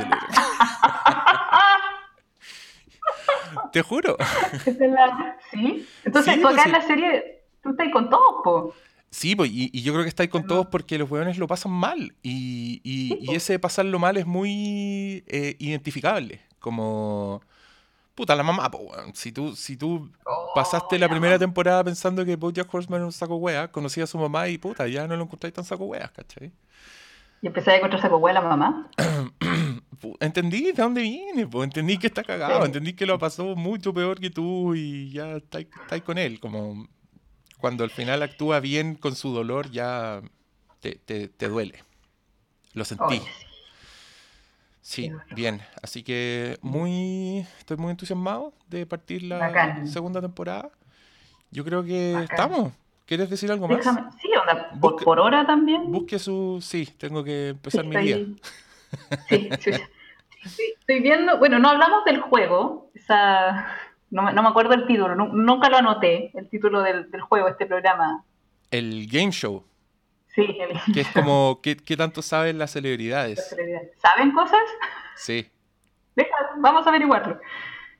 Te 3.72 3.82
juro. 3.82 4.16
¿Sí? 5.50 5.86
Entonces, 6.04 6.40
tú 6.40 6.48
acá 6.48 6.64
en 6.64 6.72
la 6.72 6.82
serie, 6.82 7.42
tú 7.62 7.70
estás 7.70 7.90
con 7.90 8.10
todos, 8.10 8.42
po. 8.44 8.74
Sí, 9.10 9.36
pues, 9.36 9.50
y, 9.52 9.82
yo 9.82 9.92
creo 9.92 10.04
que 10.04 10.08
estáis 10.08 10.30
con 10.30 10.46
todos 10.46 10.66
porque 10.66 10.98
los 10.98 11.10
hueones 11.10 11.38
lo 11.38 11.46
pasan 11.46 11.72
mal. 11.72 12.14
Y, 12.22 12.80
y, 12.82 13.34
ese 13.34 13.58
pasarlo 13.58 13.98
mal 13.98 14.16
es 14.16 14.26
muy 14.26 15.24
eh, 15.26 15.56
identificable. 15.58 16.40
Como. 16.58 17.42
Puta, 18.14 18.36
la 18.36 18.42
mamá, 18.42 18.70
po, 18.70 18.90
Si 19.14 19.32
tú, 19.32 19.56
si 19.56 19.76
tú 19.76 20.10
oh, 20.24 20.41
pasaste 20.54 20.98
la 20.98 21.08
primera 21.08 21.38
temporada 21.38 21.82
pensando 21.84 22.24
que 22.24 22.36
Bojack 22.36 22.72
Horseman 22.72 22.98
era 22.98 23.06
un 23.06 23.12
saco 23.12 23.36
wea, 23.36 23.68
conocí 23.70 24.00
a 24.00 24.06
su 24.06 24.18
mamá 24.18 24.48
y 24.48 24.58
puta, 24.58 24.86
ya 24.86 25.06
no 25.06 25.16
lo 25.16 25.24
encontráis 25.24 25.54
tan 25.54 25.64
saco 25.64 25.84
wea, 25.84 26.08
¿cachai? 26.08 26.52
¿Y 27.40 27.46
empecé 27.46 27.72
a 27.72 27.76
encontrar 27.76 28.00
saco 28.00 28.18
wea 28.18 28.34
la 28.34 28.40
mamá? 28.40 28.90
entendí 30.20 30.64
de 30.64 30.72
dónde 30.72 31.02
viene, 31.02 31.46
pues 31.46 31.64
entendí 31.64 31.98
que 31.98 32.08
está 32.08 32.22
cagado, 32.22 32.64
entendí 32.64 32.92
que 32.92 33.06
lo 33.06 33.18
pasó 33.18 33.56
mucho 33.56 33.92
peor 33.92 34.20
que 34.20 34.30
tú 34.30 34.74
y 34.74 35.10
ya 35.12 35.36
estáis 35.36 35.68
con 36.04 36.18
él. 36.18 36.40
Como 36.40 36.88
cuando 37.58 37.84
al 37.84 37.90
final 37.90 38.22
actúa 38.22 38.60
bien 38.60 38.94
con 38.94 39.14
su 39.14 39.32
dolor, 39.32 39.70
ya 39.70 40.22
te, 40.80 40.96
te, 40.96 41.48
duele. 41.48 41.84
Lo 42.74 42.84
sentí. 42.84 43.18
sí. 43.18 43.51
Bien. 45.34 45.60
Así 45.82 46.02
que 46.02 46.58
muy 46.62 47.46
estoy 47.58 47.76
muy 47.76 47.90
entusiasmado 47.90 48.52
de 48.68 48.86
partir 48.86 49.22
la 49.24 49.86
segunda 49.86 50.20
temporada. 50.20 50.70
Yo 51.50 51.64
creo 51.64 51.84
que 51.84 52.14
estamos. 52.22 52.72
¿Quieres 53.06 53.28
decir 53.28 53.50
algo 53.50 53.68
más? 53.68 53.84
sí, 54.20 54.28
por, 54.80 55.20
hora 55.20 55.46
también. 55.46 55.90
Busque 55.90 56.18
su... 56.18 56.60
Sí, 56.62 56.86
tengo 56.98 57.22
que 57.22 57.48
empezar 57.48 57.84
mi 57.84 57.96
día. 57.96 58.18
Sí, 59.28 59.48
estoy 60.80 61.00
viendo, 61.00 61.38
bueno, 61.38 61.58
no 61.58 61.68
hablamos 61.68 62.04
del 62.04 62.20
juego, 62.20 62.90
esa, 62.94 63.66
no, 64.10 64.24
me 64.24 64.48
acuerdo 64.48 64.74
el 64.74 64.86
título, 64.86 65.14
nunca 65.14 65.68
lo 65.68 65.76
anoté, 65.76 66.30
el 66.34 66.48
título 66.48 66.82
del, 66.82 67.08
juego, 67.28 67.48
este 67.48 67.66
programa. 67.66 68.24
El 68.70 69.06
Game 69.06 69.30
Show. 69.30 69.64
Sí, 70.34 70.58
el 70.60 70.94
Que 70.94 71.02
es 71.02 71.08
como, 71.08 71.60
¿qué, 71.62 71.96
tanto 71.96 72.22
saben 72.22 72.58
las 72.58 72.72
celebridades? 72.72 73.54
¿Saben 73.98 74.32
cosas? 74.32 74.62
Sí. 75.16 75.50
vamos 76.56 76.86
a 76.86 76.88
averiguarlo. 76.88 77.38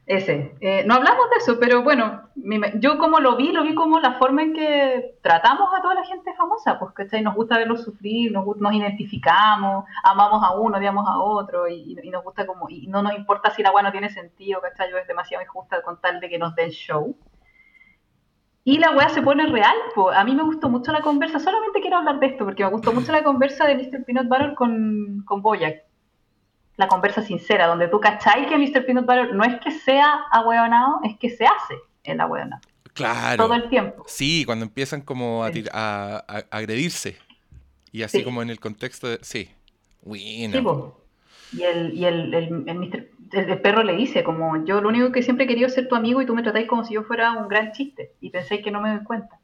Ese. 0.05 0.57
Eh, 0.61 0.83
no 0.85 0.95
hablamos 0.95 1.31
de 1.31 1.37
eso, 1.37 1.61
pero 1.61 1.85
bueno, 1.85 2.29
yo 2.81 2.99
como 2.99 3.21
lo 3.21 3.37
vi, 3.37 3.53
lo 3.53 3.63
vi 3.63 3.73
como 3.75 4.01
la 4.01 4.15
forma 4.15 4.43
en 4.43 4.53
que 4.53 5.15
tratamos 5.23 5.69
a 5.73 5.81
toda 5.81 5.95
la 5.95 6.05
gente 6.05 6.35
famosa, 6.35 6.79
pues, 6.81 6.93
¿cachai? 6.93 7.23
Nos 7.23 7.37
gusta 7.37 7.57
verlos 7.57 7.85
sufrir, 7.85 8.33
nos, 8.33 8.45
nos 8.57 8.75
identificamos, 8.75 9.85
amamos 10.03 10.43
a 10.43 10.55
uno, 10.55 10.79
odiamos 10.79 11.07
a 11.09 11.19
otro, 11.19 11.69
y, 11.69 11.95
nos 12.11 12.25
gusta 12.25 12.47
como, 12.47 12.69
y 12.69 12.89
no 12.89 13.01
nos 13.01 13.15
importa 13.15 13.51
si 13.51 13.63
la 13.63 13.69
agua 13.69 13.83
no 13.83 13.93
tiene 13.93 14.11
sentido, 14.11 14.61
¿cachai? 14.61 14.91
Yo 14.91 14.99
es 14.99 15.07
demasiado 15.07 15.45
injusta 15.45 15.83
con 15.83 16.01
tal 16.01 16.19
de 16.19 16.29
que 16.29 16.39
nos 16.39 16.57
den 16.57 16.71
show. 16.71 17.17
Y 18.65 18.79
la 18.79 18.93
weá 18.93 19.09
se 19.09 19.23
pone 19.23 19.47
real, 19.47 19.75
pues. 19.95 20.17
A 20.17 20.25
mí 20.25 20.35
me 20.35 20.45
gustó 20.45 20.69
mucho 20.69 20.93
la 20.93 21.01
conversa, 21.01 21.41
solamente 21.41 21.81
quiero 21.81 21.97
hablar 21.97 22.21
de 22.21 22.27
esto, 22.27 22.45
porque 22.45 22.65
me 22.65 22.71
gustó 22.71 22.93
mucho 22.93 23.11
la 23.13 23.25
conversa 23.25 23.67
de 23.67 23.75
Mr. 23.77 24.05
Peanut 24.05 24.29
Butter 24.29 24.55
con, 24.55 25.23
con 25.27 25.43
Boyack 25.43 25.83
la 26.77 26.89
conversa 26.89 27.23
sincera, 27.23 27.67
donde 27.67 27.89
tú 27.89 28.01
cacháis 28.01 28.47
que 28.47 28.57
Mr. 28.57 28.85
Peanut 28.85 29.07
Butter 29.07 29.35
no 29.35 29.45
es 29.45 29.61
que 29.61 29.71
sea 29.71 30.25
ahueonado, 30.31 31.01
es 31.05 31.19
que 31.19 31.31
se 31.31 31.45
hace 31.45 31.75
el 32.05 32.21
ahueonado. 32.21 32.63
Claro. 32.95 33.45
Todo 33.45 33.55
el 33.55 33.69
tiempo. 33.69 34.05
Sí, 34.07 34.45
cuando 34.45 34.65
empiezan 34.65 35.01
como 35.01 35.45
a, 35.45 35.51
a, 35.73 36.45
agredirse. 36.51 37.17
Y 37.91 38.03
así 38.03 38.25
como 38.25 38.43
en 38.43 38.51
el 38.51 38.61
contexto 38.61 39.09
de... 39.09 39.19
Sí. 39.23 39.51
Y 41.53 41.63
el, 41.63 41.95
y 41.95 42.05
el, 42.05 42.35
el, 42.35 43.61
perro 43.61 43.83
le 43.83 43.97
dice 43.97 44.25
como, 44.25 44.65
yo 44.65 44.81
lo 44.81 44.89
único 44.89 45.13
que 45.13 45.23
siempre 45.23 45.45
he 45.45 45.49
querido 45.49 45.67
es 45.67 45.75
ser 45.75 45.89
tu 45.89 45.95
amigo 45.95 46.23
y 46.23 46.27
tú 46.27 46.35
me 46.35 46.43
tratáis 46.43 46.67
como 46.67 46.85
si 46.85 46.95
yo 46.95 47.03
fuera 47.03 47.33
un 47.33 47.49
gran 47.49 47.73
chiste. 47.73 48.13
Y 48.21 48.31
pensáis 48.31 48.63
que 48.63 48.71
no 48.71 48.81
me 48.81 48.95
doy 48.95 49.05
cuenta. 49.05 49.39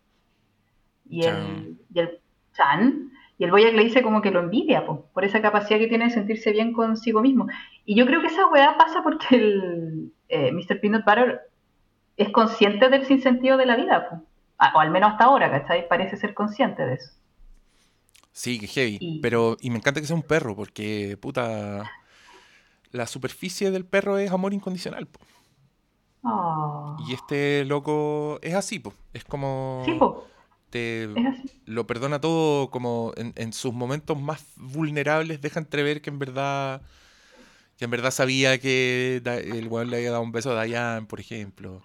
Y 1.08 1.24
el, 1.24 1.78
y 1.92 2.00
el 2.00 2.20
Chan 2.54 3.10
y 3.38 3.44
el 3.44 3.52
Boyac 3.52 3.72
le 3.74 3.84
dice 3.84 4.02
como 4.02 4.20
que 4.20 4.32
lo 4.32 4.40
envidia, 4.40 4.84
por 4.84 5.24
esa 5.24 5.40
capacidad 5.40 5.78
que 5.78 5.86
tiene 5.86 6.06
de 6.06 6.10
sentirse 6.10 6.50
bien 6.50 6.72
consigo 6.72 7.20
mismo. 7.20 7.46
Y 7.84 7.94
yo 7.94 8.04
creo 8.04 8.20
que 8.20 8.26
esa 8.26 8.48
weá 8.48 8.76
pasa 8.76 9.02
porque 9.04 9.36
el 9.36 10.12
eh, 10.28 10.50
Mr. 10.50 10.80
Peanut 10.80 11.04
Butter 11.04 11.42
es 12.16 12.30
consciente 12.30 12.88
del 12.88 13.06
sinsentido 13.06 13.56
de 13.56 13.66
la 13.66 13.76
vida, 13.76 14.24
o 14.74 14.80
al 14.80 14.90
menos 14.90 15.12
hasta 15.12 15.24
ahora, 15.24 15.50
¿cachai? 15.52 15.86
Parece 15.86 16.16
ser 16.16 16.34
consciente 16.34 16.84
de 16.84 16.94
eso. 16.94 17.12
Sí, 18.32 18.58
que 18.58 18.66
heavy. 18.66 19.20
Pero, 19.22 19.56
y 19.60 19.70
me 19.70 19.76
encanta 19.76 20.00
que 20.00 20.06
sea 20.08 20.16
un 20.16 20.22
perro, 20.22 20.56
porque, 20.56 21.16
puta, 21.20 21.88
la 22.92 23.06
superficie 23.06 23.70
del 23.70 23.84
perro 23.84 24.18
es 24.18 24.30
amor 24.30 24.54
incondicional, 24.54 25.06
po. 25.06 25.20
Ah. 26.24 26.96
Y 27.06 27.14
este 27.14 27.64
loco 27.64 28.38
es 28.42 28.54
así, 28.54 28.78
po. 28.78 28.92
Es 29.12 29.24
como... 29.24 29.82
Sí, 29.84 29.92
po 29.94 30.24
te 30.70 31.08
lo 31.66 31.86
perdona 31.86 32.20
todo 32.20 32.70
como 32.70 33.12
en, 33.16 33.52
sus 33.52 33.72
momentos 33.72 34.20
más 34.20 34.46
vulnerables 34.56 35.40
deja 35.40 35.60
entrever 35.60 36.02
que 36.02 36.10
en 36.10 36.18
verdad 36.18 36.82
que 37.78 37.84
en 37.84 37.90
verdad 37.90 38.10
sabía 38.10 38.58
que 38.58 39.22
el 39.24 39.68
weón 39.68 39.90
le 39.90 39.98
había 39.98 40.10
dado 40.10 40.22
un 40.22 40.32
beso 40.32 40.50
a 40.50 40.54
Dayan, 40.54 41.06
por 41.06 41.20
ejemplo. 41.20 41.80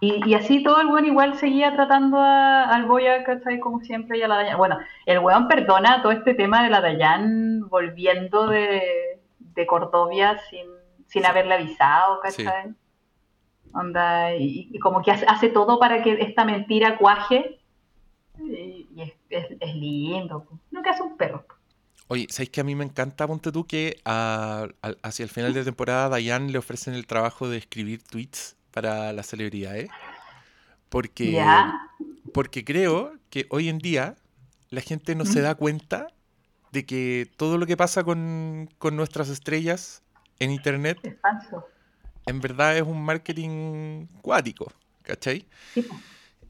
Y, 0.00 0.34
así 0.34 0.64
todo 0.64 0.80
el 0.80 0.88
weón 0.88 1.06
igual 1.06 1.38
seguía 1.38 1.72
tratando 1.74 2.18
al 2.20 2.86
Boya, 2.86 3.22
¿cachai? 3.22 3.60
Como 3.60 3.80
siempre, 3.80 4.18
y 4.18 4.22
a 4.22 4.28
la 4.28 4.34
Dayan. 4.34 4.58
Bueno, 4.58 4.78
el 5.06 5.20
weón 5.20 5.46
perdona 5.46 6.02
todo 6.02 6.10
este 6.10 6.34
tema 6.34 6.64
de 6.64 6.70
la 6.70 6.80
Dayan 6.80 7.68
volviendo 7.68 8.48
de, 8.48 9.15
de 9.56 9.66
Cordovia 9.66 10.38
sin, 10.50 10.66
sin 11.06 11.26
haberle 11.26 11.54
avisado, 11.54 12.20
¿cachai? 12.20 12.74
Onda, 13.72 14.34
y, 14.36 14.78
como 14.78 15.02
que 15.02 15.10
hace, 15.10 15.48
todo 15.48 15.78
para 15.80 16.02
que 16.02 16.12
esta 16.20 16.44
mentira 16.44 16.96
cuaje 16.98 17.60
y, 18.38 18.86
es, 19.28 19.74
lindo. 19.74 20.46
Lo 20.70 20.82
que 20.82 20.90
hace 20.90 21.02
un 21.02 21.16
perro. 21.16 21.44
Oye, 22.08 22.26
¿sabéis 22.30 22.50
que 22.50 22.60
a 22.60 22.64
mí 22.64 22.74
me 22.74 22.84
encanta, 22.84 23.26
ponte 23.26 23.50
tú, 23.50 23.66
que 23.66 24.00
hacia 24.04 25.24
el 25.24 25.28
final 25.28 25.52
de 25.52 25.64
temporada 25.64 26.14
a 26.14 26.18
Diane 26.18 26.52
le 26.52 26.58
ofrecen 26.58 26.94
el 26.94 27.06
trabajo 27.06 27.48
de 27.48 27.58
escribir 27.58 28.02
tweets 28.02 28.56
para 28.70 29.12
las 29.12 29.26
celebridades? 29.26 29.90
Porque, 30.88 31.42
porque 32.32 32.64
creo 32.64 33.12
que 33.28 33.46
hoy 33.50 33.68
en 33.68 33.78
día 33.78 34.14
la 34.70 34.80
gente 34.80 35.14
no 35.14 35.24
se 35.24 35.40
da 35.40 35.56
cuenta 35.56 36.08
de 36.76 36.84
que 36.84 37.26
todo 37.38 37.56
lo 37.56 37.64
que 37.64 37.74
pasa 37.74 38.04
con, 38.04 38.68
nuestras 38.92 39.30
estrellas 39.30 40.02
en 40.38 40.50
internet 40.50 40.98
en 42.26 42.40
verdad 42.40 42.76
es 42.76 42.82
un 42.82 43.02
marketing 43.02 44.06
cuático, 44.20 44.70
¿cachai? 45.02 45.46
Sí. 45.72 45.86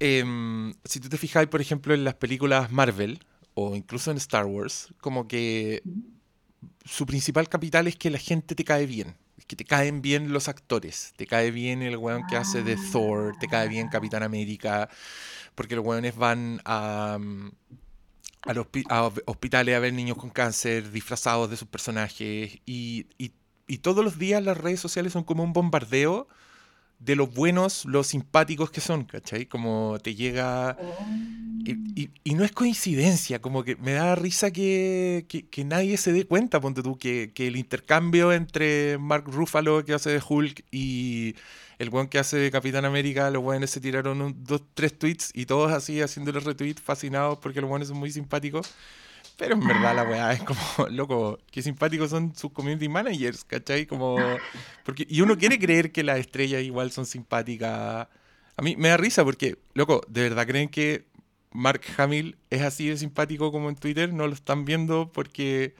Em, 0.00 0.74
si 0.84 0.98
tú 0.98 1.08
te 1.08 1.16
fijas, 1.16 1.46
por 1.46 1.60
ejemplo, 1.60 1.94
en 1.94 2.02
las 2.02 2.14
películas 2.14 2.72
Marvel 2.72 3.20
o 3.54 3.76
incluso 3.76 4.10
en 4.10 4.16
Star 4.16 4.46
Wars, 4.46 4.92
como 5.00 5.28
que 5.28 5.84
su 6.84 7.06
principal 7.06 7.48
capital 7.48 7.86
es 7.86 7.94
que 7.94 8.10
la 8.10 8.18
gente 8.18 8.56
te 8.56 8.64
cae 8.64 8.86
bien. 8.86 9.14
Es 9.38 9.46
que 9.46 9.54
te 9.54 9.64
caen 9.64 10.02
bien 10.02 10.32
los 10.32 10.48
actores. 10.48 11.12
Te 11.16 11.26
cae 11.26 11.52
bien 11.52 11.82
el 11.82 11.96
weón 11.98 12.26
que 12.26 12.36
hace 12.36 12.64
de 12.64 12.76
Thor, 12.90 13.36
te 13.38 13.46
cae 13.46 13.68
bien 13.68 13.88
Capitán 13.88 14.24
América, 14.24 14.88
porque 15.54 15.76
los 15.76 15.84
weones 15.84 16.16
van 16.16 16.60
a, 16.64 17.16
a, 18.42 18.52
los, 18.52 18.66
hospitales 19.24 19.74
a 19.74 19.78
ver 19.78 19.92
niños 19.92 20.16
con 20.16 20.30
cáncer 20.30 20.90
disfrazados 20.90 21.50
de 21.50 21.56
sus 21.56 21.68
personajes 21.68 22.58
y, 22.64 23.06
y, 23.18 23.32
y 23.66 23.78
todos 23.78 24.04
los 24.04 24.18
días 24.18 24.42
las 24.42 24.56
redes 24.56 24.80
sociales 24.80 25.12
son 25.12 25.24
como 25.24 25.42
un 25.42 25.52
bombardeo 25.52 26.28
de 26.98 27.14
los 27.14 27.32
buenos, 27.32 27.84
los 27.84 28.08
simpáticos 28.08 28.70
que 28.70 28.80
son, 28.80 29.04
¿cachai? 29.04 29.46
Como 29.46 29.98
te 30.02 30.14
llega... 30.14 30.76
Y, 31.64 32.34
no 32.34 32.44
es 32.44 32.52
coincidencia, 32.52 33.40
como 33.40 33.64
que 33.64 33.76
me 33.76 33.92
da 33.92 34.14
risa 34.14 34.50
que, 34.50 35.26
nadie 35.64 35.96
se 35.96 36.12
dé 36.12 36.26
cuenta, 36.26 36.60
ponte 36.60 36.82
tú, 36.82 36.96
que, 36.96 37.32
el 37.36 37.56
intercambio 37.56 38.32
entre 38.32 38.98
Mark 38.98 39.24
Ruffalo, 39.26 39.84
que 39.84 39.94
hace 39.94 40.10
de 40.10 40.22
Hulk, 40.26 40.64
y 40.70 41.34
el 41.78 41.90
buen 41.90 42.08
que 42.08 42.18
hace 42.18 42.38
de 42.38 42.50
Capitán 42.50 42.84
América, 42.84 43.30
los 43.30 43.42
buenos 43.42 43.70
se 43.70 43.80
tiraron 43.80 44.36
dos, 44.44 44.62
tres 44.74 44.98
tweets 44.98 45.30
y 45.34 45.46
todos 45.46 45.72
así 45.72 46.00
haciéndole 46.00 46.40
retweet, 46.40 46.76
fascinados 46.82 47.38
porque 47.38 47.60
los 47.60 47.68
buenos 47.68 47.88
son 47.88 47.98
muy 47.98 48.10
simpáticos. 48.10 48.72
Pero 49.36 49.54
en 49.54 49.66
verdad 49.66 49.94
la 49.94 50.04
weá 50.04 50.32
es 50.32 50.42
como, 50.42 50.60
loco, 50.90 51.38
qué 51.50 51.60
simpáticos 51.60 52.10
son 52.10 52.34
sus 52.34 52.52
community 52.52 52.88
managers, 52.88 53.44
¿cachai? 53.44 53.86
Como, 53.86 54.16
porque, 54.84 55.06
y 55.08 55.20
uno 55.20 55.36
quiere 55.36 55.58
creer 55.58 55.92
que 55.92 56.02
las 56.02 56.18
estrellas 56.18 56.62
igual 56.62 56.90
son 56.90 57.04
simpáticas. 57.04 58.08
A 58.56 58.62
mí 58.62 58.76
me 58.76 58.88
da 58.88 58.96
risa 58.96 59.24
porque, 59.24 59.58
loco, 59.74 60.00
¿de 60.08 60.22
verdad 60.22 60.46
creen 60.46 60.70
que 60.70 61.04
Mark 61.52 61.82
Hamill 61.98 62.38
es 62.48 62.62
así 62.62 62.88
de 62.88 62.96
simpático 62.96 63.52
como 63.52 63.68
en 63.68 63.76
Twitter? 63.76 64.12
No 64.12 64.26
lo 64.26 64.32
están 64.32 64.64
viendo 64.64 65.12
porque 65.12 65.74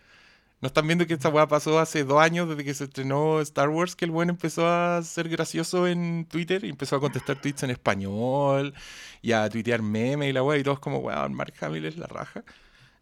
no 0.61 0.69
están 0.69 0.87
viendo 0.87 1.07
que 1.07 1.15
esta 1.15 1.29
weá 1.29 1.47
pasó 1.47 1.79
hace 1.79 2.03
dos 2.05 2.21
años 2.21 2.49
desde 2.49 2.65
que 2.65 2.73
se 2.73 2.85
estrenó 2.85 3.41
Star 3.41 3.69
Wars, 3.69 3.95
que 3.95 4.07
el 4.07 4.11
buen 4.11 4.31
empezó 4.31 4.67
a 4.67 5.03
ser 5.03 5.29
gracioso 5.29 5.87
en 5.87 6.27
Twitter 6.27 6.65
y 6.65 6.71
empezó 6.71 6.97
a 6.97 7.01
contestar 7.01 7.41
tweets 7.41 7.63
en 7.65 7.71
español 7.71 8.73
y 9.21 9.33
a 9.33 9.49
tuitear 9.51 9.83
memes 9.83 10.31
y 10.31 10.33
la 10.33 10.43
weá 10.43 10.59
y 10.59 10.63
todos 10.63 10.79
como, 10.79 10.99
weón, 10.99 11.35
Mark 11.35 11.53
Hamill 11.61 11.85
es 11.85 11.99
la 11.99 12.07
raja. 12.07 12.43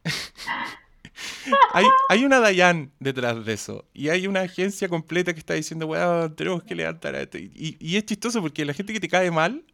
hay, 1.72 1.86
hay, 2.08 2.24
una 2.24 2.40
Dayan 2.40 2.90
detrás 2.98 3.44
de 3.44 3.52
eso. 3.52 3.84
Y 3.94 4.08
hay 4.08 4.26
una 4.26 4.40
agencia 4.40 4.88
completa 4.88 5.32
que 5.32 5.38
está 5.38 5.54
diciendo, 5.54 5.86
weón, 5.86 6.34
tenemos 6.34 6.64
que 6.64 6.74
levantar 6.74 7.14
a 7.14 7.22
esto. 7.22 7.38
Y, 7.38 7.76
y, 7.78 7.96
es 7.96 8.04
chistoso 8.04 8.42
porque 8.42 8.64
la 8.64 8.74
gente 8.74 8.92
que 8.92 9.00
te 9.00 9.08
cae 9.08 9.30
mal 9.30 9.64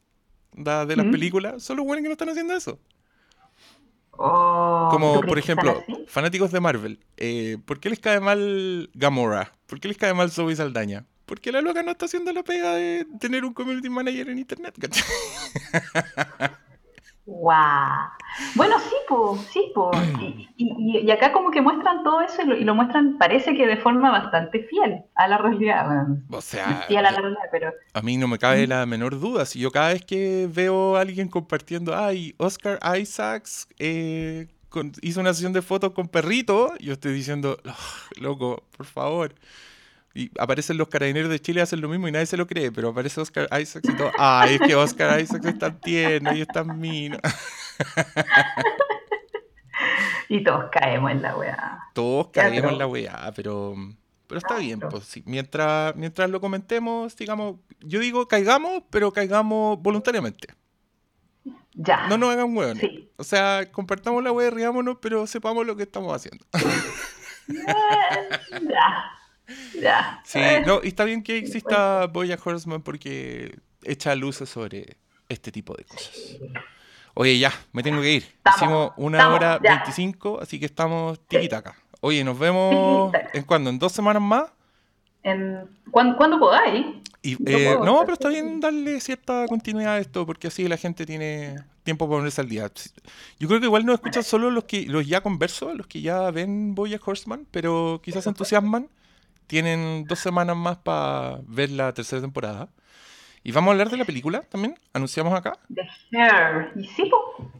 de 0.52 0.96
las 0.96 1.06
películas 1.06 1.62
son 1.62 1.78
los 1.78 1.86
buenos 1.86 2.02
que 2.02 2.08
no 2.08 2.12
están 2.12 2.28
haciendo 2.28 2.54
eso. 2.54 2.78
Oh, 4.22 4.88
Como, 4.90 5.22
por 5.22 5.38
ejemplo, 5.38 5.82
fanáticos 6.06 6.52
de 6.52 6.60
Marvel. 6.60 7.00
Eh, 7.16 7.56
¿Por 7.64 7.80
qué 7.80 7.88
les 7.88 8.00
cae 8.00 8.20
mal 8.20 8.90
Gamora? 8.92 9.52
¿Por 9.66 9.80
qué 9.80 9.88
les 9.88 9.96
cae 9.96 10.12
mal 10.12 10.30
Zoe 10.30 10.54
Saldaña? 10.54 11.06
Porque 11.24 11.50
la 11.50 11.62
loca 11.62 11.82
no 11.82 11.92
está 11.92 12.04
haciendo 12.04 12.30
la 12.34 12.42
pega 12.42 12.74
de 12.74 13.06
tener 13.18 13.46
un 13.46 13.54
community 13.54 13.88
manager 13.88 14.28
en 14.28 14.38
internet, 14.38 14.74
¡Wow! 17.26 18.10
Bueno, 18.54 18.78
sí, 18.78 18.94
pues, 19.08 19.40
sí, 19.52 19.72
pues. 19.74 19.98
Y, 20.18 20.48
y, 20.56 21.10
acá 21.10 21.32
como 21.32 21.50
que 21.50 21.60
muestran 21.60 22.02
todo 22.02 22.20
eso 22.20 22.42
y 22.42 22.64
lo, 22.64 22.74
muestran, 22.74 23.18
parece 23.18 23.54
que 23.54 23.66
de 23.66 23.76
forma 23.76 24.10
bastante 24.10 24.64
fiel 24.64 25.02
a 25.14 25.28
la 25.28 25.38
realidad. 25.38 26.06
o 26.30 26.40
sea, 26.40 26.84
fiel 26.88 27.04
a 27.04 27.10
la 27.10 27.18
realidad, 27.18 27.42
pero... 27.52 27.72
A 27.94 28.02
mí 28.02 28.16
no 28.16 28.28
me 28.28 28.38
cabe 28.38 28.66
la 28.66 28.86
menor 28.86 29.18
duda. 29.20 29.44
Si 29.44 29.60
yo 29.60 29.70
cada 29.70 29.92
vez 29.92 30.04
que 30.04 30.48
veo 30.52 30.96
a 30.96 31.02
alguien 31.02 31.28
compartiendo, 31.28 31.96
ay, 31.96 32.34
Oscar 32.38 32.78
Isaacs 32.98 33.68
eh, 33.78 34.48
hizo 35.02 35.20
una 35.20 35.34
sesión 35.34 35.52
de 35.52 35.62
fotos 35.62 35.92
con 35.92 36.08
perrito, 36.08 36.72
yo 36.78 36.94
estoy 36.94 37.12
diciendo, 37.12 37.58
loco, 38.20 38.64
por 38.76 38.86
favor. 38.86 39.34
Y 40.12 40.30
aparecen 40.38 40.76
los 40.76 40.88
carabineros 40.88 41.30
de 41.30 41.38
Chile, 41.38 41.60
hacen 41.60 41.80
lo 41.80 41.88
mismo 41.88 42.08
y 42.08 42.12
nadie 42.12 42.26
se 42.26 42.36
lo 42.36 42.46
cree, 42.46 42.72
pero 42.72 42.88
aparece 42.88 43.20
Oscar 43.20 43.48
Isaacs 43.60 43.88
y 43.88 43.96
todo. 43.96 44.10
Ay, 44.18 44.54
es 44.54 44.60
que 44.60 44.74
Oscar 44.74 45.20
Isaacs 45.20 45.46
es 45.46 45.58
tan 45.58 45.80
tierno 45.80 46.34
y 46.34 46.40
es 46.40 46.48
tan 46.48 46.80
mino. 46.80 47.16
y 50.28 50.42
todos 50.42 50.64
caemos 50.72 51.12
en 51.12 51.22
la 51.22 51.36
weá. 51.36 51.78
Todos 51.94 52.28
caemos 52.32 52.72
en 52.72 52.78
la 52.78 52.88
weá, 52.88 53.32
pero, 53.36 53.76
pero 54.26 54.38
está 54.38 54.58
bien. 54.58 54.80
Pues, 54.80 55.22
mientras, 55.26 55.94
mientras 55.94 56.28
lo 56.28 56.40
comentemos, 56.40 57.14
digamos, 57.14 57.60
yo 57.78 58.00
digo 58.00 58.26
caigamos, 58.26 58.82
pero 58.90 59.12
caigamos 59.12 59.80
voluntariamente. 59.80 60.48
Ya. 61.74 62.08
No 62.08 62.18
nos 62.18 62.30
hagan 62.30 62.56
hueones. 62.56 62.84
O 63.16 63.22
sea, 63.22 63.70
compartamos 63.70 64.24
la 64.24 64.32
weá, 64.32 64.50
riámonos, 64.50 64.96
pero 65.00 65.24
sepamos 65.28 65.64
lo 65.64 65.76
que 65.76 65.84
estamos 65.84 66.14
haciendo. 66.14 66.44
ya. 67.48 69.19
Ya. 69.80 70.20
Sí, 70.24 70.40
no, 70.66 70.80
y 70.82 70.88
está 70.88 71.04
bien 71.04 71.22
que 71.22 71.38
exista 71.38 72.06
Boya 72.06 72.38
Horseman 72.42 72.82
porque 72.82 73.58
echa 73.82 74.14
luces 74.14 74.48
sobre 74.48 74.96
este 75.28 75.50
tipo 75.52 75.74
de 75.74 75.84
cosas. 75.84 76.36
Oye, 77.14 77.38
ya, 77.38 77.52
me 77.72 77.82
tengo 77.82 78.00
que 78.00 78.12
ir. 78.12 78.24
Hicimos 78.54 78.92
una 78.96 79.28
hora 79.30 79.58
veinticinco, 79.58 80.40
así 80.40 80.58
que 80.58 80.66
estamos 80.66 81.20
tiquitaca. 81.26 81.74
Oye, 82.00 82.24
nos 82.24 82.38
vemos 82.38 83.12
en 83.34 83.42
cuándo, 83.44 83.70
en 83.70 83.78
dos 83.78 83.92
semanas 83.92 84.22
más. 84.22 84.44
En, 85.22 85.68
¿cuándo, 85.90 86.38
podáis? 86.38 86.86
Y, 87.22 87.36
eh, 87.46 87.76
no, 87.84 88.00
pero 88.00 88.14
está 88.14 88.30
bien 88.30 88.60
darle 88.60 88.98
cierta 89.00 89.46
continuidad 89.46 89.94
a 89.94 89.98
esto, 89.98 90.24
porque 90.24 90.48
así 90.48 90.66
la 90.66 90.78
gente 90.78 91.04
tiene 91.04 91.56
tiempo 91.82 92.08
para 92.08 92.20
ponerse 92.20 92.40
al 92.40 92.48
día. 92.48 92.70
Yo 93.38 93.48
creo 93.48 93.60
que 93.60 93.66
igual 93.66 93.84
no 93.84 93.92
escuchan 93.92 94.24
solo 94.24 94.50
los 94.50 94.64
que 94.64 94.86
los 94.86 95.06
ya 95.06 95.20
converso, 95.20 95.74
los 95.74 95.86
que 95.86 96.00
ya 96.00 96.30
ven 96.30 96.74
Boya 96.74 96.98
Horseman, 97.04 97.46
pero 97.50 98.00
quizás 98.02 98.24
se 98.24 98.30
entusiasman 98.30 98.88
tienen 99.50 100.04
dos 100.04 100.20
semanas 100.20 100.56
más 100.56 100.76
para 100.76 101.40
ver 101.42 101.70
la 101.70 101.92
tercera 101.92 102.22
temporada. 102.22 102.68
Y 103.42 103.50
vamos 103.50 103.70
a 103.70 103.72
hablar 103.72 103.90
de 103.90 103.96
la 103.96 104.04
película 104.04 104.42
también, 104.42 104.78
anunciamos 104.92 105.34
acá. 105.34 105.58
The 105.74 105.82
Hair. 106.12 106.72
¿Y 106.76 106.86
sí, 106.86 107.10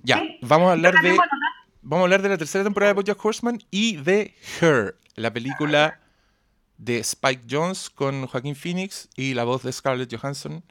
Ya, 0.05 0.23
vamos 0.43 0.69
a 0.69 0.73
hablar 0.73 0.95
de 1.03 1.19
vamos 1.83 2.03
a 2.03 2.05
hablar 2.05 2.23
de 2.23 2.29
la 2.29 2.39
tercera 2.39 2.63
temporada 2.63 2.93
de 2.93 2.95
BoJack 2.95 3.25
Horseman 3.25 3.59
y 3.73 3.97
de 3.97 4.37
Her, 4.61 4.99
la 5.17 5.33
película 5.33 5.99
de 6.79 7.01
Spike 7.01 7.47
Jones 7.51 7.91
con 7.91 8.25
Joaquín 8.29 8.55
Phoenix 8.55 9.09
y 9.17 9.35
la 9.35 9.43
voz 9.43 9.65
de 9.65 9.73
Scarlett 9.73 10.15
Johansson, 10.15 10.63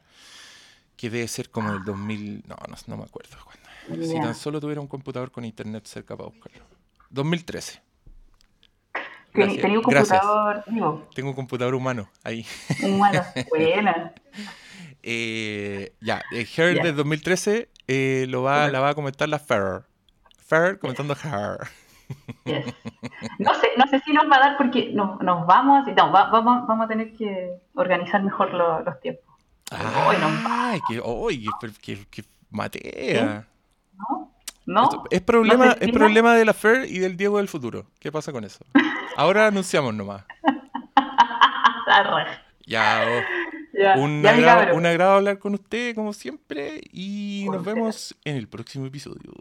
que 0.95 1.09
debe 1.09 1.27
ser 1.27 1.49
como 1.49 1.73
el 1.73 1.83
2000, 1.83 2.45
no, 2.47 2.55
no, 2.87 2.97
me 2.97 3.03
acuerdo 3.03 3.35
cuándo. 3.43 4.07
Si 4.07 4.13
tan 4.13 4.35
solo 4.35 4.61
tuviera 4.61 4.79
un 4.79 4.87
computador 4.87 5.31
con 5.31 5.43
internet 5.43 5.85
cerca 5.85 6.15
para 6.15 6.29
buscarlo. 6.29 6.63
2013. 7.09 7.88
Tenía 9.33 9.77
un 9.77 9.83
computador 9.83 10.63
Tengo 11.13 11.29
un 11.29 11.35
computador 11.35 11.75
humano 11.75 12.09
ahí. 12.23 12.45
Humano, 12.83 13.21
buena. 13.49 14.13
eh, 15.03 15.93
ya, 16.01 16.21
el 16.31 16.47
Her 16.55 16.81
de 16.81 16.93
2013 16.93 17.69
eh, 17.87 18.25
lo 18.29 18.43
va, 18.43 18.67
la 18.69 18.79
va 18.79 18.89
a 18.89 18.95
comentar 18.95 19.29
la 19.29 19.39
Ferrer. 19.39 19.83
Ferrer 20.37 20.79
comentando 20.79 21.13
Her. 21.15 21.67
No, 23.37 23.53
sé, 23.53 23.67
no 23.77 23.85
sé 23.85 23.99
si 23.99 24.13
nos 24.13 24.25
va 24.25 24.37
a 24.37 24.39
dar 24.39 24.57
porque 24.57 24.91
nos, 24.93 25.21
nos 25.21 25.45
vamos, 25.45 25.85
no, 25.95 26.11
vamos, 26.11 26.67
vamos 26.67 26.85
a 26.85 26.87
tener 26.87 27.13
que 27.13 27.51
organizar 27.75 28.23
mejor 28.23 28.51
los 28.51 28.99
tiempos. 28.99 29.35
Ay, 29.71 30.79
que, 30.87 30.99
oye, 30.99 31.47
que, 31.81 32.05
que, 32.05 32.23
matea. 32.49 33.45
¿No? 33.93 34.31
¿No? 34.69 34.87
Es 35.09 35.21
problema, 35.21 35.75
es 35.79 35.91
problema 35.91 36.35
de 36.35 36.45
la 36.45 36.53
Fer 36.53 36.85
y 36.87 36.99
del 36.99 37.17
Diego 37.17 37.37
del 37.37 37.47
futuro. 37.47 37.87
¿Qué 37.99 38.11
pasa 38.11 38.31
con 38.31 38.43
eso? 38.43 38.63
Ahora 39.17 39.47
anunciamos 39.47 39.95
nomás. 39.95 40.25
ya, 42.67 43.03
oh. 43.97 43.99
un, 43.99 44.23
agrado, 44.85 45.09
hablar 45.09 45.39
con 45.39 45.55
usted, 45.55 45.95
como 45.95 46.13
siempre, 46.13 46.81
y 46.91 47.47
nos 47.51 47.65
vemos 47.65 48.15
en 48.23 48.35
el 48.35 48.47
próximo 48.47 48.85
episodio. 48.85 49.33